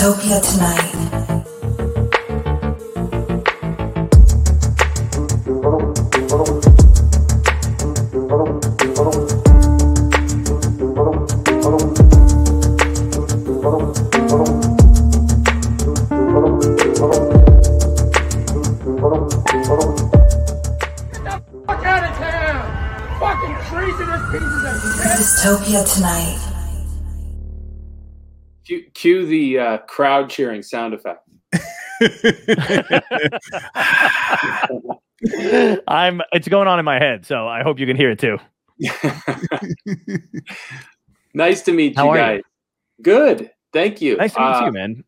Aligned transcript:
Dystopia 0.00 0.40
tonight. 0.40 1.10
Fuck 25.42 25.74
out 25.74 26.49
Cue, 29.00 29.24
the 29.24 29.58
uh, 29.58 29.78
crowd 29.78 30.28
cheering 30.28 30.62
sound 30.62 30.92
effect. 30.92 31.26
I'm. 35.88 36.20
It's 36.32 36.48
going 36.48 36.68
on 36.68 36.78
in 36.78 36.84
my 36.84 36.98
head, 36.98 37.24
so 37.24 37.48
I 37.48 37.62
hope 37.62 37.78
you 37.78 37.86
can 37.86 37.96
hear 37.96 38.10
it 38.10 38.18
too. 38.18 38.36
nice 41.34 41.62
to 41.62 41.72
meet 41.72 41.96
How 41.96 42.12
you 42.12 42.18
guys. 42.18 42.40
you? 42.98 43.04
Good, 43.04 43.50
thank 43.72 44.02
you. 44.02 44.18
Nice 44.18 44.34
to 44.34 44.40
meet 44.40 44.46
Uh, 44.46 44.66
you, 44.66 44.72
man. 44.72 45.02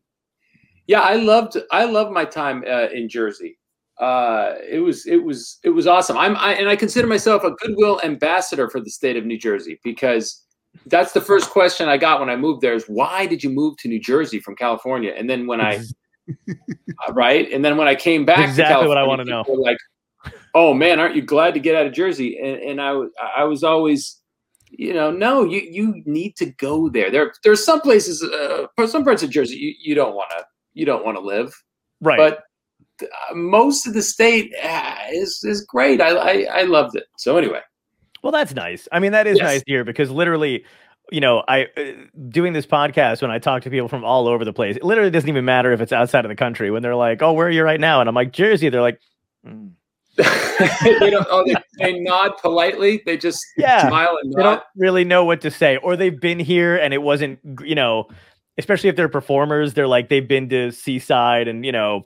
Yeah, 0.87 1.01
I 1.01 1.13
loved 1.15 1.57
I 1.71 1.85
loved 1.85 2.11
my 2.11 2.25
time 2.25 2.63
uh, 2.67 2.87
in 2.91 3.07
Jersey. 3.07 3.59
Uh, 3.99 4.55
it 4.67 4.79
was 4.79 5.05
it 5.05 5.23
was 5.23 5.59
it 5.63 5.69
was 5.69 5.85
awesome. 5.85 6.17
I'm 6.17 6.35
I, 6.37 6.55
and 6.55 6.67
I 6.67 6.75
consider 6.75 7.05
myself 7.07 7.43
a 7.43 7.51
goodwill 7.51 8.01
ambassador 8.03 8.71
for 8.71 8.81
the 8.81 8.89
state 8.89 9.17
of 9.17 9.25
New 9.25 9.37
Jersey 9.37 9.79
because 9.83 10.42
that's 10.87 11.13
the 11.13 11.21
first 11.21 11.49
question 11.49 11.87
I 11.87 11.97
got 11.97 12.19
when 12.19 12.29
I 12.29 12.35
moved 12.35 12.61
there 12.61 12.73
is 12.73 12.85
why 12.85 13.25
did 13.25 13.43
you 13.43 13.49
move 13.49 13.77
to 13.77 13.87
New 13.87 13.99
Jersey 13.99 14.39
from 14.39 14.55
California? 14.55 15.13
And 15.15 15.29
then 15.29 15.47
when 15.47 15.61
I 15.61 15.81
uh, 16.49 17.13
right, 17.13 17.51
and 17.51 17.63
then 17.63 17.77
when 17.77 17.87
I 17.87 17.95
came 17.95 18.25
back, 18.25 18.47
Exactly 18.49 18.83
to 18.83 18.87
what 18.87 18.97
I 18.97 19.03
wanna 19.03 19.25
know. 19.25 19.43
Like, 19.47 19.77
oh 20.55 20.73
man, 20.73 20.99
aren't 20.99 21.15
you 21.15 21.21
glad 21.21 21.53
to 21.53 21.59
get 21.59 21.75
out 21.75 21.85
of 21.85 21.93
Jersey? 21.93 22.37
And 22.39 22.57
and 22.61 22.81
I 22.81 22.99
I 23.35 23.43
was 23.43 23.63
always 23.63 24.19
you 24.75 24.93
know, 24.93 25.11
no, 25.11 25.43
you 25.43 25.61
you 25.61 26.01
need 26.05 26.35
to 26.37 26.47
go 26.47 26.89
there. 26.89 27.11
There 27.11 27.31
there's 27.43 27.63
some 27.63 27.81
places, 27.81 28.23
uh, 28.23 28.67
some 28.87 29.03
parts 29.03 29.23
of 29.23 29.29
Jersey, 29.29 29.55
you, 29.55 29.73
you 29.79 29.95
don't 29.95 30.15
want 30.15 30.31
to 30.31 30.45
you 30.73 30.85
don't 30.85 31.05
want 31.05 31.17
to 31.17 31.21
live, 31.21 31.53
Right. 32.01 32.17
but 32.17 32.43
uh, 33.01 33.35
most 33.35 33.85
of 33.85 33.93
the 33.93 34.01
state 34.01 34.51
uh, 34.63 34.95
is 35.11 35.39
is 35.43 35.63
great. 35.65 36.01
I, 36.01 36.09
I 36.09 36.47
I 36.59 36.63
loved 36.63 36.95
it. 36.95 37.05
So 37.17 37.37
anyway, 37.37 37.59
Well, 38.23 38.31
that's 38.31 38.55
nice. 38.55 38.87
I 38.91 38.99
mean, 38.99 39.11
that 39.11 39.27
is 39.27 39.37
Yes. 39.37 39.43
nice 39.45 39.63
here 39.67 39.83
because 39.83 40.09
literally, 40.09 40.65
you 41.11 41.19
know, 41.19 41.43
I 41.47 41.67
uh, 41.77 41.91
doing 42.29 42.53
this 42.53 42.65
podcast 42.65 43.21
when 43.21 43.29
I 43.31 43.37
talk 43.37 43.61
to 43.63 43.69
people 43.69 43.89
from 43.89 44.05
all 44.05 44.27
over 44.27 44.45
the 44.45 44.53
place. 44.53 44.77
It 44.77 44.83
literally 44.83 45.11
doesn't 45.11 45.29
even 45.29 45.43
matter 45.45 45.71
if 45.73 45.81
it's 45.81 45.91
outside 45.91 46.23
of 46.23 46.29
the 46.29 46.35
country. 46.35 46.71
When 46.71 46.81
they're 46.81 46.95
like, 46.95 47.21
"Oh, 47.21 47.33
where 47.33 47.47
are 47.47 47.51
you 47.51 47.63
right 47.63 47.79
now?" 47.79 47.99
and 47.99 48.07
I'm 48.07 48.15
like, 48.15 48.31
"Jersey," 48.31 48.69
they're 48.69 48.81
like, 48.81 48.99
"Mm." 49.45 49.71
they 50.17 51.09
don't. 51.09 51.27
Oh, 51.29 51.43
they, 51.45 51.55
they 51.79 51.99
nod 51.99 52.31
politely. 52.41 53.01
They 53.05 53.17
just 53.17 53.43
Yeah. 53.57 53.89
smile 53.89 54.17
and 54.21 54.31
they 54.33 54.43
don't 54.43 54.61
really 54.77 55.03
know 55.03 55.25
what 55.25 55.41
to 55.41 55.51
say, 55.51 55.77
or 55.77 55.97
they've 55.97 56.19
been 56.19 56.39
here 56.39 56.77
and 56.77 56.93
it 56.93 57.01
wasn't, 57.01 57.39
you 57.61 57.75
know, 57.75 58.07
especially 58.57 58.89
if 58.89 58.95
they're 58.95 59.09
performers, 59.09 59.73
they're 59.73 59.87
like 59.87 60.09
they've 60.09 60.27
been 60.27 60.47
to 60.49 60.71
Seaside 60.71 61.47
and 61.47 61.65
you 61.65 61.71
know, 61.71 62.03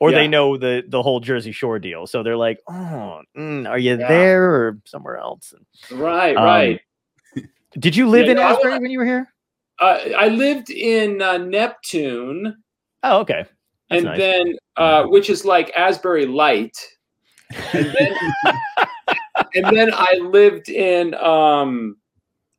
or 0.00 0.10
they 0.12 0.26
know 0.26 0.56
the 0.56 0.82
the 0.88 1.02
whole 1.02 1.20
Jersey 1.20 1.52
Shore 1.52 1.78
deal, 1.78 2.06
so 2.06 2.22
they're 2.22 2.36
like, 2.36 2.60
"Oh, 2.68 3.20
mm, 3.36 3.68
are 3.68 3.78
you 3.78 3.96
Yeah. 3.98 4.08
there 4.08 4.44
or 4.50 4.78
somewhere 4.86 5.18
else?" 5.18 5.54
Right, 5.92 6.36
Um, 6.36 6.44
right. 6.44 6.80
Did 7.78 7.94
you 7.94 8.08
live 8.08 8.24
Yeah, 8.26 8.32
in 8.32 8.36
no, 8.38 8.42
Asbury 8.42 8.70
wanna- 8.72 8.82
when 8.82 8.90
you 8.90 8.98
were 8.98 9.04
here? 9.06 9.32
Uh, 9.80 9.98
I 10.16 10.28
lived 10.28 10.70
in 10.70 11.22
uh, 11.22 11.38
Neptune, 11.38 12.56
Oh, 13.02 13.20
okay. 13.20 13.44
That's 13.88 13.98
and 13.98 14.04
nice. 14.04 14.18
then 14.18 14.56
uh, 14.76 15.04
which 15.04 15.30
is 15.30 15.44
like 15.44 15.70
Asbury 15.76 16.26
Light, 16.26 16.76
and 17.72 17.92
then 17.98 18.16
and 19.54 19.76
then 19.76 19.90
I 19.92 20.14
lived 20.20 20.68
in 20.68 21.14
um, 21.14 21.96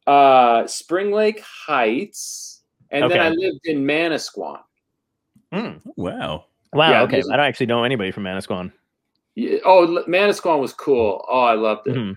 uh, 0.07 0.65
Spring 0.67 1.11
Lake 1.11 1.41
Heights, 1.41 2.63
and 2.89 3.09
then 3.09 3.19
I 3.19 3.29
lived 3.29 3.61
in 3.65 3.85
Manasquan. 3.85 4.59
Mm. 5.53 5.81
Wow. 5.95 6.45
Wow. 6.73 6.91
Yeah, 6.91 7.01
okay. 7.03 7.17
I 7.31 7.37
don't 7.37 7.45
actually 7.45 7.65
know 7.67 7.83
anybody 7.83 8.11
from 8.11 8.23
Manasquan. 8.23 8.71
Yeah, 9.35 9.59
Oh, 9.65 10.03
Manasquan 10.07 10.59
was 10.59 10.73
cool. 10.73 11.25
Oh, 11.29 11.41
I 11.41 11.53
loved 11.55 11.87
it. 11.87 11.95
Mhm. 11.95 12.15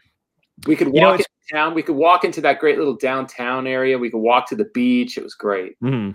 We 0.67 0.77
could 0.77 0.89
You 0.95 1.01
know, 1.01 1.11
walk 1.11 1.21
into 1.21 1.29
town. 1.53 1.75
We 1.75 1.83
could 1.83 1.97
walk 1.97 2.25
into 2.25 2.41
that 2.43 2.59
great 2.61 2.79
little 2.79 2.95
downtown 2.95 3.67
area. 3.67 3.99
We 3.99 4.11
could 4.11 4.19
walk 4.19 4.49
to 4.51 4.57
the 4.57 4.67
beach. 4.73 5.17
It 5.19 5.23
was 5.25 5.35
great. 5.35 5.77
Mhm. 5.83 6.15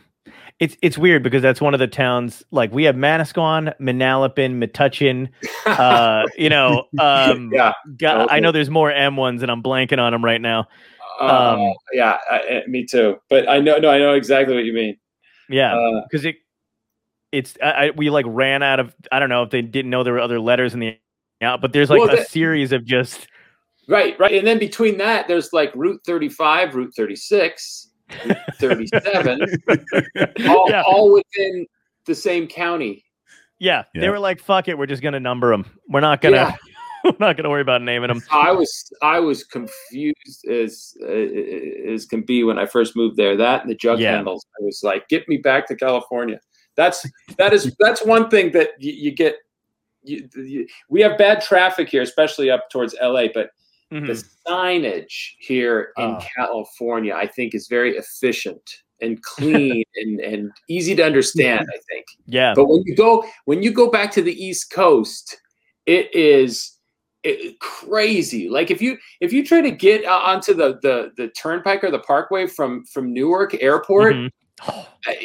It's 0.59 0.75
it's 0.81 0.97
weird 0.97 1.23
because 1.23 1.41
that's 1.41 1.61
one 1.61 1.73
of 1.73 1.79
the 1.79 1.88
towns 1.88 2.44
like 2.51 2.72
we 2.73 2.83
have 2.83 2.95
Manasquan, 2.95 3.73
Manalapan, 3.79 4.61
Metuchen. 4.63 5.29
Uh, 5.66 6.25
you 6.38 6.50
know, 6.50 6.85
um, 7.00 7.51
yeah, 7.53 7.73
God, 7.97 8.27
I 8.31 8.39
know 8.39 8.51
there's 8.51 8.69
more 8.71 8.91
M 8.91 9.16
ones 9.17 9.44
and 9.44 9.51
I'm 9.51 9.61
blanking 9.61 10.00
on 10.00 10.11
them 10.13 10.23
right 10.25 10.41
now. 10.41 10.67
uh, 11.21 11.57
um, 11.59 11.73
yeah, 11.94 12.17
I, 12.31 12.63
me 12.67 12.85
too. 12.85 13.17
But 13.29 13.47
I 13.47 13.59
know, 13.59 13.77
no, 13.77 13.89
I 13.89 14.00
know 14.00 14.13
exactly 14.13 14.56
what 14.56 14.63
you 14.66 14.73
mean. 14.73 14.97
Yeah, 15.47 15.75
Uh, 15.77 16.01
because 16.09 16.25
it 16.25 16.38
it's 17.31 17.56
I, 17.62 17.66
I, 17.88 17.90
we 17.91 18.09
like 18.09 18.25
ran 18.28 18.63
out 18.63 18.79
of 18.79 18.95
I 19.12 19.19
don't 19.19 19.29
know 19.29 19.44
if 19.44 19.50
they 19.50 19.62
didn't 19.62 19.91
know 19.91 20.03
there 20.03 20.13
were 20.13 20.19
other 20.19 20.40
letters 20.40 20.73
in 20.73 20.79
the 20.79 20.97
out, 21.41 21.62
but 21.62 21.72
there's 21.73 21.90
like 21.90 22.00
Well, 22.01 22.09
a 22.09 22.17
the- 22.17 22.25
series 22.25 22.72
of 22.72 22.85
just 22.85 23.28
right, 23.88 24.19
right. 24.19 24.34
And 24.34 24.45
then 24.45 24.59
between 24.59 24.97
that, 24.97 25.28
there's 25.28 25.53
like 25.53 25.72
Route 25.75 26.01
35, 26.06 26.75
Route 26.75 26.94
36, 26.95 27.89
Route 28.25 28.38
37, 28.56 29.41
all, 30.47 30.66
Yeah. 30.69 30.84
all 30.85 31.13
within 31.13 31.66
the 32.06 32.16
same 32.16 32.47
county. 32.47 33.03
yeah, 33.59 33.84
they 33.94 34.09
were 34.09 34.19
like 34.19 34.41
fuck 34.41 34.68
it, 34.68 34.78
we're 34.78 34.85
just 34.88 35.01
gonna 35.03 35.19
number 35.19 35.51
them. 35.51 35.66
We're 35.88 36.00
not 36.01 36.22
gonna 36.22 36.35
Yeah. 36.35 36.56
we're 37.06 37.16
not 37.19 37.38
gonna 37.38 37.50
worry 37.50 37.62
about 37.62 37.81
naming 37.81 38.09
them. 38.09 38.22
I 38.31 38.51
was 38.51 38.91
I 39.01 39.19
was 39.22 39.44
confused 39.45 40.45
as 40.51 40.94
uh, 41.03 41.07
as 41.94 42.06
can 42.06 42.22
be 42.23 42.44
when 42.44 42.59
I 42.59 42.66
first 42.66 42.95
moved 42.97 43.16
there. 43.16 43.38
That 43.38 43.62
and 43.62 43.69
the 43.69 43.75
jug 43.75 44.00
Yeah. 44.00 44.16
handles. 44.16 44.45
I 44.59 44.63
was 44.66 44.81
like, 44.84 45.07
get 45.07 45.28
me 45.29 45.38
back 45.38 45.68
to 45.68 45.75
California. 45.78 46.39
That's 46.79 47.06
that 47.38 47.51
is 47.53 47.75
that's 47.78 48.06
one 48.06 48.29
thing 48.29 48.53
that 48.53 48.69
you, 48.79 48.94
you 48.94 49.12
get. 49.12 49.35
You, 50.01 50.29
you, 50.38 50.66
we 50.88 51.01
have 51.01 51.17
bad 51.17 51.41
traffic 51.41 51.90
here, 51.90 52.01
especially 52.01 52.50
up 52.50 52.69
towards 52.69 52.95
LA. 53.01 53.25
But 53.34 53.50
Mhm. 53.91 54.07
the 54.07 54.23
signage 54.47 55.16
here 55.39 55.91
in 55.97 56.12
Oh. 56.16 56.19
California, 56.38 57.13
I 57.13 57.28
think, 57.28 57.53
is 57.56 57.68
very 57.68 57.97
efficient 57.97 58.62
and 59.01 59.22
clean 59.23 59.84
and, 59.95 60.19
and 60.22 60.51
easy 60.69 60.95
to 60.95 61.03
understand. 61.03 61.68
I 61.68 61.79
think. 61.91 62.06
Yeah, 62.28 62.53
But 62.56 62.66
when 62.69 62.84
you 62.85 62.95
go 62.95 63.25
when 63.45 63.62
you 63.62 63.72
go 63.72 63.89
back 63.91 64.09
to 64.13 64.22
the 64.22 64.34
East 64.47 64.72
Coast, 64.72 65.38
it 65.85 66.13
is 66.16 66.78
it, 67.23 67.59
crazy. 67.59 68.47
Like 68.47 68.72
if 68.72 68.81
you 68.81 68.97
if 69.19 69.34
you 69.34 69.44
try 69.45 69.59
to 69.59 69.72
get 69.72 70.06
uh, 70.06 70.22
onto 70.31 70.53
the 70.53 70.79
the 70.81 71.12
the 71.18 71.28
turnpike 71.29 71.84
or 71.84 71.91
the 71.91 72.00
parkway 72.00 72.47
from 72.47 72.85
from 72.85 73.12
Newark 73.12 73.62
Airport, 73.62 74.16
Mhm. 74.16 74.29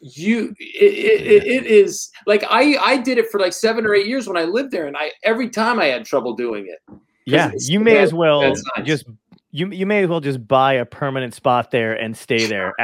you 0.00 0.54
it, 0.58 1.22
it, 1.22 1.46
it 1.46 1.66
is 1.66 2.10
like 2.26 2.44
I 2.48 2.76
I 2.76 2.96
did 2.96 3.18
it 3.18 3.30
for 3.30 3.38
like 3.40 3.52
seven 3.52 3.84
or 3.86 3.94
eight 3.94 4.06
years 4.06 4.26
when 4.26 4.36
I 4.36 4.44
lived 4.44 4.70
there, 4.70 4.86
and 4.86 4.96
I 4.96 5.12
every 5.24 5.50
time 5.50 5.78
I 5.78 5.86
had 5.86 6.04
trouble 6.04 6.34
doing 6.34 6.66
it. 6.68 6.78
Yeah, 7.26 7.50
you 7.58 7.80
may 7.80 7.94
bad- 7.94 8.04
as 8.04 8.14
well 8.14 8.54
signs. 8.54 8.86
just 8.86 9.04
you 9.50 9.68
you 9.70 9.86
may 9.86 10.02
as 10.02 10.08
well 10.08 10.20
just 10.20 10.46
buy 10.46 10.74
a 10.74 10.84
permanent 10.84 11.34
spot 11.34 11.70
there 11.70 11.92
and 11.94 12.16
stay 12.16 12.46
there 12.46 12.72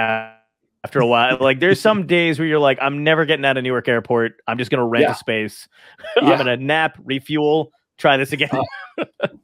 after 0.85 1.01
a 1.01 1.07
while. 1.07 1.39
like 1.41 1.59
there's 1.61 1.81
some 1.81 2.07
days 2.07 2.39
where 2.39 2.47
you're 2.47 2.59
like, 2.59 2.79
I'm 2.81 3.03
never 3.03 3.25
getting 3.25 3.45
out 3.45 3.57
of 3.57 3.65
Newark 3.65 3.89
Airport. 3.89 4.41
I'm 4.47 4.59
just 4.59 4.71
gonna 4.71 4.87
rent 4.87 5.05
Yeah. 5.05 5.13
a 5.13 5.17
space. 5.17 5.69
Yeah. 6.17 6.31
I'm 6.31 6.39
gonna 6.39 6.57
nap, 6.57 6.97
refuel, 7.05 7.73
try 7.99 8.17
this 8.17 8.33
again. 8.33 8.51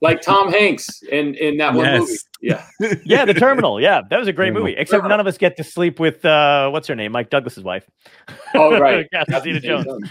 Like 0.00 0.22
Tom 0.22 0.50
Hanks 0.50 1.02
in 1.02 1.34
in 1.34 1.58
that 1.58 1.74
one 1.74 1.98
movie. 1.98 2.14
Yeah, 2.40 2.65
yeah, 3.04 3.27
the 3.27 3.34
terminal. 3.34 3.78
Yeah, 3.80 4.00
that 4.09 4.18
was 4.18 4.27
a 4.27 4.32
great 4.32 4.54
movie. 4.54 4.74
Except 4.78 5.04
none 5.06 5.21
of 5.21 5.27
us 5.27 5.36
get 5.36 5.59
to 5.59 5.65
sleep 5.65 6.00
with 6.00 6.24
uh 6.24 6.71
what's 6.71 6.88
her 6.88 6.94
name? 6.94 7.12
Mike 7.12 7.28
Douglas's 7.28 7.62
wife. 7.62 7.84
Oh 8.54 8.78
right. 8.80 9.06
Catherine 9.12 9.42
Zeta-Jones. 9.60 10.10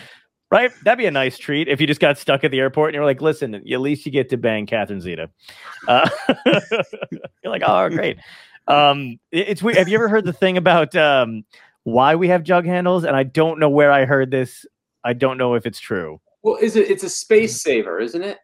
Right? 0.51 0.71
That'd 0.83 1.00
be 1.00 1.07
a 1.07 1.12
nice 1.12 1.38
treat 1.39 1.68
if 1.68 1.81
you 1.81 1.88
just 1.88 2.00
got 2.00 2.18
stuck 2.19 2.44
at 2.44 2.51
the 2.51 2.60
airport 2.60 2.89
and 2.89 2.95
you're 2.95 3.06
like, 3.06 3.19
listen, 3.21 3.56
at 3.56 3.63
least 3.81 4.06
you 4.06 4.12
get 4.12 4.30
to 4.30 4.38
bang 4.38 4.66
Catherine 4.68 5.01
Zeta. 5.01 5.30
Uh, 5.88 6.07
you're 7.12 7.51
like, 7.51 7.63
oh, 7.66 7.89
great. 7.89 8.18
Um, 8.68 9.18
it- 9.31 9.48
it's 9.50 9.63
weird. 9.63 9.77
Have 9.77 9.88
you 9.88 9.95
ever 9.95 10.07
heard 10.07 10.25
the 10.25 10.33
thing 10.33 10.57
about 10.57 10.95
um, 10.95 11.44
why 11.83 12.16
we 12.16 12.27
have 12.27 12.44
jug 12.44 12.66
handles? 12.66 13.06
And 13.06 13.16
I 13.16 13.24
don't 13.24 13.60
know 13.60 13.69
where 13.69 13.92
I 13.92 14.06
heard 14.06 14.30
this. 14.30 14.66
I 15.04 15.13
don't 15.13 15.38
know 15.38 15.56
if 15.56 15.66
it's 15.66 15.80
true. 15.80 16.19
Well, 16.44 16.56
is 16.58 16.76
it? 16.76 16.90
It's 16.90 17.04
a 17.04 17.10
space 17.10 17.62
saver, 17.62 18.00
isn't 18.00 18.22
it? 18.24 18.38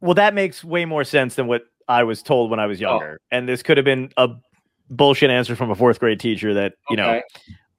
Well, 0.00 0.14
that 0.14 0.32
makes 0.34 0.62
way 0.64 0.84
more 0.84 1.04
sense 1.04 1.34
than 1.34 1.46
what 1.46 1.62
I 1.88 2.04
was 2.04 2.22
told 2.22 2.50
when 2.50 2.60
I 2.60 2.64
Oh. 2.64 2.68
was 2.68 2.80
younger. 2.80 3.20
And 3.30 3.48
this 3.48 3.62
could 3.62 3.76
have 3.76 3.84
been 3.84 4.10
a 4.16 4.28
bullshit 4.90 5.30
answer 5.30 5.56
from 5.56 5.70
a 5.70 5.74
fourth 5.74 6.00
grade 6.00 6.20
teacher 6.20 6.54
that, 6.54 6.74
you 6.88 6.96
know, 6.96 7.20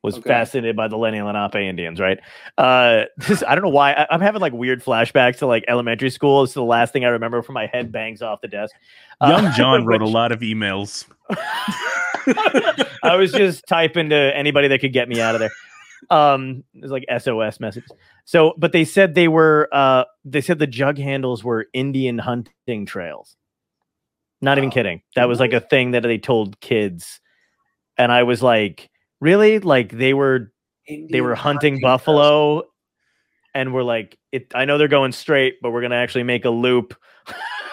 was 0.03 0.15
Okay. 0.17 0.27
fascinated 0.27 0.75
by 0.75 0.87
the 0.87 0.97
Lenni 0.97 1.21
Lenape 1.23 1.55
Indians, 1.55 1.99
right? 1.99 2.19
Uh, 2.57 3.03
this, 3.17 3.43
I 3.47 3.55
don't 3.55 3.63
know 3.63 3.69
why. 3.69 3.93
I, 3.93 4.07
I'm 4.11 4.21
having 4.21 4.41
like 4.41 4.53
weird 4.53 4.83
flashbacks 4.83 5.37
to 5.37 5.47
like 5.47 5.63
elementary 5.67 6.09
school. 6.09 6.43
It's 6.43 6.53
the 6.53 6.63
last 6.63 6.91
thing 6.93 7.05
I 7.05 7.09
remember 7.09 7.41
from 7.41 7.53
my 7.53 7.67
head 7.67 7.91
bangs 7.91 8.21
off 8.21 8.41
the 8.41 8.47
desk. 8.47 8.75
Uh, 9.21 9.27
Young 9.29 9.51
John 9.55 9.85
wrote 9.85 10.01
a 10.01 10.07
lot 10.07 10.31
of 10.31 10.41
emails. 10.41 11.05
I 13.03 13.15
was 13.15 13.31
just 13.31 13.65
typing 13.67 14.09
to 14.09 14.15
anybody 14.35 14.67
that 14.67 14.79
could 14.79 14.93
get 14.93 15.09
me 15.09 15.19
out 15.21 15.35
of 15.35 15.39
there. 15.39 15.51
Um, 16.09 16.63
it's 16.73 16.91
like 16.91 17.05
SOS 17.19 17.59
message. 17.59 17.85
So, 18.25 18.53
but 18.57 18.71
they 18.71 18.85
said 18.85 19.15
they 19.15 19.27
were. 19.27 19.69
Uh, 19.71 20.05
they 20.25 20.41
said 20.41 20.59
the 20.59 20.67
jug 20.67 20.97
handles 20.97 21.43
were 21.43 21.67
Indian 21.73 22.17
hunting 22.17 22.85
trails. 22.85 23.35
Not 24.41 24.57
even 24.57 24.69
Oh, 24.69 24.73
kidding. 24.73 25.01
That 25.15 25.27
was 25.27 25.39
like 25.39 25.53
a 25.53 25.59
thing 25.61 25.91
that 25.91 26.03
they 26.03 26.17
told 26.17 26.59
kids, 26.61 27.19
and 27.97 28.11
I 28.11 28.23
was 28.23 28.41
like, 28.41 28.89
really? 29.19 29.59
Like 29.59 29.91
they 29.91 30.13
were 30.13 30.51
they 30.87 31.21
were 31.21 31.35
hunting 31.35 31.79
trails. 31.79 31.81
buffalo 32.01 32.63
and 33.53 33.73
we're 33.73 33.83
like 33.83 34.17
it 34.31 34.47
i 34.55 34.65
know 34.65 34.77
they're 34.77 34.87
going 34.87 35.11
straight 35.11 35.55
but 35.61 35.71
we're 35.71 35.81
gonna 35.81 35.95
actually 35.95 36.23
make 36.23 36.45
a 36.45 36.49
loop 36.49 36.95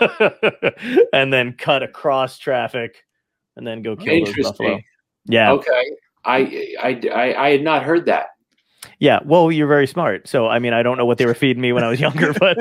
and 1.13 1.33
then 1.33 1.53
cut 1.57 1.83
across 1.83 2.39
traffic 2.39 2.97
and 3.57 3.67
then 3.67 3.83
go 3.83 3.97
kill 3.97 4.25
those 4.25 4.35
buffalo 4.43 4.81
yeah 5.27 5.53
Okay. 5.53 5.91
I, 6.29 6.75
I 6.83 7.01
I 7.13 7.35
I 7.47 7.51
had 7.51 7.63
not 7.63 7.83
heard 7.83 8.07
that. 8.07 8.27
yeah 9.01 9.19
well 9.25 9.51
you're 9.51 9.67
very 9.67 9.87
smart 9.89 10.29
so 10.29 10.47
i 10.47 10.59
mean 10.61 10.73
i 10.73 10.83
don't 10.85 10.97
know 10.99 11.05
what 11.07 11.19
they 11.19 11.27
were 11.27 11.35
feeding 11.35 11.61
me 11.61 11.73
when 11.73 11.83
i 11.85 11.89
was 11.89 11.99
younger 12.01 12.33
but 12.33 12.57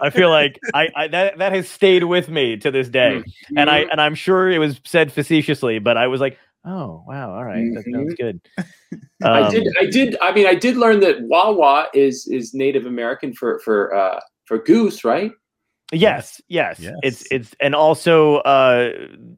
i 0.00 0.10
feel 0.10 0.28
like 0.28 0.58
i, 0.74 0.88
I 0.96 1.08
that, 1.08 1.38
that 1.38 1.52
has 1.52 1.68
stayed 1.68 2.04
with 2.04 2.28
me 2.28 2.56
to 2.58 2.70
this 2.72 2.88
day 2.88 3.22
and 3.56 3.70
i 3.70 3.78
and 3.90 4.00
i'm 4.00 4.14
sure 4.16 4.50
it 4.50 4.58
was 4.58 4.80
said 4.84 5.12
facetiously 5.12 5.78
but 5.78 5.96
i 5.96 6.06
was 6.08 6.20
like 6.20 6.36
oh 6.64 7.04
wow 7.06 7.32
all 7.34 7.44
right 7.44 7.64
that 7.74 7.84
sounds 7.92 8.14
good 8.14 8.40
I 9.22 9.42
Um, 9.42 9.50
did. 9.52 9.68
I 9.80 9.86
did. 9.86 10.16
I 10.20 10.32
mean, 10.32 10.46
I 10.48 10.54
did 10.56 10.76
learn 10.76 10.98
that 11.00 11.22
Wawa 11.22 11.86
is 11.94 12.26
is 12.26 12.52
Native 12.54 12.86
American 12.86 13.32
for 13.32 13.60
for 13.60 13.94
uh, 13.94 14.18
for 14.46 14.58
goose, 14.58 15.04
right? 15.04 15.30
Yes, 15.92 16.40
yes, 16.48 16.80
Yes. 16.80 16.94
It's 17.02 17.30
it's 17.30 17.54
and 17.60 17.74
also 17.74 18.36
uh 18.38 18.90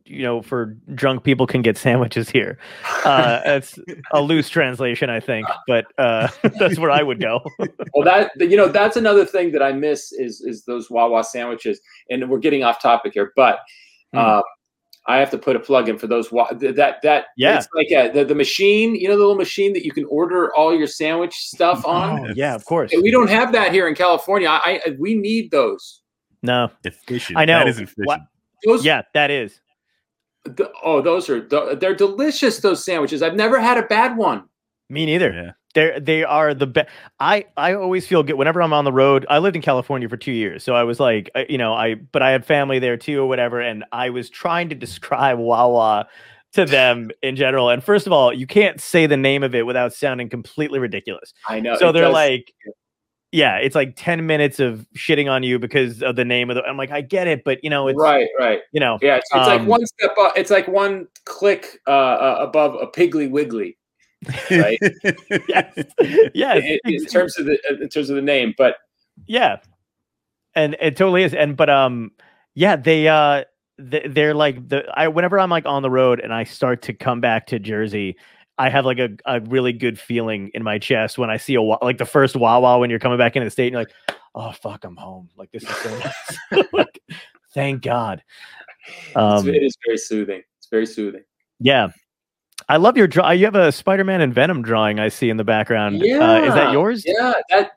you 0.05 0.23
know 0.23 0.41
for 0.41 0.67
drunk 0.95 1.25
people 1.25 1.47
can 1.47 1.63
get 1.63 1.77
sandwiches 1.77 2.31
here. 2.31 2.59
Uh 3.05 3.41
it's 3.45 3.79
a 4.13 4.23
loose 4.23 4.49
translation 4.49 5.11
I 5.11 5.19
think, 5.21 5.47
but 5.67 5.87
uh 5.99 6.29
that's 6.59 6.79
where 6.79 6.91
I 6.93 7.03
would 7.03 7.21
go. 7.21 7.41
well, 7.95 8.05
that 8.05 8.31
you 8.39 8.57
know, 8.57 8.69
that's 8.69 8.97
another 8.97 9.25
thing 9.27 9.51
that 9.53 9.63
I 9.63 9.73
miss 9.73 10.13
is 10.13 10.41
is 10.43 10.65
those 10.65 10.89
Wawa 10.91 11.25
sandwiches. 11.25 11.81
And 12.09 12.31
we're 12.31 12.39
getting 12.39 12.63
off 12.63 12.81
topic 12.81 13.15
here, 13.15 13.33
but 13.37 13.59
Hmm. 14.13 14.19
uh, 14.21 14.43
I 15.07 15.19
have 15.19 15.31
to 15.33 15.39
put 15.39 15.57
a 15.57 15.61
plug 15.61 15.89
in 15.89 15.99
for 15.99 16.07
those. 16.07 16.31
Wa- 16.33 16.51
that 16.53 17.03
that 17.03 17.25
Yeah. 17.37 17.59
it's 17.59 17.67
like 17.75 17.89
a, 17.91 18.11
the 18.13 18.25
the 18.25 18.35
machine. 18.35 18.95
You 18.95 19.09
know, 19.09 19.15
the 19.15 19.21
little 19.21 19.35
machine 19.35 19.73
that 19.73 19.85
you 19.85 19.91
can 19.93 20.05
order 20.05 20.55
all 20.55 20.73
your 20.75 20.87
sandwich 20.87 21.35
stuff 21.35 21.85
on. 21.85 22.21
Oh, 22.31 22.33
yeah, 22.37 22.55
of 22.55 22.65
course. 22.65 22.93
We 23.03 23.11
don't 23.11 23.29
have 23.29 23.53
that 23.53 23.73
here 23.73 23.89
in 23.89 23.95
California. 23.97 24.49
I, 24.49 24.81
I 24.87 24.91
we 24.99 25.15
need 25.15 25.51
those. 25.51 26.01
No. 26.45 26.71
efficient. 26.85 27.39
I 27.39 27.45
know. 27.45 27.59
That 27.59 27.69
is 27.69 27.79
efficient. 27.81 28.07
What- 28.07 28.21
Those 28.65 28.85
Yeah, 28.85 29.03
that 29.15 29.31
is. 29.31 29.61
th- 30.57 30.69
oh, 30.83 31.01
those 31.01 31.29
are 31.29 31.41
they're 31.77 31.95
delicious. 31.95 32.59
Those 32.61 32.85
sandwiches. 32.85 33.23
I've 33.23 33.35
never 33.37 33.59
had 33.61 33.79
a 33.79 33.83
bad 33.83 34.17
one. 34.17 34.45
Me 34.89 35.07
neither. 35.07 35.33
Yeah. 35.33 35.51
They're 35.75 35.99
they 35.99 36.23
are 36.23 36.55
the 36.55 36.67
best. 36.69 36.89
I 37.19 37.47
I 37.57 37.75
always 37.75 38.07
feel 38.07 38.23
good 38.23 38.35
whenever 38.35 38.63
I'm 38.63 38.73
on 38.73 38.85
the 38.85 38.93
road. 38.93 39.27
I 39.29 39.39
lived 39.39 39.57
in 39.57 39.63
California 39.63 40.09
for 40.09 40.17
two 40.17 40.31
years, 40.33 40.63
so 40.63 40.75
I 40.75 40.85
was 40.85 41.01
like, 41.01 41.31
uh, 41.35 41.43
you 41.49 41.59
know, 41.59 41.75
I 41.75 41.95
but 41.97 42.23
I 42.23 42.31
had 42.31 42.47
family 42.47 42.79
there 42.79 42.97
too 42.97 43.21
or 43.23 43.27
whatever, 43.27 43.61
and 43.61 43.85
I 43.91 44.11
was 44.11 44.31
trying 44.31 44.69
to 44.69 44.75
describe 44.77 45.39
Wawa 45.39 46.07
to 46.53 46.65
them 46.65 47.11
in 47.23 47.35
general. 47.35 47.71
And 47.71 47.83
first 47.83 48.07
of 48.07 48.13
all, 48.13 48.33
you 48.33 48.47
can't 48.47 48.81
say 48.81 49.07
the 49.07 49.17
name 49.17 49.43
of 49.43 49.53
it 49.57 49.67
without 49.67 49.93
sounding 49.93 50.29
completely 50.29 50.79
ridiculous. 50.79 51.35
I 51.49 51.59
know. 51.59 51.77
so 51.77 51.91
they're 51.91 52.05
does- 52.05 52.13
like, 52.13 52.53
yeah, 53.35 53.57
it's 53.57 53.75
like 53.75 53.95
ten 53.97 54.27
minutes 54.27 54.61
of 54.61 54.87
shitting 54.97 55.29
on 55.29 55.43
you 55.43 55.59
because 55.59 56.05
of 56.05 56.15
the 56.15 56.25
name 56.25 56.51
of 56.51 56.55
the. 56.55 56.63
I'm 56.63 56.77
like, 56.77 56.93
I 56.93 57.01
get 57.01 57.27
it, 57.27 57.43
but 57.43 57.59
you 57.65 57.69
know, 57.69 57.89
it's 57.89 57.99
right, 57.99 58.29
right. 58.39 58.61
you 58.71 58.79
know, 58.79 59.01
Yeah, 59.03 59.17
it's, 59.17 59.27
it's 59.33 59.47
like 59.49 59.61
Um, 59.63 59.67
one 59.67 59.85
step 59.85 60.15
up. 60.21 60.35
It's 60.37 60.53
like 60.53 60.69
one 60.69 61.09
click 61.25 61.81
uh, 61.89 61.91
uh, 61.91 62.37
above 62.39 62.77
a 62.81 62.87
Piggly 62.87 63.29
Wiggly, 63.29 63.77
right? 64.53 64.79
yes, 65.49 65.85
yes, 66.33 66.63
in, 66.65 66.79
in 66.85 67.05
terms 67.07 67.37
of 67.37 67.47
the 67.47 67.59
in 67.81 67.89
terms 67.89 68.09
of 68.09 68.15
the 68.15 68.23
name. 68.23 68.55
But 68.57 68.77
Yeah. 69.27 69.57
And 70.55 70.77
it 70.81 70.97
totally 70.97 71.25
is. 71.25 71.35
And 71.35 71.57
but 71.57 71.69
um 71.69 72.13
yeah, 72.55 72.77
they 72.77 73.09
uh 73.09 73.45
they, 73.79 74.07
they're 74.09 74.35
like 74.35 74.69
the 74.69 74.85
I 74.95 75.09
whenever 75.09 75.41
I'm 75.41 75.51
like 75.51 75.67
on 75.67 75.83
the 75.83 75.91
road 75.91 76.21
and 76.21 76.33
I 76.33 76.45
start 76.45 76.83
to 76.83 76.93
come 76.93 77.21
back 77.21 77.49
to 77.49 77.59
Jersey, 77.59 78.17
I 78.59 78.69
have 78.71 78.85
like 78.85 78.99
a, 78.99 79.11
a 79.27 79.41
really 79.41 79.73
good 79.73 79.99
feeling 79.99 80.51
in 80.55 80.63
my 80.63 80.79
chest 80.79 81.19
when 81.19 81.31
I 81.31 81.37
see 81.37 81.55
a 81.57 81.63
like 81.63 81.99
the 81.99 82.07
first 82.07 82.37
Wawa 82.37 82.79
when 82.79 82.91
you're 82.91 82.99
coming 82.99 83.19
back 83.19 83.37
into 83.37 83.45
the 83.45 83.51
state 83.51 83.67
and 83.67 83.73
you're 83.73 83.83
like, 83.83 84.19
oh 84.35 84.53
fuck, 84.53 84.85
I'm 84.85 84.97
home. 84.97 85.29
Like 85.37 85.51
this 85.53 85.63
is 85.65 85.77
so 85.77 85.99
nice. 86.53 86.67
like, 86.73 87.03
thank 87.53 87.83
God. 87.83 88.23
Um 89.17 89.49
it 89.49 89.63
is 89.63 89.77
very 89.85 89.99
soothing. 89.99 90.43
It's 90.59 90.69
very 90.69 90.87
soothing. 90.87 91.23
yeah. 91.61 91.89
I 92.69 92.77
love 92.79 92.97
your 92.97 93.07
draw. 93.09 93.31
You 93.31 93.45
have 93.45 93.57
a 93.57 93.71
Spider-Man 93.73 94.21
and 94.21 94.33
Venom 94.33 94.63
drawing 94.63 94.99
I 94.99 95.09
see 95.09 95.29
in 95.29 95.37
the 95.37 95.45
background. 95.45 95.97
Uh, 95.97 96.45
is 96.47 96.55
that 96.55 96.73
yours? 96.73 97.05
Yeah, 97.05 97.35
that 97.51 97.73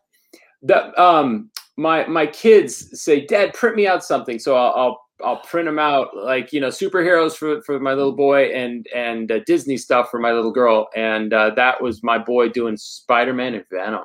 that 0.61 0.97
um 0.97 1.49
my 1.77 2.05
my 2.07 2.25
kids 2.27 2.99
say, 3.01 3.25
Dad, 3.25 3.53
print 3.53 3.75
me 3.75 3.87
out 3.87 4.03
something. 4.03 4.39
So 4.39 4.55
I'll 4.55 4.73
I'll, 4.75 5.06
I'll 5.23 5.37
print 5.41 5.65
them 5.65 5.79
out 5.79 6.15
like 6.15 6.53
you 6.53 6.61
know 6.61 6.67
superheroes 6.67 7.35
for 7.35 7.61
for 7.63 7.79
my 7.79 7.93
little 7.93 8.15
boy 8.15 8.45
and 8.53 8.85
and 8.95 9.31
uh, 9.31 9.39
Disney 9.45 9.77
stuff 9.77 10.09
for 10.11 10.19
my 10.19 10.31
little 10.31 10.51
girl. 10.51 10.87
And 10.95 11.33
uh, 11.33 11.51
that 11.55 11.81
was 11.81 12.03
my 12.03 12.17
boy 12.17 12.49
doing 12.49 12.77
Spider 12.77 13.33
Man 13.33 13.55
and 13.55 13.65
Venom. 13.71 14.03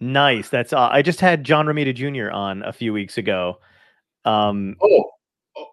Nice. 0.00 0.48
That's 0.48 0.72
uh, 0.72 0.88
I 0.90 1.02
just 1.02 1.20
had 1.20 1.44
John 1.44 1.66
Romita 1.66 1.94
Jr. 1.94 2.30
on 2.32 2.62
a 2.62 2.72
few 2.72 2.92
weeks 2.92 3.18
ago. 3.18 3.58
Um 4.24 4.76
Oh, 4.82 5.04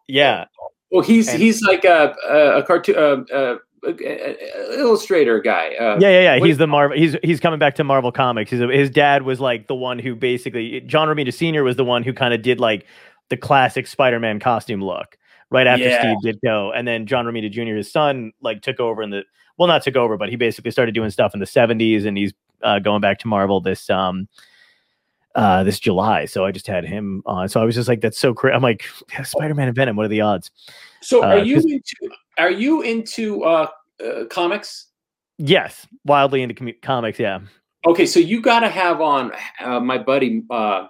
yeah. 0.08 0.46
Well, 0.92 1.04
he's 1.04 1.28
And- 1.30 1.42
he's 1.42 1.62
like 1.62 1.84
a 1.86 2.16
a, 2.30 2.58
a 2.60 2.64
cartoon 2.64 2.96
uh, 2.96 3.34
uh, 3.34 3.58
a- 3.84 3.90
a- 3.90 4.38
a 4.76 4.80
illustrator 4.80 5.40
guy. 5.40 5.76
Uh, 5.80 5.98
yeah, 6.00 6.10
yeah, 6.10 6.36
yeah. 6.38 6.46
He's 6.46 6.58
the 6.58 6.68
Marvel. 6.68 6.98
He's 6.98 7.16
he's 7.24 7.40
coming 7.40 7.60
back 7.60 7.76
to 7.76 7.84
Marvel 7.84 8.12
Comics. 8.12 8.52
His 8.52 8.62
his 8.72 8.90
dad 8.90 9.24
was 9.24 9.40
like 9.40 9.68
the 9.68 9.76
one 9.76 10.00
who 10.00 10.16
basically 10.16 10.82
John 10.82 11.08
Romita 11.08 11.34
Sr. 11.34 11.64
was 11.64 11.76
the 11.76 11.84
one 11.86 12.02
who 12.04 12.14
kind 12.14 12.34
of 12.34 12.42
did 12.42 12.60
like 12.60 12.86
the 13.30 13.38
classic 13.38 13.88
Spider-Man 13.88 14.40
costume 14.40 14.82
look 14.84 15.18
right 15.52 15.68
after 15.68 15.86
Yeah. 15.86 16.16
Steve 16.20 16.36
Ditko, 16.44 16.72
and 16.76 16.88
then 16.88 17.06
John 17.06 17.26
Romita 17.26 17.50
Jr. 17.52 17.76
his 17.76 17.92
son 17.92 18.32
like 18.42 18.62
took 18.62 18.80
over 18.80 19.02
in 19.04 19.10
the 19.10 19.24
well 19.58 19.68
not 19.68 19.84
took 19.84 19.96
over, 19.96 20.18
but 20.18 20.30
he 20.30 20.36
basically 20.36 20.72
started 20.72 20.94
doing 20.94 21.10
stuff 21.10 21.34
in 21.34 21.40
the 21.40 21.46
'70s, 21.46 22.06
and 22.06 22.18
he's 22.18 22.34
uh, 22.62 22.80
going 22.80 23.02
back 23.02 23.20
to 23.20 23.28
Marvel 23.28 23.62
this 23.62 23.90
um 23.90 24.28
uh 25.36 25.64
this 25.64 25.80
July. 25.80 26.26
So 26.26 26.46
I 26.46 26.52
just 26.52 26.68
had 26.68 26.86
him 26.86 27.22
on. 27.26 27.50
So 27.50 27.62
I 27.62 27.66
was 27.66 27.76
just 27.76 27.88
like, 27.90 28.02
that's 28.02 28.18
so 28.18 28.34
crazy. 28.34 28.56
I'm 28.56 28.62
like, 28.62 28.86
Spider-Man 29.24 29.68
and 29.68 29.76
Venom. 29.76 29.96
What 29.96 30.06
are 30.06 30.10
the 30.10 30.22
odds? 30.22 30.52
So, 31.02 31.24
uh, 31.24 31.28
are 31.28 31.38
you 31.40 31.56
'cause- 31.56 31.66
into 31.66 32.16
are 32.38 32.52
you 32.52 32.82
into 32.82 33.44
uh, 33.44 33.68
uh, 34.04 34.26
comics? 34.30 34.88
Yes, 35.38 35.86
wildly 36.06 36.42
into 36.42 36.56
com- 36.56 36.72
comics. 36.82 37.20
Yeah. 37.20 37.40
Okay, 37.86 38.06
so 38.06 38.20
you 38.20 38.42
got 38.42 38.62
to 38.62 38.70
have 38.70 39.00
on 39.02 39.32
uh, 39.60 39.80
my 39.80 39.98
buddy 39.98 40.44
uh, 40.50 40.88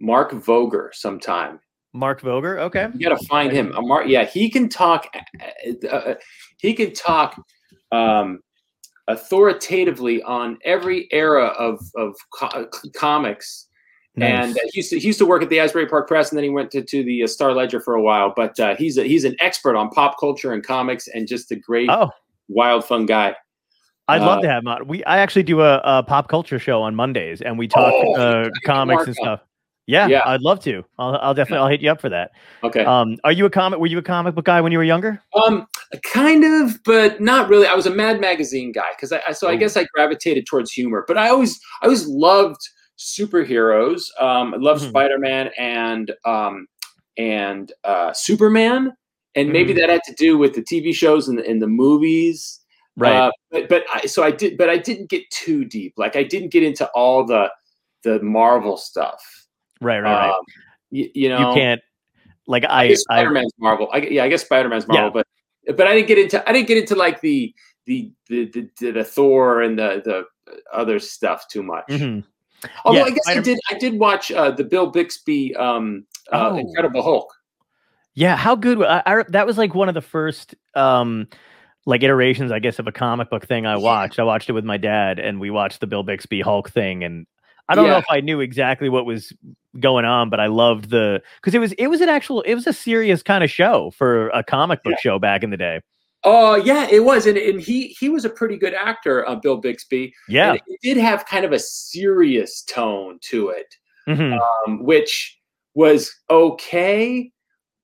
Mark 0.00 0.32
Voger 0.32 0.90
sometime. 0.94 1.60
Mark 1.92 2.20
Voger. 2.20 2.58
Okay. 2.60 2.88
You 2.94 3.08
got 3.08 3.18
to 3.18 3.26
find 3.26 3.52
him. 3.52 3.72
Uh, 3.74 3.80
Mark, 3.82 4.06
yeah, 4.06 4.24
he 4.24 4.50
can 4.50 4.68
talk. 4.68 5.08
Uh, 5.40 5.86
uh, 5.88 6.14
he 6.58 6.74
can 6.74 6.92
talk 6.92 7.40
um, 7.92 8.40
authoritatively 9.08 10.22
on 10.22 10.58
every 10.64 11.08
era 11.10 11.46
of 11.58 11.80
of 11.96 12.14
co- 12.32 12.68
comics. 12.94 13.68
And 14.18 14.56
uh, 14.56 14.60
he 14.72 14.78
used 14.78 14.90
to 14.90 14.98
he 14.98 15.06
used 15.06 15.18
to 15.18 15.26
work 15.26 15.42
at 15.42 15.50
the 15.50 15.60
Asbury 15.60 15.86
Park 15.86 16.08
Press, 16.08 16.30
and 16.30 16.38
then 16.38 16.44
he 16.44 16.48
went 16.48 16.70
to, 16.70 16.82
to 16.82 17.04
the 17.04 17.24
uh, 17.24 17.26
Star 17.26 17.52
Ledger 17.52 17.80
for 17.80 17.94
a 17.94 18.00
while. 18.00 18.32
But 18.34 18.58
uh, 18.58 18.74
he's 18.76 18.96
a, 18.96 19.04
he's 19.04 19.24
an 19.24 19.36
expert 19.40 19.76
on 19.76 19.90
pop 19.90 20.18
culture 20.18 20.54
and 20.54 20.64
comics, 20.64 21.06
and 21.08 21.28
just 21.28 21.52
a 21.52 21.56
great, 21.56 21.90
Oh, 21.90 22.10
wild, 22.48 22.86
fun 22.86 23.04
guy. 23.04 23.36
I'd 24.08 24.22
love 24.22 24.38
Uh, 24.38 24.42
to 24.42 24.48
have 24.48 24.62
him 24.62 24.68
on. 24.68 24.86
We 24.86 25.04
I 25.04 25.18
actually 25.18 25.42
do 25.42 25.60
a, 25.60 25.82
a 25.84 26.02
pop 26.02 26.28
culture 26.28 26.58
show 26.58 26.80
on 26.80 26.94
Mondays, 26.94 27.42
and 27.42 27.58
we 27.58 27.68
talk 27.68 27.92
Oh, 27.92 28.14
uh, 28.14 28.48
comics 28.64 29.06
and 29.06 29.16
stuff. 29.16 29.40
Yeah, 29.86 30.08
Yeah. 30.08 30.22
I'd 30.26 30.42
love 30.42 30.60
to. 30.64 30.84
I'll, 30.98 31.16
I'll 31.22 31.34
definitely 31.34 31.58
I'll 31.62 31.68
hit 31.68 31.80
you 31.80 31.90
up 31.90 32.00
for 32.00 32.08
that. 32.08 32.32
Okay, 32.64 32.84
Um, 32.84 33.16
are 33.24 33.32
you 33.32 33.46
a 33.46 33.50
comic? 33.50 33.78
Were 33.78 33.86
you 33.86 33.98
a 33.98 34.02
comic 34.02 34.34
book 34.34 34.44
guy 34.44 34.60
when 34.60 34.72
you 34.72 34.78
were 34.78 34.84
younger? 34.84 35.22
um, 35.46 35.66
kind 36.04 36.44
of, 36.44 36.82
but 36.84 37.20
not 37.20 37.48
really. 37.48 37.66
I 37.68 37.74
was 37.74 37.86
a 37.86 37.90
Mad 37.90 38.20
Magazine 38.20 38.72
guy 38.72 38.88
because 38.96 39.12
I, 39.12 39.22
I 39.28 39.32
so 39.32 39.48
I 39.48 39.54
Oh. 39.54 39.56
guess 39.56 39.76
I 39.76 39.84
gravitated 39.94 40.46
towards 40.46 40.72
humor. 40.72 41.04
But 41.06 41.18
I 41.18 41.28
always 41.28 41.60
I 41.82 41.86
always 41.86 42.06
loved 42.06 42.60
superheroes. 42.98 44.02
Um, 44.20 44.54
I 44.54 44.56
loved 44.56 44.82
Mhm. 44.82 44.88
Spider 44.88 45.18
Man 45.18 45.50
and 45.56 46.12
um, 46.24 46.66
and 47.16 47.72
uh, 47.84 48.12
Superman, 48.12 48.92
and 49.36 49.50
maybe 49.52 49.72
Mhm. 49.72 49.76
that 49.80 49.88
had 49.90 50.02
to 50.04 50.14
do 50.14 50.36
with 50.36 50.54
the 50.54 50.62
TV 50.62 50.92
shows 50.94 51.28
and 51.28 51.38
the, 51.38 51.48
and 51.48 51.62
the 51.62 51.66
movies. 51.68 52.60
Uh, 53.00 53.30
but 53.50 53.68
but 53.68 53.84
I, 53.94 54.06
so 54.06 54.22
I 54.24 54.30
did, 54.30 54.56
but 54.58 54.68
I 54.70 54.78
didn't 54.78 55.10
get 55.10 55.22
too 55.30 55.64
deep. 55.64 55.94
Like 55.96 56.16
I 56.16 56.22
didn't 56.24 56.50
get 56.50 56.62
into 56.64 56.88
all 56.94 57.24
the 57.24 57.50
the 58.02 58.20
Marvel 58.22 58.76
stuff. 58.76 59.20
Right, 59.80 60.00
right, 60.00 60.12
right. 60.12 60.30
Um, 60.30 60.44
y- 60.90 61.10
you 61.14 61.28
know, 61.28 61.50
you 61.50 61.54
can't. 61.60 61.80
Like 62.46 62.64
I, 62.64 62.82
I, 62.84 62.88
guess 62.88 63.00
Spider 63.02 63.30
Man's 63.30 63.52
Marvel. 63.58 63.88
I, 63.92 63.98
yeah, 63.98 64.24
I 64.24 64.28
guess 64.28 64.44
Spider 64.44 64.68
Man's 64.68 64.86
Yeah. 64.88 65.00
Marvel, 65.00 65.10
but 65.66 65.76
but 65.76 65.86
I 65.86 65.94
didn't 65.94 66.08
get 66.08 66.18
into 66.18 66.48
I 66.48 66.52
didn't 66.52 66.68
get 66.68 66.78
into 66.78 66.94
like 66.94 67.20
the 67.20 67.52
the 67.86 68.12
the 68.28 68.44
the, 68.52 68.70
the, 68.78 68.90
the 68.92 69.04
Thor 69.04 69.62
and 69.62 69.78
the 69.78 70.00
the 70.04 70.24
other 70.72 70.98
stuff 71.00 71.48
too 71.48 71.62
much. 71.62 71.86
mhm. 71.88 72.24
Although 72.84 73.00
Yeah, 73.00 73.04
I 73.04 73.10
guess 73.10 73.28
I 73.28 73.40
did 73.40 73.58
I 73.70 73.74
did 73.78 73.98
watch 73.98 74.30
uh, 74.30 74.50
the 74.52 74.64
Bill 74.64 74.86
Bixby 74.86 75.54
um, 75.56 76.06
uh, 76.32 76.50
Oh. 76.52 76.56
Incredible 76.56 77.02
Hulk. 77.02 77.32
Yeah, 78.14 78.36
how 78.36 78.54
good? 78.54 78.82
I, 78.82 79.02
I 79.04 79.24
that 79.28 79.46
was 79.46 79.58
like 79.58 79.74
one 79.74 79.88
of 79.88 79.94
the 79.94 80.00
first 80.00 80.54
um 80.74 81.26
like 81.84 82.02
iterations, 82.02 82.50
I 82.52 82.58
guess, 82.58 82.78
of 82.78 82.86
a 82.86 82.92
comic 82.92 83.28
book 83.30 83.46
thing 83.46 83.66
I 83.66 83.76
watched. 83.76 84.18
I 84.18 84.22
watched 84.24 84.48
it 84.48 84.52
with 84.52 84.64
my 84.64 84.76
dad, 84.76 85.18
and 85.18 85.38
we 85.40 85.50
watched 85.50 85.80
the 85.80 85.86
Bill 85.86 86.02
Bixby 86.02 86.40
Hulk 86.40 86.70
thing, 86.70 87.04
and 87.04 87.26
I 87.68 87.74
don't 87.74 87.88
know 87.88 87.98
if 87.98 88.04
I 88.08 88.20
knew 88.20 88.40
exactly 88.40 88.88
what 88.88 89.06
was 89.06 89.32
going 89.80 90.04
on, 90.04 90.30
but 90.30 90.40
I 90.40 90.46
loved 90.46 90.90
the 90.90 91.22
because 91.36 91.54
it 91.54 91.58
was 91.58 91.72
it 91.72 91.88
was 91.88 92.00
an 92.00 92.08
actual 92.08 92.42
it 92.42 92.54
was 92.54 92.66
a 92.66 92.72
serious 92.72 93.22
kind 93.22 93.42
of 93.42 93.50
show 93.50 93.90
for 93.90 94.28
a 94.28 94.42
comic 94.44 94.82
book 94.82 94.98
show 94.98 95.18
back 95.18 95.42
in 95.42 95.50
the 95.50 95.56
day. 95.56 95.80
Oh 96.24 96.56
yeah, 96.56 96.88
it 96.90 97.04
was, 97.04 97.26
and, 97.26 97.36
and 97.38 97.60
he 97.60 97.88
he 97.88 98.08
was 98.08 98.24
a 98.24 98.30
pretty 98.30 98.56
good 98.56 98.74
actor, 98.74 99.28
uh, 99.28 99.36
Bill 99.36 99.56
Bixby. 99.58 100.12
Yeah, 100.28 100.50
And 100.52 100.60
it 100.66 100.80
did 100.82 100.96
have 100.96 101.26
kind 101.26 101.44
of 101.44 101.52
a 101.52 101.58
serious 101.58 102.62
tone 102.62 103.18
to 103.22 103.50
it, 103.50 103.74
Mhm. 104.08 104.40
um, 104.66 104.82
which 104.82 105.38
was 105.74 106.12
okay. 106.30 107.30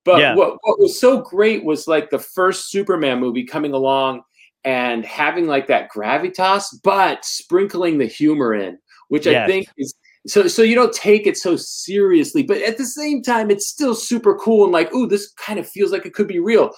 But 0.04 0.20
Yeah. 0.20 0.34
what 0.34 0.58
what 0.62 0.80
was 0.80 0.98
so 0.98 1.20
great 1.20 1.64
was 1.64 1.86
like 1.86 2.10
the 2.10 2.18
first 2.18 2.70
Superman 2.70 3.20
movie 3.20 3.44
coming 3.44 3.72
along 3.72 4.22
and 4.64 5.04
having 5.04 5.46
like 5.46 5.66
that 5.68 5.90
gravitas, 5.92 6.66
but 6.82 7.24
sprinkling 7.24 7.98
the 7.98 8.06
humor 8.06 8.54
in, 8.54 8.78
which 9.12 9.26
I 9.26 9.46
think 9.46 9.66
is 9.76 9.94
so 10.26 10.48
so 10.48 10.62
you 10.62 10.74
don't 10.74 10.94
take 10.94 11.26
it 11.26 11.36
so 11.36 11.54
seriously, 11.56 12.42
but 12.42 12.62
at 12.62 12.78
the 12.78 12.86
same 12.86 13.22
time, 13.22 13.50
it's 13.50 13.66
still 13.66 13.94
super 13.94 14.34
cool 14.38 14.64
and 14.64 14.72
like, 14.72 14.90
ooh, 14.94 15.06
this 15.06 15.30
kind 15.32 15.58
of 15.58 15.68
feels 15.68 15.92
like 15.92 16.06
it 16.06 16.14
could 16.14 16.28
be 16.28 16.38
real. 16.38 16.70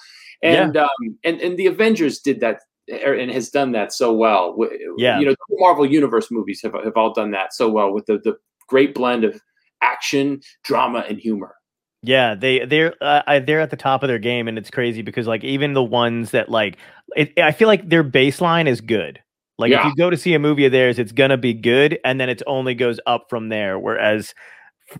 And 0.42 0.76
um 0.76 0.88
and 1.22 1.40
and 1.40 1.56
the 1.56 1.66
Avengers 1.68 2.18
did 2.18 2.40
that 2.40 2.58
er, 2.90 3.14
and 3.14 3.30
has 3.30 3.50
done 3.50 3.70
that 3.72 3.92
so 3.92 4.12
well. 4.12 4.56
Yeah. 4.98 5.20
you 5.20 5.26
know, 5.26 5.32
the 5.32 5.56
Marvel 5.60 5.86
Universe 5.86 6.28
movies 6.32 6.60
have 6.64 6.74
have 6.82 6.96
all 6.96 7.12
done 7.12 7.30
that 7.30 7.54
so 7.54 7.70
well 7.70 7.92
with 7.92 8.06
the 8.06 8.18
the 8.24 8.36
great 8.68 8.94
blend 8.96 9.22
of 9.22 9.40
action, 9.80 10.40
drama, 10.64 11.04
and 11.08 11.18
humor. 11.20 11.54
Yeah, 12.02 12.34
they 12.34 12.64
they're 12.66 12.94
uh, 13.00 13.22
I- 13.26 13.38
they're 13.38 13.60
at 13.60 13.70
the 13.70 13.76
top 13.76 14.02
of 14.02 14.08
their 14.08 14.18
game, 14.18 14.48
and 14.48 14.58
it's 14.58 14.70
crazy 14.70 15.02
because 15.02 15.26
like 15.28 15.44
even 15.44 15.72
the 15.72 15.84
ones 15.84 16.32
that 16.32 16.48
like 16.50 16.78
it, 17.16 17.38
I 17.38 17.52
feel 17.52 17.68
like 17.68 17.88
their 17.88 18.04
baseline 18.04 18.66
is 18.66 18.80
good. 18.80 19.20
Like 19.58 19.70
if 19.80 19.84
you 19.86 19.94
go 19.96 20.10
to 20.10 20.16
see 20.16 20.34
a 20.34 20.38
movie 20.38 20.64
of 20.66 20.72
theirs, 20.72 20.98
it's 20.98 21.12
gonna 21.12 21.36
be 21.36 21.54
good, 21.54 21.98
and 22.04 22.20
then 22.20 22.28
it 22.28 22.42
only 22.46 22.74
goes 22.74 22.98
up 23.06 23.26
from 23.28 23.48
there. 23.50 23.78
Whereas, 23.78 24.34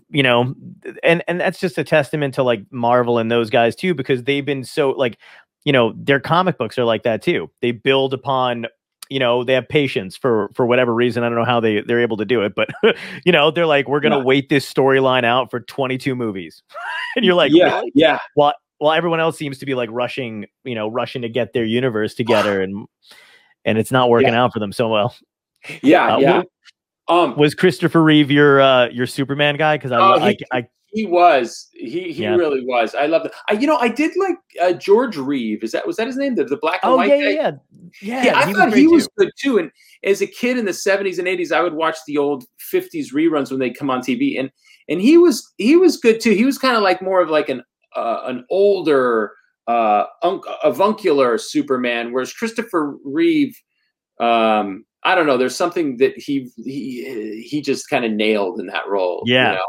you 0.09 0.23
know, 0.23 0.53
and 1.03 1.23
and 1.27 1.39
that's 1.39 1.59
just 1.59 1.77
a 1.77 1.83
testament 1.83 2.33
to 2.35 2.43
like 2.43 2.61
Marvel 2.71 3.17
and 3.17 3.29
those 3.31 3.49
guys 3.49 3.75
too, 3.75 3.93
because 3.93 4.23
they've 4.23 4.45
been 4.45 4.63
so 4.63 4.91
like, 4.91 5.17
you 5.65 5.73
know, 5.73 5.93
their 5.97 6.19
comic 6.19 6.57
books 6.57 6.77
are 6.77 6.85
like 6.85 7.03
that 7.03 7.21
too. 7.21 7.49
They 7.61 7.71
build 7.71 8.13
upon 8.13 8.67
you 9.09 9.19
know 9.19 9.43
they 9.43 9.53
have 9.53 9.69
patience 9.69 10.17
for 10.17 10.49
for 10.55 10.65
whatever 10.65 10.91
reason 10.91 11.23
i 11.23 11.29
don't 11.29 11.37
know 11.37 11.45
how 11.45 11.59
they 11.59 11.81
they're 11.81 12.01
able 12.01 12.17
to 12.17 12.25
do 12.25 12.41
it 12.41 12.53
but 12.55 12.69
you 13.23 13.31
know 13.31 13.51
they're 13.51 13.67
like 13.67 13.87
we're 13.87 13.99
gonna 13.99 14.17
Yeah. 14.17 14.23
wait 14.23 14.49
this 14.49 14.65
storyline 14.71 15.23
out 15.23 15.51
for 15.51 15.59
22 15.59 16.15
movies 16.15 16.63
and 17.15 17.23
you're 17.23 17.35
like 17.35 17.51
yeah, 17.53 17.83
yeah, 17.93 18.17
while 18.33 18.55
while 18.79 18.97
everyone 18.97 19.19
else 19.19 19.37
seems 19.37 19.59
to 19.59 19.65
be 19.67 19.75
like 19.75 19.89
rushing 19.91 20.47
you 20.63 20.73
know 20.73 20.87
rushing 20.87 21.21
to 21.21 21.29
get 21.29 21.53
their 21.53 21.65
universe 21.65 22.15
together 22.15 22.61
and 22.63 22.87
and 23.65 23.77
it's 23.77 23.91
not 23.91 24.09
working 24.09 24.33
out 24.33 24.53
for 24.53 24.59
them 24.59 24.71
so 24.71 24.87
well 24.87 25.15
yeah, 25.81 26.15
Uh, 26.15 26.19
yeah. 26.19 26.41
Um, 27.07 27.35
was 27.37 27.53
christopher 27.53 28.01
reeve 28.03 28.31
your 28.31 28.61
uh 28.61 28.87
your 28.89 29.05
superman 29.05 29.57
guy 29.57 29.77
because 29.77 29.91
I, 29.91 29.99
Oh, 29.99 30.19
I, 30.19 30.29
he- 30.31 30.45
I 30.51 30.65
he 30.93 31.05
was. 31.05 31.67
He 31.73 32.13
he 32.13 32.23
Yeah. 32.23 32.35
really 32.35 32.63
was. 32.65 32.95
I 32.95 33.07
love 33.07 33.25
it. 33.25 33.33
I, 33.49 33.53
you 33.53 33.67
know, 33.67 33.75
I 33.75 33.89
did 33.89 34.11
like 34.15 34.37
uh, 34.61 34.71
George 34.71 35.17
Reeve. 35.17 35.61
Is 35.61 35.73
that 35.73 35.85
was 35.85 35.97
that 35.97 36.07
his 36.07 36.15
name? 36.15 36.35
The, 36.35 36.45
the 36.45 36.55
black 36.55 36.79
and 36.83 36.93
oh 36.93 36.95
white 36.95 37.09
yeah, 37.09 37.17
guy. 37.17 37.29
yeah 37.31 37.51
yeah 38.01 38.23
yeah 38.23 38.23
Yeah, 38.23 38.39
I 38.39 38.53
thought 38.53 38.69
great 38.69 38.79
he 38.79 38.87
was 38.87 39.03
too. 39.03 39.11
good 39.17 39.31
too. 39.37 39.57
And 39.57 39.71
as 40.05 40.21
a 40.21 40.27
kid 40.27 40.57
in 40.57 40.63
the 40.63 40.71
'70s 40.71 41.19
and 41.19 41.27
'80s, 41.27 41.51
I 41.51 41.61
would 41.61 41.73
watch 41.73 41.97
the 42.07 42.17
old 42.17 42.45
'50s 42.73 43.11
reruns 43.13 43.49
when 43.51 43.59
they 43.59 43.71
come 43.71 43.89
on 43.89 43.99
TV, 43.99 44.39
and 44.39 44.49
and 44.87 45.01
he 45.01 45.17
was 45.17 45.51
he 45.57 45.75
was 45.75 45.97
good 45.97 46.21
too. 46.21 46.31
He 46.31 46.45
was 46.45 46.57
kind 46.57 46.77
of 46.77 46.81
like 46.83 47.01
more 47.01 47.19
of 47.19 47.29
like 47.29 47.49
an 47.49 47.61
uh, 47.97 48.21
an 48.27 48.45
older 48.49 49.33
uh, 49.67 50.05
unc- 50.23 50.45
avuncular 50.63 51.37
Superman, 51.37 52.11
whereas 52.11 52.33
Christopher 52.33 52.97
Reeve, 53.03 53.59
um, 54.19 54.85
I 55.03 55.15
don't 55.15 55.27
know. 55.27 55.37
There's 55.37 55.55
something 55.55 55.97
that 55.97 56.17
he 56.17 56.49
he 56.63 57.41
he 57.47 57.61
just 57.61 57.89
kind 57.89 58.05
of 58.05 58.11
nailed 58.11 58.59
in 58.59 58.67
that 58.67 58.87
role. 58.87 59.23
you 59.25 59.35
Yeah. 59.35 59.53
know? 59.53 59.65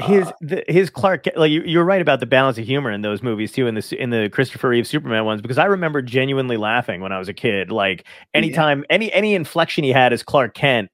his 0.00 0.28
Uh, 0.28 0.32
the, 0.42 0.64
his 0.68 0.90
Clark 0.90 1.26
like 1.34 1.50
you, 1.50 1.62
you're 1.62 1.84
right 1.84 2.00
about 2.00 2.20
the 2.20 2.26
balance 2.26 2.56
of 2.58 2.64
humor 2.64 2.90
in 2.92 3.02
those 3.02 3.20
movies 3.22 3.50
too 3.50 3.66
in 3.66 3.74
the 3.74 3.96
in 4.00 4.10
the 4.10 4.28
Christopher 4.28 4.68
Reeve 4.68 4.86
Superman 4.86 5.24
ones 5.24 5.40
because 5.40 5.58
I 5.58 5.64
remember 5.64 6.02
genuinely 6.02 6.56
laughing 6.56 7.00
when 7.00 7.10
I 7.10 7.18
was 7.18 7.28
a 7.28 7.32
kid 7.34 7.72
like 7.72 8.06
anytime 8.34 8.84
any 8.90 9.12
any 9.12 9.34
inflection 9.34 9.82
he 9.82 9.90
had 9.90 10.12
as 10.12 10.22
Clark 10.22 10.54
Kent 10.54 10.90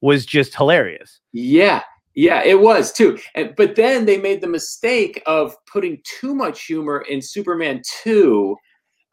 was 0.00 0.24
just 0.24 0.54
hilarious. 0.54 1.20
Yeah, 1.32 1.82
yeah, 2.16 2.42
it 2.42 2.58
was 2.58 2.92
too. 2.92 3.18
And 3.34 3.54
but 3.56 3.76
then 3.76 4.06
they 4.06 4.16
made 4.16 4.40
the 4.40 4.48
mistake 4.48 5.22
of 5.26 5.54
putting 5.66 6.00
too 6.02 6.34
much 6.34 6.64
humor 6.64 7.04
in 7.08 7.22
Superman 7.22 7.82
two, 8.02 8.56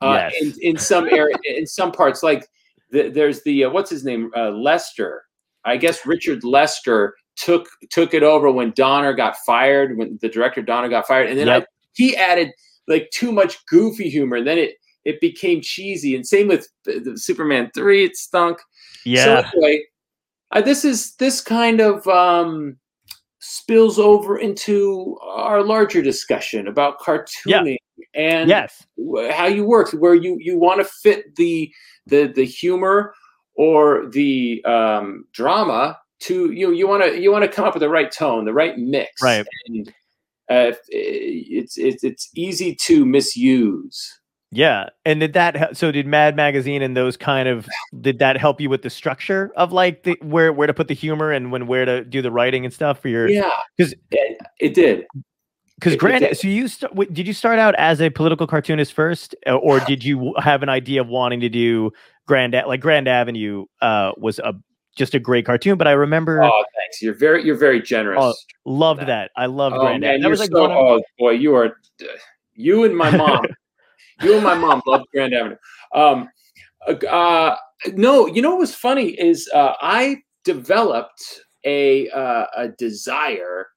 uh, 0.01 0.29
Yes. 0.31 0.33
in, 0.41 0.53
in 0.61 0.77
some 0.77 1.07
area, 1.09 1.35
in 1.43 1.67
some 1.67 1.91
parts. 1.91 2.23
Like 2.23 2.47
the, 2.91 3.09
there's 3.09 3.43
the 3.43 3.65
uh, 3.65 3.69
what's 3.69 3.89
his 3.91 4.03
name, 4.05 4.31
uh, 4.35 4.49
Lester. 4.51 5.25
I 5.65 5.77
guess 5.77 6.05
Richard 6.05 6.43
Lester 6.43 7.15
took 7.35 7.67
took 7.89 8.13
it 8.13 8.23
over 8.23 8.51
when 8.51 8.71
Donner 8.75 9.13
got 9.13 9.35
fired, 9.45 9.97
when 9.97 10.17
the 10.21 10.29
director 10.29 10.61
Donner 10.61 10.89
got 10.89 11.05
fired, 11.05 11.29
and 11.29 11.37
then 11.37 11.49
I, 11.49 11.65
he 11.93 12.15
added 12.15 12.51
like 12.87 13.09
too 13.11 13.31
much 13.31 13.65
goofy 13.65 14.09
humor, 14.09 14.37
and 14.37 14.47
then 14.47 14.57
it 14.57 14.75
it 15.03 15.19
became 15.19 15.59
cheesy. 15.61 16.15
And 16.15 16.25
same 16.25 16.47
with 16.47 16.69
Superman 17.15 17.69
three, 17.75 18.05
it 18.05 18.15
stunk. 18.15 18.59
Yeah. 19.05 19.23
So 19.23 19.49
anyway, 19.57 19.83
uh, 20.51 20.61
this 20.61 20.85
is 20.85 21.15
this 21.15 21.41
kind 21.41 21.81
of 21.81 22.07
um, 22.07 22.77
spills 23.45 23.99
over 23.99 24.37
into 24.37 25.17
our 25.21 25.61
larger 25.61 26.01
discussion 26.01 26.65
about 26.65 26.97
cartooning 26.99 27.75
and 28.15 28.47
yes. 28.47 28.85
how 29.31 29.47
you 29.47 29.65
work, 29.65 29.91
where 29.91 30.15
you 30.15 30.37
you 30.39 30.57
want 30.57 30.79
to 30.79 30.85
fit 30.85 31.35
the 31.35 31.69
the 32.07 32.27
the 32.27 32.45
humor 32.45 33.13
or 33.55 34.09
the 34.11 34.63
um, 34.63 35.25
drama 35.33 35.99
to 36.21 36.51
you. 36.53 36.71
You 36.71 36.87
want 36.87 37.03
to 37.03 37.19
you 37.19 37.33
want 37.33 37.43
to 37.43 37.51
come 37.51 37.65
up 37.65 37.73
with 37.73 37.81
the 37.81 37.89
right 37.89 38.11
tone, 38.11 38.45
the 38.45 38.53
right 38.53 38.77
mix, 38.77 39.21
Right. 39.21 39.45
And 39.67 39.89
uh, 40.49 40.71
it's 40.87 41.77
it's 41.77 42.03
it's 42.03 42.29
easy 42.35 42.75
to 42.75 43.05
misuse. 43.05 44.19
Yeah. 44.55 44.89
And 45.05 45.19
did 45.19 45.33
that 45.33 45.75
so 45.77 45.91
did 45.91 46.05
Mad 46.07 46.35
Magazine 46.35 46.81
and 46.81 46.95
those 46.95 47.17
kind 47.17 47.47
of 47.47 47.67
did 48.01 48.19
that 48.19 48.37
help 48.37 48.61
you 48.61 48.69
with 48.69 48.81
the 48.81 48.89
structure 48.89 49.51
of 49.55 49.71
like 49.71 50.03
the 50.03 50.15
where 50.21 50.53
where 50.53 50.67
to 50.67 50.73
put 50.73 50.87
the 50.87 50.93
humor 50.93 51.31
and 51.31 51.51
when 51.51 51.67
where 51.67 51.85
to 51.85 52.03
do 52.03 52.21
the 52.21 52.31
writing 52.31 52.65
and 52.65 52.73
stuff 52.73 52.99
for 52.99 53.07
your 53.09 53.27
Yeah, 53.29 53.51
'Cause- 53.79 53.93
it, 54.11 54.37
it 54.59 54.73
did. 54.73 55.05
Because 55.79 55.97
did. 55.97 56.37
so 56.37 56.47
you 56.47 56.67
st- 56.69 57.13
did 57.13 57.27
you 57.27 57.33
start 57.33 57.59
out 57.59 57.75
as 57.75 57.99
a 57.99 58.09
political 58.09 58.47
cartoonist 58.47 58.93
first, 58.93 59.35
uh, 59.47 59.55
or 59.55 59.79
did 59.81 60.03
you 60.03 60.33
have 60.37 60.63
an 60.63 60.69
idea 60.69 61.01
of 61.01 61.07
wanting 61.09 61.41
to 61.41 61.49
do 61.49 61.91
Grand 62.25 62.53
like 62.67 62.79
Grand 62.79 63.07
Avenue? 63.09 63.65
Uh, 63.81 64.11
was 64.17 64.39
a 64.39 64.53
just 64.95 65.13
a 65.15 65.19
great 65.19 65.45
cartoon, 65.45 65.77
but 65.77 65.87
I 65.87 65.91
remember 65.91 66.41
Oh, 66.41 66.63
thanks. 66.79 67.01
You're 67.01 67.15
very 67.15 67.43
you're 67.43 67.57
very 67.57 67.81
generous. 67.81 68.19
Oh, 68.23 68.33
loved 68.65 69.01
that. 69.01 69.07
that. 69.07 69.31
I 69.35 69.47
loved 69.47 69.75
Oh 69.75 69.79
Grand 69.81 70.01
man, 70.01 70.11
Avenue. 70.11 70.23
That 70.23 70.29
was 70.29 70.39
like 70.39 70.51
so, 70.51 70.71
oh 70.71 71.01
boy, 71.19 71.31
you 71.31 71.53
are 71.55 71.75
you 72.53 72.83
and 72.85 72.95
my 72.95 73.09
mom. 73.17 73.45
You 74.21 74.35
and 74.35 74.43
my 74.43 74.55
mom 74.55 74.81
loved 74.85 75.05
Grand 75.13 75.33
Avenue. 75.33 75.55
Um, 75.93 76.29
uh, 76.87 77.55
no, 77.93 78.27
you 78.27 78.41
know 78.41 78.51
what 78.51 78.59
was 78.59 78.75
funny 78.75 79.09
is 79.19 79.49
uh, 79.53 79.73
I 79.81 80.17
developed 80.43 81.41
a 81.65 82.09
uh, 82.09 82.45
a 82.55 82.67
desire 82.69 83.67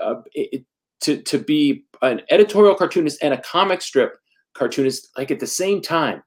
uh, 0.00 0.16
it, 0.34 0.64
to 1.00 1.22
to 1.22 1.38
be 1.38 1.84
an 2.02 2.22
editorial 2.30 2.74
cartoonist 2.74 3.22
and 3.22 3.34
a 3.34 3.40
comic 3.42 3.82
strip 3.82 4.16
cartoonist 4.54 5.08
like 5.16 5.30
at 5.30 5.40
the 5.40 5.46
same 5.46 5.80
time. 5.80 6.22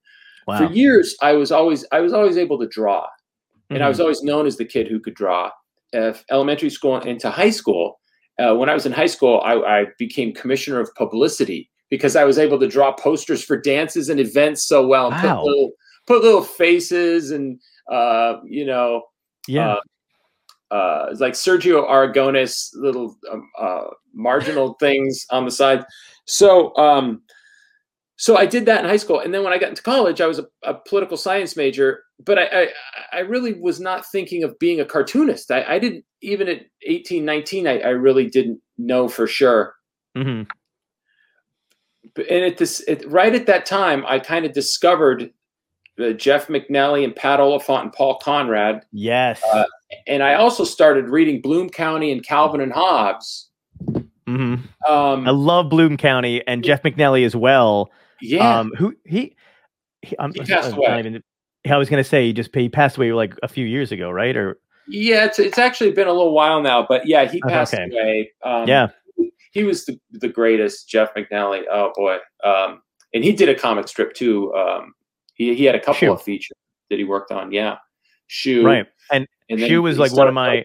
wow. 0.48 0.57
For 0.57 0.74
years, 0.74 1.15
I 1.22 1.33
was 1.33 1.51
always 1.51 1.86
I 1.91 2.00
was 2.00 2.13
always 2.13 2.38
able 2.38 2.60
to 2.60 2.67
draw 2.67 3.05
and 3.69 3.83
I 3.83 3.86
Mhm. 3.86 3.89
was 3.89 4.00
always 4.00 4.24
known 4.24 4.45
as 4.45 4.57
the 4.57 4.65
kid 4.65 4.88
who 4.88 5.00
could 5.00 5.15
draw. 5.15 5.51
Uh, 5.93 6.13
elementary 6.31 6.69
school 6.72 6.98
into 7.01 7.29
high 7.29 7.51
school, 7.51 8.00
uh, 8.39 8.55
when 8.55 8.67
I 8.67 8.74
was 8.74 8.88
in 8.88 8.91
high 8.91 9.05
school, 9.07 9.41
I, 9.45 9.53
I 9.53 9.86
became 10.00 10.33
commissioner 10.33 10.79
of 10.79 10.93
publicity 10.95 11.69
because 11.93 12.15
I 12.15 12.23
was 12.23 12.39
able 12.39 12.59
to 12.59 12.67
draw 12.67 12.91
posters 12.91 13.43
for 13.43 13.55
dances 13.55 14.09
and 14.09 14.19
events 14.19 14.65
so 14.65 14.88
well, 14.88 15.12
and 15.12 15.23
Wow. 15.23 15.35
put 15.35 15.45
little 15.45 15.71
put 16.07 16.23
little 16.23 16.41
faces 16.41 17.29
and 17.29 17.59
uh, 17.88 18.38
you 18.45 18.65
know, 18.65 19.03
yeah. 19.47 19.75
uh, 20.71 20.73
uh, 20.73 21.07
it's 21.12 21.21
like 21.21 21.33
Sergio 21.33 21.88
Aragonés 21.88 22.69
little 22.73 23.15
um, 23.31 23.47
uh, 23.62 23.83
marginal 24.12 24.73
things 24.79 25.23
on 25.29 25.45
the 25.45 25.51
side. 25.51 25.85
So, 26.25 26.75
um, 26.77 27.21
so 28.15 28.38
I 28.38 28.47
did 28.47 28.65
that 28.65 28.83
in 28.83 28.89
high 28.89 28.97
school, 28.97 29.19
and 29.19 29.31
then 29.31 29.43
when 29.43 29.53
I 29.53 29.59
got 29.59 29.69
into 29.69 29.83
college, 29.83 30.19
I 30.19 30.25
was 30.25 30.39
a, 30.39 30.47
a 30.63 30.73
political 30.73 31.15
science 31.15 31.55
major. 31.55 32.01
But 32.25 32.39
I, 32.39 32.45
I, 32.45 32.67
I 33.12 33.19
really 33.19 33.53
was 33.53 33.79
not 33.79 34.03
thinking 34.12 34.43
of 34.43 34.57
being 34.57 34.79
a 34.79 34.85
cartoonist. 34.85 35.51
I, 35.51 35.63
I 35.75 35.77
didn't 35.77 36.05
even 36.23 36.47
at 36.50 36.62
18, 36.88 37.23
19, 37.23 37.67
I, 37.67 37.79
I 37.81 37.89
really 37.89 38.27
didn't 38.31 38.59
know 38.79 39.07
for 39.07 39.27
sure. 39.27 39.75
Mhm. 40.17 40.47
And 42.17 42.43
at 42.45 42.57
this, 42.57 42.83
at, 42.88 43.10
right 43.10 43.33
at 43.33 43.45
that 43.48 43.65
time, 43.65 44.03
I 44.07 44.19
kind 44.19 44.45
of 44.45 44.53
discovered 44.53 45.31
uh, 46.00 46.10
Jeff 46.12 46.48
MacNelly 46.48 47.03
and 47.03 47.15
Pat 47.15 47.39
Oliphant 47.39 47.83
and 47.83 47.93
Paul 47.93 48.17
Conrad 48.19 48.83
Yes. 48.91 49.41
Uh, 49.53 49.65
and 50.07 50.24
I 50.24 50.33
also 50.36 50.63
started 50.63 51.07
reading 51.10 51.39
Bloom 51.41 51.69
County 51.69 52.12
and 52.12 52.25
Calvin 52.25 52.62
and 52.62 52.72
Hobbes. 52.74 53.50
Mhm. 54.27 54.60
Um, 54.88 55.27
I 55.27 55.31
love 55.31 55.69
Bloom 55.69 55.98
County 55.98 56.41
and 56.48 56.63
Jeff 56.63 56.81
MacNelly 56.83 57.25
as 57.25 57.36
well. 57.36 57.91
yeah, 58.22 58.60
Um, 58.60 58.72
who 58.77 58.95
he 59.05 59.36
he, 60.01 60.15
I'm, 60.19 60.33
He 60.33 60.39
passed 60.41 60.72
not 60.72 60.77
away. 60.79 61.00
even- 61.00 61.24
I 61.69 61.77
was 61.77 61.89
gonna 61.89 62.03
say 62.03 62.25
he 62.25 62.33
just 62.33 62.53
he 62.55 62.67
passed 62.69 62.98
away 62.98 63.13
like 63.13 63.36
a 63.43 63.48
few 63.48 63.65
years 63.65 63.91
ago, 63.91 64.10
right? 64.12 64.36
Or 64.36 64.57
Yeah, 64.88 65.25
it's 65.25 65.39
it's 65.39 65.57
actually 65.57 65.91
been 65.91 66.07
a 66.07 66.12
little 66.13 66.33
while 66.33 66.62
now, 66.62 66.86
but 66.88 67.05
yeah, 67.07 67.25
he 67.29 67.39
passed 67.41 67.74
okay. 67.74 67.83
away. 67.89 68.31
Um, 68.43 68.67
yeah, 68.67 68.88
he 69.53 69.63
was 69.63 69.86
the, 69.86 70.00
the 70.12 70.27
greatest, 70.27 70.89
Jeff 70.89 71.13
MacNelly. 71.15 71.63
Oh 71.72 71.91
boy, 71.95 72.17
um, 72.43 72.81
and 73.13 73.24
he 73.24 73.31
did 73.31 73.48
a 73.50 73.55
comic 73.55 73.88
strip 73.88 74.13
too. 74.13 74.53
Um, 74.53 74.93
he 75.36 75.55
he 75.55 75.63
had 75.63 75.75
a 75.75 75.79
couple 75.79 75.93
Shoe. 75.95 76.12
of 76.13 76.22
features 76.22 76.57
that 76.89 76.98
he 77.00 77.05
worked 77.05 77.31
on. 77.31 77.51
Yeah, 77.51 77.77
shoe. 78.27 78.65
right. 78.65 78.86
And 79.12 79.27
And 79.50 79.60
Shoe 79.60 79.65
he- 79.67 79.77
was 79.77 79.98
like 79.98 80.12
one 80.13 80.27
of 80.27 80.33
my 80.33 80.63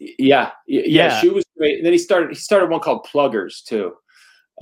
Yeah, 0.00 0.16
yeah, 0.18 0.50
yeah. 0.66 0.82
Yeah. 0.86 1.20
Shoe 1.20 1.34
was 1.34 1.44
great. 1.56 1.78
And 1.78 1.86
then 1.86 1.92
he 1.92 1.98
started 1.98 2.28
he 2.30 2.34
started 2.36 2.70
one 2.70 2.80
called 2.80 3.04
Pluggers 3.12 3.62
too. 3.64 3.94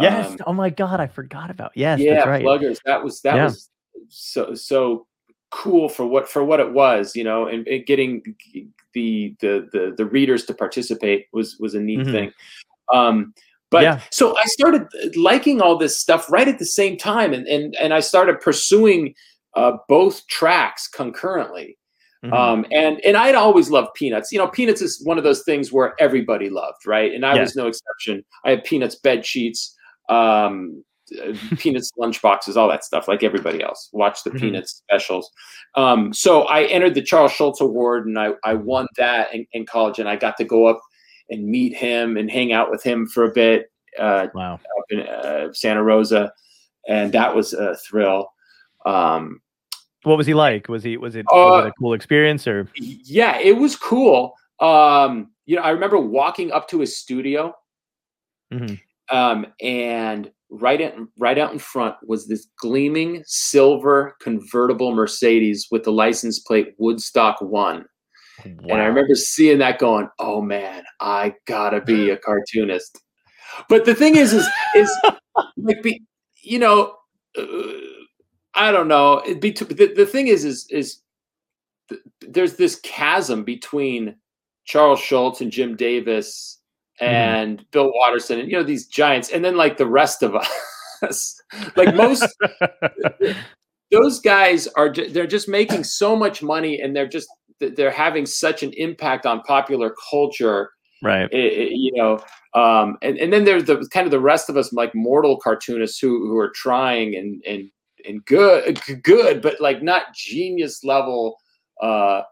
yes. 0.01 0.31
Um, 0.33 0.39
oh 0.47 0.53
my 0.53 0.71
god, 0.71 1.01
I 1.01 1.07
forgot 1.07 1.51
about 1.51 1.73
yes. 1.75 2.01
yeah, 2.01 2.15
that's 2.15 2.27
right. 2.27 2.43
Pluggers. 2.45 2.79
That 2.85 3.03
was 3.05 3.21
that 3.23 3.37
Yeah. 3.37 3.45
was 3.45 3.71
so 4.09 4.55
so 4.55 5.07
cool 5.57 5.89
for 5.89 6.05
what 6.07 6.29
for 6.29 6.45
what 6.45 6.61
it 6.61 6.71
was, 6.73 7.17
you 7.17 7.25
know, 7.25 7.47
and, 7.49 7.67
and 7.67 7.87
getting 7.87 8.23
the, 8.93 9.35
the 9.41 9.69
the 9.73 9.95
the 9.97 10.05
readers 10.07 10.45
to 10.47 10.55
participate 10.55 11.27
was 11.33 11.57
was 11.59 11.75
a 11.75 11.81
neat 11.81 12.01
Mhm. 12.01 12.13
thing. 12.13 12.33
Um, 12.93 13.35
but 13.71 13.83
Yeah. 13.83 14.01
so 14.11 14.37
I 14.39 14.45
started 14.47 14.83
liking 15.17 15.61
all 15.63 15.77
this 15.77 15.99
stuff 15.99 16.31
right 16.31 16.47
at 16.47 16.59
the 16.59 16.67
same 16.81 16.97
time, 16.97 17.33
and 17.33 17.47
and 17.49 17.75
and 17.77 17.95
I 17.95 18.01
started 18.01 18.41
pursuing 18.41 19.15
uh, 19.55 19.73
both 19.89 20.27
tracks 20.29 20.87
concurrently. 20.89 21.79
Mhm. 22.25 22.33
Um, 22.33 22.67
and 22.71 23.01
and 23.07 23.17
I'd 23.17 23.35
always 23.35 23.71
loved 23.71 23.95
Peanuts. 23.95 24.31
You 24.33 24.39
know, 24.39 24.49
Peanuts 24.49 24.83
is 24.83 25.03
one 25.05 25.19
of 25.19 25.25
those 25.25 25.43
things 25.45 25.73
where 25.73 25.95
everybody 25.99 26.51
loved, 26.51 26.87
right? 26.87 27.13
And 27.15 27.25
I 27.25 27.35
Yeah. 27.35 27.43
was 27.43 27.57
no 27.57 27.67
exception. 27.67 28.25
I 28.45 28.51
had 28.51 28.65
Peanuts 28.65 28.97
bed 28.97 29.25
sheets, 29.25 29.75
um, 30.11 30.85
uh, 31.23 31.33
Peanuts 31.59 31.91
lunchboxes, 31.99 32.57
all 32.57 32.69
that 32.69 32.85
stuff, 32.85 33.09
like 33.09 33.23
everybody 33.23 33.63
else. 33.63 33.89
Watch 33.93 34.25
the 34.25 34.31
Mhm. 34.31 34.41
Peanuts 34.41 34.73
specials. 34.77 35.31
Um, 35.75 36.13
so 36.13 36.43
I 36.43 36.65
entered 36.65 36.95
the 36.95 37.03
Charles 37.03 37.33
Schulz 37.33 37.61
Award, 37.61 38.07
and 38.07 38.19
I 38.19 38.33
I 38.45 38.55
won 38.55 38.87
that 38.97 39.35
in, 39.35 39.47
in 39.53 39.67
college, 39.67 39.99
and 39.99 40.09
I 40.09 40.17
got 40.17 40.37
to 40.39 40.45
go 40.45 40.67
up 40.67 40.81
and 41.31 41.47
meet 41.47 41.75
him 41.75 42.17
and 42.17 42.31
hang 42.31 42.53
out 42.53 42.71
with 42.71 42.83
him 42.83 43.07
for 43.07 43.25
a 43.25 43.33
bit 43.33 43.71
uh, 43.99 44.29
wow. 44.35 44.55
up 44.55 44.85
in 44.91 45.01
uh, 45.01 45.53
Santa 45.53 45.83
Rosa, 45.83 46.33
and 46.89 47.13
that 47.13 47.35
was 47.35 47.53
a 47.55 47.77
thrill. 47.77 48.29
Um, 48.85 49.41
What 50.05 50.19
was 50.19 50.27
he 50.27 50.35
like? 50.35 50.69
Was 50.69 50.83
he 50.85 50.97
was 50.97 51.17
it, 51.17 51.27
Uh, 51.33 51.35
was 51.37 51.65
it 51.65 51.69
a 51.69 51.73
cool 51.81 51.95
experience 51.95 52.47
or 52.47 52.69
yeah 52.77 53.39
it 53.39 53.57
was 53.57 53.75
cool 53.75 54.35
um 54.61 55.31
you 55.47 55.57
know 55.57 55.63
i 55.63 55.71
remember 55.71 55.99
walking 55.99 56.53
up 56.53 56.67
to 56.69 56.79
his 56.81 56.97
studio 56.97 57.53
Mhm. 58.55 58.81
um 59.11 59.47
and 59.61 60.31
right 60.51 60.81
in 60.81 61.09
right 61.19 61.39
out 61.39 61.53
in 61.53 61.59
front 61.59 61.97
was 62.07 62.27
this 62.27 62.47
gleaming 62.61 63.23
silver 63.27 64.17
convertible 64.21 64.95
mercedes 64.95 65.67
with 65.71 65.83
the 65.85 65.93
license 65.93 66.39
plate 66.39 66.75
woodstock 66.79 67.41
one. 67.41 67.85
And 68.45 68.73
i 68.73 68.85
remember 68.85 69.15
seeing 69.15 69.59
that 69.59 69.79
going 69.79 70.09
oh 70.19 70.41
man 70.41 70.85
i 71.01 71.35
gotta 71.47 71.81
be 71.81 72.11
a 72.11 72.17
cartoonist. 72.27 72.99
But 73.69 73.85
the 73.85 73.95
thing 73.95 74.17
is 74.17 74.33
is 74.33 74.47
is 74.75 74.97
like 75.57 75.83
be 75.83 76.03
you 76.43 76.59
know 76.59 76.95
uh, 77.37 77.45
i 78.55 78.71
don't 78.71 78.89
know. 78.89 79.19
It 79.19 79.41
be 79.41 79.51
the, 79.51 79.93
the 79.97 80.07
thing 80.07 80.29
is 80.29 80.45
is 80.45 80.67
is 80.71 81.01
th- 81.89 82.03
there's 82.21 82.57
this 82.57 82.81
chasm 82.81 83.45
between 83.45 84.17
charles 84.65 84.99
schulz 84.99 85.41
and 85.41 85.53
jim 85.53 85.77
davis 85.77 86.56
and 87.01 87.65
bill 87.73 87.93
watterson 87.95 88.41
and 88.41 88.51
you 88.51 88.57
know 88.57 88.63
these 88.63 88.87
giants 88.87 89.31
and 89.31 89.45
then 89.45 89.57
like 89.57 89.77
the 89.77 89.87
rest 89.87 90.23
of 90.23 90.35
us 91.03 91.41
like 91.77 91.95
most 91.95 92.27
those 93.91 94.21
guys 94.21 94.67
are 94.69 94.93
they're 95.11 95.27
just 95.27 95.49
making 95.49 95.85
so 95.85 96.17
much 96.17 96.43
money 96.43 96.81
and 96.81 96.95
they're 96.97 97.07
just 97.09 97.29
they're 97.61 97.91
having 97.91 98.27
such 98.27 98.63
an 98.63 98.73
impact 98.75 99.27
on 99.27 99.41
popular 99.43 99.95
culture 100.11 100.71
right. 101.03 101.29
i- 101.33 101.37
i- 101.37 101.71
you 101.71 101.93
know 101.95 102.19
um 102.55 102.97
and, 103.03 103.19
and 103.19 103.33
then 103.33 103.45
there's 103.45 103.65
the 103.65 103.87
kind 103.93 104.07
of 104.07 104.11
the 104.11 104.21
rest 104.21 104.49
of 104.49 104.57
us 104.57 104.73
like 104.73 104.95
mortal 104.95 105.39
cartoonists 105.39 105.99
who 105.99 106.27
who 106.27 106.37
are 106.39 106.51
trying 106.55 107.15
and 107.15 107.43
and 107.47 107.71
and 108.09 108.25
good 108.25 108.81
good 109.03 109.43
but 109.43 109.61
like 109.61 109.83
not 109.83 110.15
genius 110.15 110.83
level 110.85 111.37
uh 111.83 112.23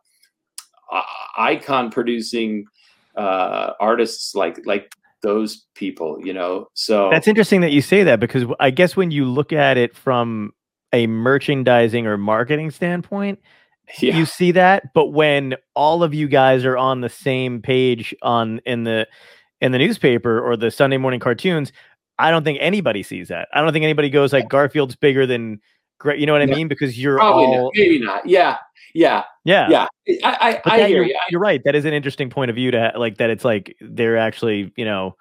icon 1.37 1.91
producing 1.91 2.65
uh 3.17 3.73
artists 3.81 4.35
like 4.35 4.59
like 4.67 4.93
those 5.23 5.67
people 5.75 6.19
you 6.23 6.33
know 6.33 6.69
so 6.75 7.09
That's 7.11 7.27
interesting 7.27 7.63
that 7.63 7.73
you 7.73 7.81
say 7.81 8.03
that 8.05 8.21
because 8.21 8.45
I 8.61 8.71
guess 8.71 8.95
when 8.95 9.11
you 9.11 9.25
look 9.25 9.53
at 9.53 9.77
it 9.77 9.97
from 9.97 10.53
a 10.93 11.07
merchandising 11.07 12.07
or 12.07 12.17
marketing 12.19 12.71
standpoint, 12.71 13.41
yeah 13.99 14.17
you 14.17 14.27
see 14.27 14.53
that. 14.53 14.93
But 14.95 15.09
when 15.09 15.57
all 15.75 16.03
of 16.03 16.15
you 16.15 16.29
guys 16.29 16.65
are 16.65 16.77
on 16.77 17.01
the 17.01 17.09
same 17.09 17.63
page 17.63 18.15
on 18.23 18.61
in 18.67 18.85
the 18.85 19.09
in 19.61 19.73
the 19.73 19.79
newspaper 19.79 20.41
or 20.41 20.57
the 20.57 20.71
Sunday 20.71 20.99
morning 20.99 21.21
cartoons, 21.21 21.73
I 22.19 22.31
don't 22.31 22.45
think 22.45 22.59
anybody 22.61 23.03
sees 23.03 23.29
that. 23.29 23.49
I 23.53 23.61
don't 23.61 23.73
think 23.73 23.83
anybody 23.83 24.11
goes 24.11 24.33
like 24.33 24.49
Garfield's 24.49 24.97
bigger 24.97 25.27
than 25.27 25.61
great. 26.05 26.21
You 26.21 26.27
know 26.27 26.33
what 26.33 26.43
I 26.43 26.45
Yeah. 26.45 26.55
mean? 26.55 26.69
Because 26.69 26.97
you're 27.01 27.17
probably 27.17 27.47
all 27.47 27.65
not, 27.65 27.73
maybe 27.75 27.99
not 27.99 28.27
yeah 28.29 28.59
yeah 28.95 29.25
yeah. 29.45 29.69
yeah 29.69 29.87
i 30.23 30.61
i, 30.65 30.71
I 30.73 30.77
hear 30.87 30.99
you're, 30.99 31.05
you 31.07 31.19
you're 31.31 31.41
right. 31.41 31.61
That 31.65 31.75
is 31.75 31.85
an 31.85 31.93
interesting 31.93 32.31
point 32.31 32.51
of 32.51 32.55
view 32.55 32.71
to 32.71 32.93
like 32.97 33.17
that. 33.19 33.31
It's 33.31 33.45
like 33.45 33.75
they're 33.81 34.17
actually 34.19 34.73
you 34.77 34.85
know 34.85 35.17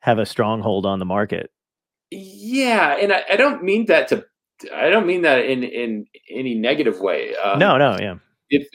have 0.00 0.18
a 0.18 0.24
stronghold 0.24 0.86
on 0.86 0.98
the 1.00 1.04
market. 1.04 1.50
Yeah, 2.10 2.96
and 2.96 3.12
I, 3.12 3.22
I 3.32 3.36
don't 3.36 3.62
mean 3.62 3.86
that 3.86 4.08
to. 4.08 4.24
I 4.74 4.88
don't 4.88 5.06
mean 5.06 5.22
that 5.22 5.44
in 5.44 5.62
in 5.64 6.06
any 6.30 6.54
negative 6.54 7.00
way. 7.00 7.36
Um, 7.36 7.58
no, 7.58 7.76
no, 7.76 7.98
yeah, 8.00 8.14
If 8.48 8.68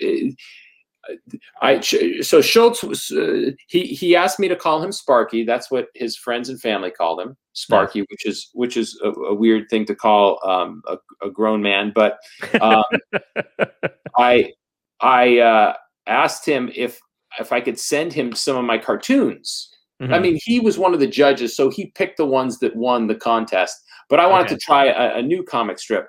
I 1.61 1.79
so 1.79 2.41
Schulz 2.41 2.83
was 2.83 3.11
uh, 3.11 3.51
he 3.67 3.83
he 3.85 4.15
asked 4.15 4.39
me 4.39 4.47
to 4.47 4.55
call 4.55 4.81
him 4.83 4.91
Sparky. 4.91 5.43
That's 5.43 5.69
what 5.69 5.87
his 5.93 6.17
friends 6.17 6.49
and 6.49 6.59
family 6.59 6.91
called 6.91 7.19
him, 7.21 7.37
Sparky, 7.53 8.01
which 8.09 8.25
is 8.25 8.49
which 8.53 8.77
is 8.77 8.99
a, 9.03 9.09
a 9.09 9.33
weird 9.33 9.69
thing 9.69 9.85
to 9.85 9.95
call 9.95 10.39
um, 10.47 10.81
a, 10.87 10.97
a 11.25 11.29
grown 11.29 11.61
man. 11.61 11.91
But 11.93 12.17
um, 12.61 12.83
I 14.17 14.53
I 15.01 15.39
uh, 15.39 15.73
asked 16.07 16.45
him 16.45 16.71
if 16.75 16.99
if 17.39 17.51
I 17.51 17.61
could 17.61 17.79
send 17.79 18.13
him 18.13 18.33
some 18.33 18.57
of 18.57 18.65
my 18.65 18.77
cartoons. 18.77 19.71
I 20.01 20.05
Mhm. 20.05 20.21
mean, 20.21 20.39
he 20.43 20.59
was 20.59 20.77
one 20.77 20.93
of 20.93 20.99
the 20.99 21.07
judges, 21.07 21.55
so 21.55 21.69
he 21.69 21.87
picked 21.95 22.17
the 22.17 22.25
ones 22.25 22.59
that 22.59 22.75
won 22.75 23.07
the 23.07 23.15
contest. 23.15 23.81
But 24.09 24.19
I 24.19 24.27
wanted 24.27 24.47
Okay. 24.47 24.55
to 24.55 24.61
try 24.61 24.85
a, 24.87 25.19
a 25.19 25.21
new 25.21 25.41
comic 25.41 25.79
strip 25.79 26.07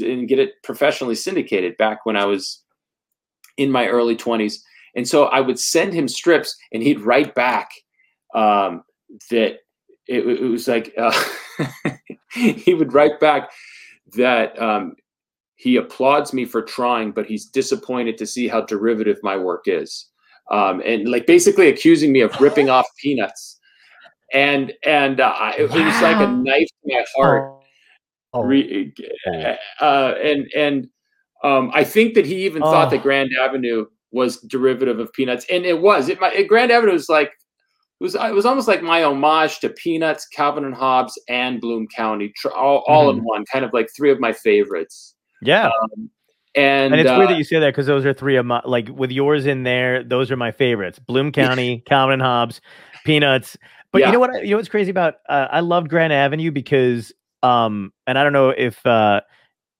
and 0.00 0.26
get 0.28 0.40
it 0.40 0.54
professionally 0.64 1.14
syndicated 1.14 1.76
back 1.76 2.04
when 2.04 2.16
I 2.16 2.24
was 2.24 2.62
in 3.60 3.70
my 3.70 3.86
early 3.86 4.16
20s. 4.16 4.56
And 4.96 5.06
so 5.06 5.24
I 5.26 5.40
would 5.40 5.58
send 5.58 5.92
him 5.92 6.08
strips, 6.08 6.56
and 6.72 6.82
he'd 6.82 7.00
write 7.00 7.34
back 7.34 7.70
um, 8.34 8.82
that 9.30 9.58
it, 10.08 10.26
it 10.26 10.50
was 10.50 10.66
like 10.66 10.92
uh, 10.98 11.12
he 12.32 12.74
would 12.74 12.92
write 12.92 13.20
back 13.20 13.50
that 14.16 14.60
um, 14.60 14.96
he 15.54 15.76
applauds 15.76 16.32
me 16.32 16.44
for 16.44 16.62
trying, 16.62 17.12
but 17.12 17.26
he's 17.26 17.46
disappointed 17.46 18.18
to 18.18 18.26
see 18.26 18.48
how 18.48 18.62
derivative 18.62 19.18
my 19.22 19.36
work 19.36 19.64
is 19.66 20.10
um, 20.50 20.82
and 20.84 21.08
like 21.08 21.26
basically 21.26 21.68
accusing 21.68 22.12
me 22.12 22.20
of 22.20 22.38
ripping 22.40 22.68
off 22.68 22.86
peanuts. 22.98 23.58
And 24.32 24.72
and 24.84 25.20
uh, 25.20 25.34
I- 25.36 25.56
it, 25.58 25.70
was 25.70 26.02
like 26.02 26.16
a 26.16 26.30
knife 26.30 26.68
to 26.68 26.94
my 26.94 27.04
heart. 27.16 27.56
Oh, 28.32 28.42
Re- 28.44 28.94
uh, 29.80 30.14
and 30.22 30.48
and 30.54 30.88
um, 31.42 31.70
I 31.74 31.84
think 31.84 32.14
that 32.14 32.26
he 32.26 32.44
even 32.44 32.62
thought 32.62 32.90
that 32.90 33.00
Oh. 33.00 33.02
Grand 33.02 33.30
Avenue 33.40 33.86
was 34.12 34.38
derivative 34.40 34.98
of 34.98 35.12
Peanuts, 35.12 35.46
and 35.50 35.64
it 35.64 35.80
was. 35.80 36.08
It, 36.08 36.20
my, 36.20 36.42
Grand 36.42 36.70
Avenue 36.70 36.92
was 36.92 37.08
like 37.08 37.28
it 37.28 38.04
was 38.04 38.14
it 38.14 38.34
was 38.34 38.46
almost 38.46 38.66
like 38.68 38.82
my 38.82 39.02
homage 39.02 39.60
to 39.60 39.68
Peanuts, 39.70 40.26
Calvin 40.28 40.64
and 40.64 40.74
Hobbes, 40.74 41.20
and 41.28 41.60
Bloom 41.60 41.86
County, 41.94 42.32
all, 42.54 42.84
all 42.88 43.10
in 43.10 43.22
one, 43.24 43.44
kind 43.52 43.64
of 43.64 43.72
like 43.72 43.88
three 43.96 44.10
of 44.10 44.18
my 44.20 44.32
favorites. 44.32 45.14
yeah. 45.42 45.70
And, 46.56 46.92
And 46.92 47.00
it's 47.00 47.08
uh, 47.08 47.14
weird 47.16 47.30
that 47.30 47.38
you 47.38 47.44
say 47.44 47.60
that 47.60 47.68
because 47.68 47.86
those 47.86 48.04
are 48.04 48.12
three 48.12 48.34
of 48.34 48.44
my 48.44 48.60
like 48.64 48.88
with 48.88 49.12
yours 49.12 49.46
in 49.46 49.62
there. 49.62 50.02
Those 50.02 50.32
are 50.32 50.36
my 50.36 50.50
favorites: 50.50 50.98
Bloom 50.98 51.30
County, 51.40 51.84
Calvin 51.86 52.14
and 52.14 52.22
Hobbes, 52.22 52.60
Peanuts. 53.04 53.56
But 53.92 54.00
Yeah. 54.00 54.06
you 54.06 54.12
know 54.14 54.18
what? 54.18 54.42
You 54.44 54.50
know 54.50 54.56
what's 54.56 54.68
crazy 54.68 54.90
about? 54.90 55.14
Uh, 55.28 55.46
I 55.50 55.60
loved 55.60 55.88
Grand 55.88 56.12
Avenue 56.12 56.50
because, 56.50 57.12
um, 57.44 57.92
and 58.08 58.18
I 58.18 58.24
don't 58.24 58.32
know 58.32 58.50
if 58.50 58.84
uh, 58.84 59.20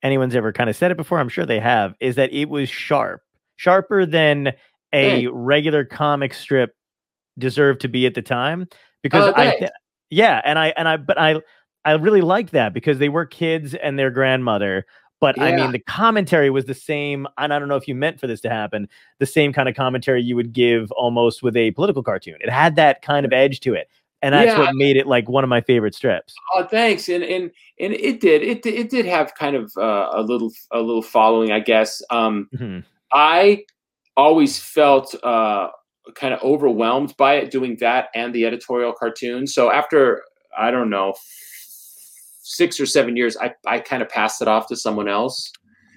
anyone's 0.03 0.35
ever 0.35 0.53
kind 0.53 0.71
of 0.71 0.77
said 0.77 0.91
it 0.91 0.97
before. 0.97 1.19
I'm 1.19 1.29
sure 1.29 1.47
they 1.47 1.61
have. 1.61 1.95
Is 2.01 2.17
that 2.17 2.33
it 2.33 2.49
was 2.49 2.69
sharp, 2.69 3.23
sharper 3.57 4.07
than 4.07 4.53
a 4.93 5.27
regular 5.29 5.85
comic 5.85 6.35
strip 6.35 6.75
deserved 7.39 7.81
to 7.83 7.89
be 7.89 8.07
at 8.07 8.15
the 8.15 8.23
time. 8.23 8.67
Because 9.03 9.29
Oh, 9.29 9.33
I, 9.37 9.57
th- 9.57 9.71
yeah, 10.11 10.41
and 10.45 10.59
I 10.59 10.69
and 10.77 10.89
I, 10.89 10.97
but 10.97 11.19
I, 11.19 11.41
I 11.85 11.93
really 11.93 12.21
liked 12.21 12.53
that 12.53 12.75
because 12.75 12.99
they 12.99 13.09
were 13.09 13.25
kids 13.25 13.75
and 13.75 13.99
their 13.99 14.11
grandmother. 14.11 14.85
But 15.21 15.39
I 15.39 15.55
mean, 15.55 15.73
the 15.73 15.79
commentary 15.79 16.49
was 16.49 16.65
the 16.65 16.75
same. 16.75 17.27
And 17.37 17.53
I 17.53 17.59
don't 17.59 17.69
know 17.69 17.77
if 17.77 17.87
you 17.87 17.95
meant 17.95 18.19
for 18.19 18.27
this 18.27 18.41
to 18.41 18.49
happen. 18.49 18.89
The 19.19 19.27
same 19.27 19.53
kind 19.53 19.69
of 19.69 19.75
commentary 19.77 20.23
you 20.23 20.35
would 20.35 20.53
give 20.55 20.91
almost 20.93 21.43
with 21.43 21.57
a 21.57 21.73
political 21.73 22.03
cartoon. 22.03 22.37
It 22.41 22.49
had 22.49 22.75
that 22.77 23.03
kind 23.03 23.27
of 23.27 23.33
edge 23.33 23.61
to 23.61 23.75
it. 23.75 23.89
And 24.23 24.35
that's 24.35 24.49
Yeah. 24.49 24.59
what 24.59 24.75
made 24.75 24.97
it 24.97 25.07
like 25.07 25.29
one 25.29 25.45
of 25.45 25.51
my 25.51 25.61
favorite 25.61 25.95
strips. 25.95 26.35
Oh, 26.55 26.65
thanks. 26.65 27.09
And 27.09 27.23
and 27.25 27.51
and 27.79 27.93
it 27.95 28.21
did. 28.21 28.43
It 28.43 28.65
it 28.67 28.91
did 28.91 29.07
have 29.07 29.35
kind 29.35 29.57
of 29.57 29.73
uh, 29.77 30.11
a 30.13 30.23
little 30.23 30.51
a 30.73 30.81
little 30.81 31.03
following, 31.03 31.53
I 31.53 31.61
guess. 31.61 32.03
Um, 32.11 32.49
Mhm. 32.55 32.85
I 33.13 33.65
always 34.17 34.59
felt 34.59 35.15
uh, 35.25 35.69
kind 36.15 36.35
of 36.35 36.41
overwhelmed 36.43 37.17
by 37.17 37.35
it 37.35 37.51
doing 37.51 37.77
that 37.81 38.09
and 38.15 38.35
the 38.35 38.45
editorial 38.47 38.93
cartoon. 38.93 39.47
So 39.47 39.71
after 39.71 40.23
I 40.59 40.71
don't 40.71 40.91
know 40.91 41.15
six 42.43 42.81
or 42.81 42.87
seven 42.87 43.17
years, 43.17 43.37
I 43.37 43.55
I 43.67 43.79
kind 43.81 44.03
of 44.03 44.09
passed 44.09 44.43
it 44.43 44.49
off 44.49 44.67
to 44.69 44.77
someone 44.77 45.09
else. 45.09 45.53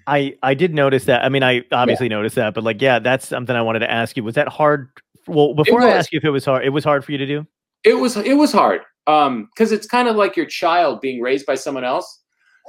I 0.07 0.35
I 0.43 0.53
did 0.53 0.73
notice 0.73 1.05
that. 1.05 1.23
I 1.23 1.29
mean, 1.29 1.43
I 1.43 1.63
obviously 1.71 2.09
noticed 2.09 2.35
that, 2.35 2.53
but 2.53 2.63
like, 2.63 2.81
yeah, 2.81 2.99
that's 2.99 3.27
something 3.27 3.55
I 3.55 3.61
wanted 3.61 3.79
to 3.79 3.91
ask 3.91 4.17
you. 4.17 4.23
Was 4.23 4.35
that 4.35 4.47
hard? 4.49 4.89
Well, 5.27 5.53
before 5.53 5.81
I 5.81 5.89
ask 5.91 6.11
you 6.11 6.17
if 6.17 6.25
it 6.25 6.29
was 6.29 6.43
hard, 6.45 6.65
it 6.65 6.69
was 6.69 6.83
hard 6.83 7.05
for 7.05 7.13
you 7.13 7.17
to 7.17 7.25
do. 7.25 7.47
It 7.83 7.95
was 7.95 8.17
it 8.17 8.35
was 8.37 8.51
hard 8.51 8.81
um 9.07 9.49
because 9.53 9.71
it's 9.71 9.85
kind 9.85 10.07
of 10.07 10.15
like 10.15 10.37
your 10.37 10.45
child 10.45 11.01
being 11.01 11.21
raised 11.21 11.45
by 11.45 11.55
someone 11.55 11.83
else. 11.83 12.21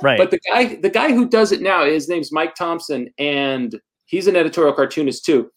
Right. 0.02 0.18
But 0.18 0.32
the 0.32 0.40
guy, 0.50 0.74
the 0.74 0.90
guy 0.90 1.12
who 1.12 1.28
does 1.28 1.52
it 1.52 1.62
now, 1.62 1.84
his 1.84 2.08
name's 2.08 2.32
Mike 2.32 2.56
Thompson, 2.56 3.08
and 3.16 3.78
he's 4.06 4.26
an 4.26 4.34
editorial 4.34 4.74
cartoonist 4.74 5.24
too. 5.24 5.50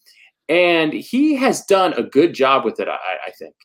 And 0.48 0.94
he 0.94 1.36
has 1.36 1.66
done 1.66 1.94
a 1.94 2.04
good 2.04 2.34
job 2.34 2.64
with 2.64 2.80
it, 2.80 2.88
I, 2.88 2.98
I 3.26 3.32
think. 3.32 3.56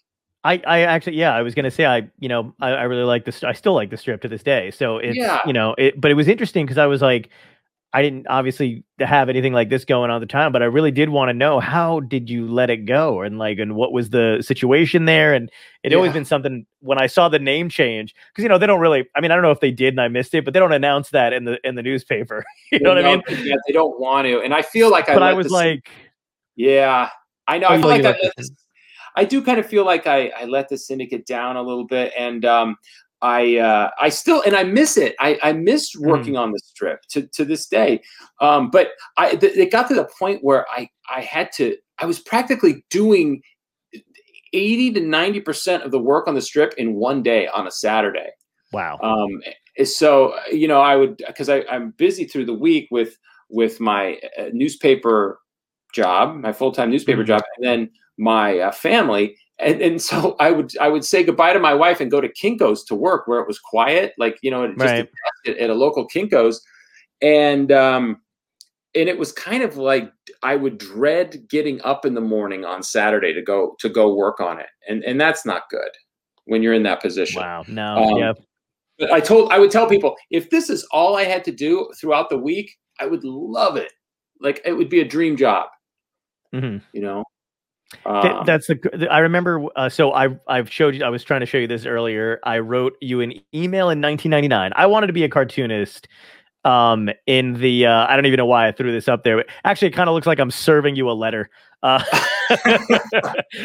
I, 0.44 0.62
I 0.66 0.80
actually, 0.80 1.16
yeah, 1.16 1.34
I 1.34 1.42
was 1.42 1.54
gonna 1.54 1.70
say, 1.70 1.84
I, 1.84 2.08
you 2.18 2.28
know, 2.28 2.54
I, 2.60 2.70
I 2.70 2.82
really 2.84 3.04
like 3.04 3.24
this. 3.26 3.44
I 3.44 3.52
still 3.52 3.74
like 3.74 3.90
the 3.90 3.96
strip 3.96 4.22
to 4.22 4.28
this 4.28 4.42
day. 4.42 4.70
So 4.70 4.96
it's, 4.96 5.16
Yeah. 5.16 5.40
you 5.46 5.52
know, 5.52 5.74
it, 5.78 6.00
but 6.00 6.10
it 6.10 6.14
was 6.14 6.26
interesting 6.26 6.64
because 6.64 6.78
I 6.78 6.86
was 6.86 7.02
like, 7.02 7.28
I 7.94 8.00
didn't 8.00 8.26
obviously 8.26 8.84
have 9.00 9.28
anything 9.28 9.52
like 9.52 9.68
this 9.68 9.84
going 9.84 10.10
on 10.10 10.16
at 10.16 10.20
the 10.20 10.32
time, 10.32 10.50
but 10.50 10.62
I 10.62 10.66
really 10.66 10.90
did 10.90 11.10
want 11.10 11.28
to 11.28 11.34
know 11.34 11.60
how 11.60 12.00
did 12.00 12.30
you 12.30 12.46
let 12.50 12.70
it 12.70 12.86
go 12.86 13.20
and 13.20 13.38
like, 13.38 13.58
and 13.58 13.74
what 13.74 13.92
was 13.92 14.08
the 14.10 14.40
situation 14.40 15.04
there? 15.04 15.34
And 15.34 15.50
it 15.82 15.92
always 15.92 16.12
been 16.12 16.24
something 16.24 16.64
when 16.80 16.98
I 16.98 17.06
saw 17.06 17.28
the 17.28 17.38
name 17.38 17.68
change 17.68 18.14
because 18.30 18.44
you 18.44 18.48
know 18.48 18.56
they 18.56 18.66
don't 18.66 18.80
really. 18.80 19.06
I 19.14 19.20
mean, 19.20 19.30
I 19.30 19.34
don't 19.34 19.42
know 19.42 19.50
if 19.50 19.60
they 19.60 19.72
did 19.72 19.92
and 19.92 20.00
I 20.00 20.08
missed 20.08 20.34
it, 20.34 20.44
but 20.44 20.54
they 20.54 20.60
don't 20.60 20.72
announce 20.72 21.10
that 21.10 21.34
in 21.34 21.44
the 21.44 21.58
in 21.64 21.74
the 21.74 21.82
newspaper. 21.82 22.44
you 22.72 22.80
know 22.80 22.94
what 22.94 23.04
I 23.04 23.16
mean? 23.16 23.22
Yeah, 23.44 23.56
they 23.66 23.72
don't 23.72 24.00
want 24.00 24.26
to, 24.26 24.40
and 24.40 24.54
I 24.54 24.62
feel 24.62 24.90
like 24.90 25.08
I. 25.10 25.14
but 25.14 25.22
I 25.22 25.34
was 25.34 25.46
this- 25.46 25.52
like, 25.52 25.90
yeah, 26.56 27.10
I 27.46 27.58
know. 27.58 27.68
Oh, 27.68 27.74
I 27.74 27.78
feel 27.78 27.88
like 27.88 28.00
I 28.00 28.10
let 28.10 28.24
let 28.24 28.32
this. 28.36 28.50
I 29.14 29.24
do 29.24 29.42
kind 29.42 29.58
of 29.58 29.66
feel 29.66 29.84
like 29.84 30.06
I, 30.06 30.28
I 30.28 30.44
let 30.44 30.70
the 30.70 30.78
syndicate 30.78 31.26
down 31.26 31.56
a 31.56 31.62
little 31.62 31.86
bit, 31.86 32.12
and 32.18 32.44
um, 32.46 32.76
I 33.22 33.56
uh, 33.58 33.90
I 34.00 34.08
still 34.08 34.42
and 34.42 34.54
I 34.56 34.64
miss 34.64 34.96
it. 34.96 35.14
I, 35.20 35.38
I 35.42 35.52
miss 35.52 35.94
Mm. 35.96 36.06
working 36.06 36.36
on 36.36 36.52
the 36.52 36.58
strip 36.58 37.02
to, 37.10 37.26
to 37.28 37.44
this 37.44 37.66
day. 37.66 38.02
Um, 38.40 38.70
but 38.70 38.90
I 39.16 39.36
th- 39.36 39.56
it 39.56 39.70
got 39.70 39.88
to 39.88 39.94
the 39.94 40.08
point 40.18 40.42
where 40.42 40.66
I 40.70 40.88
I 41.08 41.20
had 41.20 41.52
to. 41.52 41.76
I 41.98 42.06
was 42.06 42.18
practically 42.18 42.84
doing 42.90 43.42
eighty 44.52 44.92
to 44.92 45.00
ninety 45.00 45.40
percent 45.40 45.84
of 45.84 45.92
the 45.92 45.98
work 46.00 46.26
on 46.26 46.34
the 46.34 46.42
strip 46.42 46.74
in 46.76 46.94
one 46.94 47.22
day 47.22 47.46
on 47.46 47.66
a 47.66 47.70
Saturday. 47.70 48.30
wow, 48.72 48.98
Um, 49.02 49.40
so 49.84 50.34
you 50.50 50.66
know, 50.68 50.80
I 50.80 50.96
would 50.96 51.22
because 51.26 51.48
I'm 51.48 51.92
busy 51.92 52.24
through 52.24 52.46
the 52.46 52.54
week 52.54 52.88
with 52.90 53.16
with 53.48 53.78
my 53.80 54.18
uh, 54.38 54.46
newspaper 54.52 55.38
job, 55.94 56.36
my 56.36 56.52
full 56.52 56.72
time 56.72 56.90
newspaper 56.90 57.22
Mhm. 57.22 57.26
job, 57.26 57.42
and 57.56 57.64
then 57.66 57.90
my 58.18 58.58
uh, 58.58 58.72
family. 58.72 59.36
And, 59.58 59.80
and 59.80 60.02
so 60.02 60.36
I 60.40 60.50
would 60.50 60.76
I 60.78 60.88
would 60.88 61.04
say 61.04 61.22
goodbye 61.22 61.52
to 61.52 61.60
my 61.60 61.74
wife 61.74 62.00
and 62.00 62.10
go 62.10 62.20
to 62.20 62.28
Kinkos 62.28 62.86
to 62.86 62.94
work 62.94 63.26
where 63.26 63.40
it 63.40 63.46
was 63.48 63.58
quiet, 63.58 64.12
like 64.18 64.38
you 64.42 64.50
know, 64.50 64.66
just 64.68 64.78
Right. 64.78 65.08
at, 65.46 65.56
at 65.56 65.70
a 65.70 65.74
local 65.74 66.06
Kinkos, 66.08 66.56
and 67.20 67.70
um, 67.72 68.20
and 68.94 69.08
it 69.08 69.18
was 69.18 69.32
kind 69.32 69.62
of 69.62 69.76
like 69.76 70.12
I 70.42 70.56
would 70.56 70.78
dread 70.78 71.48
getting 71.48 71.80
up 71.82 72.04
in 72.04 72.14
the 72.14 72.20
morning 72.20 72.64
on 72.64 72.82
Saturday 72.82 73.32
to 73.32 73.42
go 73.42 73.76
to 73.80 73.88
go 73.88 74.14
work 74.14 74.40
on 74.40 74.58
it, 74.60 74.68
and 74.88 75.02
and 75.04 75.20
that's 75.20 75.46
not 75.46 75.68
good 75.70 75.90
when 76.46 76.62
you're 76.62 76.74
in 76.74 76.82
that 76.82 77.00
position. 77.00 77.40
wow, 77.40 77.64
no, 77.68 77.96
Um, 77.96 78.18
yeah, 78.18 78.32
But 78.98 79.12
I 79.12 79.20
told 79.20 79.52
I 79.52 79.58
would 79.58 79.70
tell 79.70 79.86
people 79.86 80.16
if 80.30 80.50
this 80.50 80.68
is 80.70 80.86
all 80.92 81.16
I 81.16 81.24
had 81.24 81.44
to 81.44 81.52
do 81.52 81.88
throughout 82.00 82.30
the 82.30 82.38
week, 82.38 82.70
I 83.00 83.06
would 83.06 83.24
love 83.24 83.76
it. 83.76 83.92
Like 84.40 84.60
it 84.64 84.72
would 84.72 84.88
be 84.88 85.00
a 85.00 85.04
dream 85.04 85.36
job, 85.36 85.68
hmm 86.52 86.78
you 86.92 87.00
know. 87.02 87.24
Th- 87.92 88.06
Um, 88.06 88.46
that's 88.46 88.66
the. 88.66 89.08
I 89.10 89.18
remember. 89.18 89.64
Uh, 89.76 89.88
so 89.88 90.12
I 90.12 90.28
I've 90.48 90.70
showed 90.70 90.94
you. 90.94 91.04
I 91.04 91.08
was 91.08 91.22
trying 91.24 91.40
to 91.40 91.46
show 91.46 91.58
you 91.58 91.66
this 91.66 91.86
earlier. 91.86 92.40
I 92.44 92.58
wrote 92.58 92.96
you 93.00 93.20
an 93.20 93.32
email 93.54 93.90
in 93.90 94.00
1999. 94.00 94.72
I 94.76 94.86
wanted 94.86 95.08
to 95.08 95.12
be 95.12 95.24
a 95.24 95.28
cartoonist. 95.28 96.08
Um, 96.64 97.10
in 97.26 97.54
the 97.54 97.86
uh, 97.86 98.06
I 98.08 98.14
don't 98.14 98.26
even 98.26 98.38
know 98.38 98.46
why 98.46 98.68
I 98.68 98.72
threw 98.72 98.92
this 98.92 99.08
up 99.08 99.24
there. 99.24 99.36
But 99.36 99.46
actually, 99.64 99.88
it 99.88 99.92
kind 99.94 100.08
of 100.08 100.14
looks 100.14 100.26
like 100.28 100.38
I'm 100.38 100.50
serving 100.50 100.94
you 100.96 101.10
a 101.10 101.12
letter. 101.12 101.50
Uh, 101.82 102.02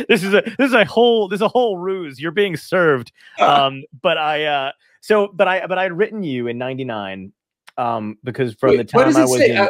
this 0.07 0.23
is 0.23 0.33
a 0.33 0.41
this 0.57 0.67
is 0.69 0.73
a 0.73 0.83
whole 0.85 1.27
this 1.27 1.37
is 1.37 1.41
a 1.43 1.47
whole 1.47 1.77
ruse. 1.77 2.19
You're 2.19 2.31
being 2.31 2.57
served. 2.57 3.11
Um, 3.39 3.83
but 4.01 4.17
I 4.17 4.45
uh, 4.45 4.71
so 5.01 5.27
but 5.33 5.47
I 5.47 5.67
but 5.67 5.77
I'd 5.77 5.93
written 5.93 6.23
you 6.23 6.47
in 6.47 6.57
'99. 6.57 7.31
Um, 7.77 8.17
because 8.23 8.55
from 8.55 8.71
wait, 8.71 8.77
the 8.77 8.83
time 8.85 9.15
I 9.15 9.21
was 9.25 9.39
in, 9.41 9.57
Uh, 9.57 9.67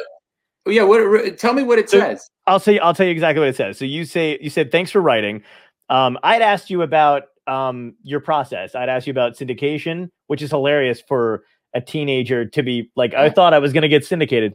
yeah, 0.70 0.84
what? 0.84 1.38
Tell 1.38 1.54
me 1.54 1.64
what 1.64 1.80
it 1.80 1.90
So- 1.90 2.00
says. 2.00 2.30
I'll 2.48 2.60
say 2.60 2.80
I'll 2.80 2.94
tell 2.94 3.06
you 3.06 3.12
exactly 3.12 3.40
what 3.42 3.50
it 3.50 3.56
says. 3.58 3.78
So 3.78 3.84
you 3.86 4.06
say 4.06 4.38
you 4.42 4.50
said 4.50 4.72
thanks 4.72 4.90
for 4.92 5.02
writing. 5.02 5.44
Um, 5.90 6.18
I'd 6.24 6.42
asked 6.42 6.70
you 6.70 6.82
about 6.82 7.24
um, 7.46 7.96
your 8.04 8.20
process. 8.22 8.74
I'd 8.76 8.88
asked 8.90 9.06
you 9.08 9.12
about 9.12 9.36
syndication, 9.38 10.10
which 10.28 10.42
is 10.42 10.52
hilarious 10.52 11.02
for 11.08 11.44
a 11.74 11.82
teenager 11.82 12.46
to 12.46 12.64
be 12.64 12.90
like. 12.96 13.14
I 13.14 13.30
thought 13.30 13.54
I 13.54 13.60
was 13.60 13.74
going 13.74 13.82
to 13.84 13.90
get 13.90 14.06
syndicated, 14.06 14.54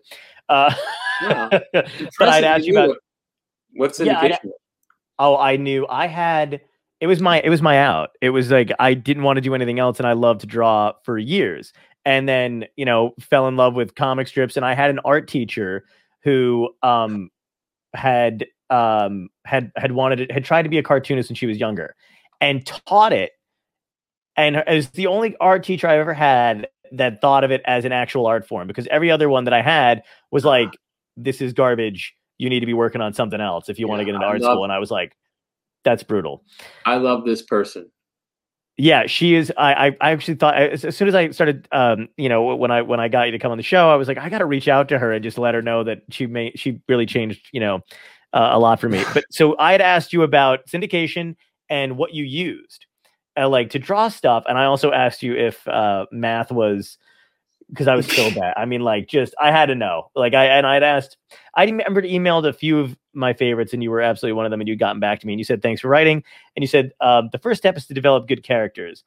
uh, 0.48 0.74
Yeah. 1.22 1.48
but 1.72 2.28
I'd 2.28 2.44
asked 2.44 2.64
you 2.66 2.72
about. 2.74 2.88
what- 2.88 2.98
what's 3.74 4.00
Yeah, 4.00 4.20
syndication. 4.20 4.50
Oh, 5.18 5.36
I 5.36 5.56
knew 5.56 5.86
I 5.88 6.06
had. 6.06 6.60
It 7.00 7.06
was 7.08 7.20
my 7.20 7.40
it 7.40 7.50
was 7.50 7.60
my 7.62 7.78
out. 7.78 8.10
It 8.20 8.30
was 8.30 8.50
like 8.50 8.70
I 8.78 8.94
didn't 8.94 9.22
want 9.24 9.36
to 9.36 9.40
do 9.42 9.54
anything 9.54 9.78
else, 9.78 9.98
and 9.98 10.06
I 10.06 10.12
loved 10.12 10.40
to 10.42 10.46
draw 10.46 10.92
for 11.04 11.18
years. 11.18 11.72
And 12.04 12.28
then 12.28 12.64
you 12.76 12.84
know 12.84 13.12
fell 13.20 13.48
in 13.48 13.56
love 13.56 13.74
with 13.74 13.94
comic 13.94 14.28
strips, 14.28 14.56
and 14.56 14.64
I 14.64 14.74
had 14.74 14.88
an 14.90 15.00
art 15.04 15.28
teacher 15.28 15.84
who 16.24 16.70
um 16.82 17.30
had 17.94 18.46
um 18.70 19.28
had 19.44 19.70
had 19.76 19.92
wanted 19.92 20.20
it 20.20 20.32
had 20.32 20.44
tried 20.44 20.62
to 20.62 20.68
be 20.68 20.78
a 20.78 20.82
cartoonist 20.82 21.28
when 21.28 21.36
she 21.36 21.46
was 21.46 21.58
younger, 21.58 21.94
and 22.40 22.64
taught 22.66 23.12
it. 23.12 23.32
And 24.36 24.64
is 24.66 24.88
the 24.90 25.08
only 25.08 25.36
art 25.40 25.62
teacher 25.62 25.86
I 25.86 25.98
ever 25.98 26.14
had 26.14 26.68
that 26.92 27.20
thought 27.20 27.44
of 27.44 27.50
it 27.50 27.60
as 27.66 27.84
an 27.84 27.92
actual 27.92 28.26
art 28.26 28.46
form 28.46 28.66
because 28.66 28.86
every 28.90 29.10
other 29.10 29.28
one 29.28 29.44
that 29.44 29.52
I 29.54 29.60
had 29.62 30.02
was 30.30 30.44
like, 30.44 30.70
"This 31.16 31.40
is 31.42 31.52
garbage. 31.52 32.14
You 32.38 32.48
need 32.48 32.60
to 32.60 32.66
be 32.66 32.74
working 32.74 33.02
on 33.02 33.12
something 33.12 33.40
else 33.40 33.68
if 33.68 33.78
you 33.78 33.86
want 33.88 34.00
to 34.00 34.04
get 34.04 34.14
into 34.14 34.26
I 34.26 34.30
art 34.30 34.40
love- 34.40 34.54
school." 34.54 34.64
And 34.64 34.72
I 34.72 34.78
was 34.78 34.90
like, 34.90 35.16
"That's 35.84 36.02
brutal." 36.02 36.44
I 36.86 36.96
love 36.96 37.24
this 37.26 37.42
person. 37.42 37.90
Yeah, 38.78 39.06
she 39.06 39.34
is. 39.34 39.52
I 39.56 39.88
I, 39.88 39.96
I 40.00 40.10
actually 40.12 40.36
thought 40.36 40.56
as, 40.56 40.84
as 40.84 40.96
soon 40.96 41.08
as 41.08 41.14
I 41.14 41.30
started, 41.30 41.68
um, 41.72 42.08
you 42.16 42.28
know, 42.28 42.56
when 42.56 42.70
I 42.70 42.82
when 42.82 43.00
I 43.00 43.08
got 43.08 43.24
you 43.26 43.32
to 43.32 43.38
come 43.38 43.52
on 43.52 43.58
the 43.58 43.62
show, 43.62 43.90
I 43.90 43.96
was 43.96 44.08
like, 44.08 44.18
I 44.18 44.28
got 44.30 44.38
to 44.38 44.46
reach 44.46 44.66
out 44.68 44.88
to 44.88 44.98
her 44.98 45.12
and 45.12 45.22
just 45.22 45.38
let 45.38 45.54
her 45.54 45.62
know 45.62 45.84
that 45.84 46.02
she 46.10 46.26
may 46.26 46.52
she 46.56 46.80
really 46.88 47.06
changed, 47.06 47.48
you 47.52 47.60
know, 47.60 47.76
uh, 48.32 48.50
a 48.52 48.58
lot 48.58 48.80
for 48.80 48.88
me. 48.88 49.04
But 49.14 49.24
so 49.30 49.56
I 49.58 49.72
had 49.72 49.82
asked 49.82 50.12
you 50.12 50.22
about 50.22 50.66
syndication 50.66 51.36
and 51.68 51.96
what 51.98 52.14
you 52.14 52.24
used, 52.24 52.86
uh, 53.38 53.48
like 53.48 53.70
to 53.70 53.78
draw 53.78 54.08
stuff, 54.08 54.44
and 54.48 54.58
I 54.58 54.64
also 54.64 54.90
asked 54.90 55.22
you 55.22 55.36
if 55.36 55.66
uh, 55.68 56.06
math 56.10 56.50
was 56.50 56.96
because 57.72 57.88
I 57.88 57.94
was 57.94 58.06
so 58.06 58.30
bad. 58.30 58.54
I 58.56 58.66
mean, 58.66 58.82
like, 58.82 59.08
just 59.08 59.34
I 59.40 59.50
had 59.50 59.66
to 59.66 59.74
know. 59.74 60.10
Like, 60.14 60.34
I 60.34 60.46
and 60.46 60.66
I'd 60.66 60.82
asked. 60.82 61.16
I 61.54 61.64
remember 61.64 62.02
emailed 62.02 62.46
a 62.46 62.52
few 62.52 62.78
of 62.78 62.96
my 63.14 63.32
favorites, 63.32 63.72
and 63.72 63.82
you 63.82 63.90
were 63.90 64.00
absolutely 64.00 64.34
one 64.34 64.44
of 64.44 64.50
them. 64.50 64.60
And 64.60 64.68
you'd 64.68 64.78
gotten 64.78 65.00
back 65.00 65.20
to 65.20 65.26
me, 65.26 65.32
and 65.32 65.40
you 65.40 65.44
said 65.44 65.62
thanks 65.62 65.80
for 65.80 65.88
writing. 65.88 66.22
And 66.54 66.62
you 66.62 66.68
said 66.68 66.92
um, 67.00 67.30
the 67.32 67.38
first 67.38 67.58
step 67.58 67.76
is 67.76 67.86
to 67.86 67.94
develop 67.94 68.28
good 68.28 68.42
characters. 68.42 69.04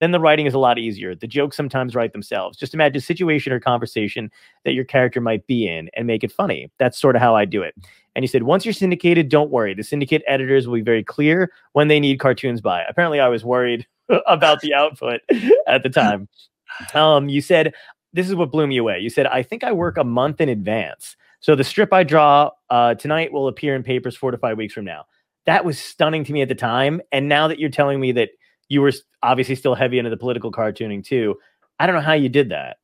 Then 0.00 0.10
the 0.10 0.20
writing 0.20 0.44
is 0.44 0.52
a 0.52 0.58
lot 0.58 0.78
easier. 0.78 1.14
The 1.14 1.26
jokes 1.26 1.56
sometimes 1.56 1.94
write 1.94 2.12
themselves. 2.12 2.58
Just 2.58 2.74
imagine 2.74 2.98
a 2.98 3.00
situation 3.00 3.50
or 3.50 3.60
conversation 3.60 4.30
that 4.66 4.74
your 4.74 4.84
character 4.84 5.22
might 5.22 5.46
be 5.46 5.66
in 5.66 5.88
and 5.94 6.06
make 6.06 6.22
it 6.22 6.30
funny. 6.30 6.70
That's 6.78 6.98
sort 6.98 7.16
of 7.16 7.22
how 7.22 7.34
I 7.34 7.46
do 7.46 7.62
it. 7.62 7.74
And 8.14 8.22
you 8.22 8.28
said, 8.28 8.42
once 8.42 8.66
you're 8.66 8.74
syndicated, 8.74 9.30
don't 9.30 9.50
worry. 9.50 9.72
The 9.72 9.82
syndicate 9.82 10.22
editors 10.26 10.66
will 10.66 10.74
be 10.74 10.82
very 10.82 11.02
clear 11.02 11.50
when 11.72 11.88
they 11.88 11.98
need 11.98 12.20
cartoons 12.20 12.60
by. 12.60 12.82
Apparently, 12.82 13.20
I 13.20 13.28
was 13.28 13.42
worried 13.42 13.86
about 14.26 14.60
the 14.60 14.74
output 14.74 15.22
at 15.66 15.82
the 15.82 15.88
time. 15.88 16.28
Um, 16.94 17.28
you 17.28 17.40
said, 17.40 17.74
this 18.12 18.28
is 18.28 18.34
what 18.34 18.50
blew 18.50 18.66
me 18.66 18.76
away. 18.76 18.98
You 19.00 19.10
said, 19.10 19.26
I 19.26 19.42
think 19.42 19.64
I 19.64 19.72
work 19.72 19.96
a 19.98 20.04
month 20.04 20.40
in 20.40 20.48
advance. 20.48 21.16
So 21.40 21.54
the 21.54 21.64
strip 21.64 21.92
I 21.92 22.02
draw 22.02 22.50
uh, 22.70 22.94
tonight 22.94 23.32
will 23.32 23.48
appear 23.48 23.74
in 23.76 23.82
papers 23.82 24.16
four 24.16 24.30
to 24.30 24.38
five 24.38 24.56
weeks 24.56 24.74
from 24.74 24.84
now. 24.84 25.04
That 25.44 25.64
was 25.64 25.78
stunning 25.78 26.24
to 26.24 26.32
me 26.32 26.42
at 26.42 26.48
the 26.48 26.54
time. 26.54 27.00
And 27.12 27.28
now 27.28 27.46
that 27.48 27.58
you're 27.58 27.70
telling 27.70 28.00
me 28.00 28.12
that 28.12 28.30
you 28.68 28.80
were 28.80 28.92
obviously 29.22 29.54
still 29.54 29.74
heavy 29.74 29.98
into 29.98 30.10
the 30.10 30.16
political 30.16 30.50
cartooning 30.50 31.04
too, 31.04 31.36
I 31.78 31.86
don't 31.86 31.94
know 31.94 32.00
how 32.00 32.14
you 32.14 32.28
did 32.28 32.48
that. 32.50 32.78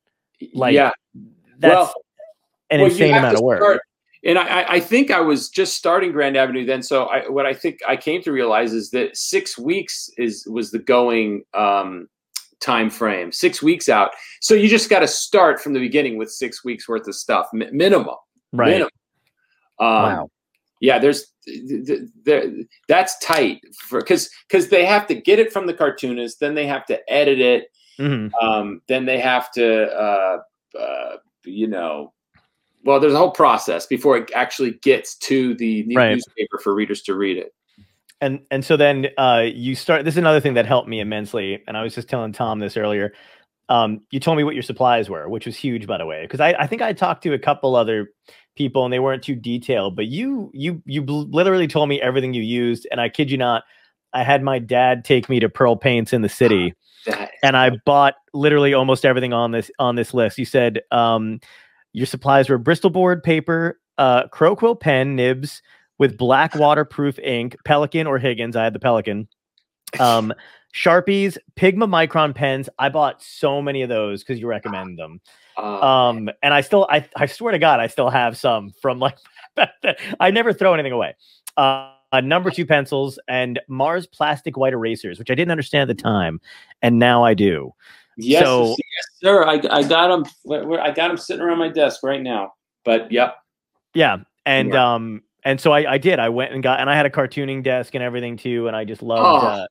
Like, 0.53 0.73
yeah, 0.75 0.91
That's 1.59 1.73
well, 1.75 1.93
an 2.69 2.81
well, 2.81 2.89
insane 2.91 3.15
amount 3.15 3.35
of 3.37 3.41
work. 3.41 3.59
start- 3.61 3.81
and 4.25 4.37
I, 4.39 4.61
I- 4.61 4.73
I 4.75 4.79
think 4.79 5.11
I 5.11 5.19
was 5.19 5.49
just 5.49 5.75
starting 5.75 6.11
Grand 6.13 6.37
Avenue 6.37 6.65
then. 6.65 6.81
So 6.83 7.05
I, 7.05 7.27
what 7.27 7.45
I 7.45 7.53
think 7.53 7.79
I 7.87 7.97
came 7.97 8.21
to 8.21 8.31
realize 8.31 8.71
is 8.71 8.91
that 8.91 9.17
six 9.17 9.57
weeks 9.57 10.09
is 10.17 10.47
was 10.49 10.71
the 10.71 10.79
going 10.79 11.43
um, 11.53 12.07
time 12.63 12.89
frame. 12.89 13.31
Six 13.31 13.61
weeks 13.61 13.89
out. 13.89 14.11
So 14.41 14.53
you 14.55 14.67
just 14.69 14.89
got 14.89 14.99
to 14.99 15.07
start 15.07 15.61
from 15.61 15.73
the 15.73 15.79
beginning 15.79 16.17
with 16.17 16.31
six 16.31 16.63
weeks 16.63 16.87
worth 16.87 17.07
of 17.07 17.15
stuff, 17.15 17.47
mi- 17.53 17.69
minimum. 17.71 18.15
right. 18.53 18.69
Minimum. 18.69 18.89
Um, 19.79 19.87
Wow. 19.87 20.29
Yeah, 20.79 20.99
there's 20.99 21.27
th- 21.45 21.85
th- 21.87 22.01
th- 22.25 22.67
that's 22.89 23.17
tight 23.19 23.61
because 23.91 24.29
because 24.47 24.67
they 24.67 24.85
have 24.85 25.07
to 25.07 25.15
get 25.15 25.39
it 25.39 25.51
from 25.53 25.65
the 25.65 25.73
cartoonist, 25.73 26.39
then 26.41 26.55
they 26.55 26.67
have 26.67 26.85
to 26.87 26.99
edit 27.11 27.39
it, 27.39 27.71
Mhm. 27.99 28.31
um, 28.41 28.81
then 28.87 29.05
they 29.05 29.17
have 29.19 29.49
to 29.53 29.85
uh, 29.93 30.37
uh, 30.77 31.17
you 31.45 31.67
know. 31.67 32.13
Well, 32.83 32.99
there's 32.99 33.13
a 33.13 33.17
whole 33.17 33.31
process 33.31 33.85
before 33.85 34.17
it 34.17 34.29
actually 34.35 34.71
gets 34.71 35.15
to 35.29 35.55
the 35.55 35.83
new 35.83 35.97
Right. 35.97 36.11
newspaper 36.15 36.57
for 36.59 36.75
readers 36.75 37.01
to 37.03 37.15
read 37.15 37.37
it. 37.37 37.53
And 38.23 38.39
and 38.51 38.65
so 38.65 38.77
then 38.77 39.07
uh 39.17 39.43
you 39.45 39.75
start 39.75 40.05
this 40.05 40.13
is 40.15 40.17
another 40.17 40.39
thing 40.39 40.53
that 40.53 40.65
helped 40.65 40.87
me 40.87 40.99
immensely 40.99 41.61
and 41.67 41.77
i 41.77 41.83
was 41.83 41.93
just 41.93 42.07
telling 42.07 42.31
tom 42.31 42.59
this 42.59 42.77
earlier 42.77 43.13
um 43.69 44.01
you 44.11 44.19
told 44.19 44.37
me 44.37 44.43
what 44.43 44.55
your 44.55 44.63
supplies 44.63 45.09
were 45.09 45.27
which 45.29 45.45
was 45.45 45.55
huge 45.55 45.85
by 45.87 45.97
the 45.97 46.05
way 46.05 46.23
because 46.23 46.39
I, 46.39 46.53
I 46.53 46.67
think 46.67 46.81
i 46.81 46.93
talked 46.93 47.23
to 47.23 47.33
a 47.33 47.39
couple 47.39 47.75
other 47.75 48.09
people 48.55 48.83
and 48.85 48.93
they 48.93 48.99
weren't 48.99 49.23
too 49.23 49.35
detailed 49.35 49.95
but 49.95 50.07
you 50.07 50.51
you 50.53 50.81
you 50.85 51.03
literally 51.03 51.67
told 51.67 51.89
me 51.89 52.01
everything 52.01 52.33
you 52.33 52.43
used 52.43 52.87
and 52.91 53.01
i 53.01 53.09
kid 53.09 53.29
you 53.29 53.37
not 53.37 53.63
i 54.13 54.23
had 54.23 54.43
my 54.43 54.59
dad 54.59 55.03
take 55.03 55.29
me 55.29 55.39
to 55.39 55.49
pearl 55.49 55.75
paints 55.75 56.13
in 56.13 56.21
the 56.21 56.29
city 56.29 56.73
That 57.05 57.31
and 57.43 57.57
I 57.57 57.71
bought 57.85 58.15
literally 58.33 58.73
almost 58.73 59.05
everything 59.05 59.33
on 59.33 59.51
this 59.51 59.69
on 59.77 59.95
this 59.95 60.13
list. 60.13 60.37
You 60.37 60.45
said 60.45 60.81
um, 60.91 61.39
your 61.91 62.05
supplies 62.05 62.49
were 62.49 62.57
Bristol 62.57 62.89
board 62.89 63.21
paper, 63.23 63.79
uh, 63.97 64.27
crow 64.29 64.55
quill 64.55 64.75
pen 64.75 65.15
nibs 65.15 65.61
with 65.99 66.17
black 66.17 66.55
waterproof 66.55 67.19
ink, 67.19 67.55
Pelikan 67.65 68.07
or 68.07 68.17
Higgins. 68.17 68.55
I 68.55 68.63
had 68.63 68.73
the 68.73 68.79
Pelikan. 68.79 69.27
Um, 69.99 70.33
Sharpies, 70.73 71.37
Pigma 71.55 71.87
Micron 71.87 72.33
pens. 72.33 72.67
I 72.79 72.89
bought 72.89 73.21
so 73.21 73.61
many 73.61 73.83
of 73.83 73.89
those 73.89 74.23
because 74.23 74.39
you 74.39 74.47
recommend 74.47 74.97
them. 74.97 75.21
uh, 75.57 75.61
Um, 75.81 76.29
and 76.41 76.51
I 76.53 76.61
still, 76.61 76.87
I, 76.89 77.05
I 77.15 77.27
swear 77.27 77.51
to 77.51 77.59
God, 77.59 77.79
I 77.79 77.87
still 77.87 78.09
have 78.09 78.37
some 78.37 78.71
from 78.81 78.97
like. 78.99 79.17
I 80.19 80.31
never 80.31 80.51
throw 80.51 80.73
anything 80.73 80.93
away. 80.93 81.15
Uh, 81.57 81.91
uh, 82.11 82.21
number 82.21 82.49
two 82.51 82.65
pencils 82.65 83.19
and 83.27 83.59
Mars 83.67 84.05
plastic 84.07 84.57
white 84.57 84.73
erasers, 84.73 85.17
which 85.19 85.29
I 85.31 85.35
didn't 85.35 85.51
understand 85.51 85.89
at 85.89 85.95
the 85.97 86.01
time, 86.03 86.41
and 86.81 86.97
now 86.99 87.23
I 87.23 87.33
do. 87.35 87.71
yes, 88.17 88.43
so- 88.43 88.69
yes, 88.69 89.05
sir. 89.23 89.43
I, 89.45 89.53
I 89.71 89.83
got 89.83 90.07
them. 90.09 90.25
I 90.79 90.91
got 90.91 91.07
them 91.09 91.17
sitting 91.17 91.41
around 91.43 91.59
my 91.59 91.69
desk 91.69 92.01
right 92.03 92.21
now. 92.21 92.53
But 92.85 93.11
yep, 93.11 93.35
Yeah, 93.93 94.17
and 94.45 94.73
Yeah. 94.73 94.93
um, 94.95 95.21
and 95.45 95.59
so 95.59 95.71
I, 95.71 95.93
I 95.93 95.97
did. 95.97 96.19
I 96.19 96.29
went 96.29 96.53
and 96.53 96.61
got, 96.63 96.79
and 96.79 96.89
I 96.89 96.95
had 96.95 97.05
a 97.05 97.09
cartooning 97.09 97.63
desk 97.63 97.95
and 97.95 98.03
everything 98.03 98.37
too, 98.37 98.67
and 98.67 98.75
I 98.75 98.85
just 98.85 99.01
loved, 99.03 99.25
Oh. 99.25 99.47
uh, 99.47 99.67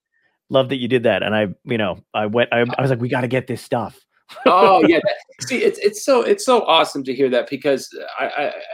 loved 0.51 0.71
that 0.71 0.77
you 0.77 0.89
did 0.89 1.03
that. 1.05 1.23
And 1.23 1.35
I, 1.35 1.49
you 1.65 1.79
know, 1.79 1.99
I 2.15 2.27
went. 2.27 2.51
I, 2.53 2.61
I 2.77 2.81
was 2.83 2.91
like, 2.91 3.01
we 3.01 3.09
got 3.09 3.23
to 3.23 3.29
get 3.29 3.47
this 3.47 3.63
stuff. 3.63 3.99
oh 4.47 4.83
yeah 4.89 4.99
that, 5.05 5.47
see 5.47 5.59
it's 5.63 5.79
it's 5.81 6.05
so 6.07 6.23
it's 6.23 6.45
so 6.47 6.63
awesome 6.63 7.05
to 7.05 7.15
hear 7.15 7.29
that 7.29 7.51
because 7.51 7.87
i 8.19 8.25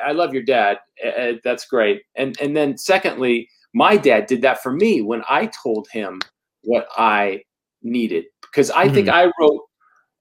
i, 0.05 0.09
I 0.11 0.13
love 0.13 0.33
your 0.33 0.45
dad 0.45 0.79
uh, 1.05 1.33
that's 1.43 1.67
great 1.67 2.03
and 2.15 2.41
and 2.41 2.57
then 2.57 2.79
secondly 2.79 3.49
my 3.75 3.97
dad 3.97 4.27
did 4.27 4.41
that 4.43 4.63
for 4.63 4.73
me 4.73 5.03
when 5.03 5.25
i 5.29 5.51
told 5.61 5.89
him 5.91 6.21
what 6.63 6.87
i 6.97 7.43
needed 7.83 8.27
because 8.43 8.71
i 8.71 8.89
think 8.89 9.09
i 9.09 9.25
wrote 9.41 9.63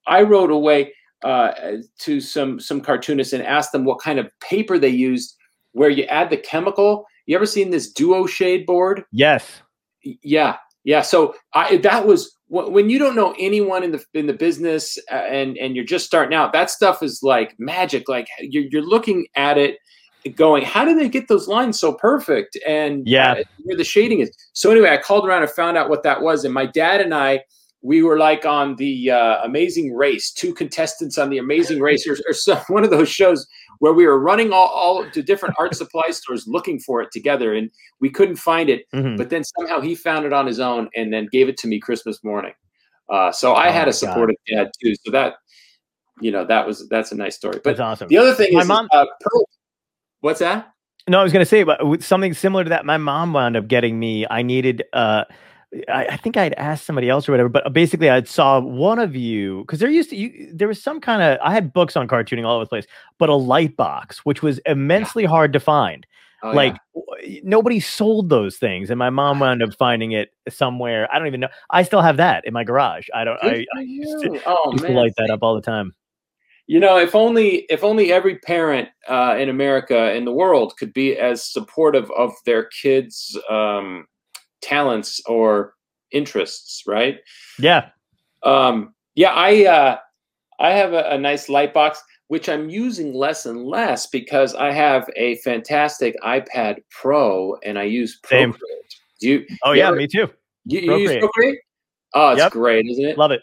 i 0.08 0.24
wrote 0.24 0.50
away 0.50 0.92
uh, 1.24 1.52
to 2.00 2.20
some 2.20 2.60
some 2.60 2.82
cartoonists 2.82 3.34
and 3.34 3.44
asked 3.44 3.72
them 3.74 3.86
what 3.86 4.00
kind 4.00 4.18
of 4.18 4.32
paper 4.40 4.80
they 4.80 4.90
used 4.90 5.36
where 5.78 5.90
you 5.90 6.04
add 6.06 6.30
the 6.30 6.38
chemical. 6.38 7.06
You 7.28 7.36
ever 7.36 7.46
seen 7.46 7.70
this 7.70 7.92
duo 7.92 8.26
shade 8.26 8.66
board? 8.66 9.04
Yes. 9.12 9.62
yeah 10.04 10.58
yeah. 10.84 11.02
So 11.02 11.36
i 11.54 11.78
that 11.78 12.08
was 12.08 12.34
when 12.50 12.90
you 12.90 12.98
don't 12.98 13.16
know 13.16 13.36
anyone 13.38 13.84
in 13.84 13.92
the 13.92 14.04
in 14.14 14.26
the 14.28 14.34
business 14.34 14.98
uh, 15.12 15.16
and 15.16 15.58
and 15.58 15.76
you're 15.76 15.84
just 15.86 16.06
starting 16.06 16.34
out 16.34 16.54
that 16.54 16.70
stuff 16.70 17.04
is 17.04 17.20
like 17.22 17.54
magic 17.60 18.08
like 18.08 18.28
you're, 18.40 18.64
you're 18.72 18.82
looking 18.96 19.28
at 19.36 19.58
it 19.58 19.76
going 20.36 20.64
how 20.64 20.86
do 20.86 20.96
they 20.98 21.10
get 21.10 21.28
those 21.28 21.48
lines 21.50 21.78
so 21.80 21.94
perfect? 21.94 22.58
And 22.66 23.06
Yeah. 23.06 23.34
uh, 23.34 23.44
where 23.64 23.76
the 23.78 23.84
shading 23.84 24.22
is. 24.22 24.32
So 24.54 24.72
anyway 24.72 24.90
i 24.92 24.98
called 24.98 25.28
around 25.28 25.42
and 25.44 25.52
found 25.52 25.78
out 25.78 25.90
what 25.90 26.04
that 26.04 26.22
was 26.22 26.46
and 26.46 26.54
my 26.54 26.66
dad 26.66 27.02
and 27.02 27.14
i 27.14 27.42
we 27.84 28.02
were 28.02 28.18
like 28.18 28.44
on 28.46 28.76
the 28.78 29.12
uh, 29.12 29.44
amazing 29.44 29.94
race 29.94 30.32
two 30.32 30.54
contestants 30.54 31.18
on 31.18 31.30
the 31.30 31.38
amazing 31.38 31.80
race 31.82 32.08
or, 32.08 32.16
or 32.28 32.34
some, 32.34 32.60
one 32.70 32.84
of 32.86 32.90
those 32.92 33.10
shows 33.10 33.46
where 33.80 33.94
we 33.94 34.06
were 34.06 34.20
running 34.20 34.52
all, 34.52 34.68
all 34.68 35.10
to 35.10 35.22
different 35.22 35.56
art 35.60 35.76
supply 35.82 36.10
stores 36.12 36.46
looking 36.48 36.80
for 36.80 37.02
it 37.02 37.10
together 37.12 37.54
and 37.54 37.70
we 38.02 38.10
couldn't 38.10 38.36
find 38.38 38.70
it 38.70 38.84
Mhm. 38.94 39.18
but 39.18 39.30
then 39.30 39.44
somehow 39.44 39.80
he 39.82 39.96
found 39.96 40.26
it 40.26 40.34
on 40.34 40.46
his 40.48 40.60
own 40.60 40.90
and 40.96 41.12
then 41.14 41.28
gave 41.32 41.48
it 41.50 41.58
to 41.58 41.68
me 41.68 41.80
Christmas 41.80 42.24
morning. 42.24 42.54
Uh, 43.10 43.32
so 43.32 43.54
I 43.56 43.70
Oh 43.70 43.72
had 43.72 43.88
a 43.88 43.94
supportive 43.94 44.36
dad 44.52 44.70
too. 44.84 44.94
So 45.06 45.12
that, 45.12 45.36
you 46.20 46.32
know, 46.32 46.44
that 46.46 46.66
was 46.68 46.88
that's 46.90 47.12
a 47.12 47.16
nice 47.16 47.36
story. 47.36 47.56
But 47.64 47.78
That's 47.78 47.80
awesome. 47.80 48.08
the 48.10 48.18
other 48.18 48.34
thing 48.34 48.54
My 48.54 48.62
is, 48.62 48.68
mom- 48.68 48.88
uh, 48.92 49.06
Pearl, 49.22 49.48
what's 50.22 50.40
that? 50.40 50.74
No, 51.10 51.20
I 51.20 51.24
was 51.24 51.32
going 51.32 51.42
to 51.42 51.50
say, 51.50 51.64
but 51.64 51.88
with 51.88 52.04
something 52.04 52.34
similar 52.34 52.66
to 52.66 52.70
that, 52.70 52.86
my 52.86 52.98
mom 52.98 53.32
wound 53.32 53.56
up 53.56 53.70
getting 53.70 53.98
me. 53.98 54.26
I 54.30 54.42
needed, 54.42 54.84
uh, 54.92 55.24
I, 55.90 56.06
I 56.12 56.18
think 56.18 56.38
I'd 56.38 56.54
asked 56.54 56.86
somebody 56.86 57.10
else 57.10 57.28
or 57.28 57.34
whatever, 57.34 57.50
but 57.50 57.74
basically 57.74 58.10
I 58.10 58.24
saw 58.24 58.60
one 58.60 59.00
of 59.00 59.16
you 59.16 59.62
because 59.62 59.80
there 59.80 59.90
used 59.90 60.10
to, 60.12 60.16
you, 60.16 60.50
there 60.54 60.68
was 60.68 60.82
some 60.82 61.02
kind 61.02 61.22
of, 61.22 61.38
I 61.42 61.52
had 61.54 61.74
books 61.74 61.98
on 61.98 62.08
cartooning 62.08 62.46
all 62.46 62.56
over 62.56 62.66
the 62.66 62.70
place, 62.70 62.88
but 63.18 63.30
a 63.30 63.36
light 63.36 63.76
box, 63.76 64.20
which 64.20 64.42
was 64.42 64.60
immensely 64.66 65.26
hard 65.26 65.54
to 65.54 65.60
find. 65.60 66.08
Oh, 66.44 66.52
like 66.52 66.74
yeah. 66.74 67.02
w- 67.20 67.42
nobody 67.44 67.80
sold 67.80 68.30
those 68.30 68.58
things, 68.58 68.90
and 68.90 69.00
my 69.00 69.10
mom 69.10 69.40
wound 69.42 69.64
up 69.64 69.74
finding 69.74 70.12
it 70.12 70.34
somewhere. 70.48 71.12
I 71.12 71.18
don't 71.18 71.28
even 71.28 71.40
know. 71.40 71.50
I 71.72 71.84
still 71.84 72.02
have 72.02 72.18
that 72.18 72.46
in 72.46 72.54
my 72.54 72.64
garage. 72.64 73.08
I 73.14 73.24
don't. 73.24 73.42
Good 73.42 73.66
I, 73.76 73.80
I 73.80 73.82
used 73.82 74.24
to, 74.24 74.42
oh 74.46 74.72
used 74.72 74.86
to 74.86 74.92
light 74.92 75.14
that 75.18 75.32
up 75.32 75.40
all 75.42 75.56
the 75.56 75.62
time. 75.62 75.96
You 76.68 76.80
know, 76.80 76.98
if 76.98 77.16
only 77.16 77.66
if 77.70 77.84
only 77.84 78.12
every 78.12 78.38
parent 78.40 78.90
uh, 79.08 79.36
in 79.40 79.50
America 79.50 80.14
in 80.14 80.26
the 80.26 80.34
world 80.34 80.78
could 80.78 80.94
be 80.94 81.18
as 81.18 81.44
supportive 81.44 82.12
of 82.12 82.34
their 82.46 82.66
kids' 82.66 83.36
um, 83.50 84.06
talents 84.62 85.22
or 85.26 85.74
interests, 86.12 86.84
right? 86.88 87.20
Yeah. 87.60 87.90
Um, 88.44 88.94
yeah, 89.16 89.32
I 89.34 89.66
uh, 89.66 89.98
I 90.60 90.72
have 90.72 90.94
a, 90.94 91.10
a 91.12 91.18
nice 91.18 91.50
light 91.50 91.74
box 91.74 92.02
which 92.28 92.50
I'm 92.50 92.70
using 92.70 93.14
less 93.14 93.46
and 93.46 93.64
less 93.66 94.08
because 94.08 94.54
I 94.54 94.72
have 94.72 95.10
a 95.16 95.36
fantastic 95.38 96.16
iPad 96.24 96.80
Pro 96.92 97.56
and 97.64 97.80
I 97.80 97.84
use 97.84 98.20
Same. 98.26 98.52
Procreate. 98.52 98.96
Do 99.22 99.30
you? 99.30 99.46
Oh 99.64 99.72
you 99.72 99.80
yeah, 99.80 99.88
ever- 99.88 99.96
me 99.96 100.08
too. 100.08 100.30
You, 100.66 100.80
you 100.82 100.98
use 100.98 101.12
Procreate. 101.12 101.22
Procreate? 101.22 101.60
Oh, 102.14 102.30
it's 102.32 102.40
Yep. 102.40 102.52
great, 102.52 102.86
isn't 102.86 103.06
it? 103.06 103.18
Love 103.18 103.32
it. 103.32 103.42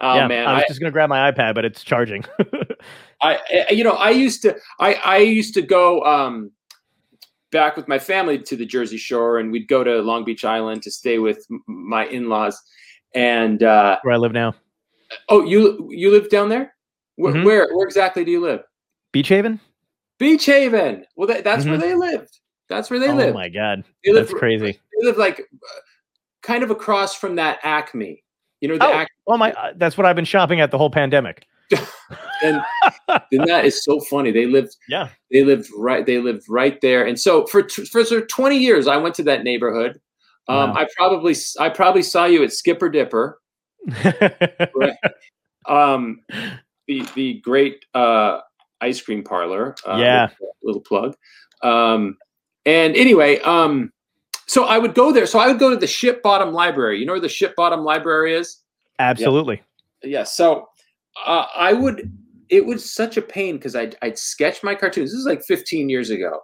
Oh 0.00 0.16
yeah, 0.16 0.28
man, 0.28 0.46
I 0.46 0.54
was 0.54 0.64
I, 0.64 0.68
just 0.68 0.80
gonna 0.80 0.92
grab 0.92 1.08
my 1.08 1.30
iPad, 1.30 1.54
but 1.54 1.64
it's 1.64 1.82
charging. 1.82 2.24
I, 3.22 3.38
I 3.68 3.72
you 3.72 3.82
know 3.82 3.92
I 3.92 4.10
used 4.10 4.42
to 4.42 4.56
I 4.78 4.94
I 4.94 5.18
used 5.18 5.54
to 5.54 5.62
go 5.62 6.02
um 6.04 6.52
back 7.50 7.76
with 7.76 7.88
my 7.88 7.98
family 7.98 8.38
to 8.38 8.56
the 8.56 8.66
Jersey 8.66 8.96
Shore 8.98 9.38
and 9.38 9.50
we'd 9.50 9.68
go 9.68 9.82
to 9.84 10.00
Long 10.02 10.24
Beach 10.24 10.44
Island 10.44 10.82
to 10.82 10.90
stay 10.90 11.18
with 11.18 11.46
my 11.66 12.06
in-laws 12.06 12.60
and 13.14 13.62
uh 13.62 13.98
Where 14.02 14.14
I 14.14 14.18
live 14.18 14.32
now, 14.32 14.54
oh 15.28 15.44
you 15.44 15.88
you 15.90 16.10
live 16.10 16.28
down 16.30 16.48
there 16.48 16.74
where, 17.16 17.32
Mhm. 17.34 17.44
where 17.44 17.68
where 17.74 17.86
exactly 17.86 18.24
do 18.24 18.30
you 18.30 18.40
live 18.40 18.62
Beach 19.12 19.28
Haven. 19.28 19.60
Beach 20.18 20.44
Haven 20.46 21.04
well 21.16 21.26
that, 21.28 21.44
that's 21.44 21.64
where 21.64 21.76
Mhm. 21.76 21.80
they 21.80 21.94
lived 21.94 22.38
that's 22.68 22.90
where 22.90 22.98
they 23.00 23.08
lived. 23.08 23.20
oh 23.20 23.24
live 23.26 23.34
my 23.34 23.48
god, 23.48 23.82
they 24.04 24.12
that's 24.12 24.32
crazy. 24.32 24.72
they 24.72 25.06
live 25.06 25.16
like 25.16 25.40
uh, 25.40 25.80
kind 26.42 26.62
of 26.62 26.70
across 26.70 27.14
from 27.14 27.36
that 27.36 27.58
Acme 27.62 28.22
you 28.60 28.68
know 28.68 28.76
the 28.76 28.84
Oh, 28.84 28.92
Acme 28.92 29.08
oh 29.28 29.36
my, 29.36 29.52
uh, 29.52 29.72
that's 29.76 29.96
what 29.96 30.06
I've 30.06 30.16
been 30.16 30.24
shopping 30.24 30.60
at 30.60 30.70
the 30.70 30.78
whole 30.78 30.90
pandemic. 30.90 31.46
and, 32.42 32.60
and 33.30 33.46
that 33.46 33.64
is 33.66 33.84
so 33.84 34.00
funny. 34.00 34.30
They 34.32 34.46
lived 34.46 34.74
Yeah. 34.88 35.10
they 35.30 35.44
lived 35.44 35.68
right 35.76 36.04
they 36.06 36.18
lived 36.18 36.44
right 36.48 36.80
there. 36.80 37.06
And 37.06 37.20
so 37.20 37.46
for 37.46 37.68
for 37.68 38.02
sort 38.04 38.22
of 38.22 38.28
20 38.28 38.56
years 38.56 38.86
i 38.88 38.96
went 38.96 39.14
to 39.16 39.22
that 39.24 39.44
neighborhood. 39.44 40.00
Um, 40.48 40.70
Wow. 40.70 40.76
i 40.76 40.88
probably 40.96 41.36
i 41.60 41.68
probably 41.68 42.02
saw 42.02 42.24
you 42.24 42.42
at 42.42 42.52
skipper 42.52 42.88
dipper. 42.88 43.38
Um, 45.68 46.20
the 46.86 47.06
the 47.14 47.40
great 47.44 47.84
uh, 47.92 48.40
ice 48.80 49.02
cream 49.02 49.22
parlor 49.22 49.74
uh, 49.86 49.98
Yeah. 49.98 50.28
little, 50.40 50.56
little 50.62 50.80
plug. 50.80 51.14
Um, 51.62 52.16
and 52.64 52.96
anyway 52.96 53.40
um, 53.40 53.92
so 54.46 54.64
i 54.64 54.78
would 54.78 54.94
go 54.94 55.12
there. 55.12 55.26
So 55.26 55.38
i 55.38 55.46
would 55.48 55.58
go 55.58 55.68
to 55.68 55.76
the 55.76 55.86
ship 55.86 56.22
bottom 56.22 56.54
library. 56.54 56.98
You 57.00 57.04
know 57.06 57.12
where 57.12 57.20
the 57.20 57.28
ship 57.28 57.54
bottom 57.56 57.80
library 57.84 58.32
is 58.34 58.62
Absolutely. 58.98 59.62
yeah 60.02 60.24
so 60.24 60.68
uh, 61.26 61.46
i 61.56 61.72
would 61.72 62.10
it 62.48 62.64
was 62.64 62.90
such 62.94 63.16
a 63.18 63.22
pain 63.22 63.56
because 63.56 63.76
I'd, 63.76 63.94
I'd 64.00 64.18
sketch 64.18 64.62
my 64.62 64.74
cartoons 64.74 65.10
this 65.10 65.18
is 65.20 65.26
like 65.26 65.42
15 65.44 65.88
years 65.88 66.10
ago 66.10 66.40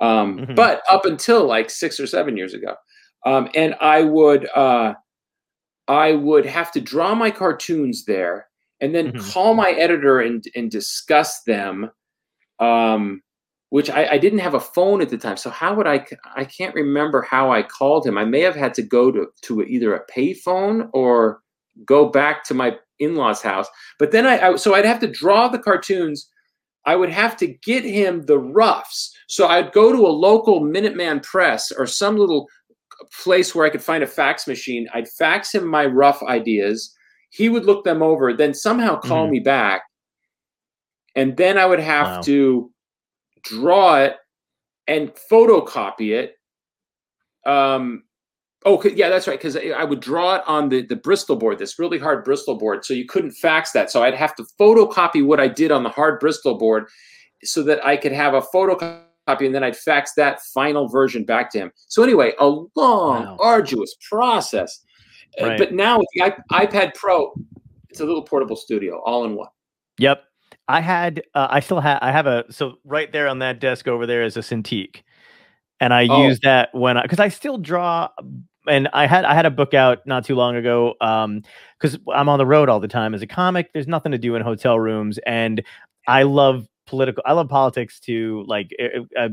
um, 0.00 0.40
Mhm. 0.40 0.54
but 0.54 0.82
up 0.90 1.06
until 1.06 1.46
like 1.46 1.70
six 1.70 1.98
or 1.98 2.06
seven 2.06 2.36
years 2.36 2.52
ago 2.54 2.74
um, 3.24 3.48
and 3.54 3.74
i 3.80 4.02
would 4.02 4.48
uh, 4.54 4.92
i 5.88 6.12
would 6.12 6.44
have 6.46 6.70
to 6.72 6.80
draw 6.80 7.14
my 7.14 7.30
cartoons 7.30 8.04
there 8.04 8.48
and 8.80 8.94
then 8.94 9.12
Mhm. 9.12 9.32
call 9.32 9.54
my 9.54 9.70
editor 9.70 10.20
and, 10.20 10.44
and 10.54 10.70
discuss 10.70 11.42
them 11.44 11.90
um, 12.58 13.22
which 13.70 13.90
I, 13.90 14.06
I 14.12 14.18
didn't 14.18 14.38
have 14.40 14.54
a 14.54 14.60
phone 14.60 15.00
at 15.02 15.08
the 15.08 15.18
time 15.18 15.36
so 15.36 15.50
how 15.50 15.74
would 15.74 15.86
I? 15.86 16.06
I 16.34 16.44
can't 16.44 16.74
remember 16.74 17.22
how 17.22 17.50
i 17.50 17.62
called 17.62 18.06
him 18.06 18.18
i 18.18 18.24
may 18.24 18.40
have 18.40 18.56
had 18.56 18.74
to 18.74 18.82
go 18.82 19.10
to, 19.10 19.28
to 19.42 19.62
either 19.62 19.94
a 19.94 20.06
payphone 20.06 20.88
or 20.92 21.40
go 21.84 22.08
back 22.08 22.42
to 22.44 22.54
my 22.54 22.76
in-laws 22.98 23.42
house 23.42 23.68
but 23.98 24.10
then 24.10 24.26
I, 24.26 24.48
I 24.52 24.56
so 24.56 24.74
i'd 24.74 24.86
have 24.86 25.00
to 25.00 25.06
draw 25.06 25.48
the 25.48 25.58
cartoons 25.58 26.30
i 26.86 26.96
would 26.96 27.10
have 27.10 27.36
to 27.38 27.46
get 27.46 27.84
him 27.84 28.22
the 28.22 28.38
roughs 28.38 29.12
So 29.28 29.48
I'd 29.48 29.72
go 29.72 29.90
to 29.92 30.06
a 30.06 30.18
local 30.28 30.60
Minuteman 30.60 31.22
press 31.22 31.72
or 31.72 31.84
some 31.86 32.16
little 32.16 32.48
place 33.24 33.54
where 33.54 33.66
I 33.66 33.70
could 33.70 33.82
find 33.82 34.04
a 34.04 34.06
fax 34.06 34.46
machine. 34.46 34.86
I'd 34.94 35.08
fax 35.08 35.52
him 35.52 35.66
my 35.66 35.84
rough 35.84 36.22
ideas. 36.22 36.94
He 37.30 37.48
would 37.48 37.64
look 37.66 37.84
them 37.84 38.02
over, 38.02 38.32
then 38.32 38.54
somehow 38.54 39.00
call 39.00 39.26
Mhm. 39.26 39.30
me 39.30 39.40
back. 39.40 39.82
And 41.16 41.36
then 41.36 41.58
I 41.58 41.66
would 41.66 41.80
have 41.80 42.06
Wow. 42.06 42.20
to 42.22 42.72
draw 43.42 43.96
it 43.98 44.14
and 44.86 45.12
photocopy 45.30 46.12
it. 46.14 46.36
Um, 47.44 48.04
oh, 48.66 48.82
yeah, 48.84 49.08
that's 49.08 49.26
right. 49.26 49.38
Because 49.38 49.56
I 49.56 49.84
would 49.84 50.00
draw 50.00 50.36
it 50.36 50.42
on 50.46 50.68
the, 50.68 50.82
the 50.82 50.96
Bristol 50.96 51.36
board, 51.36 51.58
this 51.58 51.78
really 51.78 51.98
hard 51.98 52.24
Bristol 52.24 52.56
board. 52.56 52.84
So 52.84 52.92
you 52.92 53.06
couldn't 53.06 53.30
fax 53.32 53.72
that. 53.72 53.90
So 53.90 54.02
I'd 54.02 54.14
have 54.14 54.34
to 54.36 54.44
photocopy 54.60 55.24
what 55.24 55.40
I 55.40 55.48
did 55.48 55.70
on 55.72 55.82
the 55.84 55.88
hard 55.88 56.20
Bristol 56.20 56.58
board 56.58 56.88
so 57.42 57.62
that 57.62 57.84
I 57.86 57.96
could 57.96 58.12
have 58.12 58.34
a 58.34 58.42
photocopy 58.42 59.00
and 59.26 59.54
then 59.54 59.64
I'd 59.64 59.76
fax 59.76 60.12
that 60.14 60.40
final 60.54 60.88
version 60.88 61.24
back 61.24 61.50
to 61.52 61.58
him. 61.58 61.72
So 61.88 62.02
anyway, 62.02 62.32
a 62.38 62.46
long, 62.46 62.66
Wow. 62.76 63.36
arduous 63.40 63.94
process. 64.10 64.84
Uh, 65.40 65.46
Right. 65.46 65.58
But 65.58 65.72
now 65.72 65.98
with 65.98 66.08
the 66.14 66.26
iP- 66.26 66.42
iPad 66.52 66.94
Pro, 66.94 67.32
it's 67.90 68.00
a 68.00 68.04
little 68.04 68.22
portable 68.22 68.56
studio 68.56 69.00
all 69.04 69.24
in 69.24 69.34
one. 69.36 69.48
Yep. 69.98 70.22
I 70.68 70.80
had 70.80 71.22
uh, 71.34 71.46
I 71.50 71.60
still 71.60 71.80
have 71.80 71.98
I 72.02 72.10
have 72.12 72.26
a 72.26 72.44
so 72.50 72.78
right 72.84 73.10
there 73.12 73.28
on 73.28 73.38
that 73.40 73.60
desk 73.60 73.86
over 73.88 74.06
there 74.06 74.22
is 74.22 74.36
a 74.36 74.40
Cintiq. 74.40 75.02
And 75.80 75.92
I 75.92 76.06
Oh. 76.08 76.26
use 76.26 76.40
that 76.40 76.74
when 76.74 76.96
I 76.96 77.02
because 77.02 77.20
I 77.20 77.28
still 77.28 77.58
draw 77.58 78.08
and 78.68 78.88
I 78.92 79.06
had 79.06 79.24
I 79.24 79.34
had 79.34 79.46
a 79.46 79.50
book 79.50 79.74
out 79.74 80.06
not 80.06 80.24
too 80.24 80.34
long 80.34 80.56
ago 80.56 80.94
um 81.00 81.42
because 81.78 81.98
I'm 82.12 82.28
on 82.28 82.38
the 82.38 82.46
road 82.46 82.68
all 82.68 82.80
the 82.80 82.88
time 82.88 83.14
as 83.14 83.22
a 83.22 83.26
comic. 83.26 83.72
There's 83.72 83.88
nothing 83.88 84.12
to 84.12 84.18
do 84.18 84.34
in 84.34 84.42
hotel 84.42 84.78
rooms 84.78 85.18
and 85.26 85.62
I 86.08 86.22
love 86.24 86.66
political 86.86 87.22
I 87.26 87.32
love 87.32 87.48
politics 87.48 87.98
too 88.00 88.44
like 88.46 88.70
uh, 89.18 89.28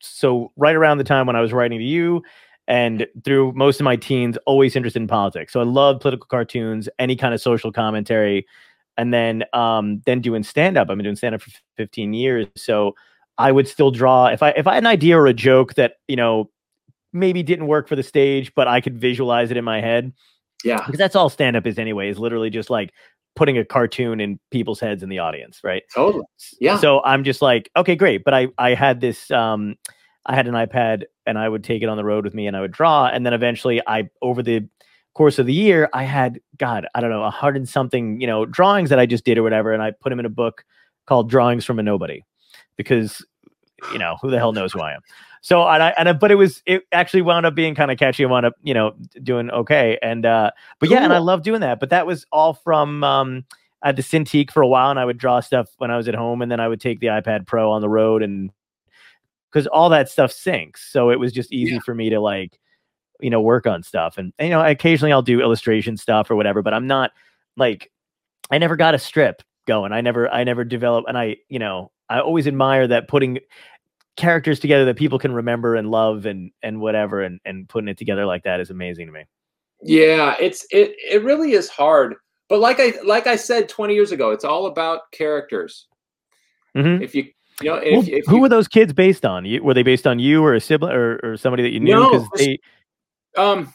so 0.00 0.52
right 0.56 0.76
around 0.76 0.98
the 0.98 1.04
time 1.04 1.26
when 1.26 1.36
I 1.36 1.40
was 1.40 1.52
writing 1.52 1.78
to 1.78 1.84
you 1.84 2.22
and 2.66 3.06
through 3.24 3.52
most 3.54 3.80
of 3.80 3.84
my 3.84 3.96
teens 3.96 4.36
always 4.46 4.76
interested 4.76 5.00
in 5.00 5.08
politics. 5.08 5.52
So 5.52 5.60
I 5.60 5.64
love 5.64 6.00
political 6.00 6.26
cartoons, 6.26 6.88
any 6.98 7.16
kind 7.16 7.32
of 7.34 7.40
social 7.40 7.72
commentary 7.72 8.46
and 8.96 9.14
then 9.14 9.44
um 9.52 10.02
then 10.06 10.20
doing 10.20 10.42
stand 10.42 10.76
up. 10.76 10.90
I've 10.90 10.96
been 10.96 11.04
doing 11.04 11.16
stand 11.16 11.34
up 11.34 11.42
for 11.42 11.50
15 11.76 12.12
years. 12.12 12.46
So 12.56 12.94
I 13.38 13.52
would 13.52 13.68
still 13.68 13.90
draw 13.90 14.26
if 14.26 14.42
I 14.42 14.50
if 14.50 14.66
I 14.66 14.74
had 14.74 14.82
an 14.82 14.86
idea 14.88 15.16
or 15.18 15.26
a 15.26 15.34
joke 15.34 15.74
that, 15.74 15.94
you 16.08 16.16
know, 16.16 16.50
maybe 17.12 17.42
didn't 17.42 17.66
work 17.66 17.88
for 17.88 17.96
the 17.96 18.02
stage, 18.02 18.52
but 18.54 18.68
I 18.68 18.80
could 18.80 18.98
visualize 18.98 19.50
it 19.50 19.56
in 19.56 19.64
my 19.64 19.80
head. 19.80 20.12
Yeah. 20.64 20.84
Because 20.84 20.98
that's 20.98 21.16
all 21.16 21.28
stand 21.28 21.56
up 21.56 21.66
is 21.66 21.78
anyway, 21.78 22.08
is 22.08 22.18
literally 22.18 22.50
just 22.50 22.70
like 22.70 22.92
putting 23.36 23.56
a 23.56 23.64
cartoon 23.64 24.20
in 24.20 24.38
people's 24.50 24.80
heads 24.80 25.02
in 25.02 25.08
the 25.08 25.20
audience, 25.20 25.60
right? 25.62 25.84
Totally. 25.94 26.24
Yeah. 26.60 26.78
So 26.78 27.02
I'm 27.04 27.24
just 27.24 27.40
like, 27.40 27.70
okay, 27.76 27.94
great. 27.94 28.24
But 28.24 28.34
I 28.34 28.48
I 28.58 28.74
had 28.74 29.00
this 29.00 29.30
um 29.30 29.76
I 30.26 30.34
had 30.34 30.48
an 30.48 30.54
iPad 30.54 31.04
and 31.26 31.38
I 31.38 31.48
would 31.48 31.64
take 31.64 31.82
it 31.82 31.88
on 31.88 31.96
the 31.96 32.04
road 32.04 32.24
with 32.24 32.34
me 32.34 32.46
and 32.46 32.56
I 32.56 32.60
would 32.60 32.72
draw. 32.72 33.06
And 33.06 33.24
then 33.24 33.32
eventually 33.32 33.80
I 33.86 34.10
over 34.22 34.42
the 34.42 34.68
course 35.14 35.38
of 35.38 35.46
the 35.46 35.54
year, 35.54 35.88
I 35.92 36.04
had 36.04 36.40
God, 36.58 36.86
I 36.94 37.00
don't 37.00 37.10
know, 37.10 37.24
a 37.24 37.30
hundred 37.30 37.68
something, 37.68 38.20
you 38.20 38.26
know, 38.26 38.44
drawings 38.44 38.90
that 38.90 38.98
I 38.98 39.06
just 39.06 39.24
did 39.24 39.38
or 39.38 39.42
whatever. 39.42 39.72
And 39.72 39.82
I 39.82 39.92
put 39.92 40.10
them 40.10 40.20
in 40.20 40.26
a 40.26 40.30
book 40.30 40.64
called 41.06 41.30
Drawings 41.30 41.64
from 41.64 41.78
a 41.78 41.82
Nobody. 41.82 42.24
Because 42.76 43.24
you 43.92 43.98
know, 43.98 44.16
who 44.20 44.30
the 44.30 44.38
hell 44.38 44.52
knows 44.52 44.72
who 44.72 44.80
I 44.80 44.94
am. 44.94 45.00
So 45.42 45.66
and 45.68 45.82
I 45.82 45.90
and 45.98 46.08
I, 46.08 46.12
but 46.12 46.30
it 46.30 46.36
was 46.36 46.62
it 46.66 46.82
actually 46.92 47.22
wound 47.22 47.46
up 47.46 47.54
being 47.54 47.74
kind 47.74 47.90
of 47.90 47.98
catchy 47.98 48.22
and 48.22 48.30
wound 48.32 48.46
up, 48.46 48.54
you 48.62 48.74
know, 48.74 48.94
doing 49.22 49.50
okay. 49.50 49.98
And 50.02 50.26
uh 50.26 50.50
but 50.80 50.90
yeah, 50.90 51.04
and 51.04 51.12
I 51.12 51.18
love 51.18 51.42
doing 51.42 51.60
that. 51.60 51.80
But 51.80 51.90
that 51.90 52.06
was 52.06 52.26
all 52.32 52.54
from 52.54 53.04
um 53.04 53.44
I 53.82 53.88
had 53.88 53.96
the 53.96 54.02
Cintiq 54.02 54.50
for 54.50 54.62
a 54.62 54.66
while 54.66 54.90
and 54.90 54.98
I 54.98 55.04
would 55.04 55.18
draw 55.18 55.38
stuff 55.40 55.68
when 55.78 55.90
I 55.90 55.96
was 55.96 56.08
at 56.08 56.14
home 56.14 56.42
and 56.42 56.50
then 56.50 56.58
I 56.60 56.66
would 56.68 56.80
take 56.80 56.98
the 57.00 57.06
iPad 57.08 57.46
Pro 57.46 57.70
on 57.70 57.80
the 57.80 57.88
road 57.88 58.22
and 58.22 58.50
because 59.50 59.66
all 59.68 59.88
that 59.90 60.08
stuff 60.10 60.32
syncs. 60.32 60.78
So 60.90 61.10
it 61.10 61.18
was 61.20 61.32
just 61.32 61.52
easy 61.52 61.74
Yeah. 61.74 61.80
for 61.84 61.94
me 61.94 62.10
to 62.10 62.20
like, 62.20 62.58
you 63.20 63.30
know, 63.30 63.40
work 63.40 63.66
on 63.66 63.82
stuff. 63.82 64.18
And, 64.18 64.32
and, 64.38 64.48
you 64.48 64.54
know, 64.54 64.64
occasionally 64.64 65.12
I'll 65.12 65.22
do 65.22 65.40
illustration 65.40 65.96
stuff 65.96 66.30
or 66.30 66.36
whatever, 66.36 66.60
but 66.62 66.74
I'm 66.74 66.86
not 66.86 67.12
like 67.56 67.90
I 68.50 68.58
never 68.58 68.76
got 68.76 68.94
a 68.94 68.98
strip 68.98 69.42
going. 69.66 69.92
I 69.92 70.00
never 70.00 70.28
I 70.30 70.42
never 70.44 70.64
developed 70.64 71.08
and 71.08 71.16
I, 71.16 71.36
you 71.48 71.58
know, 71.58 71.92
I 72.10 72.20
always 72.20 72.46
admire 72.46 72.86
that 72.88 73.06
putting 73.08 73.38
characters 74.18 74.58
together 74.58 74.84
that 74.84 74.96
people 74.96 75.18
can 75.18 75.32
remember 75.32 75.76
and 75.76 75.90
love 75.90 76.26
and 76.26 76.50
and 76.62 76.80
whatever 76.80 77.22
and 77.22 77.40
and 77.46 77.68
putting 77.68 77.88
it 77.88 77.96
together 77.96 78.26
like 78.26 78.42
that 78.42 78.60
is 78.60 78.68
amazing 78.68 79.06
to 79.06 79.12
me. 79.12 79.24
Yeah, 79.80 80.34
it's 80.38 80.66
it 80.70 80.94
it 80.98 81.22
really 81.22 81.52
is 81.52 81.68
hard. 81.68 82.16
But 82.48 82.58
like 82.60 82.80
I 82.80 82.94
like 83.04 83.26
I 83.26 83.36
said 83.36 83.68
20 83.68 83.94
years 83.94 84.12
ago, 84.12 84.30
it's 84.32 84.44
all 84.44 84.66
about 84.66 85.10
characters. 85.12 85.86
Mhm. 86.76 87.00
If 87.00 87.14
you 87.14 87.28
you 87.60 87.70
know, 87.70 87.76
Well, 87.76 88.00
if, 88.02 88.08
if 88.08 88.26
who 88.26 88.36
you, 88.36 88.42
were 88.42 88.48
those 88.48 88.68
kids 88.68 88.92
based 88.92 89.24
on? 89.24 89.44
You, 89.44 89.62
were 89.62 89.74
they 89.74 89.82
based 89.82 90.06
on 90.06 90.18
you 90.18 90.44
or 90.44 90.54
a 90.54 90.60
sibling 90.60 90.92
or, 90.92 91.18
or 91.22 91.36
somebody 91.36 91.62
that 91.62 91.72
you 91.72 91.80
knew? 91.80 91.92
No, 91.92 92.10
Because 92.10 92.28
they 92.36 92.58
Um, 93.36 93.72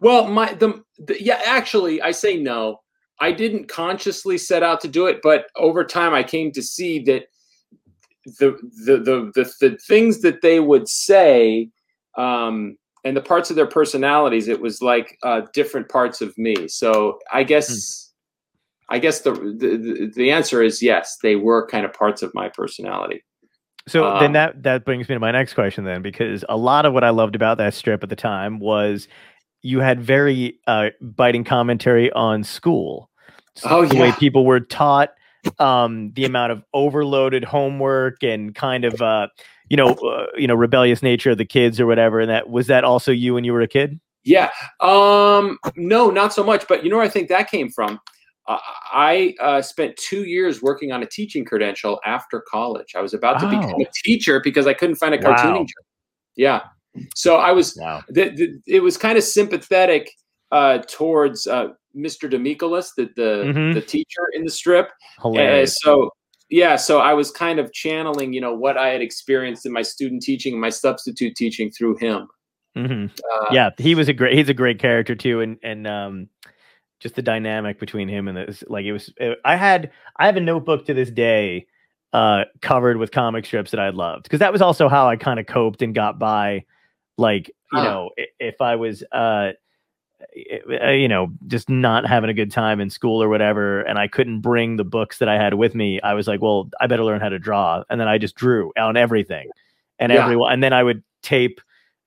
well, 0.00 0.26
my 0.26 0.54
the, 0.54 0.82
the 0.98 1.22
yeah, 1.22 1.40
actually, 1.44 2.00
I 2.00 2.10
say 2.12 2.36
no. 2.36 2.80
I 3.20 3.30
didn't 3.30 3.68
consciously 3.68 4.36
set 4.36 4.62
out 4.62 4.80
to 4.80 4.88
do 4.88 5.06
it, 5.06 5.20
but 5.22 5.46
over 5.56 5.84
time, 5.84 6.12
I 6.12 6.22
came 6.22 6.50
to 6.52 6.62
see 6.62 6.98
that 7.04 7.26
the 8.24 8.56
the 8.84 8.96
the 8.98 9.32
the, 9.34 9.52
the 9.60 9.76
things 9.78 10.20
that 10.20 10.42
they 10.42 10.60
would 10.60 10.88
say, 10.88 11.68
um, 12.16 12.76
and 13.04 13.16
the 13.16 13.22
parts 13.22 13.50
of 13.50 13.56
their 13.56 13.66
personalities, 13.66 14.48
it 14.48 14.60
was 14.60 14.80
like 14.80 15.18
uh, 15.22 15.42
different 15.52 15.88
parts 15.88 16.20
of 16.20 16.36
me. 16.36 16.68
So 16.68 17.18
I 17.32 17.42
guess. 17.44 18.00
I 18.88 18.98
guess 18.98 19.20
the, 19.20 19.32
the 19.32 20.10
the- 20.14 20.30
answer 20.30 20.62
is 20.62 20.82
yes. 20.82 21.16
They 21.22 21.34
were 21.36 21.66
kind 21.66 21.86
of 21.86 21.94
parts 21.94 22.20
of 22.20 22.34
my 22.34 22.50
personality. 22.50 23.24
So 23.88 24.04
Um, 24.04 24.20
then 24.20 24.32
that 24.32 24.62
that 24.64 24.84
brings 24.84 25.08
me 25.08 25.14
to 25.14 25.20
my 25.20 25.30
next 25.30 25.54
question 25.54 25.84
then, 25.84 26.02
because 26.02 26.44
a 26.48 26.58
lot 26.58 26.84
of 26.84 26.92
what 26.92 27.02
I 27.02 27.08
loved 27.08 27.34
about 27.34 27.56
that 27.56 27.72
strip 27.72 28.02
at 28.02 28.10
the 28.10 28.16
time 28.16 28.58
was 28.58 29.08
you 29.62 29.80
had 29.80 30.02
very 30.02 30.58
uh, 30.66 30.90
biting 31.00 31.42
commentary 31.42 32.12
on 32.12 32.44
school. 32.44 33.08
S- 33.56 33.62
Oh, 33.64 33.86
the 33.86 33.96
way 33.96 34.12
people 34.12 34.44
were 34.44 34.60
taught, 34.60 35.14
um, 35.58 36.12
the 36.14 36.24
amount 36.24 36.52
of 36.52 36.62
overloaded 36.72 37.44
homework 37.44 38.22
and 38.22 38.54
kind 38.54 38.84
of 38.84 39.00
uh, 39.02 39.28
you 39.68 39.76
know 39.76 39.94
uh, 39.94 40.26
you 40.36 40.46
know 40.46 40.54
rebellious 40.54 41.02
nature 41.02 41.30
of 41.30 41.38
the 41.38 41.44
kids 41.44 41.80
or 41.80 41.86
whatever. 41.86 42.20
And 42.20 42.30
that 42.30 42.48
was 42.48 42.66
that 42.68 42.84
also 42.84 43.12
you 43.12 43.34
when 43.34 43.44
you 43.44 43.52
were 43.52 43.62
a 43.62 43.68
kid? 43.68 44.00
Yeah. 44.24 44.50
Um, 44.80 45.58
no, 45.76 46.10
not 46.10 46.32
so 46.32 46.44
much. 46.44 46.66
But 46.68 46.84
you 46.84 46.90
know 46.90 46.96
where 46.96 47.04
I 47.04 47.08
think 47.08 47.28
that 47.28 47.50
came 47.50 47.70
from? 47.70 48.00
Uh, 48.46 48.58
I 48.92 49.34
uh, 49.40 49.62
spent 49.62 49.96
two 49.96 50.24
years 50.24 50.62
working 50.62 50.90
on 50.92 51.02
a 51.02 51.06
teaching 51.06 51.44
credential 51.44 52.00
after 52.04 52.40
college. 52.40 52.94
I 52.96 53.00
was 53.00 53.14
about 53.14 53.38
to 53.40 53.46
become 53.46 53.74
Oh. 53.76 53.82
a 53.82 53.86
teacher 54.04 54.40
because 54.40 54.66
I 54.66 54.74
couldn't 54.74 54.96
find 54.96 55.14
a 55.14 55.18
Wow. 55.18 55.34
cartooning 55.34 55.66
job. 55.66 55.84
Yeah. 56.36 56.60
So 57.14 57.36
I 57.36 57.52
was, 57.52 57.76
Wow. 57.80 58.02
the, 58.08 58.30
the, 58.30 58.60
it 58.66 58.80
was 58.80 58.96
kind 58.96 59.16
of 59.16 59.24
sympathetic 59.24 60.10
uh, 60.52 60.78
towards 60.86 61.46
uh, 61.48 61.68
Mr. 61.96 62.30
Demichelis, 62.30 62.90
the, 62.96 63.10
the, 63.16 63.46
Mhm. 63.52 63.74
the 63.74 63.80
teacher 63.80 64.22
in 64.34 64.44
the 64.44 64.50
strip. 64.50 64.86
Uh, 65.18 65.22
Hilarious. 65.22 65.78
so 65.82 66.10
yeah, 66.50 66.76
so 66.76 67.00
I 67.00 67.14
was 67.14 67.30
kind 67.30 67.58
of 67.58 67.72
channeling, 67.72 68.32
you 68.34 68.40
know, 68.40 68.54
what 68.54 68.76
I 68.76 68.88
had 68.88 69.00
experienced 69.00 69.64
in 69.66 69.72
my 69.72 69.80
student 69.82 70.22
teaching 70.22 70.52
and 70.52 70.60
my 70.60 70.68
substitute 70.70 71.34
teaching 71.34 71.70
through 71.70 71.96
him. 71.96 72.28
hmm 72.76 73.06
Uh, 73.32 73.46
yeah, 73.52 73.70
he 73.78 73.94
was 73.94 74.08
a 74.08 74.12
great. 74.12 74.36
He's 74.36 74.48
a 74.50 74.54
great 74.54 74.78
character 74.78 75.14
too, 75.14 75.40
and 75.40 75.58
and 75.62 75.86
um, 75.86 76.28
just 77.00 77.14
the 77.14 77.22
dynamic 77.22 77.78
between 77.80 78.08
him 78.08 78.28
and 78.28 78.36
this, 78.36 78.62
like 78.68 78.84
it 78.84 78.92
was. 78.92 79.12
uh, 79.20 79.34
I 79.44 79.56
had 79.56 79.90
I 80.16 80.26
have 80.26 80.36
a 80.36 80.40
notebook 80.40 80.84
to 80.86 80.94
this 80.94 81.10
day, 81.10 81.66
uh, 82.12 82.44
covered 82.60 82.98
with 82.98 83.10
comic 83.10 83.46
strips 83.46 83.70
that 83.70 83.80
I 83.80 83.88
loved 83.90 84.24
because 84.24 84.40
that 84.40 84.52
was 84.52 84.62
also 84.62 84.88
how 84.88 85.08
I 85.08 85.16
kind 85.16 85.40
of 85.40 85.46
coped 85.46 85.80
and 85.82 85.94
got 85.94 86.18
by, 86.18 86.64
like 87.16 87.48
you 87.72 87.78
Huh. 87.78 87.82
know, 87.84 88.10
if 88.38 88.60
I 88.60 88.76
was 88.76 89.02
uh. 89.12 89.52
Uh, 90.82 90.90
You 90.90 91.08
know, 91.08 91.32
just 91.46 91.68
not 91.68 92.06
having 92.06 92.30
a 92.30 92.34
good 92.34 92.50
time 92.50 92.80
in 92.80 92.90
school 92.90 93.22
or 93.22 93.28
whatever, 93.28 93.82
and 93.82 93.98
I 93.98 94.08
couldn't 94.08 94.40
bring 94.40 94.76
the 94.76 94.84
books 94.84 95.18
that 95.18 95.28
I 95.28 95.36
had 95.36 95.54
with 95.54 95.74
me. 95.74 96.00
I 96.02 96.14
was 96.14 96.26
like, 96.28 96.40
"Well, 96.40 96.70
I 96.80 96.86
better 96.86 97.04
learn 97.04 97.20
how 97.20 97.28
to 97.28 97.38
draw," 97.38 97.82
and 97.90 98.00
then 98.00 98.08
I 98.08 98.18
just 98.18 98.34
drew 98.34 98.72
on 98.78 98.96
everything, 98.96 99.48
and 99.98 100.12
Yeah. 100.12 100.22
everyone, 100.22 100.52
and 100.52 100.62
then 100.62 100.72
I 100.72 100.82
would 100.82 101.02
tape 101.22 101.60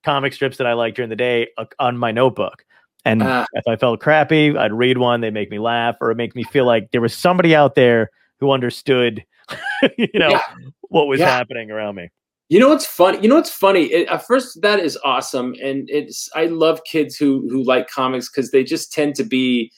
comic 0.03 0.33
strips 0.33 0.57
that 0.57 0.67
I 0.67 0.73
liked 0.73 0.95
during 0.97 1.09
the 1.09 1.15
day 1.15 1.47
uh, 1.57 1.65
on 1.79 1.97
my 1.97 2.11
notebook. 2.11 2.63
And 3.05 3.21
Ah. 3.23 3.45
if 3.53 3.67
I 3.67 3.75
felt 3.75 3.99
crappy, 3.99 4.55
I'd 4.57 4.73
read 4.73 4.97
one. 4.97 5.21
They'd 5.21 5.33
make 5.33 5.51
me 5.51 5.59
laugh, 5.59 5.95
or 6.01 6.11
it 6.11 6.15
make 6.15 6.35
me 6.35 6.43
feel 6.43 6.65
like 6.65 6.91
there 6.91 7.01
was 7.01 7.15
somebody 7.15 7.55
out 7.55 7.75
there 7.75 8.09
who 8.39 8.51
understood, 8.51 9.23
you 9.97 10.09
know, 10.15 10.31
Yeah. 10.31 10.41
what 10.89 11.07
was 11.07 11.19
Yeah. 11.19 11.27
happening 11.27 11.71
around 11.71 11.95
me. 11.95 12.09
You 12.49 12.59
know 12.59 12.69
what's 12.69 12.85
funny? 12.85 13.19
You 13.21 13.27
know 13.29 13.35
what's 13.35 13.49
funny? 13.49 13.85
It, 13.85 14.07
at 14.07 14.25
first, 14.27 14.61
that 14.61 14.79
is 14.79 14.97
awesome, 15.03 15.55
and 15.63 15.89
it's 15.89 16.29
I 16.35 16.45
love 16.45 16.79
kids 16.83 17.15
who 17.17 17.47
who 17.49 17.63
like 17.63 17.89
comics 17.89 18.29
because 18.29 18.51
they 18.51 18.63
just 18.63 18.93
tend 18.93 19.15
to 19.15 19.23
be, 19.23 19.71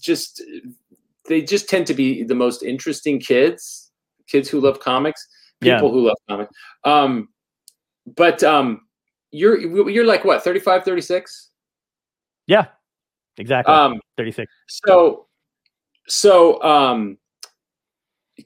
just 0.00 0.42
they 1.28 1.42
just 1.42 1.68
tend 1.68 1.86
to 1.88 1.94
be 1.94 2.22
the 2.22 2.36
most 2.36 2.62
interesting 2.62 3.18
kids. 3.18 3.90
Kids 4.28 4.48
who 4.48 4.60
love 4.60 4.78
comics, 4.78 5.26
Yeah. 5.60 5.74
people 5.76 5.90
who 5.90 6.06
love 6.06 6.16
comics. 6.28 6.52
Um, 6.84 7.28
but 8.16 8.44
um, 8.44 8.82
you're 9.32 9.58
you're 9.90 10.06
like 10.06 10.24
what 10.24 10.44
35, 10.44 10.84
36? 10.84 11.50
Yeah, 12.46 12.66
exactly. 13.38 13.74
Um, 13.74 14.00
Thirty 14.16 14.30
six. 14.30 14.52
so 14.68 15.26
so 16.06 16.62
um 16.62 17.18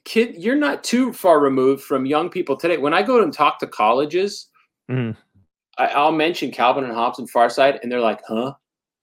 kid, 0.03 0.35
you're 0.37 0.55
not 0.55 0.83
too 0.83 1.13
far 1.13 1.39
removed 1.39 1.83
from 1.83 2.05
young 2.05 2.29
people 2.29 2.55
today. 2.57 2.77
When 2.77 2.93
I 2.93 3.01
go 3.01 3.21
and 3.21 3.33
talk 3.33 3.59
to 3.59 3.67
colleges, 3.67 4.49
Mhm. 4.89 5.15
I, 5.77 5.87
I'll 5.87 6.11
mention 6.11 6.51
Calvin 6.51 6.83
and 6.83 6.93
Hobbes 6.93 7.19
and 7.19 7.31
Farside, 7.31 7.79
and 7.81 7.91
they're 7.91 7.99
like, 8.01 8.21
"Huh, 8.27 8.53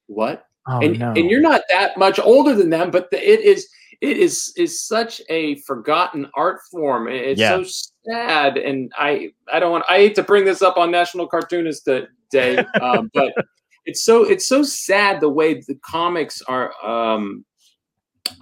what?" 0.06 0.46
Oh, 0.68 0.80
and 0.80 0.98
no. 0.98 1.12
and 1.12 1.30
you're 1.30 1.40
not 1.40 1.62
that 1.68 1.96
much 1.98 2.18
older 2.20 2.54
than 2.54 2.70
them, 2.70 2.90
but 2.90 3.10
the, 3.10 3.18
it 3.18 3.40
is 3.40 3.68
it 4.00 4.16
is 4.16 4.52
is 4.56 4.80
such 4.86 5.20
a 5.28 5.56
forgotten 5.60 6.28
art 6.34 6.60
form. 6.70 7.08
It's 7.08 7.40
Yeah. 7.40 7.62
so 7.62 7.64
sad, 8.06 8.56
and 8.58 8.92
I 8.96 9.32
I 9.52 9.60
don't 9.60 9.72
want 9.72 9.84
I 9.88 9.98
hate 9.98 10.14
to 10.16 10.22
bring 10.22 10.44
this 10.44 10.62
up 10.62 10.76
on 10.76 10.90
National 10.90 11.26
Cartoonist 11.26 11.88
Day, 12.30 12.58
um, 12.80 13.10
but 13.12 13.32
it's 13.86 14.02
so 14.04 14.24
it's 14.24 14.46
so 14.46 14.62
sad 14.62 15.20
the 15.20 15.28
way 15.28 15.54
the 15.54 15.78
comics 15.84 16.42
are. 16.42 16.72
Um, 16.84 17.44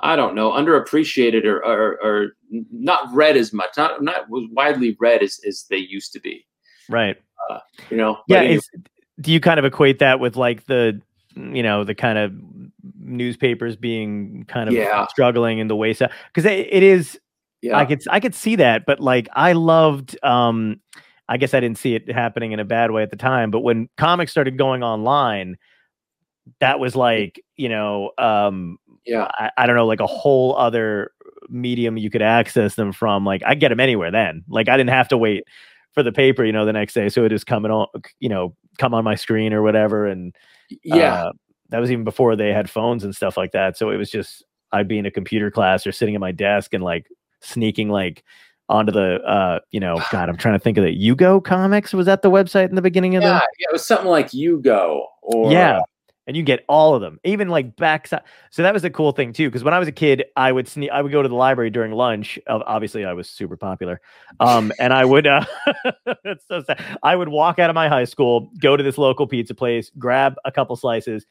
I 0.00 0.16
don't 0.16 0.34
know, 0.34 0.50
underappreciated 0.52 1.44
or, 1.44 1.64
or, 1.64 1.98
or 2.02 2.36
not 2.50 3.12
read 3.12 3.36
as 3.36 3.52
much, 3.52 3.70
not 3.76 4.02
not 4.02 4.26
widely 4.28 4.96
read 5.00 5.22
as, 5.22 5.40
as 5.46 5.66
they 5.70 5.78
used 5.78 6.12
to 6.12 6.20
be. 6.20 6.46
right. 6.88 7.16
You 7.90 7.96
know, 7.96 8.18
Yeah. 8.28 8.42
anyway, 8.42 8.60
do 9.20 9.32
you 9.32 9.40
kind 9.40 9.58
of 9.58 9.64
equate 9.64 9.98
that 9.98 10.20
with 10.20 10.36
like 10.36 10.66
the, 10.66 11.00
you 11.34 11.62
know, 11.62 11.82
the 11.84 11.94
kind 11.94 12.18
of 12.18 12.32
newspapers 12.98 13.74
being 13.76 14.44
kind 14.48 14.68
of 14.68 14.74
Yeah. 14.74 15.06
struggling 15.08 15.58
in 15.58 15.68
the 15.68 15.76
wayside? 15.76 16.10
Because 16.28 16.44
it, 16.44 16.68
it 16.70 16.82
is, 16.82 17.18
yeah, 17.62 17.76
I 17.76 17.84
could, 17.86 18.02
I 18.08 18.20
could 18.20 18.34
see 18.34 18.56
that, 18.56 18.86
but 18.86 19.00
like 19.00 19.28
I 19.34 19.52
loved, 19.52 20.16
um, 20.24 20.80
I 21.28 21.36
guess 21.36 21.54
I 21.54 21.60
didn't 21.60 21.78
see 21.78 21.94
it 21.94 22.10
happening 22.10 22.52
in 22.52 22.60
a 22.60 22.64
bad 22.64 22.90
way 22.90 23.02
at 23.02 23.10
the 23.10 23.16
time, 23.16 23.50
but 23.50 23.60
when 23.60 23.88
comics 23.96 24.30
started 24.30 24.56
going 24.56 24.82
online, 24.82 25.56
that 26.60 26.80
was 26.80 26.96
like, 26.96 27.40
you 27.56 27.68
know, 27.68 28.10
um, 28.18 28.78
yeah, 29.06 29.28
I, 29.32 29.50
I 29.56 29.66
don't 29.66 29.76
know, 29.76 29.86
like 29.86 30.00
a 30.00 30.06
whole 30.06 30.56
other 30.56 31.12
medium 31.48 31.96
you 31.96 32.10
could 32.10 32.22
access 32.22 32.74
them 32.74 32.92
from. 32.92 33.24
Like 33.24 33.42
I 33.46 33.54
get 33.54 33.70
them 33.70 33.80
anywhere 33.80 34.10
then. 34.10 34.44
Like 34.48 34.68
I 34.68 34.76
didn't 34.76 34.90
have 34.90 35.08
to 35.08 35.18
wait 35.18 35.44
for 35.92 36.02
the 36.02 36.12
paper, 36.12 36.44
you 36.44 36.52
know, 36.52 36.64
the 36.64 36.72
next 36.72 36.94
day. 36.94 37.08
So 37.08 37.24
it 37.24 37.30
just 37.30 37.46
coming 37.46 37.70
on, 37.70 37.86
you 38.20 38.28
know, 38.28 38.54
come 38.78 38.94
on 38.94 39.04
my 39.04 39.14
screen 39.14 39.52
or 39.52 39.62
whatever. 39.62 40.06
And 40.06 40.34
yeah. 40.84 41.24
uh, 41.24 41.32
that 41.70 41.80
was 41.80 41.90
even 41.90 42.04
before 42.04 42.36
they 42.36 42.52
had 42.52 42.70
phones 42.70 43.04
and 43.04 43.14
stuff 43.14 43.36
like 43.36 43.52
that. 43.52 43.76
So 43.76 43.90
it 43.90 43.96
was 43.96 44.10
just 44.10 44.44
I'd 44.72 44.88
be 44.88 44.98
in 44.98 45.06
a 45.06 45.10
computer 45.10 45.50
class 45.50 45.86
or 45.86 45.92
sitting 45.92 46.14
at 46.14 46.20
my 46.20 46.32
desk 46.32 46.74
and 46.74 46.84
like 46.84 47.06
sneaking 47.40 47.88
like 47.88 48.22
onto 48.68 48.92
the 48.92 49.16
uh 49.22 49.58
you 49.72 49.80
know 49.80 50.00
god 50.12 50.28
i'm 50.28 50.36
trying 50.36 50.54
to 50.54 50.62
think 50.62 50.78
of 50.78 50.84
the 50.84 50.96
Yugo 50.96 51.42
comics 51.42 51.92
was 51.92 52.06
that 52.06 52.22
the 52.22 52.30
website 52.30 52.68
in 52.68 52.76
the 52.76 52.82
beginning 52.82 53.16
of 53.16 53.22
yeah, 53.22 53.30
the 53.30 53.46
yeah, 53.58 53.66
it 53.68 53.72
was 53.72 53.84
something 53.84 54.06
like 54.06 54.32
you 54.32 54.60
go 54.60 55.04
or 55.22 55.50
yeah 55.50 55.80
and 56.30 56.36
you 56.36 56.44
get 56.44 56.64
all 56.68 56.94
of 56.94 57.00
them 57.00 57.18
even 57.24 57.48
like 57.48 57.74
backside 57.74 58.22
so 58.50 58.62
that 58.62 58.72
was 58.72 58.82
the 58.82 58.90
cool 58.90 59.10
thing 59.10 59.32
too 59.32 59.48
because 59.48 59.64
when 59.64 59.74
i 59.74 59.80
was 59.80 59.88
a 59.88 59.92
kid 59.92 60.24
i 60.36 60.52
would 60.52 60.68
sneak 60.68 60.88
i 60.92 61.02
would 61.02 61.10
go 61.10 61.22
to 61.22 61.28
the 61.28 61.34
library 61.34 61.70
during 61.70 61.90
lunch 61.90 62.38
Ob- 62.48 62.62
obviously 62.66 63.04
i 63.04 63.12
was 63.12 63.28
super 63.28 63.56
popular 63.56 64.00
um 64.38 64.70
and 64.78 64.92
i 64.92 65.04
would 65.04 65.26
uh 65.26 65.44
it's 66.24 66.46
so 66.46 66.62
sad 66.62 66.80
i 67.02 67.16
would 67.16 67.28
walk 67.28 67.58
out 67.58 67.68
of 67.68 67.74
my 67.74 67.88
high 67.88 68.04
school 68.04 68.52
go 68.60 68.76
to 68.76 68.82
this 68.84 68.96
local 68.96 69.26
pizza 69.26 69.56
place 69.56 69.90
grab 69.98 70.36
a 70.44 70.52
couple 70.52 70.76
slices 70.76 71.26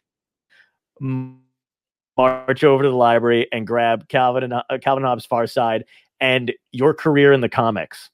march 0.99 2.63
over 2.65 2.83
to 2.83 2.89
the 2.89 2.95
library 2.95 3.47
and 3.53 3.65
grab 3.65 4.09
calvin 4.09 4.43
and 4.43 4.53
uh, 4.53 4.63
calvin 4.81 5.05
hobbes 5.05 5.25
far 5.25 5.47
side 5.47 5.85
and 6.19 6.51
your 6.73 6.93
career 6.93 7.31
in 7.31 7.39
the 7.39 7.47
comics 7.47 8.09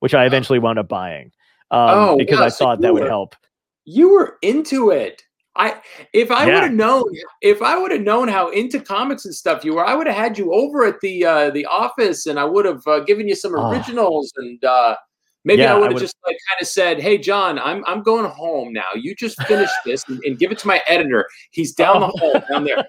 which 0.00 0.14
i 0.14 0.26
eventually 0.26 0.58
wound 0.58 0.80
up 0.80 0.88
buying 0.88 1.30
um, 1.70 1.90
Oh, 1.96 2.16
because 2.18 2.40
wow, 2.40 2.46
i 2.46 2.48
so 2.48 2.64
thought 2.64 2.80
that 2.80 2.92
would 2.92 3.06
help 3.06 3.36
you 3.84 4.10
were 4.10 4.38
into 4.42 4.90
it. 4.90 5.22
I 5.56 5.80
if 6.12 6.30
I 6.30 6.46
Yeah. 6.46 6.54
would 6.54 6.62
have 6.64 6.72
known 6.72 7.04
if 7.40 7.62
I 7.62 7.78
would 7.78 7.92
have 7.92 8.00
known 8.02 8.28
how 8.28 8.48
into 8.50 8.80
comics 8.80 9.24
and 9.24 9.34
stuff 9.34 9.64
you 9.64 9.74
were, 9.74 9.84
I 9.86 9.94
would 9.94 10.06
have 10.06 10.16
had 10.16 10.36
you 10.38 10.52
over 10.52 10.84
at 10.84 11.00
the 11.00 11.24
uh, 11.24 11.50
the 11.50 11.64
office, 11.66 12.26
and 12.26 12.38
I 12.40 12.44
would 12.44 12.64
have 12.64 12.86
uh, 12.86 13.00
given 13.00 13.28
you 13.28 13.34
some 13.36 13.54
Oh. 13.54 13.70
originals, 13.70 14.32
and 14.36 14.62
uh, 14.64 14.96
maybe 15.44 15.62
Yeah, 15.62 15.74
I 15.74 15.78
would 15.78 15.92
have 15.92 16.00
just 16.00 16.16
like 16.26 16.36
kind 16.50 16.60
of 16.60 16.66
said, 16.66 17.00
"Hey, 17.00 17.18
John, 17.18 17.58
I'm 17.60 17.84
I'm 17.86 18.02
going 18.02 18.24
home 18.28 18.72
now. 18.72 18.88
You 18.96 19.14
just 19.14 19.40
finish 19.44 19.70
this 19.84 20.02
and, 20.08 20.20
and 20.24 20.38
give 20.38 20.50
it 20.50 20.58
to 20.58 20.66
my 20.66 20.80
editor. 20.88 21.26
He's 21.52 21.72
down 21.72 22.00
the 22.00 22.06
hall 22.18 22.42
down 22.50 22.64
there. 22.64 22.84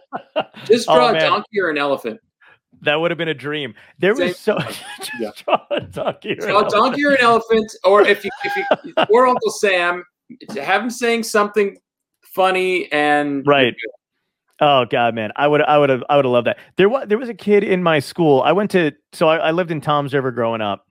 Just 0.65 0.87
Oh, 0.89 0.95
draw 0.95 1.09
a 1.09 1.19
donkey 1.19 1.59
or 1.61 1.69
an 1.69 1.77
elephant. 1.77 2.19
That 2.81 2.95
would 2.95 3.09
have 3.11 3.17
been 3.17 3.29
a 3.29 3.33
dream. 3.33 3.73
There 3.99 4.15
Same- 4.15 4.27
was 4.29 4.37
so 4.39 4.57
Yeah. 5.19 5.29
draw 5.43 5.59
a 5.71 5.81
donkey. 5.81 6.31
or 6.33 6.35
Draw 6.47 6.59
an 6.61 6.65
a 6.65 6.69
donkey 6.69 7.05
or 7.05 7.11
an 7.11 7.21
elephant, 7.21 7.71
or 7.83 8.01
if 8.01 8.25
you 8.25 8.31
if 8.43 8.55
you 8.55 8.93
or 9.11 9.27
Uncle 9.27 9.51
Sam, 9.51 10.03
have 10.57 10.81
him 10.81 10.89
saying 10.89 11.23
something 11.23 11.77
funny 12.35 12.91
and 12.91 13.45
Right. 13.47 13.73
Oh 14.61 14.85
god, 14.85 15.15
man, 15.15 15.31
I 15.35 15.47
would, 15.47 15.61
I 15.61 15.77
would 15.77 15.89
have, 15.89 16.03
I 16.07 16.15
would 16.15 16.23
have 16.25 16.31
loved 16.31 16.47
that. 16.47 16.57
There 16.77 16.87
was, 16.87 17.07
there 17.07 17.17
was 17.17 17.27
a 17.27 17.33
kid 17.33 17.63
in 17.63 17.83
my 17.83 17.99
school. 17.99 18.41
I 18.41 18.51
went 18.53 18.71
to, 18.71 18.93
so 19.11 19.27
I, 19.27 19.37
I 19.37 19.51
lived 19.51 19.69
in 19.71 19.81
Toms 19.81 20.13
River 20.13 20.31
growing 20.31 20.61
up, 20.61 20.87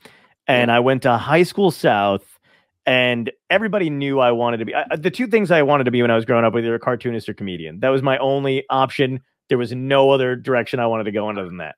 and 0.46 0.70
I 0.70 0.80
went 0.80 1.02
to 1.04 1.16
high 1.16 1.44
school 1.44 1.70
south, 1.70 2.24
and 2.84 3.30
everybody 3.48 3.88
knew 3.88 4.20
I 4.20 4.32
wanted 4.32 4.58
to 4.58 4.64
be. 4.66 4.74
I, 4.74 4.96
the 4.96 5.10
two 5.10 5.26
things 5.26 5.50
I 5.50 5.62
wanted 5.62 5.84
to 5.84 5.90
be 5.90 6.02
when 6.02 6.10
I 6.10 6.14
was 6.14 6.26
growing 6.26 6.44
up 6.44 6.52
were 6.52 6.58
either 6.58 6.74
a 6.74 6.78
cartoonist 6.78 7.26
or 7.28 7.32
comedian. 7.34 7.80
That 7.80 7.88
was 7.88 8.02
my 8.02 8.18
only 8.18 8.64
option. 8.68 9.20
There 9.48 9.56
was 9.56 9.72
no 9.72 10.10
other 10.10 10.36
direction 10.36 10.78
I 10.78 10.86
wanted 10.86 11.04
to 11.04 11.12
go 11.12 11.30
in 11.30 11.38
other 11.38 11.48
than 11.48 11.58
that. 11.58 11.76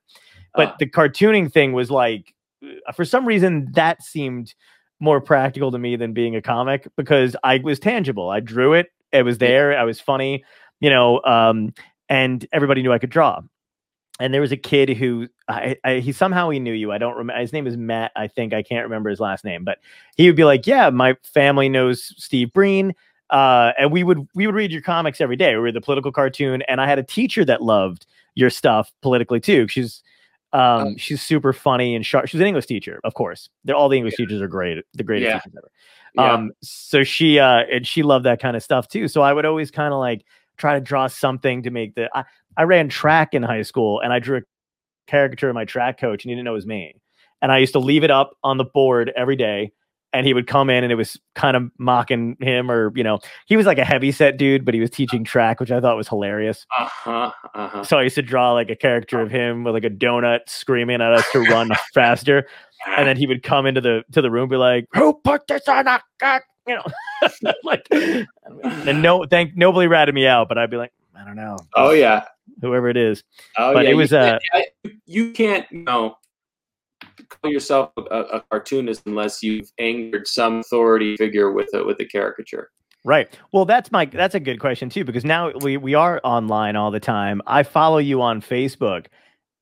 But 0.55 0.69
Ah. 0.69 0.75
the 0.79 0.87
cartooning 0.87 1.49
thing 1.51 1.71
was 1.71 1.89
like, 1.89 2.33
uh, 2.61 2.91
for 2.91 3.05
some 3.05 3.25
reason, 3.25 3.69
that 3.75 4.03
seemed 4.03 4.53
more 4.99 5.21
practical 5.21 5.71
to 5.71 5.77
me 5.77 5.95
than 5.95 6.11
being 6.11 6.35
a 6.35 6.41
comic 6.41 6.85
because 6.97 7.37
I 7.45 7.59
was 7.63 7.79
tangible. 7.79 8.29
I 8.29 8.41
drew 8.41 8.73
it. 8.73 8.87
It 9.11 9.23
was 9.23 9.37
there. 9.37 9.77
I 9.77 9.83
was 9.83 9.99
funny, 9.99 10.43
you 10.79 10.89
know, 10.89 11.21
um, 11.23 11.73
and 12.09 12.45
everybody 12.51 12.81
knew 12.81 12.91
I 12.91 12.99
could 12.99 13.09
draw. 13.09 13.41
And 14.19 14.33
there 14.33 14.41
was 14.41 14.51
a 14.51 14.57
kid 14.57 14.89
who 14.97 15.27
I, 15.47 15.75
I, 15.83 15.95
he 15.99 16.11
somehow 16.11 16.49
he 16.49 16.59
knew 16.59 16.73
you. 16.73 16.91
I 16.91 16.97
don't 16.97 17.15
remember. 17.15 17.39
His 17.39 17.53
name 17.53 17.67
is 17.67 17.77
Matt. 17.77 18.11
I 18.15 18.27
think 18.27 18.51
I 18.53 18.63
can't 18.63 18.83
remember 18.85 19.09
his 19.11 19.19
last 19.19 19.45
name, 19.45 19.63
but 19.63 19.77
he 20.15 20.25
would 20.27 20.35
be 20.35 20.43
like, 20.43 20.65
"Yeah, 20.65 20.89
my 20.89 21.15
family 21.23 21.69
knows 21.69 22.13
Steve 22.17 22.51
Breen." 22.51 22.95
Uh, 23.29 23.73
and 23.77 23.91
we 23.91 24.03
would 24.03 24.27
we 24.33 24.47
would 24.47 24.55
read 24.55 24.71
your 24.71 24.81
comics 24.81 25.21
every 25.21 25.35
day. 25.35 25.49
We 25.55 25.61
read 25.61 25.75
the 25.75 25.81
political 25.81 26.11
cartoon, 26.11 26.63
and 26.63 26.81
I 26.81 26.87
had 26.87 26.97
a 26.97 27.03
teacher 27.03 27.45
that 27.45 27.61
loved 27.61 28.07
your 28.33 28.49
stuff 28.49 28.91
politically 29.03 29.39
too. 29.39 29.67
She's 29.67 30.01
um, 30.53 30.61
Oh. 30.61 30.93
she's 30.97 31.21
super 31.21 31.53
funny 31.53 31.93
and 31.93 32.03
sharp. 32.05 32.27
She's 32.27 32.39
an 32.41 32.47
English 32.47 32.65
teacher, 32.65 32.99
of 33.03 33.13
course. 33.13 33.49
They're 33.65 33.75
all 33.75 33.89
the 33.89 33.97
English 33.97 34.15
teachers 34.15 34.41
are 34.41 34.47
great, 34.47 34.83
the 34.93 35.03
greatest 35.03 35.27
Yeah. 35.27 35.39
teachers 35.39 35.53
ever. 35.57 35.69
Yeah. 36.17 36.33
Um, 36.33 36.51
so 36.63 37.03
she 37.03 37.39
uh 37.39 37.63
and 37.71 37.85
she 37.85 38.03
loved 38.03 38.25
that 38.25 38.41
kind 38.41 38.57
of 38.57 38.63
stuff 38.63 38.87
too. 38.87 39.07
So 39.07 39.21
I 39.21 39.33
would 39.33 39.45
always 39.45 39.71
kind 39.71 39.93
of 39.93 39.99
like 39.99 40.25
try 40.57 40.73
to 40.73 40.81
draw 40.81 41.07
something 41.07 41.63
to 41.63 41.69
make 41.69 41.95
the 41.95 42.09
I, 42.15 42.23
I 42.57 42.63
ran 42.63 42.89
track 42.89 43.33
in 43.33 43.43
high 43.43 43.61
school 43.61 44.01
and 44.01 44.11
I 44.11 44.19
drew 44.19 44.37
a 44.37 44.41
caricature 45.07 45.49
of 45.49 45.55
my 45.55 45.65
track 45.65 45.99
coach 45.99 46.23
and 46.23 46.29
he 46.29 46.35
didn't 46.35 46.45
know 46.45 46.55
his 46.55 46.65
name. 46.65 46.99
And 47.41 47.51
I 47.51 47.59
used 47.59 47.73
to 47.73 47.79
leave 47.79 48.03
it 48.03 48.09
up 48.09 48.31
on 48.43 48.57
the 48.57 48.65
board 48.65 49.11
every 49.15 49.35
day 49.35 49.71
and 50.13 50.25
he 50.25 50.33
would 50.33 50.47
come 50.47 50.69
in 50.69 50.83
and 50.83 50.91
it 50.91 50.95
was 50.95 51.19
kind 51.35 51.55
of 51.57 51.69
mocking 51.77 52.37
him 52.39 52.71
or 52.71 52.91
you 52.95 53.03
know, 53.03 53.19
he 53.45 53.57
was 53.57 53.65
like 53.65 53.77
a 53.77 53.85
heavy 53.85 54.11
set 54.11 54.37
dude, 54.37 54.65
but 54.65 54.73
he 54.73 54.79
was 54.79 54.89
teaching 54.89 55.23
track, 55.23 55.59
which 55.59 55.71
I 55.71 55.79
thought 55.79 55.97
was 55.97 56.07
hilarious. 56.07 56.65
uh-huh, 56.79 57.31
uh-huh. 57.53 57.83
So 57.83 57.97
I 57.97 58.03
used 58.03 58.15
to 58.15 58.21
draw 58.21 58.53
like 58.53 58.69
a 58.69 58.75
character 58.75 59.19
of 59.21 59.29
him 59.31 59.63
with 59.63 59.73
like 59.73 59.83
a 59.83 59.89
donut 59.89 60.41
screaming 60.47 61.01
at 61.01 61.11
us 61.13 61.25
to 61.33 61.39
run 61.39 61.69
faster 61.93 62.47
and 62.95 63.07
then 63.07 63.17
he 63.17 63.25
would 63.27 63.41
come 63.43 63.65
into 63.65 63.81
the 63.81 64.03
to 64.11 64.21
the 64.21 64.29
room, 64.29 64.43
and 64.43 64.49
be 64.51 64.55
like, 64.57 64.85
"Who 64.93 65.13
put 65.23 65.47
this 65.47 65.67
on 65.67 65.87
a 65.87 65.99
cock?" 66.19 66.43
You 66.67 66.75
know, 66.75 67.51
like, 67.63 67.87
and 67.91 69.01
no, 69.01 69.25
thank 69.25 69.55
nobody 69.55 69.87
ratted 69.87 70.13
me 70.13 70.27
out, 70.27 70.47
but 70.47 70.57
I'd 70.59 70.69
be 70.69 70.77
like, 70.77 70.91
I 71.15 71.23
don't 71.25 71.35
know, 71.35 71.57
oh 71.75 71.89
yeah. 71.91 72.25
whoever 72.61 72.87
it 72.89 72.97
is. 72.97 73.23
Oh, 73.57 73.73
But 73.73 73.83
yeah, 73.85 73.89
it 73.89 73.91
you 73.93 73.97
was, 73.97 74.13
uh, 74.13 74.37
I- 74.53 74.65
you 75.05 75.31
can't, 75.31 75.65
you 75.71 75.79
know, 75.79 76.17
call 77.29 77.51
yourself 77.51 77.91
a, 77.97 78.01
a 78.01 78.43
cartoonist 78.49 79.03
unless 79.05 79.43
you've 79.43 79.71
angered 79.79 80.27
some 80.27 80.59
authority 80.59 81.17
figure 81.17 81.51
with 81.51 81.69
a 81.73 81.83
with 81.83 81.99
a 81.99 82.05
caricature. 82.05 82.71
Right. 83.03 83.37
Well, 83.51 83.65
that's 83.65 83.91
my 83.91 84.05
that's 84.05 84.35
a 84.35 84.39
good 84.39 84.59
question 84.59 84.89
too 84.89 85.05
because 85.05 85.23
now 85.23 85.51
we 85.61 85.77
we 85.77 85.93
are 85.93 86.19
online 86.23 86.75
all 86.75 86.91
the 86.91 86.99
time. 86.99 87.41
I 87.47 87.63
follow 87.63 87.99
you 87.99 88.21
on 88.21 88.41
Facebook. 88.41 89.07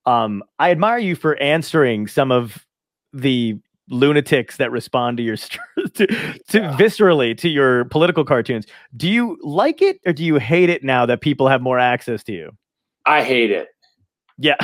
Um, 0.05 0.43
I 0.59 0.71
admire 0.71 0.99
you 0.99 1.15
for 1.15 1.36
answering 1.38 2.07
some 2.07 2.31
of 2.31 2.65
the 3.13 3.59
lunatics 3.89 4.57
that 4.57 4.71
respond 4.71 5.17
to 5.17 5.23
your 5.23 5.38
st- 5.38 5.61
to, 5.93 6.07
to 6.07 6.59
viscerally 6.77 7.38
to 7.38 7.49
your 7.49 7.86
political 7.86 8.23
cartoons. 8.23 8.65
Do 8.95 9.09
you 9.09 9.38
like 9.41 9.81
it 9.81 9.99
or 10.05 10.13
do 10.13 10.23
you 10.23 10.36
hate 10.38 10.69
it 10.69 10.83
now 10.83 11.05
that 11.05 11.21
people 11.21 11.47
have 11.47 11.61
more 11.61 11.79
access 11.79 12.23
to 12.23 12.33
you? 12.33 12.51
I 13.05 13.23
hate 13.23 13.51
it. 13.51 13.67
Yeah, 14.38 14.57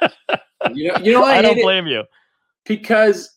You 0.72 0.88
know, 0.88 0.98
you 1.02 1.12
know 1.12 1.24
I, 1.24 1.38
I 1.38 1.42
don't 1.42 1.60
blame 1.60 1.86
you. 1.86 2.04
because 2.64 3.30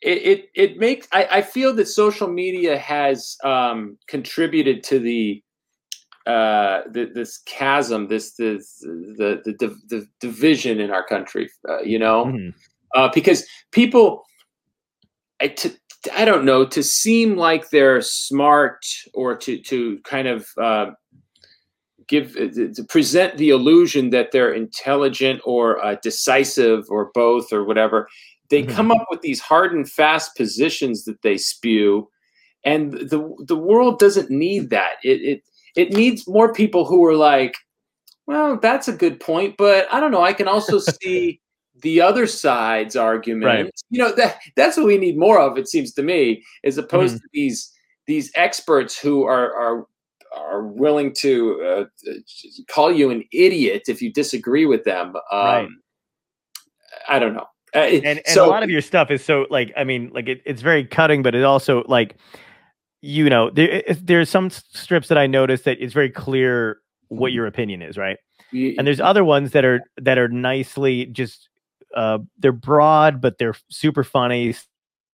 it 0.00 0.22
it, 0.22 0.48
it 0.54 0.78
makes 0.78 1.06
I, 1.12 1.26
I 1.30 1.42
feel 1.42 1.72
that 1.74 1.86
social 1.86 2.28
media 2.28 2.78
has 2.78 3.36
um, 3.44 3.98
contributed 4.08 4.82
to 4.84 4.98
the 4.98 5.42
uh 6.26 6.82
the, 6.90 7.10
this 7.14 7.38
chasm 7.44 8.08
this 8.08 8.32
this 8.34 8.78
the 8.80 9.42
the, 9.44 9.52
the, 9.58 9.76
the 9.88 10.06
division 10.20 10.80
in 10.80 10.90
our 10.90 11.04
country 11.04 11.50
uh, 11.68 11.82
you 11.82 11.98
know 11.98 12.24
Mhm. 12.26 12.54
uh, 12.94 13.10
because 13.12 13.46
people 13.72 14.24
I, 15.42 15.48
to, 15.48 15.70
I 16.14 16.24
don't 16.24 16.46
know 16.46 16.64
to 16.66 16.82
seem 16.82 17.36
like 17.36 17.68
they're 17.68 18.00
smart 18.00 18.86
or 19.12 19.36
to 19.36 19.58
to 19.58 19.98
kind 20.04 20.28
of 20.28 20.46
uh, 20.58 20.92
give 22.08 22.36
uh, 22.36 22.48
to 22.74 22.84
present 22.88 23.36
the 23.36 23.50
illusion 23.50 24.10
that 24.10 24.32
they're 24.32 24.52
intelligent 24.52 25.40
or 25.44 25.84
uh, 25.84 25.96
decisive 26.02 26.84
or 26.90 27.10
both 27.14 27.52
or 27.52 27.64
whatever. 27.64 28.08
They 28.50 28.62
Mhm. 28.64 28.70
come 28.70 28.90
up 28.92 29.06
with 29.10 29.22
these 29.22 29.40
hard 29.40 29.72
and 29.72 29.90
fast 29.90 30.36
positions 30.36 31.04
that 31.04 31.22
they 31.22 31.36
spew, 31.38 32.08
and 32.64 32.92
the 32.92 33.34
the 33.46 33.56
world 33.56 33.98
doesn't 33.98 34.30
need 34.30 34.70
that. 34.70 34.94
It 35.02 35.20
it 35.22 35.42
it 35.76 35.92
needs 35.92 36.26
more 36.28 36.52
people 36.52 36.84
who 36.84 37.04
are 37.04 37.16
like, 37.16 37.54
well, 38.26 38.58
that's 38.60 38.86
a 38.88 38.92
good 38.96 39.18
point, 39.20 39.56
but 39.56 39.86
I 39.92 39.98
don't 40.00 40.12
know. 40.12 40.22
I 40.22 40.32
can 40.32 40.48
also 40.48 40.78
see 41.02 41.40
the 41.82 42.00
other 42.00 42.26
side's 42.26 42.96
argument. 42.96 43.44
Right. 43.46 43.70
You 43.90 43.98
know 43.98 44.12
that 44.14 44.38
that's 44.56 44.76
what 44.76 44.86
we 44.86 44.98
need 44.98 45.18
more 45.18 45.40
of. 45.40 45.58
It 45.58 45.68
seems 45.68 45.92
to 45.94 46.02
me, 46.02 46.42
as 46.64 46.78
opposed 46.78 47.16
Mm-hmm. 47.16 47.24
to 47.24 47.28
these 47.32 47.70
these 48.06 48.30
experts 48.34 48.98
who 48.98 49.24
are 49.24 49.54
are 49.54 49.86
are 50.36 50.62
willing 50.66 51.12
to 51.14 51.62
uh, 51.62 51.84
call 52.68 52.92
you 52.92 53.10
an 53.10 53.22
idiot 53.32 53.84
if 53.88 54.00
you 54.02 54.12
disagree 54.12 54.66
with 54.66 54.84
them. 54.84 55.14
Um, 55.16 55.22
Right. 55.32 55.68
I 57.08 57.18
don't 57.18 57.34
know. 57.34 57.46
Uh, 57.74 57.78
and, 57.80 58.04
and 58.06 58.22
so 58.26 58.46
a 58.46 58.48
lot 58.48 58.62
of 58.62 58.70
your 58.70 58.80
stuff 58.80 59.10
is 59.10 59.24
so 59.24 59.46
like 59.50 59.72
i 59.76 59.82
mean 59.82 60.08
like 60.14 60.28
it, 60.28 60.40
it's 60.46 60.62
very 60.62 60.84
cutting 60.84 61.24
but 61.24 61.34
it 61.34 61.42
also 61.42 61.82
like 61.88 62.14
you 63.02 63.28
know 63.28 63.50
there 63.50 63.82
there's 64.00 64.30
some 64.30 64.48
strips 64.48 65.08
that 65.08 65.18
i 65.18 65.26
noticed 65.26 65.64
that 65.64 65.76
it's 65.82 65.92
very 65.92 66.08
clear 66.10 66.78
what 67.08 67.28
Mm-hmm. 67.30 67.34
your 67.34 67.46
opinion 67.48 67.82
is 67.82 67.98
right 67.98 68.16
y- 68.52 68.76
and 68.78 68.86
there's 68.86 69.00
other 69.00 69.24
ones 69.24 69.50
that 69.50 69.64
are 69.64 69.80
that 69.96 70.18
are 70.18 70.28
nicely 70.28 71.06
just 71.06 71.48
uh 71.96 72.18
they're 72.38 72.52
broad 72.52 73.20
but 73.20 73.38
they're 73.38 73.56
super 73.70 74.04
funny 74.04 74.54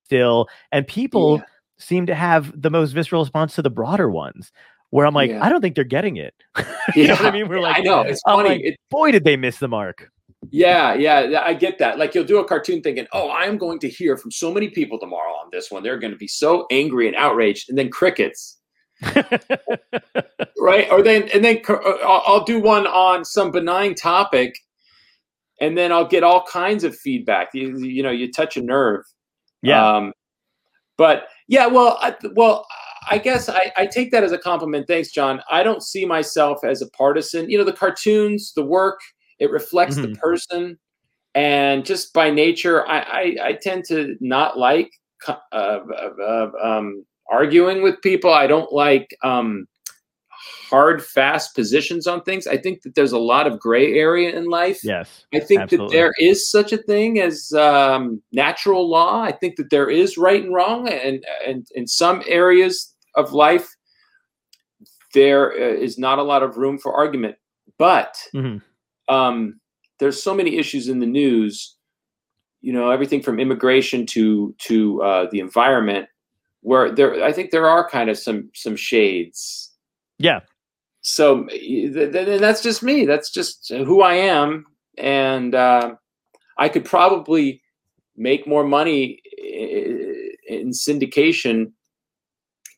still 0.04 0.46
and 0.70 0.86
people 0.86 1.38
Yeah. 1.38 1.44
seem 1.78 2.04
to 2.06 2.14
have 2.14 2.52
the 2.60 2.68
most 2.68 2.92
visceral 2.92 3.22
response 3.22 3.54
to 3.54 3.62
the 3.62 3.70
broader 3.70 4.10
ones 4.10 4.52
where 4.90 5.06
i'm 5.06 5.14
like 5.14 5.30
Yeah. 5.30 5.44
i 5.44 5.48
don't 5.48 5.60
think 5.60 5.74
they're 5.74 5.84
getting 5.84 6.16
it 6.16 6.34
you 6.94 7.06
know 7.08 7.14
what 7.14 7.26
i 7.26 7.30
mean 7.30 7.48
we're 7.48 7.60
like, 7.60 7.78
I 7.78 7.80
know 7.82 8.02
it's 8.02 8.20
I'm 8.26 8.36
funny. 8.38 8.48
like, 8.50 8.60
It- 8.62 8.76
boy 8.90 9.12
did 9.12 9.24
they 9.24 9.36
miss 9.36 9.58
the 9.58 9.68
mark 9.68 10.10
Yeah, 10.50 10.94
yeah, 10.94 11.20
yeah, 11.20 11.42
I 11.44 11.52
get 11.52 11.78
that. 11.78 11.98
Like 11.98 12.14
you'll 12.14 12.24
do 12.24 12.38
a 12.38 12.44
cartoon 12.46 12.80
thinking, 12.80 13.06
"Oh, 13.12 13.28
I 13.28 13.44
am 13.44 13.58
going 13.58 13.78
to 13.80 13.88
hear 13.90 14.16
from 14.16 14.30
so 14.30 14.50
many 14.50 14.70
people 14.70 14.98
tomorrow 14.98 15.32
on 15.42 15.50
this 15.52 15.70
one. 15.70 15.82
They're 15.82 15.98
going 15.98 16.12
to 16.14 16.18
be 16.18 16.26
so 16.28 16.64
angry 16.70 17.06
and 17.08 17.14
outraged," 17.14 17.68
and 17.68 17.76
then 17.76 17.90
crickets, 17.90 18.58
right? 20.58 20.90
Or 20.90 21.02
then 21.02 21.28
and 21.34 21.44
then 21.44 21.60
uh, 21.68 21.74
I'll, 22.02 22.22
I'll 22.26 22.44
do 22.44 22.58
one 22.60 22.86
on 22.86 23.24
some 23.24 23.50
benign 23.50 23.94
topic, 23.94 24.54
and 25.60 25.76
then 25.76 25.92
I'll 25.92 26.06
get 26.08 26.22
all 26.22 26.44
kinds 26.46 26.84
of 26.84 26.96
feedback. 26.96 27.50
You, 27.54 27.76
you 27.78 28.02
know, 28.02 28.10
you 28.10 28.32
touch 28.32 28.56
a 28.56 28.62
nerve. 28.62 29.04
yeah 29.62 29.96
Um, 29.96 30.12
but 30.96 31.28
yeah, 31.48 31.66
well, 31.66 31.98
I, 32.00 32.14
well, 32.34 32.66
I 33.08 33.18
guess 33.18 33.48
I, 33.48 33.72
I 33.76 33.86
take 33.86 34.10
that 34.10 34.24
as 34.24 34.32
a 34.32 34.38
compliment. 34.38 34.86
Thanks, 34.86 35.10
John. 35.10 35.40
I 35.50 35.62
don't 35.62 35.82
see 35.82 36.04
myself 36.04 36.64
as 36.64 36.82
a 36.82 36.88
partisan. 36.90 37.48
You 37.50 37.58
know, 37.58 37.64
the 37.64 37.72
cartoons, 37.72 38.52
the 38.54 38.64
work, 38.64 39.00
it 39.38 39.50
reflects 39.50 39.96
the 39.96 40.08
Mhm. 40.08 40.18
person, 40.18 40.78
and 41.34 41.84
just 41.84 42.12
by 42.12 42.30
nature, 42.30 42.86
I 42.88 42.98
I, 43.00 43.36
I 43.48 43.52
tend 43.54 43.84
to 43.88 44.16
not 44.20 44.58
like 44.58 44.90
uh, 45.28 45.36
uh, 45.52 45.80
uh, 46.22 46.50
um, 46.62 47.04
arguing 47.30 47.82
with 47.82 48.00
people. 48.02 48.32
I 48.32 48.46
don't 48.46 48.72
like 48.72 49.16
um, 49.22 49.66
hard, 50.70 51.04
fast 51.04 51.54
positions 51.54 52.06
on 52.06 52.22
things. 52.22 52.46
I 52.46 52.56
think 52.56 52.82
that 52.82 52.94
there's 52.94 53.12
a 53.12 53.18
lot 53.18 53.46
of 53.46 53.58
gray 53.58 53.94
area 53.98 54.30
in 54.36 54.44
life. 54.46 54.80
yes 54.84 55.24
I 55.34 55.40
think 55.40 55.62
Absolutely. 55.62 55.88
that 55.88 56.00
there 56.00 56.12
is 56.18 56.48
such 56.48 56.72
a 56.72 56.76
thing 56.78 57.20
as 57.20 57.52
um, 57.52 58.22
natural 58.32 58.88
law. 58.88 59.20
I 59.20 59.32
think 59.32 59.56
that 59.56 59.70
there 59.70 59.90
is 59.90 60.16
right 60.16 60.42
and 60.42 60.54
wrong, 60.54 60.88
and 60.88 61.24
and 61.46 61.66
in 61.74 61.86
some 61.86 62.22
areas 62.26 62.94
of 63.16 63.32
life, 63.32 63.68
there 65.12 65.52
uh, 65.52 65.88
not 65.98 66.18
a 66.18 66.22
lot 66.22 66.42
of 66.42 66.56
room 66.56 66.78
for 66.78 66.94
argument. 66.94 67.36
But 67.76 68.16
Mhm. 68.34 68.62
um, 69.08 69.60
there's 69.98 70.22
so 70.22 70.34
many 70.34 70.56
issues 70.56 70.88
in 70.88 71.00
the 71.00 71.06
news. 71.06 71.76
You 72.62 72.72
know, 72.72 72.90
everything 72.90 73.22
from 73.22 73.40
immigration 73.40 74.06
to 74.06 74.54
to 74.68 75.02
uh, 75.02 75.26
the 75.32 75.40
environment, 75.40 76.08
where 76.60 76.92
there, 76.92 77.24
I 77.24 77.32
think 77.32 77.50
there 77.50 77.66
are 77.68 77.88
kind 77.88 78.08
of 78.10 78.16
some 78.18 78.50
some 78.54 78.76
shades 78.76 79.70
yeah 80.20 80.40
so 81.02 81.44
th- 81.44 82.12
th- 82.12 82.40
that's 82.40 82.62
just 82.62 82.82
me 82.82 83.04
that's 83.06 83.30
just 83.30 83.68
who 83.70 84.02
i 84.02 84.14
am 84.14 84.64
and 84.98 85.54
uh, 85.54 85.94
i 86.58 86.68
could 86.68 86.84
probably 86.84 87.62
make 88.16 88.46
more 88.46 88.64
money 88.64 89.18
i- 89.38 90.30
in 90.48 90.70
syndication 90.70 91.72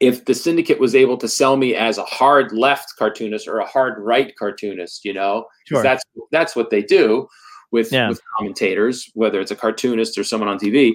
if 0.00 0.24
the 0.24 0.34
syndicate 0.34 0.80
was 0.80 0.94
able 0.96 1.16
to 1.16 1.28
sell 1.28 1.56
me 1.56 1.74
as 1.76 1.96
a 1.98 2.04
hard 2.04 2.52
left 2.52 2.92
cartoonist 2.98 3.46
or 3.46 3.58
a 3.58 3.66
hard 3.66 3.94
right 3.98 4.34
cartoonist 4.36 5.04
you 5.04 5.12
know, 5.14 5.44
Sure. 5.66 5.82
that's 5.82 6.02
that's 6.32 6.54
what 6.56 6.70
they 6.70 6.82
do 6.82 7.26
with, 7.70 7.92
Yeah. 7.92 8.08
with 8.08 8.20
commentators 8.36 9.08
whether 9.14 9.40
it's 9.40 9.50
a 9.52 9.56
cartoonist 9.56 10.18
or 10.18 10.24
someone 10.24 10.48
on 10.48 10.58
tv 10.58 10.94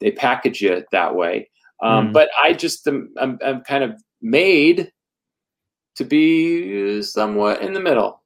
they 0.00 0.10
package 0.10 0.62
it 0.62 0.86
that 0.92 1.14
way 1.14 1.48
um, 1.82 2.08
Mm. 2.08 2.12
but 2.12 2.28
i 2.42 2.52
just 2.52 2.86
am 2.86 3.12
I'm, 3.18 3.38
I'm 3.44 3.62
kind 3.62 3.84
of 3.84 3.92
made 4.20 4.90
to 5.98 6.04
be 6.04 7.02
somewhat 7.02 7.60
in 7.60 7.72
the 7.72 7.80
middle. 7.80 8.22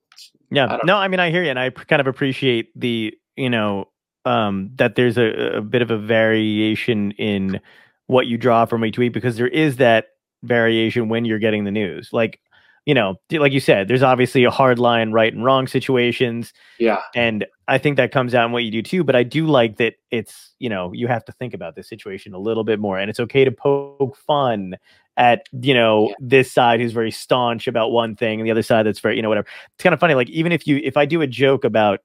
Yeah. 0.51 0.67
I 0.67 0.81
No, 0.85 0.97
I 0.97 1.09
mean 1.09 1.21
I 1.21 1.31
hear 1.31 1.43
you 1.43 1.51
and 1.51 1.59
I 1.59 1.71
kind 1.71 2.01
of 2.01 2.07
appreciate 2.07 2.71
the, 2.79 3.15
you 3.37 3.51
know, 3.51 3.89
um 4.25 4.71
that 4.77 4.95
there's 4.95 5.19
a, 5.19 5.57
a 5.57 5.61
bit 5.63 5.83
of 5.83 5.91
a 5.91 5.99
variation 5.99 7.11
in 7.13 7.61
what 8.07 8.27
you 8.27 8.37
draw 8.39 8.67
from 8.67 8.85
a 8.85 8.91
tweet 8.91 9.13
because 9.13 9.37
there 9.37 9.49
is 9.49 9.77
that 9.77 10.09
variation 10.45 11.09
when 11.09 11.25
you're 11.25 11.39
getting 11.39 11.65
the 11.65 11.71
news. 11.71 12.11
Like, 12.13 12.41
you 12.85 12.95
know, 12.95 13.15
like 13.33 13.53
you 13.53 13.61
said, 13.61 13.89
there's 13.89 14.03
obviously 14.03 14.45
a 14.45 14.51
hard 14.51 14.79
line 14.79 15.13
right 15.13 15.33
and 15.33 15.45
wrong 15.45 15.67
situations 15.67 16.53
Yeah, 16.79 17.01
and 17.15 17.47
I 17.69 17.79
think 17.79 17.97
that 17.97 18.13
comes 18.13 18.35
out 18.35 18.45
in 18.45 18.53
what 18.53 18.65
you 18.65 18.71
do 18.71 18.83
too, 18.83 19.03
but 19.03 19.17
I 19.17 19.23
do 19.23 19.47
like 19.47 19.79
that 19.79 19.95
it's, 20.11 20.55
you 20.59 20.69
know, 20.69 20.93
you 20.93 21.07
have 21.07 21.25
to 21.25 21.33
think 21.33 21.55
about 21.55 21.75
this 21.75 21.89
situation 21.89 22.35
a 22.35 22.39
little 22.39 22.65
bit 22.65 22.79
more 22.79 22.99
and 22.99 23.09
it's 23.09 23.21
okay 23.21 23.45
to 23.45 23.53
poke 23.53 24.17
fun 24.17 24.77
at, 25.17 25.47
you 25.61 25.75
know, 25.75 26.09
Yeah. 26.09 26.15
this 26.21 26.51
side 26.53 26.81
who's 26.81 26.93
very 26.93 27.11
staunch 27.11 27.67
about 27.67 27.93
one 27.93 28.17
thing 28.17 28.41
and 28.41 28.47
the 28.47 28.51
other 28.51 28.63
side 28.63 28.85
that's 28.87 29.01
very, 29.01 29.17
you 29.17 29.23
know, 29.23 29.29
whatever. 29.29 29.47
It's 29.75 29.83
kind 29.83 29.93
of 29.95 30.01
funny 30.01 30.15
like 30.15 30.31
even 30.31 30.53
if 30.53 30.67
you 30.67 30.81
if 30.83 30.97
I 30.97 31.05
do 31.07 31.21
a 31.23 31.27
joke 31.27 31.65
about, 31.65 32.01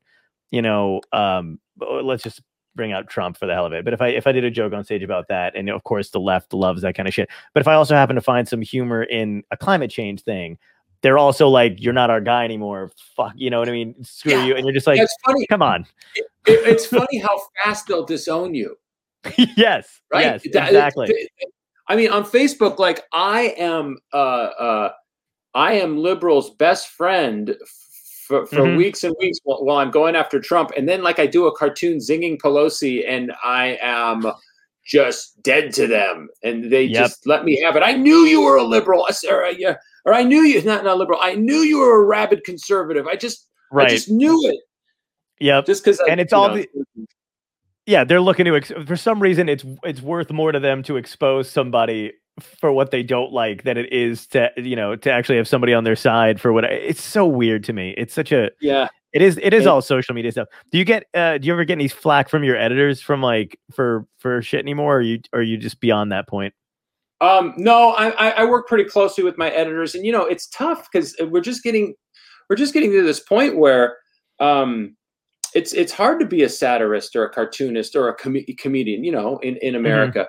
you 0.51 0.61
know, 0.61 1.01
um 1.13 1.59
oh, 1.81 2.01
let's 2.03 2.23
just 2.23 2.41
bring 2.75 2.91
out 2.91 3.07
Trump 3.09 3.37
for 3.37 3.45
the 3.47 3.53
hell 3.53 3.65
of 3.65 3.73
it. 3.73 3.83
But 3.85 3.93
if 3.93 4.01
I 4.01 4.09
if 4.09 4.27
I 4.27 4.31
did 4.33 4.43
a 4.43 4.51
joke 4.51 4.73
on 4.73 4.83
stage 4.83 5.03
about 5.03 5.29
that 5.29 5.55
and 5.55 5.69
of 5.69 5.83
course 5.83 6.09
the 6.09 6.19
left 6.19 6.53
loves 6.53 6.81
that 6.81 6.95
kind 6.95 7.07
of 7.07 7.13
shit. 7.13 7.29
But 7.53 7.61
if 7.61 7.67
I 7.67 7.73
also 7.75 7.95
happen 7.95 8.15
to 8.15 8.21
find 8.21 8.47
some 8.47 8.61
humor 8.61 9.03
in 9.03 9.43
a 9.51 9.57
climate 9.57 9.89
change 9.89 10.21
thing, 10.23 10.57
they're 11.01 11.17
also 11.17 11.47
like 11.47 11.81
you're 11.81 11.93
not 11.93 12.09
our 12.09 12.19
guy 12.21 12.43
anymore. 12.43 12.91
Fuck, 13.15 13.33
you 13.35 13.49
know 13.49 13.59
what 13.59 13.69
I 13.69 13.71
mean? 13.71 13.95
Screw 14.03 14.33
Yeah. 14.33 14.45
you 14.45 14.55
and 14.55 14.65
you're 14.65 14.73
just 14.73 14.85
like 14.87 14.99
it's 14.99 15.15
funny. 15.25 15.47
come 15.47 15.61
on. 15.61 15.85
It, 16.15 16.25
it's 16.45 16.85
funny 16.85 17.19
how 17.19 17.39
fast 17.63 17.87
they'll 17.87 18.05
disown 18.05 18.53
you, 18.53 18.77
yes. 19.37 20.01
right? 20.13 20.25
Yes, 20.25 20.43
That- 20.53 20.67
exactly. 20.67 21.29
I 21.87 21.95
mean, 21.95 22.09
on 22.11 22.23
Facebook, 22.23 22.79
like 22.79 23.03
I 23.13 23.55
am, 23.57 23.97
uh, 24.13 24.17
uh, 24.17 24.91
I 25.53 25.73
am 25.73 25.97
liberals' 25.97 26.51
best 26.55 26.89
friend 26.89 27.55
for, 28.27 28.45
for 28.45 28.57
Mhm. 28.63 28.77
weeks 28.77 29.03
and 29.05 29.15
weeks 29.19 29.39
while, 29.43 29.63
while 29.63 29.77
I'm 29.77 29.91
going 29.91 30.15
after 30.15 30.39
Trump, 30.39 30.71
and 30.75 30.87
then 30.87 31.01
like 31.01 31.17
I 31.19 31.27
do 31.27 31.47
a 31.47 31.55
cartoon 31.57 31.97
zinging 31.99 32.37
Pelosi, 32.37 33.07
and 33.07 33.31
I 33.43 33.79
am 33.81 34.25
just 34.85 35.41
dead 35.43 35.73
to 35.75 35.87
them, 35.87 36.29
and 36.43 36.69
they 36.71 36.83
Yep. 36.83 36.93
just 36.93 37.25
let 37.27 37.45
me 37.45 37.59
have 37.61 37.75
it. 37.77 37.83
I 37.83 37.93
knew 37.93 38.19
you 38.25 38.41
were 38.41 38.57
a 38.57 38.63
liberal, 38.63 39.03
I 39.05 39.09
s- 39.09 39.23
or, 39.23 39.45
uh, 39.45 39.53
yeah, 39.57 39.75
or 40.05 40.13
I 40.13 40.23
knew 40.23 40.41
you 40.41 40.61
not 40.63 40.83
not 40.83 40.97
liberal. 40.97 41.19
I 41.21 41.35
knew 41.35 41.59
you 41.59 41.79
were 41.79 42.01
a 42.01 42.05
rabid 42.05 42.43
conservative. 42.43 43.07
I 43.07 43.15
just, 43.15 43.47
I 43.73 43.87
just 43.87 44.09
knew 44.11 44.37
it, 44.49 44.59
Yep. 45.39 45.65
just 45.65 45.83
because. 45.83 46.01
And 46.09 46.19
it's 46.19 46.33
all 46.33 46.53
the- 46.53 46.67
yeah, 47.87 48.03
they're 48.03 48.21
looking 48.21 48.45
to 48.45 48.55
ex- 48.55 48.71
for 48.85 48.97
some 48.97 49.19
reason 49.19 49.49
it's 49.49 49.65
it's 49.83 50.01
worth 50.01 50.29
more 50.31 50.51
to 50.51 50.59
them 50.59 50.83
to 50.83 50.97
expose 50.97 51.49
somebody 51.49 52.11
for 52.59 52.71
what 52.71 52.91
they 52.91 53.01
don't 53.01 53.31
like 53.31 53.63
than 53.63 53.77
it 53.77 53.91
is 53.91 54.27
to 54.27 54.51
you 54.57 54.75
know 54.75 54.95
to 54.95 55.11
actually 55.11 55.37
have 55.37 55.47
somebody 55.47 55.73
on 55.73 55.85
their 55.85 55.95
side 55.95 56.39
for 56.39 56.53
what 56.53 56.65
it's 56.65 57.01
so 57.01 57.25
weird 57.25 57.63
to 57.63 57.73
me. 57.73 57.95
It's 57.97 58.13
such 58.13 58.31
a 58.31 58.51
yeah. 58.61 58.89
it 59.13 59.21
is 59.21 59.39
it 59.41 59.53
is 59.53 59.65
all 59.65 59.81
social 59.81 60.13
media 60.13 60.31
stuff. 60.33 60.49
Do 60.69 60.77
you 60.77 60.85
get 60.85 61.05
uh 61.13 61.37
do 61.37 61.47
you 61.47 61.53
ever 61.53 61.63
get 61.63 61.73
any 61.73 61.87
flack 61.87 62.29
from 62.29 62.43
your 62.43 62.57
editors 62.57 63.01
from 63.01 63.21
like 63.21 63.57
for 63.71 64.05
for 64.19 64.41
shit 64.41 64.59
anymore 64.59 64.95
or 64.95 64.97
are 64.97 65.01
you 65.01 65.19
or 65.31 65.39
are 65.39 65.43
you 65.43 65.57
just 65.57 65.79
beyond 65.79 66.11
that 66.11 66.27
point? 66.27 66.53
Um, 67.19 67.53
no, 67.57 67.93
I, 67.93 68.09
I 68.09 68.29
I 68.31 68.45
work 68.45 68.67
pretty 68.67 68.83
closely 68.83 69.23
with 69.23 69.37
my 69.37 69.49
editors, 69.49 69.95
and 69.95 70.05
you 70.05 70.11
know 70.11 70.25
it's 70.25 70.47
tough 70.47 70.87
because 70.91 71.15
we're 71.19 71.41
just 71.41 71.63
getting 71.63 71.95
we're 72.49 72.57
just 72.57 72.73
getting 72.73 72.91
to 72.91 73.03
this 73.03 73.21
point 73.21 73.57
where 73.57 73.97
um, 74.39 74.96
it's 75.57 75.73
it's 75.73 75.91
hard 75.91 76.19
to 76.19 76.25
be 76.25 76.43
a 76.43 76.49
satirist 76.49 77.15
or 77.15 77.25
a 77.25 77.29
cartoonist 77.29 77.95
or 77.95 78.07
a 78.09 78.15
com- 78.15 78.45
comedian, 78.57 79.03
you 79.03 79.11
know, 79.11 79.37
in 79.39 79.57
in 79.57 79.75
America. 79.75 80.27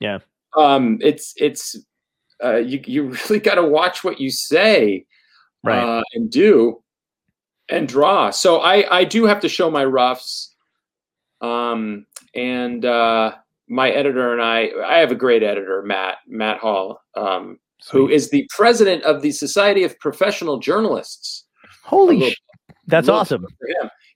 Yeah. 0.00 0.18
Um, 0.56 0.98
it's 1.00 1.32
it's 1.36 1.76
uh, 2.44 2.56
you 2.56 2.80
you 2.86 3.02
really 3.28 3.40
got 3.40 3.54
to 3.56 3.64
watch 3.64 4.04
what 4.04 4.20
you 4.20 4.30
say, 4.30 5.04
Right. 5.64 5.78
uh, 5.82 6.02
and 6.14 6.30
do, 6.30 6.82
and 7.68 7.88
draw. 7.88 8.30
So 8.30 8.60
I 8.60 8.98
I 9.00 9.04
do 9.04 9.24
have 9.24 9.40
to 9.40 9.48
show 9.48 9.70
my 9.70 9.84
roughs, 9.84 10.54
um, 11.40 12.06
and 12.34 12.84
uh, 12.84 13.32
my 13.68 13.90
editor 13.90 14.32
and 14.32 14.42
I 14.42 14.70
I 14.86 14.98
have 14.98 15.10
a 15.10 15.16
great 15.16 15.42
editor, 15.42 15.82
Matt 15.82 16.18
Matt 16.26 16.58
Hall. 16.58 17.00
Um, 17.16 17.58
who 17.92 18.06
Sweet. 18.08 18.14
is 18.14 18.30
the 18.30 18.44
president 18.50 19.04
of 19.04 19.22
the 19.22 19.30
Society 19.30 19.84
of 19.84 19.96
Professional 20.00 20.58
Journalists. 20.58 21.44
Holy, 21.84 22.30
sh- 22.30 22.36
that's 22.88 23.08
awesome. 23.08 23.46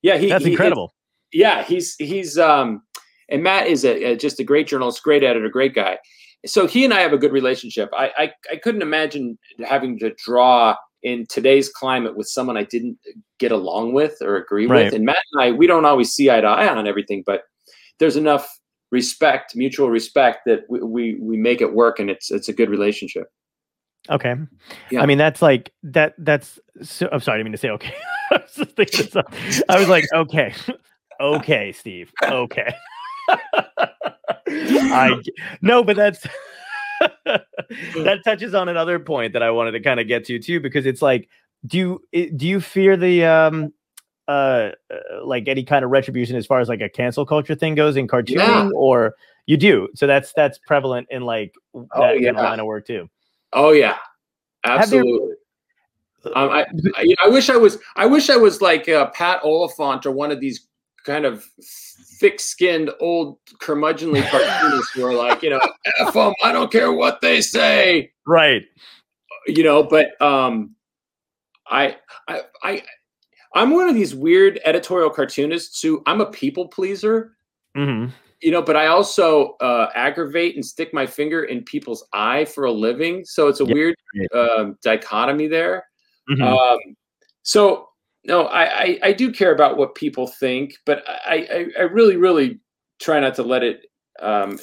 Yeah, 0.02 0.16
he, 0.18 0.28
That's 0.28 0.44
he- 0.44 0.50
incredible. 0.52 0.94
yeah, 1.32 1.62
he's 1.64 1.94
he's 1.96 2.38
um, 2.38 2.82
and 3.28 3.42
Matt 3.42 3.66
is 3.68 3.84
a, 3.84 4.12
a- 4.12 4.16
just 4.16 4.40
a 4.40 4.44
great 4.44 4.66
journalist, 4.66 5.02
great 5.02 5.22
editor, 5.22 5.48
great 5.48 5.74
guy. 5.74 5.98
So 6.44 6.66
he 6.66 6.84
and 6.84 6.92
I 6.92 7.00
have 7.00 7.12
a 7.12 7.18
good 7.18 7.32
relationship. 7.32 7.88
I, 7.96 8.10
I 8.18 8.32
I 8.52 8.56
couldn't 8.56 8.82
imagine 8.82 9.38
having 9.64 9.98
to 10.00 10.12
draw 10.24 10.74
in 11.04 11.26
today's 11.28 11.68
climate 11.68 12.16
with 12.16 12.28
someone 12.28 12.56
I 12.56 12.64
didn't 12.64 12.96
get 13.38 13.50
along 13.52 13.92
with 13.92 14.16
or 14.22 14.36
agree 14.36 14.66
Right. 14.66 14.84
with. 14.84 14.94
And 14.94 15.04
Matt 15.04 15.18
and 15.32 15.42
I, 15.42 15.50
we 15.52 15.66
don't 15.66 15.84
always 15.84 16.12
see 16.12 16.30
eye 16.30 16.40
to 16.40 16.46
eye 16.46 16.68
on 16.68 16.86
everything, 16.86 17.22
but 17.26 17.42
there's 17.98 18.16
enough 18.16 18.48
respect, 18.92 19.54
mutual 19.56 19.88
respect, 19.90 20.40
that 20.46 20.60
we 20.68 20.80
we, 20.82 21.16
we 21.20 21.36
make 21.36 21.60
it 21.60 21.72
work, 21.74 21.98
and 22.00 22.10
it's 22.10 22.30
it's 22.30 22.48
a 22.48 22.52
good 22.52 22.70
relationship. 22.70 23.28
Okay. 24.10 24.34
Yeah. 24.90 25.02
I 25.02 25.06
mean, 25.06 25.18
that's 25.18 25.40
like 25.40 25.72
that. 25.84 26.14
That's. 26.18 26.58
So, 26.82 27.08
I'm 27.12 27.20
sorry, 27.20 27.40
I 27.40 27.42
mean 27.42 27.52
to 27.52 27.58
say 27.58 27.70
okay. 27.70 27.94
I 28.32 28.36
was 28.36 28.54
just 28.54 28.70
thinking 28.76 29.06
so- 29.06 29.22
I 29.68 29.78
was 29.78 29.88
like, 29.88 30.04
okay, 30.12 30.54
okay, 31.20 31.72
Steve, 31.72 32.10
okay. 32.24 32.74
I 34.48 35.20
no, 35.60 35.84
but 35.84 35.96
that's 35.96 36.26
that 37.24 38.20
touches 38.24 38.54
on 38.54 38.68
another 38.68 38.98
point 38.98 39.32
that 39.34 39.42
I 39.42 39.50
wanted 39.50 39.72
to 39.72 39.80
kind 39.80 40.00
of 40.00 40.08
get 40.08 40.24
to 40.26 40.38
too, 40.38 40.60
because 40.60 40.86
it's 40.86 41.02
like, 41.02 41.28
do 41.66 41.78
you 42.12 42.30
do 42.36 42.46
you 42.46 42.60
fear 42.60 42.96
the 42.96 43.24
um 43.24 43.72
uh 44.28 44.70
uh, 44.90 45.24
like 45.24 45.46
any 45.46 45.62
kind 45.64 45.84
of 45.84 45.90
retribution 45.90 46.36
as 46.36 46.46
far 46.46 46.60
as 46.60 46.68
like 46.68 46.80
a 46.80 46.88
cancel 46.88 47.24
culture 47.26 47.54
thing 47.54 47.74
goes 47.74 47.96
in 47.96 48.08
cartooning, 48.08 48.36
Yeah. 48.38 48.70
or 48.74 49.14
you 49.46 49.56
do? 49.56 49.88
So 49.94 50.06
that's 50.06 50.32
that's 50.32 50.58
prevalent 50.58 51.06
in 51.10 51.22
like 51.22 51.54
that 51.74 51.88
kind 51.92 52.16
of 52.16 52.22
yeah. 52.22 52.32
line 52.32 52.60
of 52.60 52.66
work 52.66 52.86
too. 52.86 53.08
Oh 53.52 53.70
yeah, 53.72 53.98
there- 54.64 54.72
absolutely. 54.78 55.34
Um, 56.36 56.50
I, 56.50 56.64
I 56.96 57.14
I 57.24 57.28
wish 57.28 57.50
I 57.50 57.56
was 57.56 57.78
I 57.96 58.06
wish 58.06 58.30
I 58.30 58.36
was 58.36 58.60
like 58.62 58.88
uh, 58.88 59.06
Pat 59.10 59.40
Oliphant 59.42 60.06
or 60.06 60.12
one 60.12 60.30
of 60.30 60.38
these 60.38 60.68
kind 61.04 61.24
of 61.24 61.44
thick-skinned 62.20 62.90
old 63.00 63.38
curmudgeonly 63.60 64.22
cartoonists 64.30 64.92
who 64.94 65.04
are 65.04 65.12
like 65.14 65.42
you 65.42 65.50
know 65.50 65.60
f 65.98 66.14
'em, 66.14 66.32
I 66.44 66.52
don't 66.52 66.70
care 66.70 66.92
what 66.92 67.20
they 67.20 67.40
say 67.40 68.12
Right. 68.24 68.62
you 69.48 69.64
know 69.64 69.82
but 69.82 70.20
um 70.22 70.76
I 71.68 71.96
I 72.28 72.42
I 72.62 72.82
I'm 73.54 73.70
one 73.72 73.88
of 73.88 73.96
these 73.96 74.14
weird 74.14 74.60
editorial 74.64 75.10
cartoonists 75.10 75.82
who 75.82 76.04
I'm 76.06 76.20
a 76.20 76.26
people 76.26 76.68
pleaser 76.68 77.32
hmm 77.74 78.06
you 78.42 78.50
know 78.50 78.62
but 78.62 78.76
I 78.76 78.88
also 78.88 79.56
uh, 79.60 79.90
aggravate 79.94 80.56
and 80.56 80.64
stick 80.64 80.92
my 80.92 81.06
finger 81.06 81.44
in 81.44 81.62
people's 81.62 82.06
eye 82.12 82.44
for 82.44 82.64
a 82.64 82.72
living 82.72 83.24
so 83.24 83.48
it's 83.48 83.60
a 83.60 83.64
Yeah. 83.64 83.74
weird 83.74 83.96
um, 84.34 84.78
dichotomy 84.82 85.48
there 85.48 85.84
Mm-hmm. 86.30 86.42
um, 86.42 86.78
so 87.42 87.88
no, 88.24 88.44
I, 88.44 88.62
I 88.62 88.98
I 89.02 89.12
do 89.12 89.32
care 89.32 89.52
about 89.52 89.76
what 89.76 89.94
people 89.94 90.26
think, 90.26 90.74
but 90.86 91.02
I 91.08 91.46
I, 91.76 91.80
I 91.80 91.82
really 91.82 92.16
really 92.16 92.60
try 93.00 93.18
not 93.18 93.34
to 93.36 93.42
let 93.42 93.64
it 93.64 93.86
um, 94.20 94.58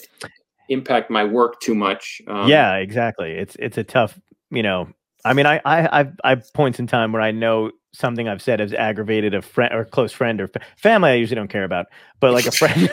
impact 0.70 1.10
my 1.10 1.26
work 1.26 1.60
too 1.60 1.76
much. 1.76 2.22
Um, 2.28 2.50
yeah, 2.50 2.76
exactly. 2.76 3.34
It's 3.34 3.56
it's 3.60 3.78
a 3.78 3.84
tough, 3.84 4.20
you 4.50 4.64
know. 4.64 4.88
I 5.26 5.34
mean, 5.34 5.46
I 5.46 5.60
I 5.66 6.00
I've, 6.00 6.14
I've 6.24 6.54
points 6.54 6.80
in 6.80 6.88
time 6.88 7.12
where 7.12 7.22
I 7.22 7.32
know 7.32 7.72
something 7.94 8.28
I've 8.28 8.42
said 8.42 8.60
has 8.60 8.74
aggravated 8.74 9.34
a 9.34 9.42
friend 9.42 9.74
or 9.74 9.86
close 9.86 10.12
friend 10.12 10.40
or 10.42 10.48
fa- 10.48 10.62
family. 10.78 11.12
I 11.12 11.16
usually 11.16 11.36
don't 11.36 11.48
care 11.50 11.64
about, 11.64 11.88
but 12.20 12.34
like 12.34 12.46
a 12.46 12.52
friend, 12.52 12.90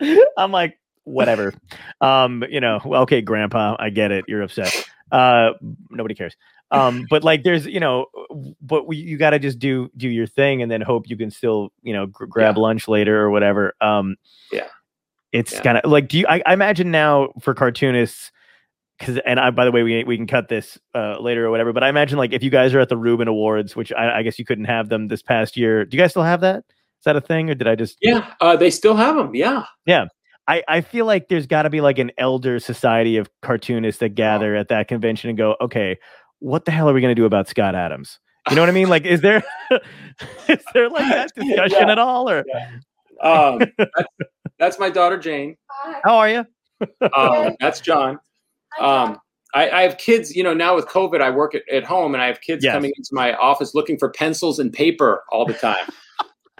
I'm 0.36 0.52
like 0.52 0.78
whatever. 1.04 1.52
Um, 2.00 2.44
you 2.48 2.60
know, 2.60 2.80
well, 2.84 3.02
okay, 3.02 3.20
Grandpa, 3.22 3.76
I 3.78 3.90
get 3.90 4.10
it. 4.12 4.24
You're 4.28 4.42
upset. 4.42 4.74
Uh, 5.10 5.50
nobody 5.90 6.14
cares. 6.14 6.36
Um, 6.70 7.06
but 7.08 7.24
like, 7.24 7.44
there's 7.44 7.64
you 7.66 7.80
know, 7.80 8.06
but 8.60 8.86
we, 8.86 8.98
you 8.98 9.16
got 9.16 9.30
to 9.30 9.38
just 9.38 9.58
do 9.58 9.90
do 9.96 10.08
your 10.08 10.26
thing 10.26 10.60
and 10.60 10.70
then 10.70 10.82
hope 10.82 11.08
you 11.08 11.16
can 11.16 11.30
still 11.30 11.70
you 11.82 11.94
know 11.94 12.06
gr- 12.06 12.26
grab 12.26 12.58
lunch 12.58 12.88
later 12.88 13.18
or 13.20 13.30
whatever. 13.30 13.72
Um, 13.80 14.16
Yeah. 14.52 14.66
it's 15.32 15.52
Yeah. 15.54 15.62
kind 15.62 15.78
of 15.78 15.90
like 15.90 16.08
do 16.08 16.18
you 16.18 16.26
I, 16.28 16.42
I 16.44 16.52
imagine 16.52 16.90
now 16.90 17.32
for 17.40 17.54
cartoonists 17.54 18.30
because 18.98 19.18
and 19.24 19.38
I 19.38 19.50
by 19.50 19.64
the 19.64 19.70
way 19.72 19.82
we 19.82 20.04
we 20.04 20.16
can 20.16 20.26
cut 20.26 20.48
this 20.48 20.78
uh, 20.94 21.18
later 21.20 21.46
or 21.46 21.50
whatever 21.50 21.72
but 21.72 21.82
I 21.84 21.88
imagine 21.88 22.18
like 22.18 22.32
if 22.32 22.42
you 22.42 22.50
guys 22.50 22.74
are 22.74 22.80
at 22.80 22.88
the 22.88 22.96
Reuben 22.96 23.28
Awards 23.28 23.76
which 23.76 23.92
I, 23.92 24.18
I 24.18 24.22
guess 24.22 24.38
you 24.38 24.44
couldn't 24.44 24.64
have 24.66 24.88
them 24.88 25.08
this 25.08 25.22
past 25.22 25.56
year 25.56 25.84
do 25.84 25.96
you 25.96 26.02
guys 26.02 26.10
still 26.10 26.22
have 26.22 26.40
that 26.40 26.58
is 26.68 27.04
that 27.04 27.16
a 27.16 27.20
thing 27.20 27.48
or 27.50 27.54
did 27.54 27.68
I 27.68 27.74
just 27.76 27.96
yeah, 28.00 28.32
uh, 28.40 28.56
they 28.56 28.70
still 28.70 28.96
have 28.96 29.14
them. 29.16 29.34
Yeah, 29.34 29.64
yeah. 29.86 30.06
I, 30.48 30.62
I 30.66 30.80
feel 30.80 31.04
like 31.04 31.28
there's 31.28 31.46
got 31.46 31.62
to 31.62 31.70
be 31.70 31.80
like 31.82 31.98
an 31.98 32.10
elder 32.16 32.58
society 32.58 33.18
of 33.18 33.28
cartoonists 33.42 34.00
that 34.00 34.14
gather 34.14 34.56
at 34.56 34.68
that 34.68 34.88
convention 34.88 35.28
and 35.28 35.36
go 35.38 35.56
okay 35.60 35.98
what 36.40 36.64
the 36.64 36.70
hell 36.70 36.88
are 36.88 36.92
we 36.94 37.00
going 37.00 37.14
to 37.14 37.20
do 37.20 37.26
about 37.26 37.48
Scott 37.48 37.74
Adams 37.74 38.18
you 38.48 38.56
know 38.56 38.62
what 38.62 38.68
I 38.68 38.72
mean 38.72 38.88
like 38.88 39.04
is 39.04 39.20
there 39.20 39.42
is 40.48 40.58
there 40.74 40.88
like 40.88 41.08
that 41.12 41.30
discussion 41.36 41.86
Yeah. 41.86 41.92
at 41.92 41.98
all 41.98 42.30
or 42.30 42.44
um, 43.22 43.58
that's, 43.76 44.08
that's 44.58 44.78
my 44.78 44.88
daughter 44.90 45.18
Jane. 45.18 45.56
how 46.02 46.16
are 46.16 46.28
you 46.30 46.46
Um, 47.14 47.54
that's 47.60 47.80
John. 47.80 48.18
Um, 48.80 49.18
I, 49.54 49.70
I 49.70 49.82
have 49.82 49.98
kids. 49.98 50.34
You 50.36 50.42
know, 50.42 50.54
now 50.54 50.74
with 50.74 50.86
COVID, 50.86 51.20
I 51.20 51.30
work 51.30 51.54
at, 51.54 51.62
at 51.70 51.84
home, 51.84 52.14
and 52.14 52.22
I 52.22 52.26
have 52.26 52.40
kids 52.40 52.64
Yes. 52.64 52.74
coming 52.74 52.92
into 52.96 53.10
my 53.12 53.34
office 53.34 53.74
looking 53.74 53.98
for 53.98 54.10
pencils 54.10 54.58
and 54.58 54.72
paper 54.72 55.24
all 55.30 55.46
the 55.46 55.54
time. 55.54 55.86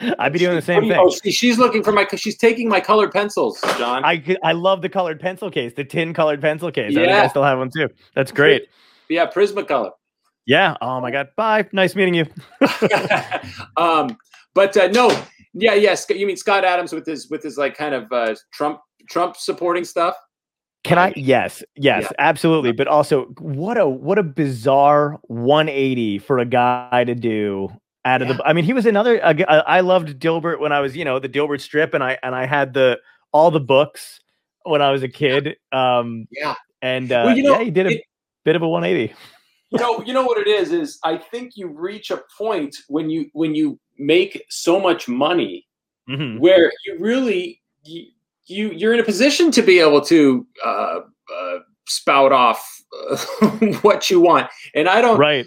I'd 0.21 0.33
be 0.33 0.39
doing 0.39 0.55
the 0.55 0.63
same 0.63 0.83
thing 0.83 0.93
oh, 0.93 1.11
see, 1.11 1.33
she's 1.33 1.59
looking 1.59 1.83
for 1.83 1.93
my. 1.93 2.07
She's 2.15 2.37
taking 2.37 2.69
my 2.69 2.81
colored 2.81 3.11
pencils, 3.11 3.61
John. 3.79 4.05
I 4.05 4.37
I 4.45 4.53
love 4.53 4.81
the 4.81 4.89
colored 4.89 5.19
pencil 5.19 5.51
case, 5.51 5.73
the 5.75 5.85
tin 5.85 6.15
colored 6.15 6.41
pencil 6.41 6.71
case. 6.71 6.97
I 6.97 7.01
think 7.01 7.13
I 7.13 7.27
still 7.29 7.43
have 7.43 7.59
one 7.59 7.71
too. 7.75 7.89
That's 8.15 8.31
great. 8.31 8.69
yeah, 9.09 9.27
Prismacolor. 9.29 9.91
Yeah. 10.47 10.77
Oh 10.81 11.01
my 11.01 11.11
god. 11.11 11.29
Bye. 11.37 11.69
Nice 11.73 11.95
meeting 11.95 12.15
you. 12.15 12.27
um, 13.77 14.17
but 14.55 14.77
uh, 14.77 14.87
no, 14.89 15.11
yeah, 15.53 15.75
yes. 15.75 16.07
you 16.09 16.27
mean 16.27 16.37
Scott 16.37 16.65
Adams 16.65 16.93
with 16.93 17.05
his 17.05 17.29
with 17.29 17.43
his 17.43 17.59
like 17.59 17.77
kind 17.77 17.95
of 17.95 18.11
uh, 18.13 18.35
Trump 18.53 18.81
Trump 19.11 19.37
supporting 19.37 19.85
stuff? 19.85 20.15
Can 20.85 20.99
I? 20.99 21.13
Yes. 21.17 21.63
Yes. 21.77 22.03
Yeah. 22.05 22.09
Absolutely. 22.19 22.73
But 22.73 22.87
also, 22.89 23.25
what 23.39 23.77
a 23.79 23.89
what 23.89 24.19
a 24.19 24.23
bizarre 24.23 25.19
180 25.25 26.19
for 26.21 26.39
a 26.39 26.45
guy 26.45 27.05
to 27.05 27.15
do. 27.15 27.69
Out 28.05 28.23
of 28.23 28.29
the, 28.29 28.43
I 28.45 28.53
mean, 28.55 28.65
he 28.65 28.73
was 28.73 28.87
another. 28.87 29.21
I 29.25 29.81
loved 29.81 30.19
Dilbert 30.19 30.61
when 30.61 30.73
I 30.73 30.81
was, 30.81 30.97
you 30.97 31.05
know, 31.05 31.19
the 31.19 31.29
Dilbert 31.29 31.61
strip, 31.61 31.93
and 31.95 32.03
I 32.03 32.17
and 32.23 32.35
I 32.35 32.47
had 32.47 32.73
the 32.73 32.99
all 33.33 33.51
the 33.51 33.61
books 33.61 34.21
when 34.65 34.81
I 34.81 34.91
was 34.91 35.03
a 35.03 35.09
kid. 35.09 35.57
Um, 35.73 36.27
Yeah. 36.31 36.55
and 36.81 37.11
uh, 37.13 37.23
Well, 37.27 37.37
you 37.37 37.43
know, 37.43 37.59
yeah, 37.59 37.65
he 37.65 37.71
did 37.71 37.87
a 37.87 37.91
it- 37.91 38.05
bit 38.45 38.57
of 38.57 38.63
a 38.63 38.69
180. 38.69 39.13
you 39.71 39.79
know 39.79 40.03
you 40.07 40.15
know 40.15 40.23
what 40.25 40.39
it 40.39 40.47
is 40.47 40.73
is 40.73 40.99
i 41.05 41.15
think 41.19 41.53
you 41.55 41.69
reach 41.69 42.11
a 42.11 42.23
point 42.39 42.75
when 42.89 43.11
you 43.11 43.27
when 43.35 43.55
you 43.55 43.79
make 43.99 44.43
so 44.49 44.81
much 44.81 45.07
money 45.09 45.67
Mhm. 46.09 46.39
where 46.39 46.73
you 46.87 46.97
really 46.99 47.61
you, 47.85 48.07
you 48.49 48.71
you're 48.73 48.95
in 48.95 49.01
a 49.01 49.05
position 49.05 49.51
to 49.53 49.63
be 49.63 49.79
able 49.79 50.01
to 50.01 50.47
uh, 50.65 51.01
uh, 51.35 51.59
spout 51.87 52.33
off 52.33 52.67
uh, 53.11 53.17
what 53.83 54.11
you 54.11 54.21
want 54.21 54.49
and 54.75 54.89
i 54.89 55.01
don't 55.01 55.19
Right. 55.19 55.47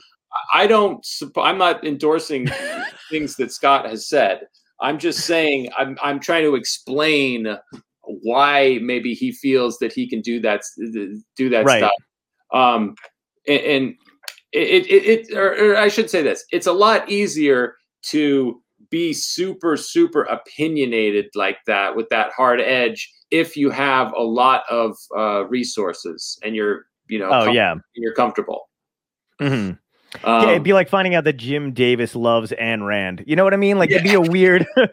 i 0.53 0.67
don't 0.67 1.05
i'm 1.37 1.57
not 1.57 1.83
endorsing 1.85 2.47
things 3.09 3.35
that 3.35 3.51
scott 3.51 3.87
has 3.89 4.07
said 4.07 4.41
i'm 4.81 4.97
just 4.99 5.25
saying 5.25 5.69
i'm 5.77 5.97
i'm 6.01 6.19
trying 6.19 6.43
to 6.43 6.55
explain 6.55 7.57
why 8.03 8.79
maybe 8.81 9.13
he 9.13 9.31
feels 9.31 9.77
that 9.79 9.93
he 9.93 10.07
can 10.07 10.21
do 10.21 10.39
that 10.39 10.61
do 11.35 11.49
that 11.49 11.65
Right. 11.65 11.79
stuff 11.79 11.93
um 12.53 12.95
and, 13.47 13.61
and 13.61 13.95
it, 14.53 14.85
it, 14.87 15.29
it 15.29 15.37
or, 15.37 15.71
or 15.71 15.77
I 15.77 15.87
should 15.87 16.09
say 16.09 16.21
this: 16.21 16.43
it's 16.51 16.67
a 16.67 16.73
lot 16.73 17.09
easier 17.09 17.75
to 18.07 18.61
be 18.91 19.13
super, 19.13 19.75
super 19.77 20.23
opinionated 20.23 21.25
like 21.33 21.57
that 21.65 21.95
with 21.95 22.07
that 22.09 22.31
hard 22.35 22.61
edge 22.61 23.11
if 23.31 23.55
you 23.57 23.69
have 23.71 24.13
a 24.13 24.21
lot 24.23 24.63
of 24.69 24.95
uh, 25.17 25.45
resources 25.47 26.37
and 26.43 26.55
you're, 26.55 26.85
you 27.07 27.17
know, 27.17 27.27
Oh 27.31 27.45
com- 27.45 27.55
yeah. 27.55 27.75
you're 27.95 28.13
comfortable. 28.13 28.69
Mhm. 29.41 29.79
Um, 30.25 30.43
yeah, 30.43 30.49
it'd 30.51 30.63
be 30.63 30.73
like 30.73 30.89
finding 30.89 31.15
out 31.15 31.23
that 31.23 31.37
Jim 31.37 31.71
Davis 31.71 32.15
loves 32.15 32.51
Ayn 32.51 32.85
Rand. 32.85 33.23
You 33.25 33.37
know 33.37 33.45
what 33.45 33.53
I 33.53 33.57
mean? 33.57 33.79
Like 33.79 33.89
it'd 33.91 34.03
be 34.03 34.13
a 34.13 34.19
weird. 34.21 34.67
you'd 34.75 34.91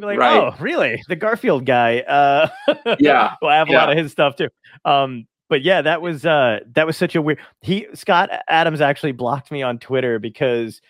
be 0.00 0.06
like, 0.06 0.18
Right. 0.18 0.36
oh, 0.36 0.54
really? 0.60 1.02
The 1.08 1.16
Garfield 1.16 1.64
guy. 1.64 2.00
Uh, 2.00 2.48
Yeah, 3.00 3.34
well, 3.40 3.50
I 3.50 3.56
have 3.56 3.68
a 3.70 3.72
lot 3.72 3.90
of 3.90 3.96
his 3.96 4.12
stuff 4.12 4.36
too. 4.36 4.48
Um, 4.84 5.26
but 5.48 5.62
yeah, 5.62 5.80
that 5.80 6.02
was 6.02 6.26
uh, 6.26 6.60
that 6.74 6.86
was 6.86 6.98
such 6.98 7.16
a 7.16 7.22
weird. 7.22 7.38
He 7.62 7.86
Scott 7.94 8.28
Adams 8.48 8.82
actually 8.82 9.12
blocked 9.12 9.50
me 9.50 9.62
on 9.62 9.78
Twitter 9.78 10.18
because, 10.18 10.82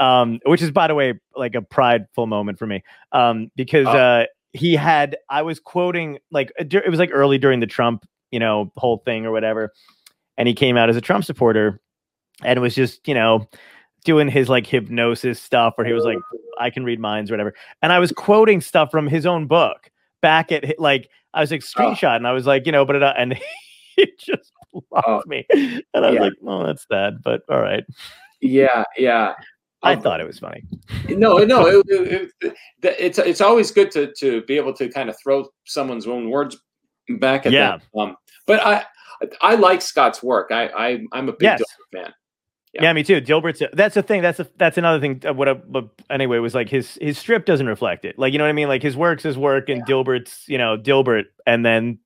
um, 0.00 0.40
which 0.44 0.62
is 0.62 0.70
by 0.70 0.86
the 0.86 0.94
way 0.94 1.14
like 1.34 1.54
a 1.54 1.62
prideful 1.62 2.26
moment 2.26 2.58
for 2.58 2.66
me, 2.66 2.82
um, 3.12 3.50
because 3.56 3.86
Oh. 3.86 3.96
uh, 3.96 4.26
he 4.52 4.74
had 4.74 5.16
I 5.30 5.42
was 5.42 5.60
quoting 5.60 6.18
like 6.30 6.50
uh, 6.60 6.64
it 6.70 6.88
was 6.90 6.98
like 6.98 7.10
early 7.12 7.38
during 7.38 7.60
the 7.60 7.66
Trump 7.66 8.04
you 8.30 8.38
know 8.40 8.72
whole 8.76 8.98
thing 9.04 9.24
or 9.26 9.32
whatever, 9.32 9.72
and 10.36 10.48
he 10.48 10.54
came 10.54 10.76
out 10.76 10.88
as 10.90 10.96
a 10.96 11.00
Trump 11.00 11.24
supporter, 11.24 11.80
and 12.44 12.60
was 12.60 12.74
just 12.74 13.06
you 13.08 13.14
know 13.14 13.48
doing 14.04 14.28
his 14.28 14.48
like 14.48 14.66
hypnosis 14.66 15.40
stuff 15.40 15.74
where 15.76 15.86
he 15.86 15.92
was 15.92 16.04
like 16.04 16.18
I 16.60 16.70
can 16.70 16.84
read 16.84 17.00
minds 17.00 17.30
or 17.30 17.34
whatever, 17.34 17.54
and 17.82 17.92
I 17.92 17.98
was 17.98 18.12
quoting 18.12 18.60
stuff 18.60 18.90
from 18.90 19.06
his 19.06 19.26
own 19.26 19.46
book 19.46 19.90
back 20.22 20.50
at 20.52 20.78
like 20.78 21.08
I 21.34 21.40
was 21.40 21.50
like 21.50 21.62
Oh. 21.76 21.80
screenshot 21.80 22.16
and 22.16 22.26
I 22.26 22.32
was 22.32 22.46
like 22.46 22.66
you 22.66 22.72
know 22.72 22.84
but 22.84 22.96
it, 22.96 23.02
uh, 23.02 23.12
and 23.16 23.38
he 23.96 24.12
just 24.18 24.52
blocked 24.72 25.08
Oh, 25.08 25.22
me, 25.26 25.46
and 25.50 25.82
I 25.94 26.00
was 26.10 26.14
yeah. 26.14 26.20
like, 26.20 26.32
"Oh, 26.46 26.66
that's 26.66 26.86
sad," 26.90 27.14
but 27.24 27.42
all 27.50 27.60
right. 27.60 27.84
Yeah, 28.42 28.84
yeah. 28.98 29.32
I 29.86 29.94
Um, 29.94 30.02
thought 30.02 30.20
it 30.20 30.26
was 30.26 30.38
funny. 30.38 30.62
no, 31.08 31.38
no. 31.38 31.66
It, 31.66 31.84
it, 31.88 32.30
it, 32.40 32.54
it's 32.82 33.18
it's 33.18 33.40
always 33.40 33.70
good 33.70 33.90
to 33.92 34.12
to 34.18 34.42
be 34.42 34.56
able 34.56 34.72
to 34.74 34.88
kind 34.88 35.08
of 35.08 35.16
throw 35.22 35.48
someone's 35.64 36.06
own 36.06 36.30
words 36.30 36.56
back 37.18 37.46
at 37.46 37.52
Yeah. 37.52 37.78
them. 37.78 37.80
Um, 38.10 38.16
but 38.46 38.60
I 38.64 38.84
I 39.40 39.54
like 39.54 39.80
Scott's 39.82 40.22
work. 40.22 40.50
I, 40.50 40.66
I 40.68 41.00
I'm 41.12 41.28
a 41.28 41.32
big 41.32 41.42
Yes. 41.42 41.60
Dilbert 41.62 42.02
fan. 42.04 42.14
Yeah. 42.72 42.82
Yeah. 42.82 42.92
me 42.92 43.02
too. 43.02 43.20
Dilbert's 43.22 43.62
that's 43.72 43.94
the 43.94 44.02
thing. 44.02 44.20
That's 44.22 44.40
a, 44.40 44.46
that's 44.58 44.76
another 44.76 45.00
thing. 45.00 45.22
uh, 45.26 45.32
What, 45.32 45.48
I, 45.48 45.54
but 45.54 45.88
anyway 46.10 46.38
was 46.38 46.54
like 46.54 46.68
his 46.68 46.98
his 47.00 47.16
strip 47.18 47.46
doesn't 47.46 47.66
reflect 47.66 48.04
it. 48.04 48.18
Like 48.18 48.32
you 48.32 48.38
know 48.38 48.44
what 48.44 48.50
I 48.50 48.52
mean. 48.54 48.68
Like 48.68 48.82
his 48.82 48.96
work's 48.96 49.22
his 49.22 49.38
work, 49.38 49.68
and 49.70 49.84
Dilbert's 49.86 50.44
you 50.48 50.58
know 50.58 50.76
Dilbert, 50.76 51.24
and 51.46 51.64
then 51.64 51.98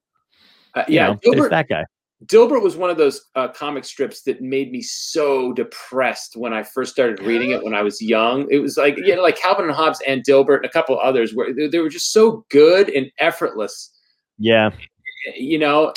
Uh, 0.74 0.84
you 0.86 0.94
yeah, 0.96 1.06
know, 1.08 1.14
Dilbert 1.24 1.50
that 1.50 1.68
guy. 1.68 1.84
Dilbert 2.26 2.62
was 2.62 2.76
one 2.76 2.90
of 2.90 2.98
those 2.98 3.22
uh, 3.34 3.48
comic 3.48 3.84
strips 3.84 4.22
that 4.22 4.42
made 4.42 4.70
me 4.70 4.82
so 4.82 5.52
depressed 5.54 6.36
when 6.36 6.52
I 6.52 6.62
first 6.62 6.92
started 6.92 7.20
reading 7.24 7.50
it 7.50 7.64
when 7.64 7.74
I 7.74 7.82
was 7.82 8.02
young. 8.02 8.46
It 8.50 8.58
was 8.58 8.76
like 8.76 8.98
you 8.98 9.16
know, 9.16 9.22
like 9.22 9.38
Calvin 9.38 9.64
and 9.64 9.74
Hobbes 9.74 10.00
and 10.06 10.22
Dilbert 10.22 10.56
and 10.56 10.66
a 10.66 10.70
couple 10.70 10.98
others 10.98 11.34
where 11.34 11.54
they, 11.54 11.68
they 11.68 11.78
were 11.78 11.88
just 11.88 12.12
so 12.12 12.44
good 12.50 12.90
and 12.90 13.10
effortless. 13.18 13.90
Yeah, 14.38 14.70
You 15.34 15.58
know, 15.58 15.94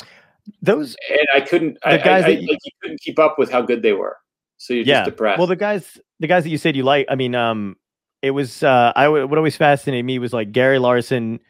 those 0.62 0.96
and 1.10 1.26
I 1.34 1.40
couldn't. 1.40 1.74
The 1.82 1.88
I, 1.88 1.96
guys 1.98 2.24
I, 2.24 2.28
I, 2.28 2.34
that 2.34 2.42
you- 2.42 2.48
like, 2.48 2.58
you 2.64 2.72
couldn't 2.82 3.00
keep 3.00 3.18
up 3.18 3.38
with 3.38 3.50
how 3.50 3.60
good 3.60 3.82
they 3.82 3.92
were. 3.92 4.16
So 4.56 4.72
you're 4.72 4.84
yeah. 4.84 5.00
just 5.00 5.10
depressed. 5.10 5.38
Well, 5.38 5.46
the 5.46 5.56
guys 5.56 5.98
the 6.20 6.26
guys 6.26 6.44
that 6.44 6.50
you 6.50 6.58
said 6.58 6.74
you 6.74 6.84
like. 6.84 7.06
I 7.10 7.16
mean, 7.16 7.34
um, 7.34 7.76
it 8.22 8.30
was 8.30 8.62
uh, 8.62 8.92
I 8.96 9.08
what 9.08 9.36
always 9.36 9.56
fascinated 9.56 10.06
me 10.06 10.18
was 10.18 10.32
like 10.32 10.52
Gary 10.52 10.78
Larson, 10.78 11.40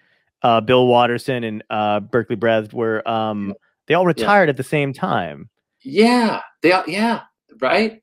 uh, 0.42 0.60
Bill 0.60 0.88
Watterson, 0.88 1.44
and 1.44 1.62
uh, 1.70 2.00
Berkeley 2.00 2.34
Breathed 2.34 2.72
were 2.72 3.06
um 3.08 3.54
they 3.86 3.94
all 3.94 4.06
retired 4.06 4.48
at 4.48 4.56
the 4.56 4.62
same 4.62 4.92
time, 4.92 5.48
yeah, 5.82 6.40
they 6.62 6.72
are. 6.72 6.84
Yeah, 6.86 7.22
right. 7.60 8.00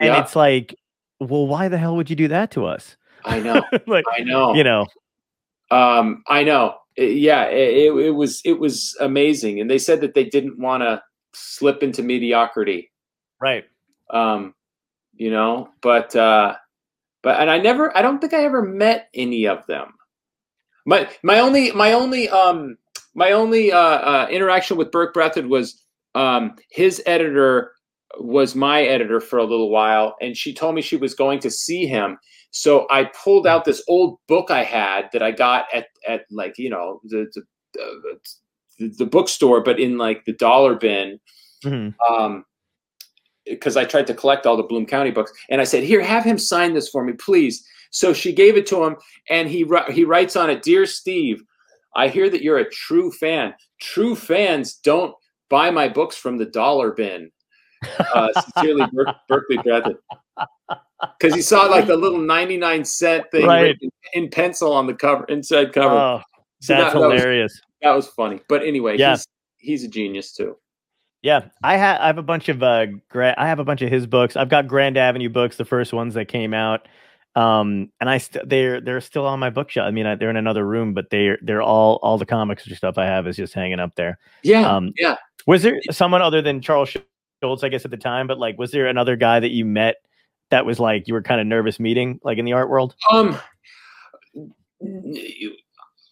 and 0.00 0.08
Yeah. 0.14 0.20
it's 0.22 0.36
like, 0.36 0.74
well, 1.20 1.46
why 1.46 1.68
the 1.68 1.78
hell 1.78 1.96
would 1.96 2.10
you 2.10 2.16
do 2.16 2.28
that 2.28 2.50
to 2.52 2.66
us? 2.66 2.96
I 3.24 3.40
know. 3.40 3.62
like 3.86 4.04
I 4.16 4.22
know. 4.24 4.54
you 4.54 4.64
know, 4.64 4.86
Um, 5.70 6.22
I 6.28 6.42
know. 6.44 6.76
It- 6.96 7.16
yeah, 7.16 7.44
it, 7.46 7.74
it, 7.86 7.92
it 8.06 8.10
was 8.10 8.42
it 8.44 8.58
was 8.58 8.96
amazing, 9.00 9.60
and 9.60 9.70
they 9.70 9.78
said 9.78 10.00
that 10.02 10.14
they 10.14 10.24
didn't 10.24 10.58
want 10.58 10.82
to 10.82 11.02
slip 11.32 11.82
into 11.82 12.02
mediocrity. 12.02 12.90
right? 13.40 13.64
Um, 14.10 14.54
you 15.16 15.30
know, 15.30 15.70
but 15.80 16.14
uh, 16.14 16.56
but 17.22 17.40
and 17.40 17.48
I 17.50 17.58
never. 17.58 17.96
I 17.96 18.02
don't 18.02 18.18
think 18.20 18.34
I 18.34 18.44
ever 18.44 18.60
met 18.62 19.08
any 19.14 19.46
of 19.46 19.64
them. 19.66 19.94
My 20.84 21.08
my 21.22 21.38
only 21.38 21.70
my 21.72 21.92
only 21.92 22.28
um 22.28 22.76
my 23.14 23.32
only 23.32 23.72
uh, 23.72 23.78
uh 23.78 24.26
interaction 24.30 24.76
with 24.76 24.90
Burke 24.90 25.14
Breathed 25.14 25.46
was 25.46 25.82
um 26.14 26.56
his 26.70 27.02
editor 27.06 27.72
was 28.18 28.54
my 28.54 28.82
editor 28.82 29.20
for 29.20 29.38
a 29.38 29.44
little 29.44 29.70
while, 29.70 30.16
and 30.20 30.36
she 30.36 30.52
told 30.52 30.74
me 30.74 30.82
she 30.82 30.96
was 30.96 31.14
going 31.14 31.38
to 31.40 31.50
see 31.50 31.86
him. 31.86 32.18
So 32.50 32.86
I 32.90 33.04
pulled 33.04 33.46
out 33.46 33.64
this 33.64 33.82
old 33.88 34.18
book 34.28 34.50
I 34.50 34.62
had 34.64 35.08
that 35.12 35.22
I 35.22 35.30
got 35.30 35.66
at 35.72 35.86
at 36.06 36.26
like 36.30 36.58
you 36.58 36.70
know 36.70 37.00
the 37.04 37.26
the, 37.34 37.42
the, 38.78 38.88
the 38.98 39.06
bookstore, 39.06 39.62
but 39.62 39.80
in 39.80 39.98
like 39.98 40.24
the 40.24 40.34
dollar 40.34 40.74
bin 40.74 41.18
Mhm. 41.64 41.94
um 42.10 42.44
because 43.46 43.76
I 43.76 43.84
tried 43.84 44.06
to 44.06 44.14
collect 44.14 44.46
all 44.46 44.56
the 44.56 44.62
Bloom 44.62 44.86
County 44.86 45.10
books, 45.10 45.32
and 45.48 45.60
I 45.60 45.64
said, 45.64 45.82
"Here, 45.82 46.02
have 46.02 46.24
him 46.24 46.38
sign 46.38 46.74
this 46.74 46.88
for 46.88 47.02
me, 47.04 47.12
please." 47.14 47.64
So 47.90 48.12
she 48.12 48.32
gave 48.32 48.56
it 48.56 48.66
to 48.68 48.84
him, 48.84 48.96
and 49.28 49.48
he 49.48 49.66
he 49.90 50.04
writes 50.04 50.36
on 50.36 50.50
it, 50.50 50.62
"Dear 50.62 50.86
Steve, 50.86 51.42
I 51.94 52.08
hear 52.08 52.28
that 52.30 52.42
you're 52.42 52.58
a 52.58 52.70
true 52.70 53.10
fan. 53.12 53.54
True 53.80 54.14
fans 54.16 54.74
don't 54.74 55.14
buy 55.50 55.70
my 55.70 55.88
books 55.88 56.16
from 56.16 56.38
the 56.38 56.46
dollar 56.46 56.92
bin." 56.92 57.30
Uh, 58.14 58.28
sincerely, 58.54 58.86
Ber- 58.92 59.14
Berkeley 59.28 59.58
Breathed. 59.58 59.96
Because 61.18 61.34
he 61.34 61.42
saw 61.42 61.62
like 61.62 61.86
the 61.86 61.96
little 61.96 62.18
ninety-nine 62.20 62.84
cent 62.84 63.24
thing 63.32 63.46
Right. 63.46 63.76
in 64.14 64.28
pencil 64.30 64.72
on 64.72 64.86
the 64.86 64.94
cover, 64.94 65.24
inside 65.24 65.72
cover. 65.72 65.94
Oh, 65.94 66.22
So 66.60 66.74
that's 66.74 66.92
that- 66.94 67.00
that 67.00 67.08
was- 67.08 67.20
hilarious. 67.20 67.60
that 67.82 67.90
was 67.90 68.06
funny. 68.08 68.40
But 68.48 68.62
anyway, 68.62 68.96
Yeah. 68.98 69.10
he's 69.12 69.26
he's 69.58 69.84
a 69.84 69.88
genius 69.88 70.32
too. 70.32 70.56
Yeah, 71.22 71.46
I 71.62 71.76
have 71.76 72.00
I 72.00 72.06
have 72.06 72.18
a 72.18 72.22
bunch 72.22 72.48
of 72.48 72.62
uh 72.62 72.86
gra- 73.08 73.34
I 73.36 73.46
have 73.48 73.58
a 73.58 73.64
bunch 73.64 73.82
of 73.82 73.90
his 73.90 74.06
books. 74.06 74.36
I've 74.36 74.48
got 74.48 74.66
Grand 74.68 74.96
Avenue 74.96 75.28
books, 75.28 75.56
the 75.56 75.64
first 75.64 75.92
ones 75.92 76.14
that 76.14 76.26
came 76.26 76.54
out. 76.54 76.86
Um 77.34 77.90
and 78.00 78.10
I 78.10 78.18
st- 78.18 78.48
they're 78.48 78.80
they're 78.80 79.00
still 79.00 79.26
on 79.26 79.38
my 79.38 79.50
bookshelf. 79.50 79.86
I 79.86 79.90
mean, 79.90 80.06
I, 80.06 80.14
they're 80.14 80.30
in 80.30 80.36
another 80.36 80.66
room, 80.66 80.92
but 80.94 81.10
they're 81.10 81.38
they're 81.42 81.62
all 81.62 81.98
all 82.02 82.18
the 82.18 82.26
comics 82.26 82.66
and 82.66 82.76
stuff 82.76 82.98
I 82.98 83.06
have 83.06 83.26
is 83.26 83.36
just 83.36 83.54
hanging 83.54 83.80
up 83.80 83.94
there. 83.94 84.18
Yeah, 84.42 84.70
Um 84.70 84.92
yeah. 84.98 85.16
Was 85.46 85.62
there 85.62 85.80
someone 85.90 86.22
other 86.22 86.42
than 86.42 86.60
Charles 86.60 86.94
Schulz, 87.42 87.64
I 87.64 87.68
guess 87.68 87.84
at 87.84 87.90
the 87.90 87.96
time, 87.96 88.26
but 88.26 88.38
like 88.38 88.58
was 88.58 88.70
there 88.70 88.86
another 88.86 89.16
guy 89.16 89.40
that 89.40 89.50
you 89.50 89.64
met 89.64 89.96
that 90.50 90.66
was 90.66 90.78
like 90.78 91.08
you 91.08 91.14
were 91.14 91.22
kind 91.22 91.40
of 91.40 91.46
nervous 91.46 91.80
meeting 91.80 92.20
like 92.22 92.38
in 92.38 92.44
the 92.44 92.52
art 92.52 92.68
world? 92.68 92.94
Um, 93.10 93.38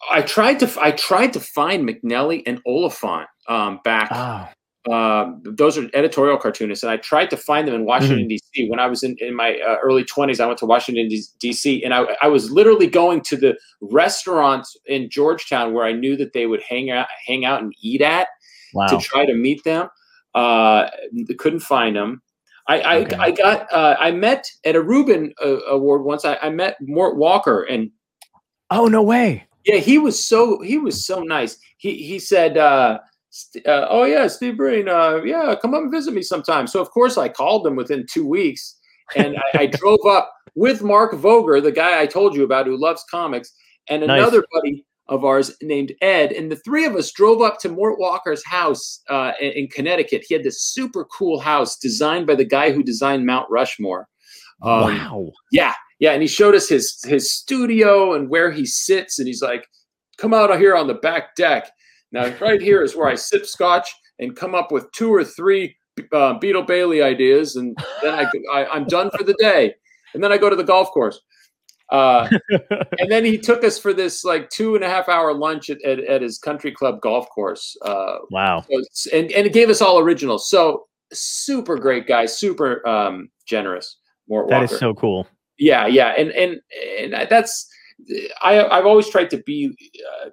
I 0.09 0.21
tried 0.23 0.59
to 0.59 0.71
I 0.79 0.91
tried 0.91 1.33
to 1.33 1.39
find 1.39 1.87
MacNelly 1.87 2.43
and 2.45 2.59
Oliphant 2.65 3.27
um, 3.47 3.79
back. 3.83 4.09
Oh, 4.11 4.47
Um, 4.89 5.43
those 5.45 5.77
are 5.77 5.87
editorial 5.93 6.37
cartoonists, 6.37 6.83
and 6.83 6.91
I 6.91 6.97
tried 6.97 7.29
to 7.29 7.37
find 7.37 7.67
them 7.67 7.75
in 7.75 7.85
Washington 7.85 8.27
D.C. 8.27 8.67
When 8.67 8.79
I 8.79 8.87
was 8.87 9.03
in, 9.03 9.15
in 9.19 9.35
my 9.35 9.59
uh, 9.59 9.77
early 9.83 10.03
twenties, 10.03 10.39
I 10.39 10.47
went 10.47 10.57
to 10.59 10.65
Washington 10.65 11.07
D.C. 11.39 11.83
and 11.83 11.93
I, 11.93 12.05
I 12.21 12.27
was 12.27 12.49
literally 12.49 12.87
going 12.87 13.21
to 13.21 13.37
the 13.37 13.55
restaurants 13.79 14.75
in 14.87 15.09
Georgetown 15.09 15.73
where 15.73 15.85
I 15.85 15.91
knew 15.91 16.15
that 16.17 16.33
they 16.33 16.47
would 16.47 16.61
hang 16.67 16.89
out 16.89 17.07
hang 17.27 17.45
out 17.45 17.61
and 17.61 17.73
eat 17.81 18.01
at 18.01 18.29
wow. 18.73 18.87
to 18.87 18.97
try 18.97 19.25
to 19.25 19.35
meet 19.35 19.63
them. 19.63 19.87
Uh, 20.33 20.89
couldn't 21.37 21.59
find 21.59 21.95
them. 21.95 22.21
I 22.67 22.79
I, 22.81 22.95
Okay. 23.01 23.15
I 23.17 23.31
got 23.31 23.71
uh, 23.71 23.97
I 23.99 24.11
met 24.11 24.47
at 24.65 24.75
a 24.75 24.81
Reuben 24.81 25.31
uh, 25.43 25.59
award 25.65 26.03
once. 26.03 26.25
I, 26.25 26.37
I 26.41 26.49
met 26.49 26.77
Mort 26.81 27.17
Walker 27.17 27.63
and 27.63 27.91
Oh, 28.71 28.87
no 28.87 29.03
way. 29.03 29.45
yeah, 29.65 29.75
he 29.77 29.97
was 29.99 30.23
so 30.25 30.61
he 30.61 30.77
was 30.79 31.05
so 31.05 31.19
nice. 31.21 31.57
He 31.77 31.95
he 32.01 32.17
said, 32.19 32.57
uh, 33.65 33.87
"Oh 33.89 34.03
yeah, 34.03 34.27
Steve 34.27 34.57
Breen, 34.57 34.89
uh, 34.89 35.21
yeah, 35.23 35.55
come 35.61 35.73
up 35.73 35.81
and 35.81 35.91
visit 35.91 36.13
me 36.13 36.21
sometime." 36.21 36.67
So 36.67 36.81
of 36.81 36.89
course 36.91 37.17
I 37.17 37.29
called 37.29 37.65
him 37.65 37.75
within 37.75 38.05
two 38.09 38.27
weeks, 38.27 38.77
and 39.15 39.35
I, 39.53 39.59
I 39.63 39.65
drove 39.67 40.05
up 40.07 40.33
with 40.55 40.83
Mark 40.83 41.13
Voger, 41.15 41.61
the 41.61 41.71
guy 41.71 42.01
I 42.01 42.05
told 42.05 42.35
you 42.35 42.43
about 42.43 42.65
who 42.65 42.77
loves 42.77 43.03
comics, 43.09 43.51
and 43.89 44.01
Nice. 44.05 44.19
another 44.21 44.43
buddy 44.51 44.85
of 45.07 45.25
ours 45.25 45.55
named 45.61 45.93
Ed, 46.01 46.31
and 46.31 46.51
the 46.51 46.55
three 46.57 46.85
of 46.85 46.95
us 46.95 47.11
drove 47.11 47.41
up 47.41 47.59
to 47.59 47.69
Mort 47.69 47.99
Walker's 47.99 48.45
house 48.45 49.01
uh, 49.09 49.33
in, 49.41 49.51
in 49.51 49.67
Connecticut. 49.67 50.23
He 50.27 50.33
had 50.33 50.43
this 50.43 50.61
super 50.61 51.05
cool 51.05 51.39
house 51.39 51.77
designed 51.77 52.27
by 52.27 52.35
the 52.35 52.45
guy 52.45 52.71
who 52.71 52.83
designed 52.83 53.25
Mount 53.25 53.49
Rushmore. 53.49 54.07
Um, 54.61 54.95
wow. 54.95 55.31
yeah, 55.51 55.73
yeah, 55.99 56.11
and 56.11 56.21
he 56.21 56.27
showed 56.27 56.55
us 56.55 56.69
his 56.69 57.01
his 57.03 57.33
studio 57.33 58.13
and 58.13 58.29
where 58.29 58.51
he 58.51 58.65
sits, 58.65 59.19
and 59.19 59.27
he's 59.27 59.41
like, 59.41 59.67
"Come 60.17 60.33
out 60.33 60.57
here 60.57 60.75
on 60.75 60.87
the 60.87 60.93
back 60.93 61.35
deck." 61.35 61.71
Now, 62.11 62.33
right 62.39 62.61
here 62.61 62.81
is 62.81 62.95
where 62.95 63.07
I 63.07 63.15
sip 63.15 63.45
scotch 63.45 63.89
and 64.19 64.35
come 64.35 64.55
up 64.55 64.71
with 64.71 64.91
two 64.91 65.13
or 65.13 65.23
three 65.23 65.75
uh, 66.13 66.33
Beetle 66.39 66.63
Bailey 66.63 67.01
ideas, 67.01 67.55
and 67.55 67.75
then 68.01 68.13
I, 68.13 68.25
I 68.53 68.65
I'm 68.67 68.85
done 68.85 69.09
for 69.11 69.23
the 69.23 69.35
day, 69.39 69.73
and 70.13 70.23
then 70.23 70.31
I 70.31 70.37
go 70.37 70.49
to 70.49 70.55
the 70.55 70.63
golf 70.63 70.91
course. 70.91 71.19
Uh, 71.91 72.29
and 72.99 73.11
then 73.11 73.25
he 73.25 73.37
took 73.37 73.63
us 73.63 73.77
for 73.77 73.93
this 73.93 74.23
like 74.23 74.49
two 74.49 74.75
and 74.75 74.83
a 74.83 74.89
half 74.89 75.09
hour 75.09 75.33
lunch 75.33 75.69
at, 75.69 75.81
at, 75.83 75.99
at 75.99 76.21
his 76.21 76.37
country 76.37 76.71
club 76.71 77.01
golf 77.01 77.27
course. 77.29 77.75
Uh, 77.83 78.15
wow. 78.31 78.63
so 78.93 79.17
and, 79.17 79.31
and 79.31 79.45
it 79.45 79.53
gave 79.53 79.69
us 79.69 79.81
all 79.81 79.99
originals. 79.99 80.49
So 80.49 80.87
super 81.11 81.75
great 81.75 82.07
guy, 82.07 82.25
super 82.25 82.87
um, 82.87 83.29
generous. 83.45 83.97
Mort 84.29 84.47
That 84.47 84.61
Walker 84.61 84.73
is 84.73 84.79
so 84.79 84.93
cool. 84.93 85.27
yeah 85.57 85.85
yeah 85.85 86.13
and 86.17 86.31
and 86.31 86.61
and 86.97 87.13
that's 87.29 87.69
i 88.41 88.63
i've 88.65 88.85
always 88.85 89.07
tried 89.09 89.29
to 89.29 89.37
be 89.43 89.69
uh, 90.25 90.29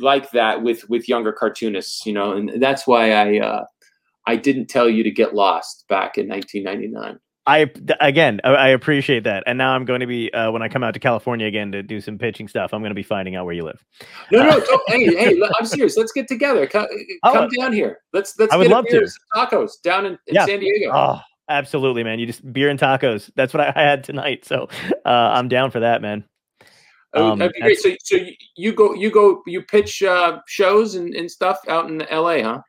like 0.00 0.30
that 0.30 0.62
with 0.62 0.88
with 0.88 1.08
younger 1.08 1.32
cartoonists 1.32 2.06
you 2.06 2.12
know 2.12 2.32
and 2.32 2.62
that's 2.62 2.86
why 2.86 3.12
i 3.12 3.38
uh 3.38 3.64
i 4.26 4.36
didn't 4.36 4.66
tell 4.66 4.88
you 4.88 5.02
to 5.02 5.10
get 5.10 5.34
lost 5.34 5.84
back 5.88 6.16
in 6.18 6.28
1999 6.28 7.18
I 7.48 7.70
again, 8.00 8.40
I, 8.42 8.70
appreciate 8.70 9.22
that, 9.22 9.44
and 9.46 9.56
now 9.56 9.70
I'm 9.72 9.84
going 9.84 10.00
to 10.00 10.06
be 10.08 10.32
uh, 10.32 10.50
when 10.50 10.62
I 10.62 10.68
come 10.68 10.82
out 10.82 10.94
to 10.94 10.98
California 10.98 11.46
again 11.46 11.70
to 11.70 11.80
do 11.80 12.00
some 12.00 12.18
pitching 12.18 12.48
stuff. 12.48 12.74
I'm 12.74 12.80
going 12.80 12.90
to 12.90 12.94
be 12.96 13.04
finding 13.04 13.36
out 13.36 13.44
where 13.44 13.54
you 13.54 13.62
live. 13.62 13.84
no 14.32 14.42
no 14.42 14.58
don't, 14.58 14.82
hey 14.88 15.04
hey 15.16 15.40
i'm 15.56 15.64
serious 15.64 15.96
let's 15.96 16.10
get 16.10 16.26
together 16.26 16.66
come, 16.66 16.88
Oh, 17.22 17.32
come 17.32 17.48
down 17.56 17.72
here 17.72 18.00
let's 18.12 18.36
let's 18.40 18.52
I 18.52 18.56
would 18.56 18.66
love 18.66 18.84
to. 18.86 19.08
tacos 19.36 19.80
down 19.84 20.06
in, 20.06 20.12
in 20.26 20.34
Yeah. 20.34 20.44
san 20.44 20.58
diego 20.58 20.90
Oh, 20.92 21.20
absolutely, 21.48 22.02
man! 22.02 22.18
You 22.18 22.26
just 22.26 22.52
beer 22.52 22.68
and 22.68 22.80
tacos. 22.80 23.30
That's 23.36 23.54
what 23.54 23.60
I, 23.60 23.72
I 23.76 23.82
had 23.82 24.02
tonight, 24.02 24.44
so 24.44 24.68
uh, 25.04 25.08
I'm 25.08 25.46
down 25.46 25.70
for 25.70 25.78
that, 25.78 26.02
man. 26.02 26.24
Uh, 27.16 27.32
um, 27.32 27.38
that'd 27.38 27.54
be 27.54 27.60
great 27.60 27.78
so 27.78 27.90
so 28.04 28.18
you, 28.56 28.72
go 28.72 28.92
you 28.94 29.10
go 29.10 29.42
you 29.46 29.62
pitch 29.62 30.02
uh 30.02 30.38
shows 30.46 30.94
and, 30.94 31.14
and 31.14 31.30
stuff 31.30 31.58
out 31.68 31.88
in 31.88 31.98
la 32.10 32.38
huh 32.42 32.60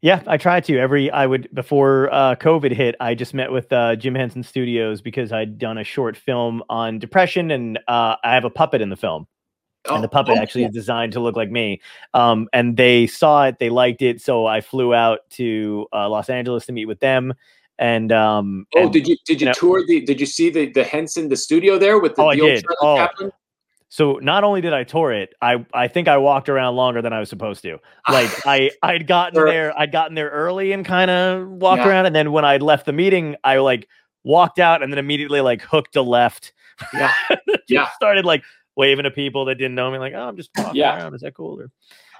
Yeah, 0.00 0.20
I 0.26 0.36
try 0.36 0.60
to 0.60 0.78
every. 0.78 1.10
I 1.12 1.26
would 1.26 1.48
before 1.54 2.12
uh, 2.12 2.34
COVID 2.34 2.72
hit. 2.72 2.96
I 2.98 3.14
just 3.14 3.34
met 3.34 3.52
with 3.52 3.72
uh, 3.72 3.94
Jim 3.94 4.16
Henson 4.16 4.42
Studios 4.42 5.00
because 5.00 5.30
I'd 5.30 5.58
done 5.58 5.78
a 5.78 5.84
short 5.84 6.16
film 6.16 6.60
on 6.68 6.98
depression, 6.98 7.52
and 7.52 7.78
uh, 7.86 8.16
I 8.24 8.34
have 8.34 8.44
a 8.44 8.50
puppet 8.50 8.80
in 8.80 8.90
the 8.90 8.96
film. 8.96 9.28
Oh, 9.86 9.94
and 9.94 10.02
the 10.04 10.08
puppet 10.08 10.38
oh, 10.38 10.40
actually 10.40 10.64
is 10.64 10.72
designed 10.72 11.12
to 11.12 11.20
look 11.20 11.36
like 11.36 11.50
me. 11.50 11.80
Um, 12.14 12.48
and 12.52 12.76
they 12.76 13.06
saw 13.06 13.46
it, 13.46 13.58
they 13.58 13.70
liked 13.70 14.02
it, 14.02 14.20
so 14.20 14.46
I 14.46 14.60
flew 14.60 14.92
out 14.92 15.20
to 15.30 15.86
uh, 15.92 16.08
Los 16.08 16.28
Angeles 16.28 16.66
to 16.66 16.72
meet 16.72 16.86
with 16.86 16.98
them. 17.00 17.34
And 17.78 18.12
um, 18.12 18.66
Oh, 18.76 18.82
and 18.82 18.92
did 18.92 19.06
you 19.08 19.16
did 19.24 19.40
you, 19.40 19.46
you 19.46 19.46
know- 19.46 19.54
tour 19.54 19.84
the? 19.86 20.00
Did 20.00 20.20
you 20.20 20.26
see 20.26 20.50
the 20.50 20.66
the 20.72 20.84
Henson 20.84 21.28
the 21.28 21.36
studio 21.36 21.78
there 21.78 21.98
with 22.00 22.16
the, 22.16 22.22
Oh, 22.22 22.32
the 22.34 22.40
old. 22.40 22.62
Charlie 22.62 22.76
Oh. 22.80 22.96
Chaplin? 22.96 23.32
So 23.94 24.18
not 24.22 24.42
only 24.42 24.62
did 24.62 24.72
I 24.72 24.84
tour 24.84 25.12
it, 25.12 25.34
I 25.42 25.66
I 25.74 25.86
think 25.86 26.08
I 26.08 26.16
walked 26.16 26.48
around 26.48 26.76
longer 26.76 27.02
than 27.02 27.12
I 27.12 27.20
was 27.20 27.28
supposed 27.28 27.60
to. 27.64 27.76
Like 28.08 28.30
I 28.46 28.70
I'd 28.82 29.06
gotten 29.06 29.34
Sure. 29.34 29.44
there, 29.46 29.78
I'd 29.78 29.92
gotten 29.92 30.14
there 30.14 30.30
early 30.30 30.72
and 30.72 30.82
kind 30.82 31.10
of 31.10 31.46
walked 31.46 31.80
Yeah. 31.82 31.88
around, 31.88 32.06
and 32.06 32.16
then 32.16 32.32
when 32.32 32.46
I 32.46 32.56
left 32.56 32.86
the 32.86 32.92
meeting, 32.94 33.36
I 33.44 33.58
like 33.58 33.86
walked 34.24 34.58
out 34.58 34.82
and 34.82 34.90
then 34.90 34.98
immediately 34.98 35.42
like 35.42 35.60
hooked 35.60 35.94
a 35.96 36.00
left. 36.02 36.54
Yeah. 36.94 37.12
Yeah. 37.68 37.88
started 37.90 38.24
like 38.24 38.42
waving 38.76 39.04
to 39.04 39.10
people 39.10 39.44
that 39.44 39.56
didn't 39.56 39.74
know 39.74 39.90
me, 39.90 39.98
like, 39.98 40.14
oh, 40.16 40.22
I'm 40.28 40.36
just 40.38 40.48
walking 40.56 40.76
Yeah. 40.76 40.96
around. 40.96 41.14
Is 41.14 41.20
that 41.20 41.34
cool? 41.34 41.60
Or, 41.60 41.70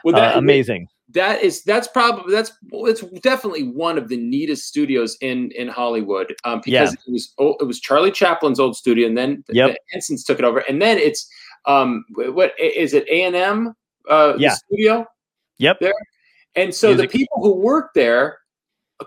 Well, 0.05 0.15
uh, 0.15 0.21
that, 0.21 0.37
amazing. 0.37 0.89
that 1.09 1.43
is 1.43 1.63
that's 1.65 1.89
probably 1.89 2.33
that's 2.35 2.53
it's 2.71 3.01
definitely 3.23 3.63
one 3.65 3.97
of 3.97 4.09
the 4.09 4.17
neatest 4.19 4.67
studios 4.67 5.17
in 5.23 5.51
in 5.53 5.69
Hollywood 5.69 6.35
um, 6.45 6.61
because 6.63 6.93
it 6.93 7.01
was 7.11 7.33
oh, 7.39 7.55
it 7.61 7.65
was 7.65 7.81
Charlie 7.81 8.11
Chaplin's 8.13 8.61
old 8.61 8.77
studio 8.77 9.07
and 9.09 9.17
then 9.17 9.43
the, 9.47 9.55
Yep. 9.55 9.71
the 9.71 9.79
Hensons 9.91 10.23
took 10.25 10.39
it 10.39 10.45
over 10.45 10.59
and 10.69 10.83
then 10.83 10.99
it's 10.99 11.27
um 11.67 12.05
wh- 12.15 12.35
what 12.35 12.53
is 12.59 12.95
it 12.95 13.05
A 13.09 13.23
and 13.25 13.37
M 13.37 13.75
uh 14.09 14.35
Yeah. 14.39 14.55
studio 14.55 15.07
Yep. 15.59 15.79
there 15.81 15.95
and 16.57 16.75
so 16.75 16.89
Music. 16.89 17.11
the 17.11 17.19
people 17.19 17.43
who 17.43 17.55
work 17.55 17.91
there 17.95 18.39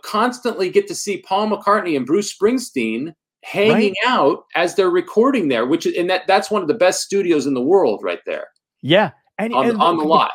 constantly 0.04 0.70
get 0.70 0.88
to 0.88 0.96
see 0.96 1.22
Paul 1.22 1.50
McCartney 1.50 1.96
and 1.96 2.06
Bruce 2.06 2.36
Springsteen 2.36 3.14
hanging 3.44 3.94
out 4.06 4.46
as 4.56 4.76
they're 4.76 4.90
recording 4.90 5.48
there 5.50 5.66
which 5.66 5.86
is 5.86 5.96
and 5.98 6.10
that 6.10 6.24
that's 6.28 6.50
one 6.50 6.62
of 6.62 6.68
the 6.68 6.74
best 6.74 7.02
studios 7.02 7.46
in 7.46 7.54
the 7.54 7.62
world 7.62 8.02
right 8.04 8.22
there 8.26 8.48
Yeah. 8.82 9.12
And, 9.38 9.54
on, 9.54 9.70
and 9.70 9.82
on 9.82 9.98
the 9.98 10.04
lot 10.04 10.32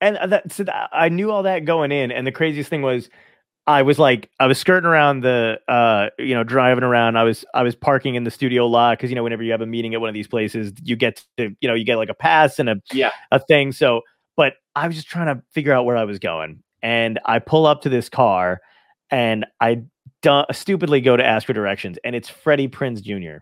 and 0.00 0.16
uh, 0.16 0.26
that 0.28 0.50
so 0.50 0.64
that, 0.64 0.88
I 0.92 1.08
knew 1.10 1.30
all 1.30 1.42
that 1.42 1.66
going 1.66 1.92
in, 1.92 2.10
and 2.10 2.26
the 2.26 2.32
craziest 2.32 2.70
thing 2.70 2.80
was, 2.80 3.10
I 3.66 3.82
was 3.82 3.98
like, 3.98 4.28
I 4.40 4.46
was 4.46 4.58
skirting 4.58 4.86
around 4.88 5.20
the, 5.20 5.60
uh, 5.68 6.08
you 6.18 6.34
know, 6.34 6.42
driving 6.42 6.82
around. 6.82 7.16
I 7.16 7.22
was, 7.24 7.44
I 7.54 7.62
was 7.62 7.74
parking 7.76 8.14
in 8.16 8.24
the 8.24 8.30
studio 8.30 8.66
lot 8.66 8.98
because 8.98 9.10
you 9.10 9.16
know, 9.16 9.22
whenever 9.22 9.42
you 9.42 9.52
have 9.52 9.60
a 9.60 9.66
meeting 9.66 9.94
at 9.94 10.00
one 10.00 10.08
of 10.08 10.14
these 10.14 10.26
places, 10.28 10.72
you 10.82 10.96
get 10.96 11.22
to, 11.36 11.54
you 11.60 11.68
know, 11.68 11.74
you 11.74 11.84
get 11.84 11.96
like 11.96 12.08
a 12.08 12.14
pass 12.14 12.58
and 12.58 12.68
a, 12.68 12.76
Yeah. 12.92 13.12
a 13.30 13.38
thing. 13.38 13.72
So, 13.72 14.00
but 14.36 14.54
I 14.74 14.86
was 14.86 14.96
just 14.96 15.08
trying 15.08 15.26
to 15.34 15.42
figure 15.52 15.72
out 15.72 15.84
where 15.84 15.96
I 15.96 16.04
was 16.04 16.18
going, 16.18 16.62
and 16.82 17.20
I 17.26 17.38
pull 17.38 17.66
up 17.66 17.82
to 17.82 17.88
this 17.88 18.08
car, 18.08 18.60
and 19.10 19.44
I 19.60 19.82
du- 20.22 20.46
stupidly 20.52 21.00
go 21.00 21.16
to 21.16 21.24
ask 21.24 21.46
for 21.46 21.52
directions, 21.52 21.98
and 22.04 22.16
it's 22.16 22.28
Freddie 22.28 22.68
Prinz 22.68 23.00
Jr 23.02 23.38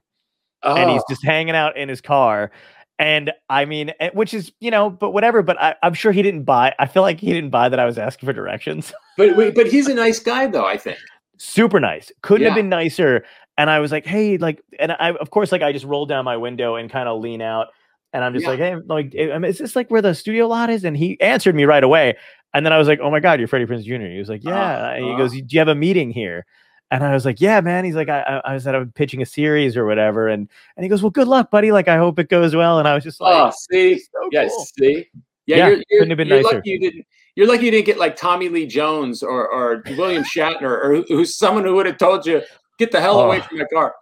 and 0.64 0.90
he's 0.90 1.00
Oh. 1.02 1.04
just 1.08 1.24
hanging 1.24 1.54
out 1.54 1.76
in 1.76 1.88
his 1.88 2.00
car. 2.00 2.50
And 2.99 3.32
I 3.49 3.64
mean, 3.64 3.92
eh, 4.01 4.11
which 4.12 4.34
is 4.34 4.51
you 4.61 4.70
know, 4.70 4.90
but 4.90 5.11
whatever. 5.12 5.42
But 5.42 5.61
I, 5.61 5.76
I'm 5.82 5.94
sure 5.94 6.11
he 6.12 6.22
didn't 6.22 6.42
buy. 6.44 6.74
I 6.78 6.86
feel 6.86 7.03
like 7.03 7.20
he 7.20 7.32
didn't 7.32 7.51
buy 7.51 7.68
that 7.68 7.78
I 7.78 7.84
was 7.84 7.96
asking 7.99 8.26
for 8.26 8.32
directions. 8.32 8.92
But 9.16 9.36
wait, 9.36 9.55
but 9.57 9.66
he's 9.66 9.88
a 9.88 9.94
nice 9.94 10.20
guy 10.20 10.46
though. 10.46 10.64
I 10.66 10.76
think. 10.76 10.99
Super 11.38 11.80
nice. 11.80 12.11
Couldn't 12.22 12.46
have 12.46 12.55
been 12.55 12.68
nicer. 12.68 13.24
And 13.57 13.68
I 13.68 13.80
was 13.80 13.90
like, 13.90 14.07
hey, 14.07 14.38
like, 14.38 14.62
and 14.78 14.92
I 14.92 15.11
of 15.12 15.30
course 15.30 15.51
like 15.51 15.62
I 15.62 15.72
just 15.72 15.84
rolled 15.84 16.09
down 16.09 16.24
my 16.24 16.36
window 16.36 16.76
and 16.76 16.88
kind 16.90 17.09
of 17.09 17.20
lean 17.20 17.42
out, 17.42 17.66
and 18.12 18.22
I'm 18.24 18.32
just 18.32 18.44
Yeah. 18.44 18.51
like, 18.51 18.59
hey, 18.61 18.76
like, 18.86 19.14
eh, 19.16 19.36
mean, 19.38 19.44
is 19.51 19.59
this 19.59 19.74
like 19.74 19.90
where 19.90 20.01
the 20.03 20.14
studio 20.14 20.46
lot 20.46 20.70
is? 20.70 20.84
And 20.84 20.96
he 20.96 21.20
answered 21.20 21.55
me 21.57 21.64
right 21.64 21.82
away. 21.82 22.16
And 22.55 22.64
then 22.64 22.72
I 22.72 22.78
was 22.78 22.86
like, 22.88 23.01
oh 23.03 23.11
my 23.11 23.18
god, 23.20 23.40
you're 23.40 23.49
Freddie 23.49 23.66
Prinze 23.66 23.84
Jr. 23.84 24.07
He 24.07 24.18
was 24.18 24.28
like, 24.28 24.44
yeah. 24.44 24.92
And 24.94 25.05
he 25.05 25.11
Uh-huh. 25.11 25.18
goes, 25.18 25.32
do 25.32 25.44
you 25.49 25.59
have 25.59 25.68
a 25.68 25.74
meeting 25.74 26.11
here? 26.11 26.46
And 26.91 27.05
I 27.05 27.12
was 27.12 27.24
like, 27.24 27.41
yeah, 27.41 27.61
man. 27.61 27.84
He's 27.84 27.95
like, 27.95 28.09
I, 28.09 28.20
I, 28.22 28.51
I 28.51 28.55
was 28.55 28.66
at 28.66 28.74
I'm 28.74 28.91
pitching 28.93 29.20
a 29.22 29.26
series 29.26 29.76
or 29.76 29.84
whatever. 29.84 30.28
And 30.28 30.49
and 30.76 30.84
he 30.84 30.89
goes, 30.89 31.03
well, 31.03 31.11
good 31.11 31.28
luck, 31.28 31.51
buddy. 31.51 31.70
Like, 31.72 31.86
I 31.89 31.97
hope 31.99 32.18
it 32.18 32.28
goes 32.30 32.57
well. 32.57 32.78
And 32.78 32.89
I 32.89 32.95
was 32.95 33.05
just 33.05 33.20
like, 33.20 33.34
Oh, 33.34 33.53
see, 33.70 33.99
so 33.99 34.28
yes, 34.32 34.51
cool. 34.55 34.66
see, 34.78 35.07
yeah, 35.47 35.57
Yeah, 35.57 35.66
you're, 35.68 35.76
you're, 35.76 35.84
couldn't 36.01 36.11
have 36.11 36.16
been 36.16 36.28
you're 36.28 36.43
nicer. 36.43 36.57
lucky 36.57 36.70
you 36.70 36.80
didn't. 36.80 37.07
You're 37.36 37.47
lucky 37.47 37.66
you 37.66 37.70
didn't 37.70 37.86
get 37.86 37.99
like 37.99 38.16
Tommy 38.16 38.49
Lee 38.49 38.66
Jones 38.66 39.22
or 39.22 39.47
or 39.49 39.82
William 39.97 40.24
Shatner 40.24 40.62
or 40.62 41.05
who's 41.09 41.36
someone 41.36 41.64
who 41.64 41.74
would 41.74 41.86
have 41.86 41.99
told 41.99 42.26
you 42.26 42.43
get 42.78 42.91
the 42.91 43.01
hell 43.01 43.20
away 43.20 43.39
Oh. 43.39 43.43
from 43.49 43.59
my 43.59 43.64
car. 43.72 43.95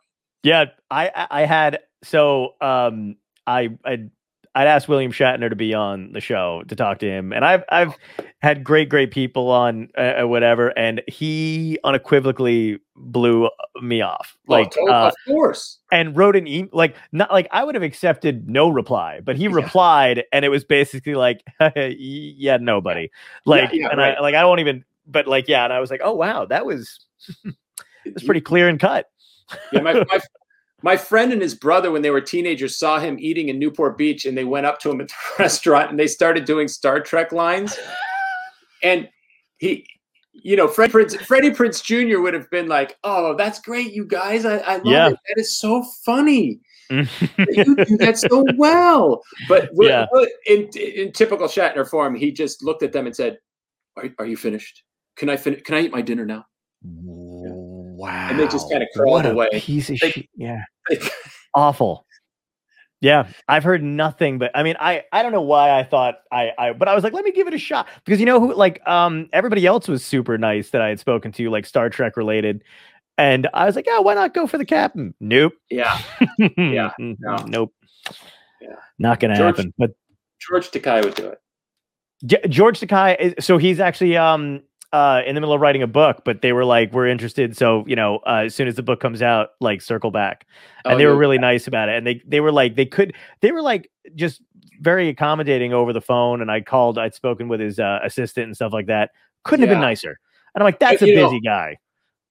Yeah, 0.43 0.67
I 0.91 1.11
I 1.15 1.27
I 1.31 1.43
had 1.45 1.81
so 2.05 2.55
um 2.61 3.17
I 3.47 3.71
I'd, 3.85 4.11
I'd 4.57 4.67
asked 4.67 4.89
William 4.89 5.13
Shatner 5.13 5.51
to 5.51 5.55
be 5.55 5.75
on 5.75 6.13
the 6.13 6.21
show 6.21 6.63
to 6.69 6.75
talk 6.75 6.99
to 7.01 7.07
him, 7.07 7.31
and 7.31 7.45
I've 7.45 7.63
I've 7.69 7.93
had 8.41 8.65
great 8.65 8.89
great 8.89 9.11
people 9.11 9.51
on 9.51 9.91
uh, 9.99 10.23
uh, 10.23 10.27
whatever, 10.27 10.69
and 10.79 11.03
he 11.07 11.79
unequivocally 11.85 12.81
blew 12.97 13.51
me 13.83 14.01
off, 14.01 14.35
like 14.49 14.73
oh, 14.79 14.89
uh, 14.89 15.09
of 15.09 15.15
course. 15.27 15.79
and 15.93 16.17
wrote 16.17 16.37
an 16.37 16.47
email 16.47 16.71
like 16.73 16.97
not 17.13 17.31
like 17.31 17.49
I 17.51 17.65
would 17.65 17.75
have 17.75 17.85
accepted 17.85 18.49
no 18.49 18.71
reply, 18.71 19.21
but 19.23 19.37
he 19.37 19.45
Yeah. 19.45 19.51
replied, 19.53 20.25
and 20.33 20.43
it 20.43 20.49
was 20.49 20.65
basically 20.65 21.15
like 21.15 21.45
yeah 21.77 22.57
nobody 22.57 23.11
like 23.45 23.71
yeah, 23.75 23.91
and 23.91 23.99
right. 23.99 24.17
I 24.17 24.21
like 24.23 24.35
I 24.35 24.47
won't 24.47 24.61
even 24.61 24.85
but 25.07 25.27
like 25.27 25.49
yeah, 25.49 25.65
and 25.65 25.73
I 25.73 25.81
was 25.81 25.91
like 25.91 26.01
oh 26.03 26.15
wow 26.15 26.47
that 26.47 26.65
was 26.65 27.05
it's 28.07 28.25
pretty 28.25 28.41
clear 28.41 28.69
and 28.71 28.81
cut. 28.81 29.11
Yeah, 29.71 29.83
my, 29.83 29.93
my 29.93 30.21
my 30.83 30.97
friend 30.97 31.33
and 31.33 31.41
his 31.41 31.55
brother, 31.55 31.91
when 31.91 32.03
they 32.03 32.11
were 32.11 32.21
teenagers, 32.21 32.79
saw 32.79 32.99
him 32.99 33.17
eating 33.19 33.49
in 33.49 33.59
Newport 33.59 33.97
Beach, 33.97 34.25
and 34.27 34.37
they 34.37 34.45
went 34.45 34.67
up 34.67 34.79
to 34.81 34.91
him 34.91 35.01
at 35.01 35.09
the 35.09 35.15
restaurant 35.39 35.91
and 35.91 35.99
they 35.99 36.07
started 36.07 36.45
doing 36.45 36.69
Star 36.69 37.01
Trek 37.01 37.33
lines. 37.33 37.77
And 38.83 39.09
he, 39.57 39.87
you 40.33 40.55
know, 40.55 40.69
Fred 40.69 40.93
Prinze, 40.93 41.17
Freddie 41.23 41.51
Prinze 41.51 41.83
Jr. 41.83 42.21
would 42.21 42.35
have 42.35 42.49
been 42.51 42.69
like, 42.69 42.95
"Oh, 43.03 43.35
that's 43.35 43.59
great, 43.59 43.95
you 43.95 44.05
guys! 44.05 44.45
I, 44.45 44.59
I 44.59 44.77
love 44.77 44.85
Yeah. 44.87 45.09
it. 45.09 45.19
That 45.29 45.41
is 45.41 45.59
so 45.59 45.83
funny. 46.05 46.61
you 46.91 47.07
do 47.87 47.97
that 47.97 48.19
so 48.19 48.45
well." 48.59 49.23
But 49.49 49.71
Yeah. 49.73 50.07
Uh, 50.15 50.27
in 50.47 50.69
in 50.77 51.13
typical 51.13 51.49
Shatner 51.49 51.89
form, 51.89 52.15
he 52.15 52.31
just 52.31 52.63
looked 52.63 52.83
at 52.83 52.93
them 52.93 53.07
and 53.07 53.17
said, 53.17 53.39
"Are, 53.97 54.05
are 54.19 54.27
you 54.27 54.37
finished? 54.37 54.85
Can 55.17 55.31
I 55.31 55.37
fin- 55.39 55.63
Can 55.65 55.75
I 55.75 55.81
eat 55.81 55.91
my 55.93 56.03
dinner 56.03 56.27
now?" 56.27 56.45
Wow. 57.97 58.29
And 58.31 58.39
they 58.39 58.47
just 58.49 58.71
kinda 58.71 58.87
crawled 58.95 59.25
What 59.25 59.27
a 59.27 59.31
away. 59.31 59.49
Piece 59.55 59.91
of 59.91 59.99
They- 60.01 60.11
shit. 60.11 60.29
Yeah. 60.37 60.63
Awful. 61.55 62.05
Yeah, 63.03 63.29
I've 63.47 63.63
heard 63.63 63.83
nothing 63.83 64.39
but 64.39 64.51
I 64.55 64.63
mean, 64.63 64.75
I 64.81 65.05
I 65.13 65.23
don't 65.23 65.33
know 65.33 65.43
why 65.43 65.71
I 65.79 65.85
thought 65.85 66.17
I 66.33 66.53
I 66.59 66.73
but 66.73 66.89
I 66.89 66.95
was 66.95 67.05
like, 67.05 67.13
let 67.13 67.25
me 67.25 67.31
give 67.33 67.47
it 67.47 67.53
a 67.55 67.59
shot 67.59 67.87
because 68.05 68.21
you 68.21 68.27
know 68.27 68.41
who 68.41 68.55
like 68.55 68.81
um 68.89 69.29
everybody 69.35 69.67
else 69.67 69.87
was 69.87 70.03
super 70.05 70.39
nice 70.39 70.71
that 70.71 70.81
I 70.81 70.89
had 70.89 70.99
spoken 71.01 71.31
to 71.33 71.51
like 71.51 71.67
Star 71.67 71.91
Trek 71.91 72.17
related, 72.17 72.65
and 73.19 73.49
I 73.53 73.67
was 73.67 73.77
like, 73.77 73.87
yeah, 73.87 73.99
why 73.99 74.15
not 74.15 74.33
go 74.33 74.47
for 74.47 74.57
the 74.57 74.65
captain? 74.65 75.15
Nope. 75.21 75.53
yeah. 75.71 75.99
yeah. 76.57 76.91
no. 76.99 77.37
Nope. 77.47 77.75
Yeah. 78.63 78.77
Not 78.99 79.21
gonna 79.21 79.37
George- 79.37 79.57
happen. 79.57 79.75
But 79.77 79.91
George 80.41 80.71
Takei 80.71 81.05
would 81.05 81.15
do 81.15 81.27
it. 81.29 81.41
Ge- 82.25 82.49
George 82.51 82.81
Takei, 82.81 83.19
is, 83.21 83.45
so 83.45 83.59
he's 83.59 83.79
actually 83.79 84.17
um 84.17 84.63
uh 84.93 85.23
in 85.27 85.35
the 85.35 85.41
middle 85.41 85.55
of 85.55 85.61
writing 85.61 85.83
a 85.83 85.87
book, 85.87 86.23
but 86.25 86.43
they 86.43 86.53
were 86.53 86.65
like, 86.65 86.93
we're 86.93 87.07
interested. 87.09 87.57
So 87.57 87.85
you 87.87 87.97
know, 87.97 88.19
uh, 88.27 88.45
as 88.47 88.55
soon 88.55 88.69
as 88.69 88.75
the 88.77 88.83
book 88.83 89.01
comes 89.01 89.23
out, 89.23 89.51
like 89.61 89.83
circle 89.83 90.11
back, 90.11 90.47
and 90.85 90.95
Oh, 90.95 90.99
they 90.99 91.07
were 91.07 91.13
yeah. 91.15 91.19
really 91.19 91.39
nice 91.39 91.67
about 91.67 91.89
it. 91.89 91.97
And 91.97 92.07
they 92.07 92.23
they 92.27 92.41
were 92.41 92.53
like, 92.53 92.77
they 92.77 92.87
could, 92.87 93.15
they 93.41 93.53
were 93.53 93.63
like 93.63 93.91
just 94.15 94.43
very 94.81 95.09
accommodating 95.09 95.73
over 95.73 95.93
the 95.93 96.01
phone. 96.01 96.41
And 96.43 96.51
I 96.51 96.61
called, 96.61 96.99
I'd 96.99 97.15
spoken 97.15 97.49
with 97.49 97.61
his 97.61 97.79
uh, 97.81 97.99
assistant 98.05 98.47
and 98.47 98.55
stuff 98.55 98.73
like 98.73 98.87
that. 98.87 99.11
Couldn't 99.45 99.67
have 99.67 99.75
been 99.75 99.81
nicer. 99.81 100.19
And 100.55 100.63
I'm 100.63 100.67
like, 100.67 100.79
that's 100.79 101.03
a 101.03 101.07
you 101.09 101.17
know- 101.17 101.29
busy 101.29 101.41
guy. 101.41 101.79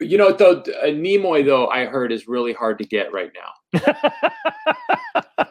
You 0.01 0.18
know, 0.18 0.34
though, 0.34 0.60
uh, 0.60 0.88
Nimoy, 0.88 1.45
though, 1.45 1.68
I 1.68 1.86
heard 1.86 2.12
is 2.12 2.28
really 2.28 2.51
hard 2.51 2.80
to 2.80 2.84
get 2.86 3.14
right 3.14 3.32
now. 3.34 3.82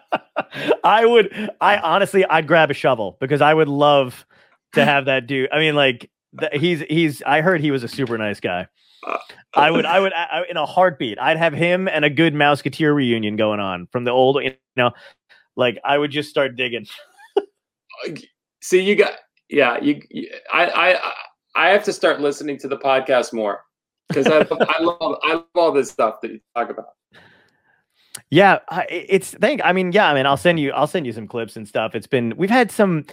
I 0.85 1.07
would, 1.07 1.51
I 1.61 1.79
honestly, 1.79 2.25
I'd 2.27 2.47
grab 2.47 2.71
a 2.71 2.75
shovel 2.75 3.17
because 3.21 3.41
I 3.41 3.55
would 3.55 3.69
love 3.69 4.27
to 4.75 4.85
have 4.85 5.07
that 5.07 5.27
dude. 5.27 5.51
I 5.51 5.59
mean, 5.59 5.75
like, 5.75 6.11
he's, 6.53 6.81
he's, 6.89 7.23
I 7.23 7.41
heard 7.41 7.61
he 7.61 7.71
was 7.71 7.83
a 7.83 7.89
super 7.89 8.19
nice 8.19 8.41
guy. 8.41 8.67
I 9.55 9.71
would, 9.71 9.85
I 9.85 10.01
would, 10.01 10.13
I, 10.13 10.43
in 10.49 10.57
a 10.57 10.67
heartbeat, 10.67 11.19
I'd 11.19 11.37
have 11.37 11.53
him 11.53 11.89
and 11.89 12.05
a 12.05 12.11
good 12.11 12.35
Mouseketeer 12.35 12.95
reunion 12.95 13.37
going 13.37 13.61
on 13.61 13.87
from 13.93 14.05
the 14.05 14.11
old, 14.11 14.43
you 14.43 14.55
know, 14.77 14.93
like 15.57 15.79
I 15.85 15.99
would 15.99 16.11
just 16.11 16.31
start 16.31 16.57
digging. 16.57 16.87
See, 18.63 18.81
you 18.81 18.97
got, 18.97 19.13
yeah, 19.49 19.79
you, 19.81 20.01
you 20.11 20.31
I, 20.53 20.67
I, 20.95 21.13
I 21.55 21.69
have 21.69 21.85
to 21.85 21.93
start 21.93 22.21
listening 22.21 22.59
to 22.59 22.69
the 22.69 22.79
podcast 22.79 23.33
more 23.33 23.63
because 24.09 24.27
I, 24.27 24.39
I 24.39 24.83
love, 24.83 25.19
I 25.23 25.35
love 25.35 25.45
all 25.55 25.73
this 25.73 25.91
stuff 25.91 26.21
that 26.23 26.31
you 26.31 26.41
talk 26.57 26.71
about. 26.71 26.87
Yeah, 28.31 28.61
it's 28.89 29.33
thank. 29.33 29.61
I 29.65 29.73
mean, 29.73 29.93
yeah, 29.93 30.09
I 30.09 30.15
mean, 30.15 30.25
I'll 30.25 30.37
send 30.37 30.59
you, 30.61 30.73
I'll 30.73 30.87
send 30.87 31.05
you 31.05 31.13
some 31.13 31.27
clips 31.27 31.57
and 31.57 31.69
stuff. 31.69 31.95
It's 31.95 32.07
been, 32.07 32.35
we've 32.37 32.51
had 32.51 32.71
some 32.71 33.05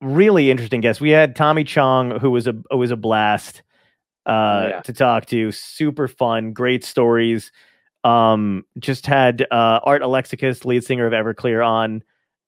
really 0.00 0.50
interesting 0.50 0.80
guests. 0.80 1.00
We 1.00 1.10
had 1.10 1.36
Tommy 1.36 1.64
Chong, 1.64 2.18
who 2.18 2.30
was 2.30 2.46
a, 2.46 2.54
who 2.70 2.78
was 2.78 2.90
a 2.90 2.96
blast 2.96 3.62
uh, 4.26 4.66
yeah. 4.68 4.80
to 4.82 4.92
talk 4.92 5.26
to. 5.26 5.52
Super 5.52 6.08
fun, 6.08 6.52
great 6.52 6.84
stories. 6.84 7.52
Um, 8.04 8.64
just 8.78 9.06
had 9.06 9.42
uh, 9.50 9.80
Art 9.82 10.02
Alexakis, 10.02 10.64
lead 10.64 10.84
singer 10.84 11.06
of 11.06 11.12
Everclear, 11.12 11.66
on 11.66 12.02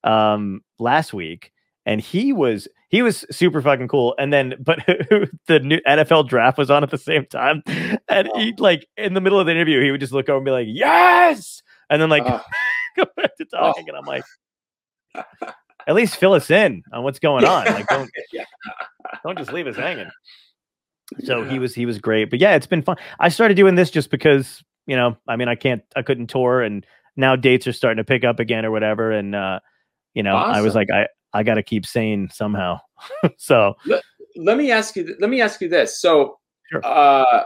um 0.05 0.63
last 0.79 1.13
week, 1.13 1.53
and 1.87 2.01
he 2.01 2.33
was 2.33 2.69
he 2.89 3.03
was 3.03 3.25
super 3.31 3.61
fucking 3.63 3.89
cool. 3.89 4.15
And 4.19 4.33
then, 4.33 4.55
but 4.61 4.79
the 5.47 5.61
new 5.61 5.81
NFL 5.87 6.29
draft 6.29 6.59
was 6.59 6.71
on 6.71 6.83
at 6.83 6.91
the 6.91 6.99
same 6.99 7.27
time, 7.27 7.63
and 8.09 8.29
he 8.37 8.55
like 8.59 8.87
in 8.97 9.15
the 9.15 9.21
middle 9.21 9.41
of 9.41 9.47
the 9.47 9.53
interview, 9.53 9.83
he 9.83 9.91
would 9.91 10.01
just 10.01 10.13
look 10.13 10.29
over 10.29 10.39
and 10.39 10.45
be 10.45 10.51
like, 10.51 10.69
"Yes," 10.71 11.63
and 11.91 12.01
then 12.01 12.09
like 12.09 12.25
Uh, 12.25 12.41
go 12.97 13.05
back 13.17 13.37
to 13.37 13.45
talking, 13.47 13.89
and 13.89 13.97
I'm 13.97 14.05
like, 14.05 14.25
at 15.87 15.95
least 15.95 16.17
fill 16.17 16.33
us 16.33 16.51
in 16.51 16.83
on 16.93 17.03
what's 17.05 17.19
going 17.19 17.45
on. 17.45 17.67
Like 17.67 17.89
don't 17.89 18.11
Yeah. 18.33 18.45
don't 19.25 19.39
just 19.39 19.53
leave 19.53 19.67
us 19.67 19.77
hanging. 19.77 20.11
So 21.25 21.45
he 21.45 21.59
was 21.59 21.75
he 21.75 21.87
was 21.87 21.99
great. 21.99 22.31
But 22.31 22.41
yeah, 22.41 22.55
it's 22.55 22.67
been 22.67 22.83
fun. 22.83 22.97
I 23.21 23.29
started 23.29 23.55
doing 23.55 23.75
this 23.75 23.91
just 23.91 24.11
because, 24.11 24.63
you 24.87 24.97
know, 24.97 25.17
I 25.29 25.37
mean 25.37 25.49
I 25.49 25.55
can't 25.55 25.83
I 25.97 26.03
couldn't 26.03 26.29
tour 26.29 26.63
and 26.63 26.87
now 27.17 27.37
dates 27.37 27.67
are 27.67 27.73
starting 27.73 27.99
to 27.99 28.05
pick 28.05 28.25
up 28.25 28.41
again 28.41 28.65
or 28.65 28.71
whatever. 28.71 29.13
And 29.13 29.35
uh, 29.35 29.61
you 30.15 30.23
know, 30.23 30.37
I 30.37 30.61
was 30.63 30.75
like, 30.75 30.91
I 30.91 31.09
I 31.35 31.43
gotta 31.43 31.63
keep 31.63 31.85
sane 31.87 32.29
somehow. 32.33 32.79
so 33.37 33.75
let 34.37 34.57
me 34.57 34.71
ask 34.71 34.97
you. 34.97 35.15
Let 35.21 35.29
me 35.31 35.41
ask 35.43 35.61
you 35.61 35.69
this. 35.69 36.01
So, 36.01 36.39
Sure. 36.71 36.81
uh, 36.85 37.45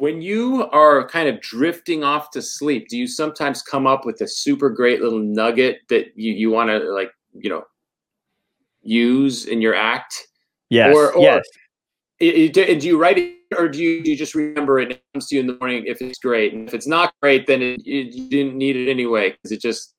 when 0.00 0.20
you 0.22 0.68
are 0.72 1.06
kind 1.08 1.28
of 1.28 1.40
drifting 1.40 2.02
off 2.04 2.30
to 2.32 2.42
sleep, 2.42 2.88
do 2.88 2.96
you 2.98 3.06
sometimes 3.06 3.62
come 3.62 3.86
up 3.86 4.04
with 4.04 4.20
a 4.20 4.28
super 4.28 4.70
great 4.70 5.00
little 5.00 5.18
nugget 5.18 5.80
that 5.88 6.16
you 6.16 6.32
you 6.32 6.50
want 6.50 6.70
to 6.70 6.78
like 6.92 7.10
you 7.34 7.50
know 7.50 7.64
use 8.82 9.46
in 9.46 9.60
your 9.60 9.74
act? 9.74 10.26
yes, 10.70 10.94
Or- 10.96 11.12
or- 11.14 11.22
yes. 11.22 11.44
I- 12.22 12.44
I- 12.44 12.46
do, 12.48 12.62
and 12.62 12.80
do 12.80 12.86
you 12.86 12.98
write 12.98 13.18
it, 13.18 13.36
or 13.56 13.66
do 13.68 13.78
you, 13.82 14.02
do 14.02 14.10
you 14.10 14.16
just 14.16 14.34
remember 14.34 14.78
it? 14.78 14.84
and 14.84 14.92
It 14.92 15.02
comes 15.14 15.28
to 15.28 15.34
you 15.36 15.40
in 15.40 15.46
the 15.46 15.56
morning 15.58 15.84
if 15.86 16.02
it's 16.02 16.18
great, 16.18 16.52
and 16.52 16.68
if 16.68 16.74
it's 16.74 16.86
not 16.86 17.14
great, 17.22 17.46
then 17.46 17.62
it, 17.62 17.80
it, 17.86 18.14
you 18.14 18.28
didn't 18.28 18.56
need 18.56 18.76
it 18.76 18.90
anyway 18.90 19.30
because 19.30 19.52
it 19.52 19.60
just 19.60 19.94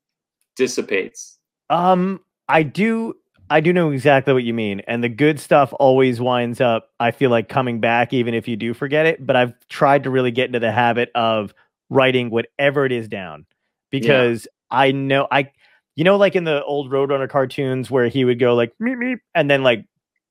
dissipates. 0.55 1.39
Um, 1.71 2.19
I 2.47 2.61
do 2.63 3.15
I 3.51 3.59
do 3.59 3.73
know 3.73 3.91
exactly 3.91 4.33
what 4.33 4.43
you 4.43 4.53
mean. 4.53 4.81
And 4.87 5.03
the 5.03 5.09
good 5.09 5.37
stuff 5.37 5.73
always 5.77 6.21
winds 6.21 6.61
up, 6.61 6.89
I 7.01 7.11
feel 7.11 7.29
like 7.29 7.49
coming 7.49 7.81
back 7.81 8.13
even 8.13 8.33
if 8.33 8.47
you 8.47 8.55
do 8.55 8.73
forget 8.73 9.05
it. 9.05 9.25
But 9.25 9.35
I've 9.35 9.53
tried 9.67 10.03
to 10.05 10.09
really 10.09 10.31
get 10.31 10.45
into 10.45 10.59
the 10.59 10.71
habit 10.71 11.11
of 11.15 11.53
writing 11.89 12.29
whatever 12.29 12.85
it 12.85 12.93
is 12.93 13.09
down 13.09 13.45
because 13.89 14.47
I 14.71 14.93
know 14.93 15.27
I 15.29 15.51
you 15.97 16.05
know, 16.05 16.15
like 16.15 16.37
in 16.37 16.45
the 16.45 16.63
old 16.63 16.89
Roadrunner 16.89 17.29
cartoons 17.29 17.91
where 17.91 18.07
he 18.07 18.23
would 18.23 18.39
go 18.39 18.55
like 18.55 18.71
meep 18.81 18.95
meep 18.95 19.17
and 19.35 19.51
then 19.51 19.63
like 19.63 19.85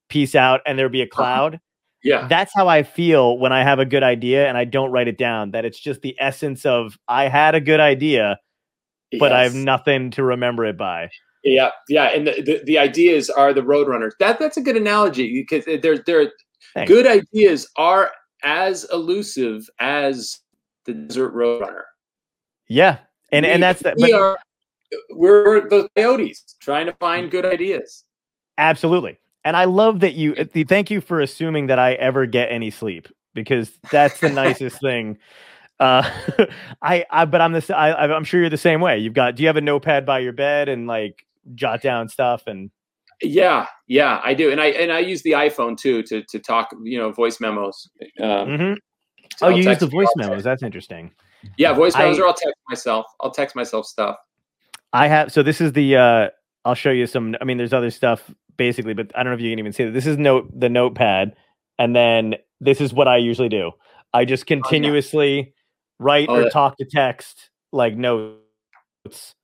peace 0.09 0.35
out 0.35 0.63
and 0.65 0.79
there'd 0.79 0.91
be 0.91 1.03
a 1.03 1.05
uh-huh. 1.05 1.15
cloud. 1.15 1.61
Yeah, 2.03 2.27
That's 2.27 2.53
how 2.57 2.69
I 2.69 2.83
feel 2.83 3.37
when 3.37 3.53
I 3.53 3.63
have 3.63 3.79
a 3.79 3.85
good 3.85 4.03
idea 4.03 4.49
and 4.49 4.57
I 4.57 4.65
don't 4.65 4.91
write 4.91 5.09
it 5.09 5.19
down. 5.19 5.51
That 5.51 5.67
it's 5.67 5.79
just 5.79 6.01
the 6.01 6.17
essence 6.19 6.65
of 6.65 6.97
I 7.07 7.29
had 7.29 7.55
a 7.55 7.61
good 7.61 7.81
idea, 7.81 8.39
but 9.19 9.33
I 9.33 9.43
have 9.43 9.55
nothing 9.55 10.11
to 10.13 10.25
remember 10.25 10.65
it 10.65 10.79
by. 10.79 11.11
Yeah, 11.43 11.71
yeah, 11.89 12.07
and 12.07 12.27
the, 12.27 12.43
the, 12.43 12.61
the 12.65 12.79
ideas 12.79 13.31
are 13.31 13.55
the 13.55 13.63
roadrunners. 13.63 14.13
That 14.19 14.39
that's 14.39 14.57
a 14.59 14.61
good 14.61 14.77
analogy 14.77 15.33
because 15.33 15.65
they're 15.65 15.99
they're 15.99 16.33
Thanks. 16.75 16.89
good 16.89 17.07
ideas 17.07 17.69
are 17.77 18.11
as 18.43 18.85
elusive 18.93 19.69
as 19.81 20.39
the 20.87 20.95
desert 20.95 21.35
roadrunner. 21.35 21.83
Yeah. 22.69 22.99
And 23.33 23.47
and 23.47 23.63
that's 23.63 23.83
that 23.83 23.97
we 23.97 24.13
but 24.13 24.21
are 24.21 24.39
we're 25.11 25.69
the 25.69 25.89
coyotes 25.97 26.57
trying 26.61 26.87
to 26.87 26.93
find 26.95 27.31
good 27.31 27.45
ideas. 27.47 28.05
absolutely. 28.59 29.19
And 29.45 29.57
I 29.57 29.65
love 29.65 30.01
that 30.01 30.15
you 30.15 30.35
the- 30.35 30.65
thank 30.65 30.91
you 30.91 31.01
for 31.01 31.21
assuming 31.21 31.67
that 31.69 31.79
I 31.79 31.95
ever 31.95 32.27
get 32.27 32.51
any 32.53 32.71
sleep 32.71 33.09
because 33.35 33.71
that's 33.91 34.21
the 34.21 34.31
nicest 34.31 34.81
thing. 34.83 35.19
Uh 35.79 36.03
I 36.83 37.05
I 37.11 37.25
but 37.25 37.41
I'm 37.41 37.53
the 37.53 37.59
s- 37.59 37.71
I 37.71 37.93
I'm 37.93 38.25
sure 38.25 38.41
you're 38.41 38.51
the 38.51 38.57
same 38.59 38.81
way. 38.81 38.99
You've 38.99 39.15
got 39.15 39.37
do 39.37 39.43
you 39.43 39.49
have 39.49 39.57
a 39.57 39.61
notepad 39.63 40.05
by 40.05 40.19
your 40.19 40.33
bed 40.33 40.69
and 40.69 40.87
like 40.87 41.25
jot 41.55 41.83
down 41.83 42.09
stuff 42.09 42.43
and 42.47 42.71
Yeah, 43.23 43.67
yeah, 43.87 44.21
I 44.25 44.33
do, 44.35 44.51
and 44.51 44.61
I 44.61 44.67
and 44.67 44.91
I 44.93 45.01
use 45.01 45.23
the 45.23 45.33
iPhone 45.33 45.77
too 45.77 46.03
to 46.05 46.23
to 46.25 46.39
talk, 46.39 46.69
you 46.85 46.99
know, 46.99 47.13
voice 47.13 47.41
memos. 47.41 47.89
Um, 48.19 48.29
Mhm. 48.49 48.77
so 49.37 49.47
Oh, 49.47 49.51
I'll 49.51 49.57
you 49.59 49.69
use 49.69 49.79
the 49.79 49.87
voice 49.87 50.09
memos. 50.17 50.43
That's 50.45 50.63
interesting. 50.63 51.13
Yeah, 51.59 51.73
voice 51.75 51.97
memos, 51.97 52.19
I- 52.19 52.23
or 52.23 52.27
I'll 52.29 52.35
text 52.35 52.61
myself. 52.69 53.07
I'll 53.21 53.31
text 53.31 53.55
myself 53.57 53.87
stuff. 53.87 54.17
I 54.93 55.07
have 55.09 55.31
so 55.33 55.43
this 55.43 55.61
is 55.61 55.73
the 55.73 55.97
uh 55.97 56.29
I'll 56.65 56.75
show 56.75 56.91
you 56.91 57.07
some 57.07 57.37
I 57.41 57.45
mean 57.45 57.59
there's 57.59 57.73
other 57.73 57.91
stuff 57.91 58.31
basically, 58.57 58.93
but 58.95 59.11
I 59.15 59.23
don't 59.23 59.31
know 59.33 59.37
if 59.37 59.41
you 59.41 59.51
can 59.51 59.59
even 59.59 59.73
see 59.73 59.85
that. 59.85 59.93
This 59.93 60.07
is 60.07 60.17
note 60.19 60.49
the 60.59 60.69
notepad 60.69 61.35
and 61.79 61.95
then 61.97 62.37
this 62.61 62.81
is 62.81 62.93
what 62.93 63.07
I 63.09 63.17
usually 63.19 63.49
do. 63.49 63.73
I 64.13 64.25
just 64.25 64.47
continuously 64.47 65.55
write 65.99 66.29
Oh, 66.29 66.37
or 66.37 66.43
that- 66.45 66.53
talk 66.53 66.77
to 66.79 66.85
text 66.85 67.51
like 67.73 67.97
notes. 67.97 69.35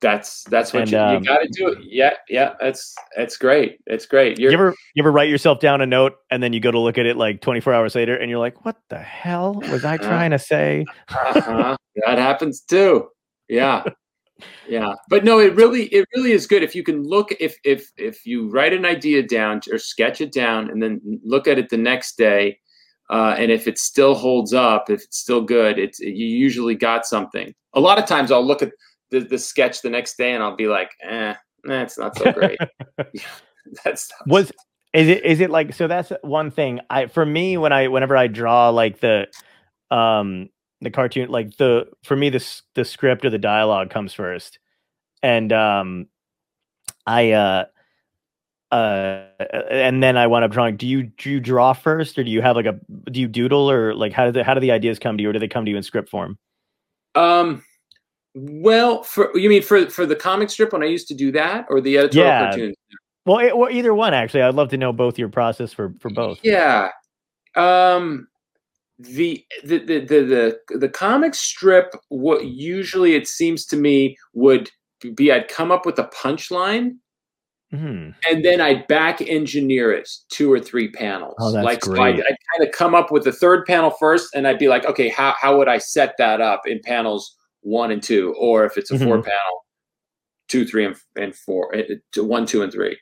That's 0.00 0.44
that's 0.44 0.72
what 0.72 0.82
And, 0.82 0.92
you, 0.92 0.98
um, 0.98 1.14
you 1.14 1.28
got 1.28 1.38
to 1.38 1.48
do. 1.48 1.68
It. 1.68 1.78
Yeah, 1.82 2.14
yeah, 2.28 2.54
that's 2.60 2.94
that's 3.16 3.36
great. 3.36 3.78
It's 3.86 4.06
great. 4.06 4.38
You're, 4.38 4.52
You 4.52 4.56
ever 4.56 4.74
you 4.94 5.02
ever 5.02 5.10
write 5.10 5.28
yourself 5.28 5.58
down 5.58 5.80
a 5.80 5.86
note 5.86 6.14
and 6.30 6.42
then 6.42 6.52
you 6.52 6.60
go 6.60 6.70
to 6.70 6.78
look 6.78 6.98
at 6.98 7.06
it 7.06 7.16
like 7.16 7.40
24 7.40 7.74
hours 7.74 7.94
later 7.94 8.16
and 8.16 8.30
you're 8.30 8.38
like, 8.38 8.64
what 8.64 8.76
the 8.90 8.98
hell 8.98 9.54
was 9.54 9.84
I 9.84 9.96
trying 9.96 10.30
to 10.30 10.38
say? 10.38 10.84
uh-huh. 11.08 11.76
that 12.06 12.18
happens 12.18 12.60
too. 12.60 13.08
Yeah. 13.48 13.84
Yeah. 14.68 14.94
But 15.08 15.24
no, 15.24 15.40
it 15.40 15.56
really 15.56 15.86
it 15.86 16.06
really 16.14 16.30
is 16.30 16.46
good 16.46 16.62
if 16.62 16.72
you 16.72 16.84
can 16.84 17.02
look 17.02 17.32
if 17.40 17.56
if 17.64 17.90
if 17.96 18.24
you 18.24 18.48
write 18.48 18.72
an 18.72 18.84
idea 18.84 19.20
down 19.20 19.60
or 19.68 19.78
sketch 19.78 20.20
it 20.20 20.30
down 20.30 20.70
and 20.70 20.80
then 20.80 21.00
look 21.24 21.48
at 21.48 21.58
it 21.58 21.68
the 21.70 21.76
next 21.76 22.16
day 22.16 22.60
uh, 23.10 23.34
and 23.38 23.50
if 23.50 23.66
it 23.66 23.78
still 23.78 24.14
holds 24.14 24.52
up, 24.52 24.90
if 24.90 25.02
it's 25.02 25.18
still 25.18 25.40
good, 25.40 25.78
it's 25.78 25.98
you 25.98 26.26
usually 26.26 26.74
got 26.74 27.06
something. 27.06 27.54
A 27.74 27.80
lot 27.80 27.98
of 27.98 28.06
times 28.06 28.30
I'll 28.30 28.46
look 28.46 28.62
at 28.62 28.72
the, 29.10 29.20
the 29.20 29.38
sketch 29.38 29.82
the 29.82 29.90
next 29.90 30.16
day 30.16 30.34
and 30.34 30.42
I'll 30.42 30.56
be 30.56 30.66
like, 30.66 30.90
eh, 31.02 31.34
eh 31.68 31.88
not 31.98 32.16
so 32.16 32.32
great. 32.32 32.58
Yeah, 33.12 33.22
That's 33.84 34.10
was 34.26 34.52
is 34.92 35.08
it 35.08 35.24
is 35.24 35.40
it 35.40 35.50
like 35.50 35.74
so 35.74 35.86
that's 35.86 36.12
one 36.22 36.50
thing. 36.50 36.80
I 36.90 37.06
for 37.06 37.24
me 37.26 37.56
when 37.56 37.72
i 37.72 37.88
whenever 37.88 38.16
i 38.16 38.26
draw 38.26 38.70
like 38.70 39.00
the 39.00 39.28
um 39.90 40.48
the 40.80 40.90
cartoon 40.90 41.28
like 41.28 41.56
the 41.56 41.86
for 42.04 42.16
me 42.16 42.30
the 42.30 42.60
the 42.74 42.84
script 42.84 43.24
or 43.24 43.30
the 43.30 43.38
dialogue 43.38 43.90
comes 43.90 44.14
first. 44.14 44.58
And 45.22 45.52
um 45.52 46.06
i 47.06 47.32
uh 47.32 47.64
uh 48.70 49.24
and 49.70 50.02
then 50.02 50.16
i 50.16 50.26
wind 50.26 50.44
up 50.44 50.50
drawing. 50.50 50.76
Do 50.76 50.86
you 50.86 51.04
do 51.04 51.30
you 51.30 51.40
draw 51.40 51.72
first 51.72 52.18
or 52.18 52.24
do 52.24 52.30
you 52.30 52.40
have 52.40 52.56
like 52.56 52.66
a 52.66 52.78
do 53.10 53.20
you 53.20 53.28
doodle 53.28 53.70
or 53.70 53.94
like 53.94 54.12
how 54.12 54.26
do 54.26 54.32
the 54.32 54.44
how 54.44 54.54
do 54.54 54.60
the 54.60 54.72
ideas 54.72 54.98
come 54.98 55.16
to 55.18 55.22
you 55.22 55.30
or 55.30 55.32
do 55.32 55.38
they 55.38 55.48
come 55.48 55.64
to 55.64 55.70
you 55.70 55.76
in 55.76 55.82
script 55.82 56.08
form? 56.08 56.38
Um, 57.14 57.64
well, 58.40 59.02
for 59.02 59.36
you 59.36 59.48
mean 59.48 59.62
for 59.62 59.88
for 59.90 60.06
the 60.06 60.16
comic 60.16 60.50
strip 60.50 60.72
when 60.72 60.82
I 60.82 60.86
used 60.86 61.08
to 61.08 61.14
do 61.14 61.32
that, 61.32 61.66
or 61.70 61.80
the 61.80 61.98
editorial 61.98 62.28
Yeah. 62.30 62.40
cartoons? 62.50 62.76
well 63.26 63.38
it, 63.38 63.50
or 63.50 63.70
either 63.70 63.92
one 63.92 64.14
actually 64.14 64.40
i'd 64.40 64.54
love 64.54 64.70
to 64.70 64.78
know 64.78 64.90
both 64.90 65.18
your 65.18 65.28
process 65.28 65.70
for 65.72 65.92
for 66.00 66.08
both 66.10 66.38
Yeah. 66.42 66.88
Um, 67.56 68.28
the 68.98 69.44
the 69.64 69.78
the 69.78 69.98
the 70.00 70.58
the, 70.68 70.78
the 70.78 70.88
comic 70.88 71.34
strip. 71.34 71.92
What 72.08 72.46
usually 72.46 73.14
it 73.14 73.28
seems 73.28 73.64
to 73.66 73.76
me 73.76 74.16
would 74.32 74.70
be 75.14 75.30
I'd 75.32 75.48
come 75.48 75.70
up 75.70 75.84
with 75.86 75.98
a 75.98 76.04
punchline 76.04 76.96
Mhm. 77.72 78.14
and 78.28 78.44
then 78.44 78.60
I'd 78.62 78.86
back 78.86 79.20
engineer 79.20 79.92
it 79.92 80.08
two 80.30 80.50
or 80.50 80.58
three 80.58 80.90
panels. 80.90 81.34
Oh, 81.38 81.52
that's 81.52 81.64
like 81.64 81.84
so 81.84 81.92
I'd, 81.92 82.14
great. 82.16 82.24
I'd 82.26 82.36
kind 82.56 82.66
of 82.66 82.72
come 82.72 82.94
up 82.94 83.10
with 83.12 83.24
the 83.24 83.32
third 83.32 83.66
panel 83.66 83.90
first, 83.90 84.34
and 84.34 84.48
I'd 84.48 84.58
be 84.58 84.68
like, 84.68 84.86
okay, 84.86 85.08
how 85.10 85.34
how 85.38 85.58
would 85.58 85.68
I 85.68 85.76
set 85.78 86.14
that 86.18 86.40
up 86.40 86.62
in 86.66 86.80
panels 86.82 87.36
one 87.62 87.90
and 87.90 88.02
two, 88.02 88.34
or 88.38 88.64
if 88.64 88.76
it's 88.76 88.90
a 88.90 88.98
four 88.98 89.16
Mm-hmm. 89.18 89.22
panel, 89.24 89.66
two, 90.48 90.64
three, 90.64 90.84
and, 90.86 90.96
and 91.16 91.34
four, 91.34 91.74
eh, 91.74 91.82
eh, 91.90 92.20
one, 92.20 92.46
two, 92.46 92.62
and 92.62 92.72
three. 92.72 92.96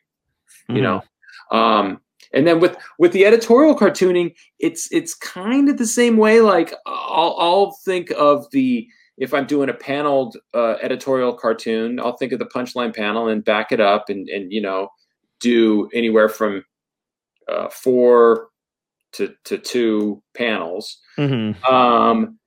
You 0.69 0.77
Mhm. 0.77 0.83
know, 0.83 1.03
um, 1.57 2.01
and 2.33 2.47
then 2.47 2.59
with 2.61 2.77
with 2.99 3.13
the 3.13 3.25
editorial 3.27 3.77
cartooning, 3.77 4.35
it's 4.59 4.91
it's 4.93 5.15
kind 5.15 5.69
of 5.69 5.77
the 5.77 5.87
same 5.87 6.17
way. 6.17 6.41
Like 6.41 6.73
I'll 6.87 7.37
I'll 7.39 7.73
think 7.85 8.11
of 8.17 8.51
the 8.51 8.89
if 9.19 9.33
I'm 9.33 9.47
doing 9.47 9.69
a 9.71 9.75
paneled 9.75 10.37
uh, 10.55 10.75
editorial 10.83 11.33
cartoon, 11.35 11.99
I'll 12.01 12.17
think 12.17 12.33
of 12.33 12.39
the 12.39 12.47
punchline 12.47 12.95
panel 12.95 13.29
and 13.29 13.45
back 13.45 13.73
it 13.73 13.81
up 13.81 14.09
and 14.09 14.29
and 14.29 14.53
you 14.53 14.61
know 14.61 14.89
do 15.41 15.89
anywhere 15.95 16.29
from 16.29 16.65
uh, 17.49 17.69
four 17.69 18.49
to 19.13 19.35
to 19.45 19.57
two 19.59 20.23
panels. 20.35 20.99
Mhm. 21.19 21.63
Um, 21.65 22.39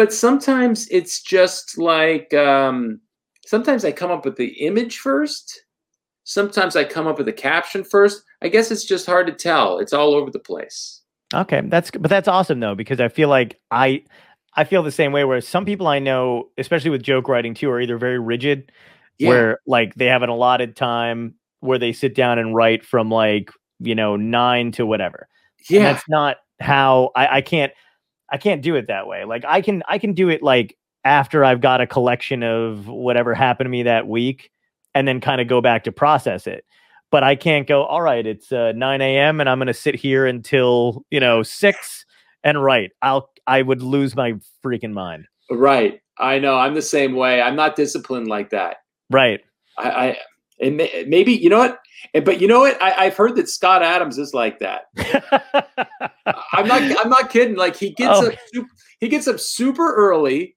but 0.00 0.14
sometimes 0.14 0.88
it's 0.88 1.20
just 1.20 1.76
like 1.76 2.32
um, 2.32 2.98
sometimes 3.44 3.84
I 3.84 3.92
come 3.92 4.10
up 4.10 4.24
with 4.24 4.36
the 4.36 4.48
image 4.64 4.96
first. 4.96 5.62
Sometimes 6.24 6.74
I 6.74 6.84
come 6.84 7.06
up 7.06 7.18
with 7.18 7.28
a 7.28 7.34
caption 7.34 7.84
first. 7.84 8.22
I 8.40 8.48
guess 8.48 8.70
it's 8.70 8.86
just 8.86 9.04
hard 9.04 9.26
to 9.26 9.34
tell. 9.34 9.78
It's 9.78 9.92
all 9.92 10.14
over 10.14 10.30
the 10.30 10.38
place. 10.38 11.02
Okay, 11.34 11.60
that's 11.66 11.90
but 11.90 12.08
that's 12.08 12.28
awesome 12.28 12.60
though 12.60 12.74
because 12.74 12.98
I 12.98 13.08
feel 13.08 13.28
like 13.28 13.60
I 13.70 14.02
I 14.56 14.64
feel 14.64 14.82
the 14.82 14.90
same 14.90 15.12
way. 15.12 15.24
Where 15.24 15.42
some 15.42 15.66
people 15.66 15.86
I 15.86 15.98
know, 15.98 16.48
especially 16.56 16.88
with 16.88 17.02
joke 17.02 17.28
writing 17.28 17.52
too, 17.52 17.68
are 17.68 17.78
either 17.78 17.98
very 17.98 18.18
rigid, 18.18 18.72
where 19.18 19.58
like 19.66 19.96
they 19.96 20.06
have 20.06 20.22
an 20.22 20.30
allotted 20.30 20.76
time 20.76 21.34
where 21.58 21.78
they 21.78 21.92
sit 21.92 22.14
down 22.14 22.38
and 22.38 22.54
write 22.54 22.86
from 22.86 23.10
like 23.10 23.50
you 23.80 23.94
know 23.94 24.16
nine 24.16 24.72
to 24.72 24.86
whatever. 24.86 25.28
And 25.68 25.76
yeah, 25.76 25.92
that's 25.92 26.08
not 26.08 26.38
how 26.58 27.10
I, 27.14 27.36
I 27.36 27.40
can't 27.42 27.74
I 28.30 28.38
can't 28.38 28.62
do 28.62 28.76
it 28.76 28.86
that 28.88 29.06
way. 29.06 29.24
Like 29.24 29.44
I 29.46 29.60
can 29.60 29.82
I 29.88 29.98
can 29.98 30.12
do 30.12 30.28
it 30.28 30.42
like 30.42 30.76
after 31.04 31.44
I've 31.44 31.60
got 31.60 31.80
a 31.80 31.86
collection 31.86 32.42
of 32.42 32.86
whatever 32.86 33.34
happened 33.34 33.66
to 33.66 33.70
me 33.70 33.84
that 33.84 34.06
week, 34.06 34.50
and 34.94 35.06
then 35.06 35.20
kind 35.20 35.40
of 35.40 35.48
go 35.48 35.60
back 35.60 35.84
to 35.84 35.92
process 35.92 36.46
it. 36.46 36.64
But 37.10 37.24
I 37.24 37.34
can't 37.34 37.66
go. 37.66 37.84
All 37.84 38.02
right, 38.02 38.24
it's 38.24 38.52
uh, 38.52 38.72
nine 38.76 39.00
a.m. 39.00 39.40
and 39.40 39.48
I'm 39.48 39.58
going 39.58 39.66
to 39.66 39.74
sit 39.74 39.96
here 39.96 40.26
until 40.26 41.04
you 41.10 41.20
know 41.20 41.42
six 41.42 42.04
and 42.44 42.62
write. 42.62 42.90
I'll 43.02 43.30
I 43.46 43.62
would 43.62 43.82
lose 43.82 44.14
my 44.14 44.34
freaking 44.64 44.92
mind. 44.92 45.26
right. 45.50 46.00
I 46.18 46.38
know. 46.38 46.56
I'm 46.56 46.74
the 46.74 46.82
same 46.82 47.14
way. 47.14 47.40
I'm 47.40 47.56
not 47.56 47.76
disciplined 47.76 48.28
like 48.28 48.50
that. 48.50 48.76
Right. 49.08 49.40
I, 49.78 49.90
I 49.90 50.18
and 50.60 50.76
may- 50.76 51.04
maybe 51.06 51.32
you 51.32 51.48
know 51.48 51.58
what, 51.58 51.78
And- 52.14 52.24
but 52.24 52.40
you 52.40 52.48
know 52.48 52.60
what? 52.60 52.80
I, 52.82 53.06
I've 53.06 53.16
heard 53.16 53.36
that 53.36 53.48
Scott 53.48 53.82
Adams 53.82 54.18
is 54.18 54.34
like 54.34 54.58
that. 54.60 54.84
I'm 56.52 56.66
not. 56.66 56.82
I'm 56.82 57.10
not 57.10 57.30
kidding. 57.30 57.56
Like 57.56 57.76
he 57.76 57.90
gets 57.90 58.18
Oh. 58.18 58.28
up. 58.28 58.34
Super, 58.52 58.68
he 59.00 59.08
gets 59.08 59.26
up 59.28 59.40
super 59.40 59.94
early, 59.94 60.56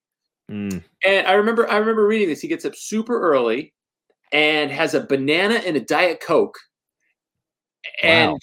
Mm. 0.52 0.84
and 1.06 1.28
I 1.28 1.34
remember. 1.34 1.70
I 1.70 1.78
remember 1.78 2.06
reading 2.06 2.28
this. 2.30 2.42
He 2.42 2.48
gets 2.48 2.66
up 2.66 2.76
super 2.76 3.20
early, 3.22 3.74
and 4.32 4.72
has 4.72 4.94
a 4.94 5.02
banana 5.02 5.56
and 5.56 5.76
a 5.78 5.80
diet 5.80 6.20
coke, 6.22 6.58
and 8.02 8.38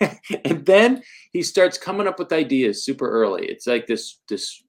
and 0.44 0.64
then 0.66 1.02
he 1.32 1.42
starts 1.42 1.78
coming 1.78 2.06
up 2.06 2.18
with 2.18 2.32
ideas 2.32 2.84
super 2.84 3.08
early. 3.10 3.46
It's 3.46 3.66
like 3.66 3.86
this 3.86 4.18
this 4.28 4.62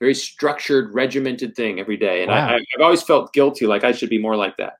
very 0.00 0.14
structured, 0.14 0.94
regimented 0.94 1.54
thing 1.56 1.80
every 1.80 1.96
day, 1.96 2.22
and 2.22 2.30
Wow. 2.30 2.48
I, 2.50 2.54
I've 2.56 2.82
always 2.82 3.02
felt 3.02 3.32
guilty. 3.32 3.66
Like 3.66 3.84
I 3.84 3.92
should 3.92 4.10
be 4.10 4.18
more 4.18 4.36
like 4.36 4.56
that. 4.58 4.74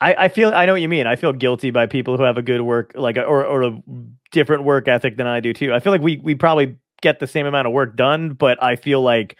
I, 0.00 0.14
I 0.14 0.28
feel 0.28 0.54
I 0.54 0.66
know 0.66 0.72
what 0.72 0.82
you 0.82 0.88
mean. 0.88 1.06
I 1.06 1.16
feel 1.16 1.32
guilty 1.32 1.70
by 1.70 1.86
people 1.86 2.16
who 2.16 2.22
have 2.22 2.38
a 2.38 2.42
good 2.42 2.62
work 2.62 2.92
like 2.94 3.16
or 3.16 3.44
or 3.44 3.62
a 3.62 3.82
different 4.30 4.64
work 4.64 4.86
ethic 4.88 5.16
than 5.16 5.26
I 5.26 5.40
do 5.40 5.52
too. 5.52 5.74
I 5.74 5.80
feel 5.80 5.92
like 5.92 6.02
we 6.02 6.18
we 6.18 6.34
probably 6.34 6.76
get 7.02 7.20
the 7.20 7.26
same 7.26 7.46
amount 7.46 7.66
of 7.66 7.72
work 7.72 7.96
done, 7.96 8.34
but 8.34 8.62
I 8.62 8.76
feel 8.76 9.02
like 9.02 9.36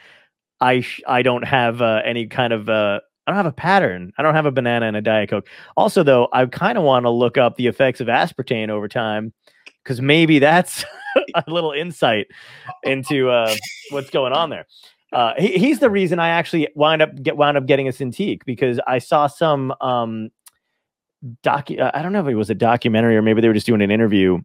I 0.61 0.81
sh- 0.81 1.01
I 1.07 1.23
don't 1.23 1.45
have 1.45 1.81
uh, 1.81 2.03
any 2.05 2.27
kind 2.27 2.53
of 2.53 2.69
uh, 2.69 3.01
I 3.27 3.31
don't 3.31 3.37
have 3.37 3.47
a 3.47 3.53
pattern. 3.53 4.13
I 4.19 4.23
don't 4.23 4.35
have 4.35 4.47
a 4.47 4.53
banana 4.53 4.87
and 4.87 4.97
a 4.97 5.03
diet 5.03 5.31
coke. 5.31 5.49
Also, 5.77 6.03
though, 6.03 6.29
I 6.33 6.47
kind 6.47 6.79
of 6.79 6.85
want 6.85 7.05
to 7.05 7.11
look 7.11 7.39
up 7.39 7.57
the 7.57 7.67
effects 7.67 8.01
of 8.01 8.09
aspartame 8.09 8.71
over 8.71 8.89
time 8.89 9.33
because 9.85 10.01
maybe 10.01 10.39
that's 10.39 10.85
a 11.35 11.45
little 11.47 11.73
insight 11.73 12.27
into 12.83 13.31
uh, 13.31 13.55
what's 13.91 14.11
going 14.11 14.33
on 14.33 14.51
there. 14.51 14.67
Uh, 15.13 15.33
he, 15.39 15.59
he's 15.59 15.79
the 15.79 15.89
reason 15.89 16.19
I 16.19 16.29
actually 16.29 16.69
wound 16.75 17.01
up 17.01 17.23
get 17.23 17.37
wound 17.37 17.57
up 17.57 17.67
getting 17.67 17.89
a 17.89 17.93
Cintiq 17.93 18.45
because 18.45 18.81
I 18.87 18.99
saw 18.99 19.27
some 19.27 19.73
um 19.81 20.31
docu 21.43 21.81
uh, 21.81 21.91
I 21.95 22.03
don't 22.03 22.13
know 22.13 22.21
if 22.21 22.29
it 22.29 22.35
was 22.35 22.51
a 22.51 22.55
documentary 22.55 23.17
or 23.17 23.23
maybe 23.23 23.41
they 23.41 23.49
were 23.49 23.55
just 23.55 23.67
doing 23.67 23.83
an 23.83 23.91
interview. 23.91 24.39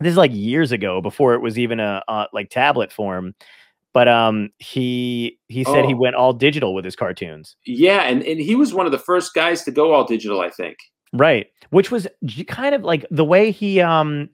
This 0.00 0.12
is 0.12 0.16
like 0.16 0.32
years 0.34 0.72
ago 0.72 1.00
before 1.00 1.34
it 1.34 1.40
was 1.40 1.58
even 1.58 1.80
a 1.80 2.02
uh, 2.08 2.26
like 2.32 2.50
tablet 2.50 2.92
form. 2.92 3.34
But 3.92 4.06
um 4.06 4.50
he 4.58 5.38
he 5.48 5.64
said 5.64 5.84
he 5.84 5.94
Oh. 5.94 5.96
went 5.98 6.14
all 6.14 6.32
digital 6.32 6.74
with 6.74 6.84
his 6.84 6.94
cartoons. 6.94 7.56
Yeah, 7.66 8.02
and, 8.02 8.22
and 8.22 8.38
he 8.40 8.54
was 8.54 8.72
one 8.72 8.86
of 8.86 8.92
the 8.92 8.98
first 8.98 9.34
guys 9.34 9.64
to 9.64 9.72
go 9.72 9.92
all 9.92 10.04
digital. 10.04 10.40
I 10.40 10.50
think. 10.50 10.76
Right. 11.12 11.48
Which 11.70 11.90
was 11.90 12.06
kind 12.46 12.74
of 12.74 12.82
like 12.84 13.04
the 13.10 13.24
way 13.24 13.50
he 13.50 13.80
um 13.80 14.28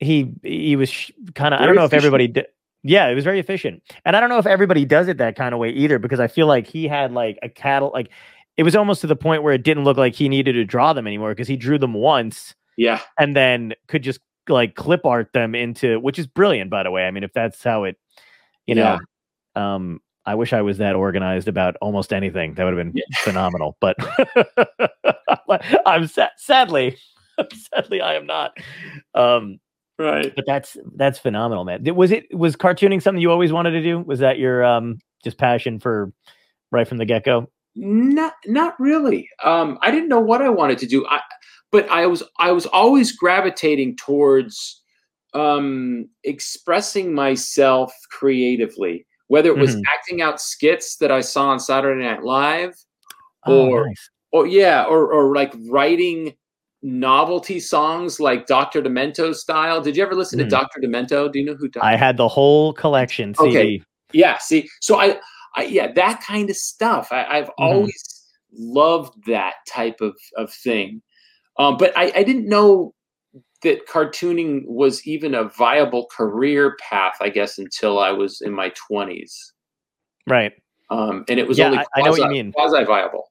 he 0.00 0.32
he 0.42 0.76
was 0.76 1.10
kind 1.34 1.54
of 1.54 1.60
I 1.60 1.66
don't 1.66 1.76
know 1.76 1.84
if 1.84 1.94
everybody 1.94 2.28
did 2.28 2.46
yeah, 2.82 3.08
it 3.08 3.14
was 3.14 3.24
very 3.24 3.40
efficient. 3.40 3.82
And 4.04 4.14
I 4.14 4.20
don't 4.20 4.28
know 4.28 4.36
if 4.38 4.46
everybody 4.46 4.84
does 4.84 5.08
it 5.08 5.16
that 5.16 5.36
kind 5.36 5.54
of 5.54 5.58
way 5.60 5.70
either 5.70 5.98
because 5.98 6.20
I 6.20 6.26
feel 6.28 6.46
like 6.46 6.66
he 6.66 6.86
had 6.86 7.12
like 7.12 7.38
a 7.42 7.48
cattle 7.48 7.90
like 7.94 8.10
it 8.56 8.62
was 8.62 8.76
almost 8.76 9.00
to 9.00 9.06
the 9.06 9.16
point 9.16 9.42
where 9.42 9.52
it 9.54 9.62
didn't 9.62 9.84
look 9.84 9.96
like 9.96 10.14
he 10.14 10.28
needed 10.28 10.52
to 10.54 10.64
draw 10.64 10.92
them 10.92 11.06
anymore 11.06 11.30
because 11.32 11.48
he 11.48 11.56
drew 11.56 11.78
them 11.78 11.92
once 11.94 12.54
Yeah. 12.76 13.00
and 13.18 13.34
then 13.36 13.74
could 13.88 14.02
just 14.02 14.20
like 14.48 14.74
clip 14.74 15.04
art 15.06 15.32
them 15.32 15.54
into 15.54 15.98
which 16.00 16.18
is 16.18 16.26
brilliant 16.26 16.70
by 16.70 16.82
the 16.82 16.90
way. 16.90 17.06
I 17.06 17.10
mean 17.10 17.24
if 17.24 17.32
that's 17.32 17.62
how 17.64 17.84
it 17.84 17.96
you 18.66 18.74
know 18.74 18.98
um 19.56 20.00
I 20.26 20.34
wish 20.36 20.52
I 20.54 20.62
was 20.62 20.78
that 20.78 20.94
organized 20.96 21.48
about 21.48 21.76
almost 21.82 22.10
anything. 22.12 22.54
That 22.54 22.64
would 22.64 22.74
have 22.76 22.86
been 22.86 22.94
Yeah. 22.96 23.04
phenomenal. 23.18 23.76
But 23.80 23.96
I'm 25.86 26.06
sa- 26.06 26.28
sadly, 26.36 26.96
sadly, 27.52 28.00
I 28.00 28.14
am 28.14 28.26
not. 28.26 28.56
Um, 29.14 29.58
Right. 29.96 30.34
but 30.34 30.44
that's 30.44 30.76
that's 30.96 31.20
phenomenal, 31.20 31.64
man. 31.64 31.84
Was 31.94 32.10
it 32.10 32.26
was 32.36 32.56
cartooning 32.56 33.00
something 33.00 33.22
you 33.22 33.30
always 33.30 33.52
wanted 33.52 33.70
to 33.72 33.82
do? 33.82 34.00
Was 34.00 34.18
that 34.18 34.40
your 34.40 34.64
um 34.64 34.98
just 35.22 35.38
passion 35.38 35.78
for 35.78 36.12
right 36.72 36.88
from 36.88 36.98
the 36.98 37.04
get 37.04 37.22
go? 37.24 37.48
Not 37.76 38.34
not 38.46 38.78
really. 38.78 39.28
Um, 39.42 39.78
I 39.82 39.90
didn't 39.90 40.08
know 40.08 40.20
what 40.20 40.42
I 40.42 40.48
wanted 40.48 40.78
to 40.78 40.86
do. 40.86 41.04
I, 41.08 41.20
but 41.72 41.88
I 41.90 42.06
was 42.06 42.22
I 42.38 42.52
was 42.52 42.66
always 42.66 43.12
gravitating 43.12 43.96
towards 43.96 44.80
um, 45.34 46.08
expressing 46.22 47.12
myself 47.12 47.92
creatively, 48.10 49.04
whether 49.26 49.48
it 49.50 49.58
was 49.58 49.74
Mhm. 49.74 49.82
acting 49.92 50.22
out 50.22 50.40
skits 50.40 50.96
that 50.98 51.10
I 51.10 51.20
saw 51.20 51.48
on 51.48 51.58
Saturday 51.58 52.04
Night 52.04 52.22
Live, 52.22 52.74
Oh, 53.46 53.66
Or- 53.68 53.88
nice. 53.88 54.10
or 54.30 54.46
yeah, 54.46 54.84
or 54.84 55.12
or 55.12 55.34
like 55.34 55.52
writing 55.68 56.34
novelty 56.82 57.58
songs 57.58 58.20
like 58.20 58.46
Dr. 58.46 58.82
Demento 58.82 59.34
style. 59.34 59.80
Did 59.80 59.96
you 59.96 60.02
ever 60.04 60.14
listen 60.14 60.38
Mhm. 60.38 60.42
to 60.44 60.48
Dr. 60.50 60.80
Demento? 60.80 61.32
Do 61.32 61.38
you 61.40 61.46
know 61.46 61.54
who? 61.54 61.66
Dr. 61.68 61.84
I 61.84 61.96
had 61.96 62.16
the 62.18 62.28
whole 62.28 62.72
collection 62.74 63.34
CD. 63.34 63.48
Okay. 63.58 63.82
Yeah. 64.12 64.38
See, 64.38 64.68
so 64.80 65.00
I, 65.00 65.18
I 65.54 65.64
yeah, 65.64 65.92
that 65.92 66.22
kind 66.22 66.50
of 66.50 66.56
stuff. 66.56 67.08
I, 67.12 67.24
I've 67.24 67.50
Mm-hmm. 67.58 67.62
always 67.62 68.24
loved 68.52 69.14
that 69.26 69.54
type 69.68 70.00
of 70.00 70.16
of 70.36 70.52
thing, 70.52 71.02
um, 71.58 71.76
but 71.76 71.96
I, 71.96 72.12
I 72.14 72.22
didn't 72.22 72.48
know 72.48 72.94
that 73.62 73.86
cartooning 73.88 74.66
was 74.66 75.06
even 75.06 75.34
a 75.34 75.44
viable 75.44 76.06
career 76.14 76.76
path. 76.80 77.14
I 77.20 77.28
guess 77.30 77.58
until 77.58 77.98
I 77.98 78.10
was 78.10 78.40
in 78.40 78.52
my 78.52 78.70
twenties, 78.70 79.52
Right. 80.26 80.52
um, 80.90 81.24
and 81.28 81.38
it 81.40 81.46
was 81.48 81.58
Yeah, 81.58 81.66
only 81.66 81.78
I- 81.78 81.86
I 81.96 82.02
know 82.02 82.10
what 82.10 82.20
you 82.22 82.28
mean. 82.28 82.52
quasi 82.52 82.84
viable. 82.84 83.30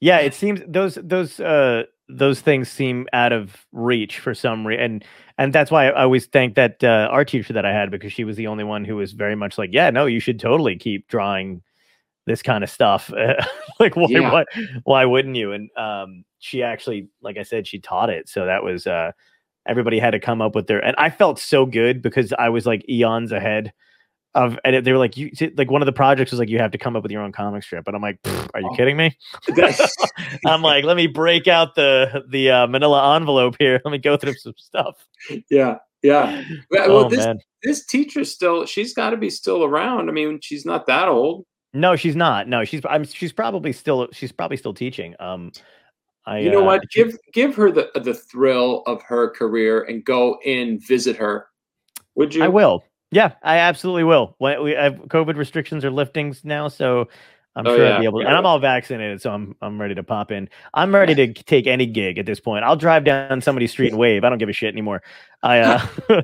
Yeah, 0.00 0.18
it 0.18 0.34
seems 0.34 0.60
those 0.68 0.96
those 1.02 1.40
uh 1.40 1.84
those 2.08 2.40
things 2.40 2.68
seem 2.68 3.06
out 3.12 3.32
of 3.32 3.66
reach 3.72 4.18
for 4.18 4.34
some 4.34 4.66
reason, 4.66 4.82
and 4.84 5.04
and 5.38 5.52
that's 5.52 5.70
why 5.70 5.88
I 5.88 6.02
always 6.04 6.26
thank 6.26 6.54
that 6.54 6.82
uh, 6.84 7.08
art 7.10 7.28
teacher 7.28 7.52
that 7.52 7.66
I 7.66 7.72
had 7.72 7.90
because 7.90 8.12
she 8.12 8.24
was 8.24 8.36
the 8.36 8.46
only 8.46 8.64
one 8.64 8.84
who 8.84 8.96
was 8.96 9.12
very 9.12 9.34
much 9.36 9.58
like, 9.58 9.70
yeah, 9.72 9.90
no, 9.90 10.06
you 10.06 10.20
should 10.20 10.40
totally 10.40 10.76
keep 10.76 11.08
drawing 11.08 11.62
this 12.26 12.42
kind 12.42 12.64
of 12.64 12.70
stuff. 12.70 13.10
like, 13.80 13.96
why, 13.96 14.06
Yeah. 14.08 14.32
why 14.32 14.44
why 14.84 15.04
wouldn't 15.04 15.36
you? 15.36 15.52
And 15.52 15.70
um, 15.76 16.24
she 16.38 16.62
actually, 16.62 17.08
like 17.22 17.38
I 17.38 17.42
said, 17.42 17.66
she 17.66 17.78
taught 17.80 18.10
it, 18.10 18.28
so 18.28 18.46
that 18.46 18.62
was 18.64 18.86
uh, 18.86 19.12
everybody 19.66 19.98
had 19.98 20.12
to 20.12 20.20
come 20.20 20.40
up 20.42 20.54
with 20.54 20.66
their, 20.68 20.84
and 20.84 20.94
I 20.98 21.10
felt 21.10 21.38
so 21.38 21.66
good 21.66 22.02
because 22.02 22.32
I 22.38 22.48
was 22.50 22.66
like 22.66 22.88
eons 22.88 23.32
ahead. 23.32 23.72
Of, 24.36 24.58
and 24.64 24.84
they 24.84 24.92
were 24.92 24.98
like, 24.98 25.16
you 25.16 25.30
like 25.56 25.70
one 25.70 25.80
of 25.82 25.86
the 25.86 25.92
projects 25.92 26.30
was 26.30 26.38
like, 26.38 26.48
you 26.50 26.58
have 26.58 26.70
to 26.72 26.78
come 26.78 26.94
up 26.94 27.02
with 27.02 27.10
your 27.10 27.22
own 27.22 27.32
comic 27.32 27.62
strip, 27.62 27.86
and 27.88 27.96
I'm 27.96 28.02
like, 28.02 28.18
are 28.54 28.60
you 28.60 28.68
Oh. 28.70 28.76
kidding 28.76 28.96
me? 28.96 29.16
I'm 30.46 30.62
like, 30.62 30.84
let 30.84 30.96
me 30.96 31.06
break 31.06 31.48
out 31.48 31.74
the 31.74 32.24
the 32.28 32.50
uh, 32.50 32.66
Manila 32.66 33.16
envelope 33.16 33.56
here. 33.58 33.80
Let 33.84 33.90
me 33.92 33.98
go 33.98 34.16
through 34.16 34.34
some 34.34 34.54
stuff. 34.56 34.96
yeah, 35.50 35.76
yeah. 36.02 36.42
Well, 36.70 36.90
Oh 37.06 37.08
this 37.08 37.24
man, 37.24 37.38
this 37.62 37.86
teacher 37.86 38.24
still, 38.24 38.66
she's 38.66 38.92
got 38.94 39.10
to 39.10 39.16
be 39.16 39.30
still 39.30 39.64
around. 39.64 40.08
I 40.08 40.12
mean, 40.12 40.38
she's 40.42 40.64
not 40.66 40.86
that 40.86 41.08
old. 41.08 41.44
no, 41.72 41.96
she's 41.96 42.14
not. 42.16 42.46
No, 42.48 42.64
she's 42.64 42.82
I'm 42.88 43.04
she's 43.04 43.32
probably 43.32 43.72
still 43.72 44.08
she's 44.12 44.32
probably 44.32 44.56
still 44.58 44.74
teaching. 44.74 45.14
Um, 45.18 45.52
I 46.26 46.40
you 46.40 46.50
know 46.50 46.60
uh, 46.62 46.64
what 46.66 46.82
she- 46.90 47.04
give 47.04 47.16
give 47.32 47.54
her 47.56 47.70
the 47.70 47.90
the 47.94 48.14
thrill 48.14 48.82
of 48.86 49.02
her 49.02 49.30
career 49.30 49.82
and 49.84 50.04
go 50.04 50.38
in 50.44 50.78
visit 50.80 51.16
her 51.16 51.46
would 52.16 52.34
you 52.34 52.44
I 52.44 52.48
will. 52.48 52.84
Yeah, 53.10 53.32
I 53.42 53.58
absolutely 53.58 54.04
will. 54.04 54.34
When 54.38 54.62
we 54.62 54.72
have 54.72 54.94
COVID 54.94 55.36
restrictions 55.36 55.84
are 55.84 55.90
lifting 55.90 56.34
now, 56.42 56.68
so 56.68 57.08
I'm 57.54 57.66
Oh, 57.66 57.74
sure 57.76 57.86
yeah. 57.86 57.94
I'll 57.94 58.00
be 58.00 58.04
able 58.06 58.20
to. 58.20 58.26
And 58.26 58.36
I'm 58.36 58.44
all 58.44 58.58
vaccinated, 58.58 59.22
so 59.22 59.30
I'm 59.30 59.56
I'm 59.62 59.80
ready 59.80 59.94
to 59.94 60.02
pop 60.02 60.30
in. 60.30 60.48
I'm 60.74 60.94
ready 60.94 61.14
to 61.14 61.32
take 61.32 61.66
any 61.66 61.86
gig 61.86 62.18
at 62.18 62.26
this 62.26 62.40
point. 62.40 62.64
I'll 62.64 62.76
drive 62.76 63.04
down 63.04 63.40
somebody's 63.40 63.70
street 63.70 63.90
and 63.92 63.98
wave. 63.98 64.24
I 64.24 64.28
don't 64.28 64.38
give 64.38 64.48
a 64.48 64.52
shit 64.52 64.72
anymore. 64.72 65.02
I 65.42 65.60
uh, 65.60 65.86
uh 66.10 66.22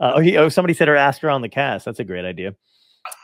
oh, 0.00 0.20
he, 0.20 0.36
oh 0.36 0.48
somebody 0.50 0.74
said 0.74 0.88
her 0.88 0.96
ask 0.96 1.22
her 1.22 1.30
on 1.30 1.40
the 1.42 1.48
cast. 1.48 1.84
That's 1.86 2.00
a 2.00 2.04
great 2.04 2.24
idea. 2.24 2.54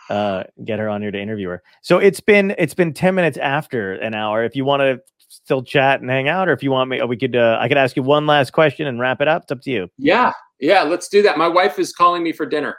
Uh, 0.09 0.44
get 0.65 0.78
her 0.78 0.89
on 0.89 1.03
here 1.03 1.11
to 1.11 1.20
interview 1.20 1.49
her. 1.49 1.62
So 1.82 1.99
it's 1.99 2.20
been 2.20 2.55
it's 2.57 2.74
been 2.74 2.94
ten 2.94 3.15
minutes 3.15 3.36
after 3.36 3.93
an 3.94 4.15
hour. 4.15 4.43
If 4.44 4.57
you 4.57 4.65
want 4.65 4.81
to 4.81 5.03
still 5.28 5.62
chat 5.62 6.01
and 6.01 6.09
hang 6.09 6.28
out, 6.28 6.49
or 6.49 6.53
if 6.53 6.62
you 6.62 6.70
want 6.70 6.89
me, 6.89 7.03
we 7.03 7.16
could 7.19 7.36
uh, 7.36 7.59
I 7.61 7.69
could 7.69 7.77
ask 7.77 7.97
you 7.97 8.03
one 8.03 8.27
last 8.27 8.53
question 8.53 8.86
and 8.86 8.99
wrap 8.99 9.20
it 9.20 9.28
up. 9.28 9.43
It's 9.43 9.53
up 9.53 9.61
to 9.62 9.70
you. 9.70 9.90
yeah 9.99 10.32
yeah 10.61 10.82
let's 10.82 11.09
do 11.09 11.23
that 11.23 11.37
my 11.39 11.49
wife 11.49 11.78
is 11.78 11.93
calling 11.93 12.23
me 12.23 12.32
for 12.32 12.47
dinner 12.47 12.77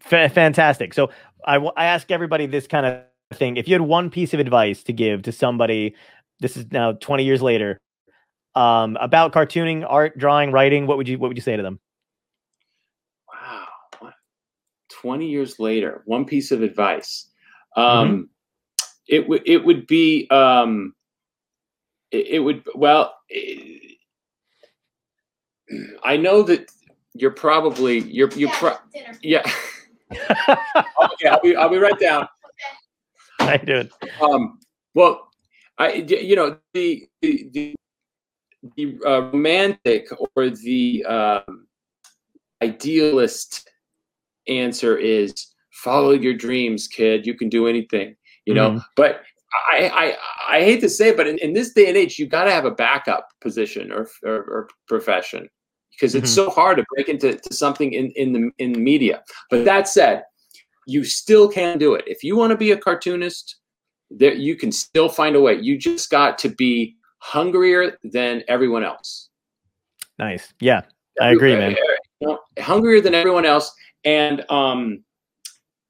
Fa- 0.00 0.28
fantastic. 0.28 0.94
So 0.94 1.10
I, 1.46 1.54
w- 1.54 1.72
I 1.76 1.84
ask 1.84 2.10
everybody 2.10 2.46
this 2.46 2.66
kind 2.66 2.86
of 2.86 3.04
thing. 3.38 3.56
If 3.56 3.68
you 3.68 3.74
had 3.74 3.82
one 3.82 4.10
piece 4.10 4.34
of 4.34 4.40
advice 4.40 4.82
to 4.84 4.92
give 4.92 5.22
to 5.22 5.32
somebody, 5.32 5.94
this 6.40 6.56
is 6.56 6.72
now 6.72 6.92
20 6.92 7.24
years 7.24 7.40
later, 7.40 7.78
um, 8.56 8.96
about 9.00 9.32
cartooning, 9.32 9.86
art, 9.88 10.18
drawing, 10.18 10.50
writing, 10.50 10.86
what 10.88 10.96
would 10.96 11.06
you 11.08 11.18
what 11.18 11.28
would 11.28 11.36
you 11.36 11.42
say 11.42 11.56
to 11.56 11.62
them? 11.62 11.78
wow 13.28 14.10
20 14.90 15.26
years 15.26 15.58
later 15.58 16.02
one 16.06 16.24
piece 16.24 16.50
of 16.50 16.62
advice 16.62 17.28
Mm-hmm. 17.76 18.12
um 18.12 18.28
it 19.08 19.28
would 19.28 19.42
it 19.46 19.64
would 19.64 19.86
be 19.86 20.28
um 20.30 20.94
it, 22.10 22.26
it 22.26 22.38
would 22.40 22.62
well 22.74 23.14
eh, 23.30 23.78
i 26.04 26.16
know 26.16 26.42
that 26.42 26.70
you're 27.14 27.30
probably 27.30 27.98
you're 28.00 28.30
you 28.30 28.48
pro- 28.48 28.76
dinner. 28.92 29.18
yeah 29.22 29.42
okay 30.48 31.28
i'll 31.28 31.40
be 31.42 31.56
i'll 31.56 31.68
be 31.68 31.78
right 31.78 31.98
down 31.98 32.26
I 33.40 33.56
do. 33.56 33.78
It. 33.78 33.92
Um, 34.20 34.60
well, 34.94 35.28
I 35.78 35.94
you 35.94 36.36
know 36.36 36.58
the 36.74 37.08
the 37.22 37.48
the, 37.52 37.74
the 38.76 38.98
uh, 39.04 39.20
romantic 39.32 40.06
or 40.36 40.50
the 40.50 41.04
um, 41.06 41.66
idealist 42.62 43.68
answer 44.48 44.96
is 44.96 45.48
follow 45.72 46.12
your 46.12 46.34
dreams, 46.34 46.86
kid. 46.86 47.26
You 47.26 47.34
can 47.34 47.48
do 47.48 47.66
anything. 47.66 48.14
You 48.46 48.54
know, 48.54 48.70
Mhm. 48.72 48.84
but 48.96 49.22
I, 49.72 50.16
I 50.48 50.56
I 50.58 50.62
hate 50.62 50.80
to 50.82 50.88
say 50.88 51.08
it, 51.08 51.16
but 51.16 51.26
in, 51.26 51.38
in 51.38 51.52
this 51.52 51.72
day 51.72 51.88
and 51.88 51.96
age, 51.96 52.18
you 52.18 52.26
got 52.26 52.44
to 52.44 52.50
have 52.52 52.64
a 52.64 52.70
backup 52.70 53.28
position 53.40 53.90
or 53.92 54.08
or, 54.24 54.34
or 54.34 54.68
profession 54.86 55.48
because 55.92 56.14
it's 56.14 56.30
Mhm. 56.32 56.34
so 56.34 56.50
hard 56.50 56.78
to 56.78 56.84
break 56.94 57.08
into 57.08 57.36
to 57.36 57.54
something 57.54 57.92
in 57.92 58.10
in 58.12 58.32
the 58.32 58.50
in 58.58 58.72
the 58.72 58.80
media. 58.80 59.22
But 59.50 59.64
that 59.64 59.88
said, 59.88 60.24
you 60.86 61.04
still 61.04 61.48
can 61.48 61.78
do 61.78 61.94
it 61.94 62.04
if 62.06 62.24
you 62.24 62.36
want 62.36 62.50
to 62.50 62.56
be 62.56 62.72
a 62.72 62.76
cartoonist. 62.76 63.56
There, 64.10 64.34
you 64.34 64.56
can 64.56 64.72
still 64.72 65.08
find 65.08 65.36
a 65.36 65.40
way. 65.40 65.54
You 65.54 65.78
just 65.78 66.10
got 66.10 66.36
to 66.38 66.48
be 66.50 66.96
hungrier 67.18 67.98
than 68.04 68.42
everyone 68.48 68.84
else. 68.84 69.30
Nice. 70.18 70.52
Yeah, 70.60 70.82
I 71.20 71.30
agree, 71.32 71.56
man. 71.56 71.76
You 72.20 72.28
know, 72.28 72.38
hungrier 72.58 73.00
than 73.00 73.14
everyone 73.14 73.46
else, 73.46 73.72
and 74.04 74.44
um, 74.50 75.02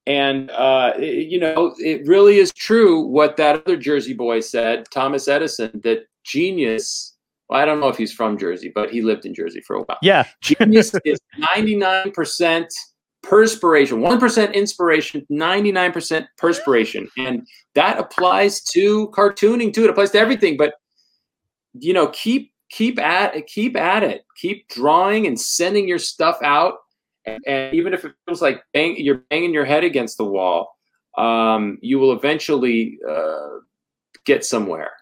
and 0.06 0.50
uh, 0.50 0.92
it- 0.96 1.28
you 1.28 1.38
know, 1.40 1.74
it 1.78 2.06
really 2.06 2.38
is 2.38 2.52
true 2.52 3.00
what 3.00 3.36
that 3.38 3.62
other 3.66 3.76
Jersey 3.76 4.14
boy 4.14 4.40
said, 4.40 4.86
Thomas 4.90 5.26
Edison, 5.28 5.80
that 5.84 6.06
genius. 6.24 7.11
Well, 7.52 7.60
I 7.60 7.66
don't 7.66 7.80
know 7.80 7.88
if 7.88 7.98
he's 7.98 8.14
from 8.14 8.38
Jersey, 8.38 8.72
but 8.74 8.90
he 8.90 9.02
lived 9.02 9.26
in 9.26 9.34
Jersey 9.34 9.60
for 9.60 9.76
a 9.76 9.82
while. 9.82 9.98
Yeah, 10.00 10.24
Genius 10.40 10.94
is 11.04 11.20
ninety 11.36 11.76
nine 11.76 12.10
percent 12.10 12.72
perspiration, 13.22 14.00
one 14.00 14.18
percent 14.18 14.54
inspiration, 14.54 15.26
ninety 15.28 15.70
nine 15.70 15.92
percent 15.92 16.26
perspiration, 16.38 17.10
and 17.18 17.46
that 17.74 17.98
applies 17.98 18.62
to 18.72 19.08
cartooning 19.08 19.70
too. 19.70 19.84
It 19.84 19.90
applies 19.90 20.12
to 20.12 20.18
everything, 20.18 20.56
but 20.56 20.72
you 21.74 21.92
know, 21.92 22.06
keep 22.14 22.54
keep 22.70 22.98
at 22.98 23.46
keep 23.48 23.76
at 23.76 24.02
it, 24.02 24.24
keep 24.38 24.66
drawing 24.68 25.26
and 25.26 25.38
sending 25.38 25.86
your 25.86 25.98
stuff 25.98 26.38
out, 26.42 26.76
and, 27.26 27.38
and 27.46 27.74
even 27.74 27.92
if 27.92 28.06
it 28.06 28.14
feels 28.24 28.40
like 28.40 28.62
bang, 28.72 28.96
you're 28.96 29.24
banging 29.28 29.52
your 29.52 29.66
head 29.66 29.84
against 29.84 30.16
the 30.16 30.24
wall, 30.24 30.74
um, 31.18 31.76
you 31.82 31.98
will 31.98 32.12
eventually 32.12 32.98
uh, 33.06 33.58
get 34.24 34.42
somewhere. 34.42 34.92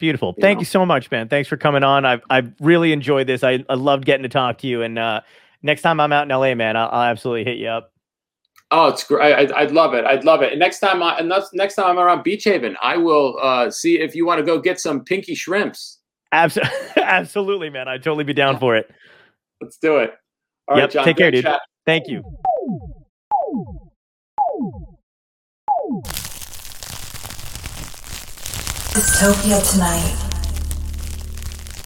Beautiful. 0.00 0.34
You 0.36 0.40
Thank 0.40 0.56
know? 0.56 0.62
you 0.62 0.66
so 0.66 0.84
much, 0.84 1.08
man. 1.12 1.28
Thanks 1.28 1.48
for 1.48 1.56
coming 1.56 1.84
on. 1.84 2.04
I've 2.04 2.22
I've 2.28 2.52
really 2.60 2.92
enjoyed 2.92 3.28
this. 3.28 3.44
I 3.44 3.64
I 3.68 3.74
loved 3.74 4.04
getting 4.04 4.24
to 4.24 4.28
talk 4.28 4.58
to 4.58 4.66
you. 4.66 4.82
And 4.82 4.98
uh, 4.98 5.20
next 5.62 5.82
time 5.82 6.00
I'm 6.00 6.12
out 6.12 6.24
in 6.30 6.36
LA, 6.36 6.54
man, 6.56 6.76
I'll, 6.76 6.88
I'll 6.88 7.02
absolutely 7.10 7.44
hit 7.44 7.58
you 7.58 7.68
up. 7.68 7.92
Oh, 8.72 8.88
it's 8.88 9.02
great! 9.04 9.34
I'd, 9.34 9.50
I'd 9.52 9.70
love 9.72 9.94
it. 9.94 10.04
I'd 10.04 10.24
love 10.24 10.42
it. 10.42 10.52
And 10.52 10.58
next 10.60 10.78
time, 10.80 11.02
I, 11.02 11.18
and 11.18 11.32
next 11.52 11.74
time 11.74 11.86
I'm 11.86 11.98
around 11.98 12.22
Beach 12.22 12.44
Haven, 12.44 12.76
I 12.82 12.96
will 12.96 13.36
uh, 13.42 13.68
see 13.70 13.98
if 14.00 14.14
you 14.14 14.24
want 14.24 14.38
to 14.38 14.44
go 14.44 14.60
get 14.60 14.78
some 14.80 15.04
pinky 15.04 15.34
shrimps. 15.34 15.98
Abs- 16.32 16.58
absolutely, 16.96 17.68
man. 17.70 17.88
I'd 17.88 18.02
totally 18.04 18.22
be 18.24 18.32
down 18.32 18.58
for 18.60 18.76
it. 18.76 18.88
Let's 19.60 19.76
do 19.78 19.96
it. 19.96 20.14
All 20.68 20.76
right, 20.76 20.82
Yep, 20.82 20.90
John. 20.92 21.04
take 21.04 21.16
care, 21.16 21.30
dude. 21.32 21.42
chat. 21.44 21.60
Thank 21.84 22.06
you. 22.08 22.22
Dystopia 28.94 29.62
tonight. 29.62 30.29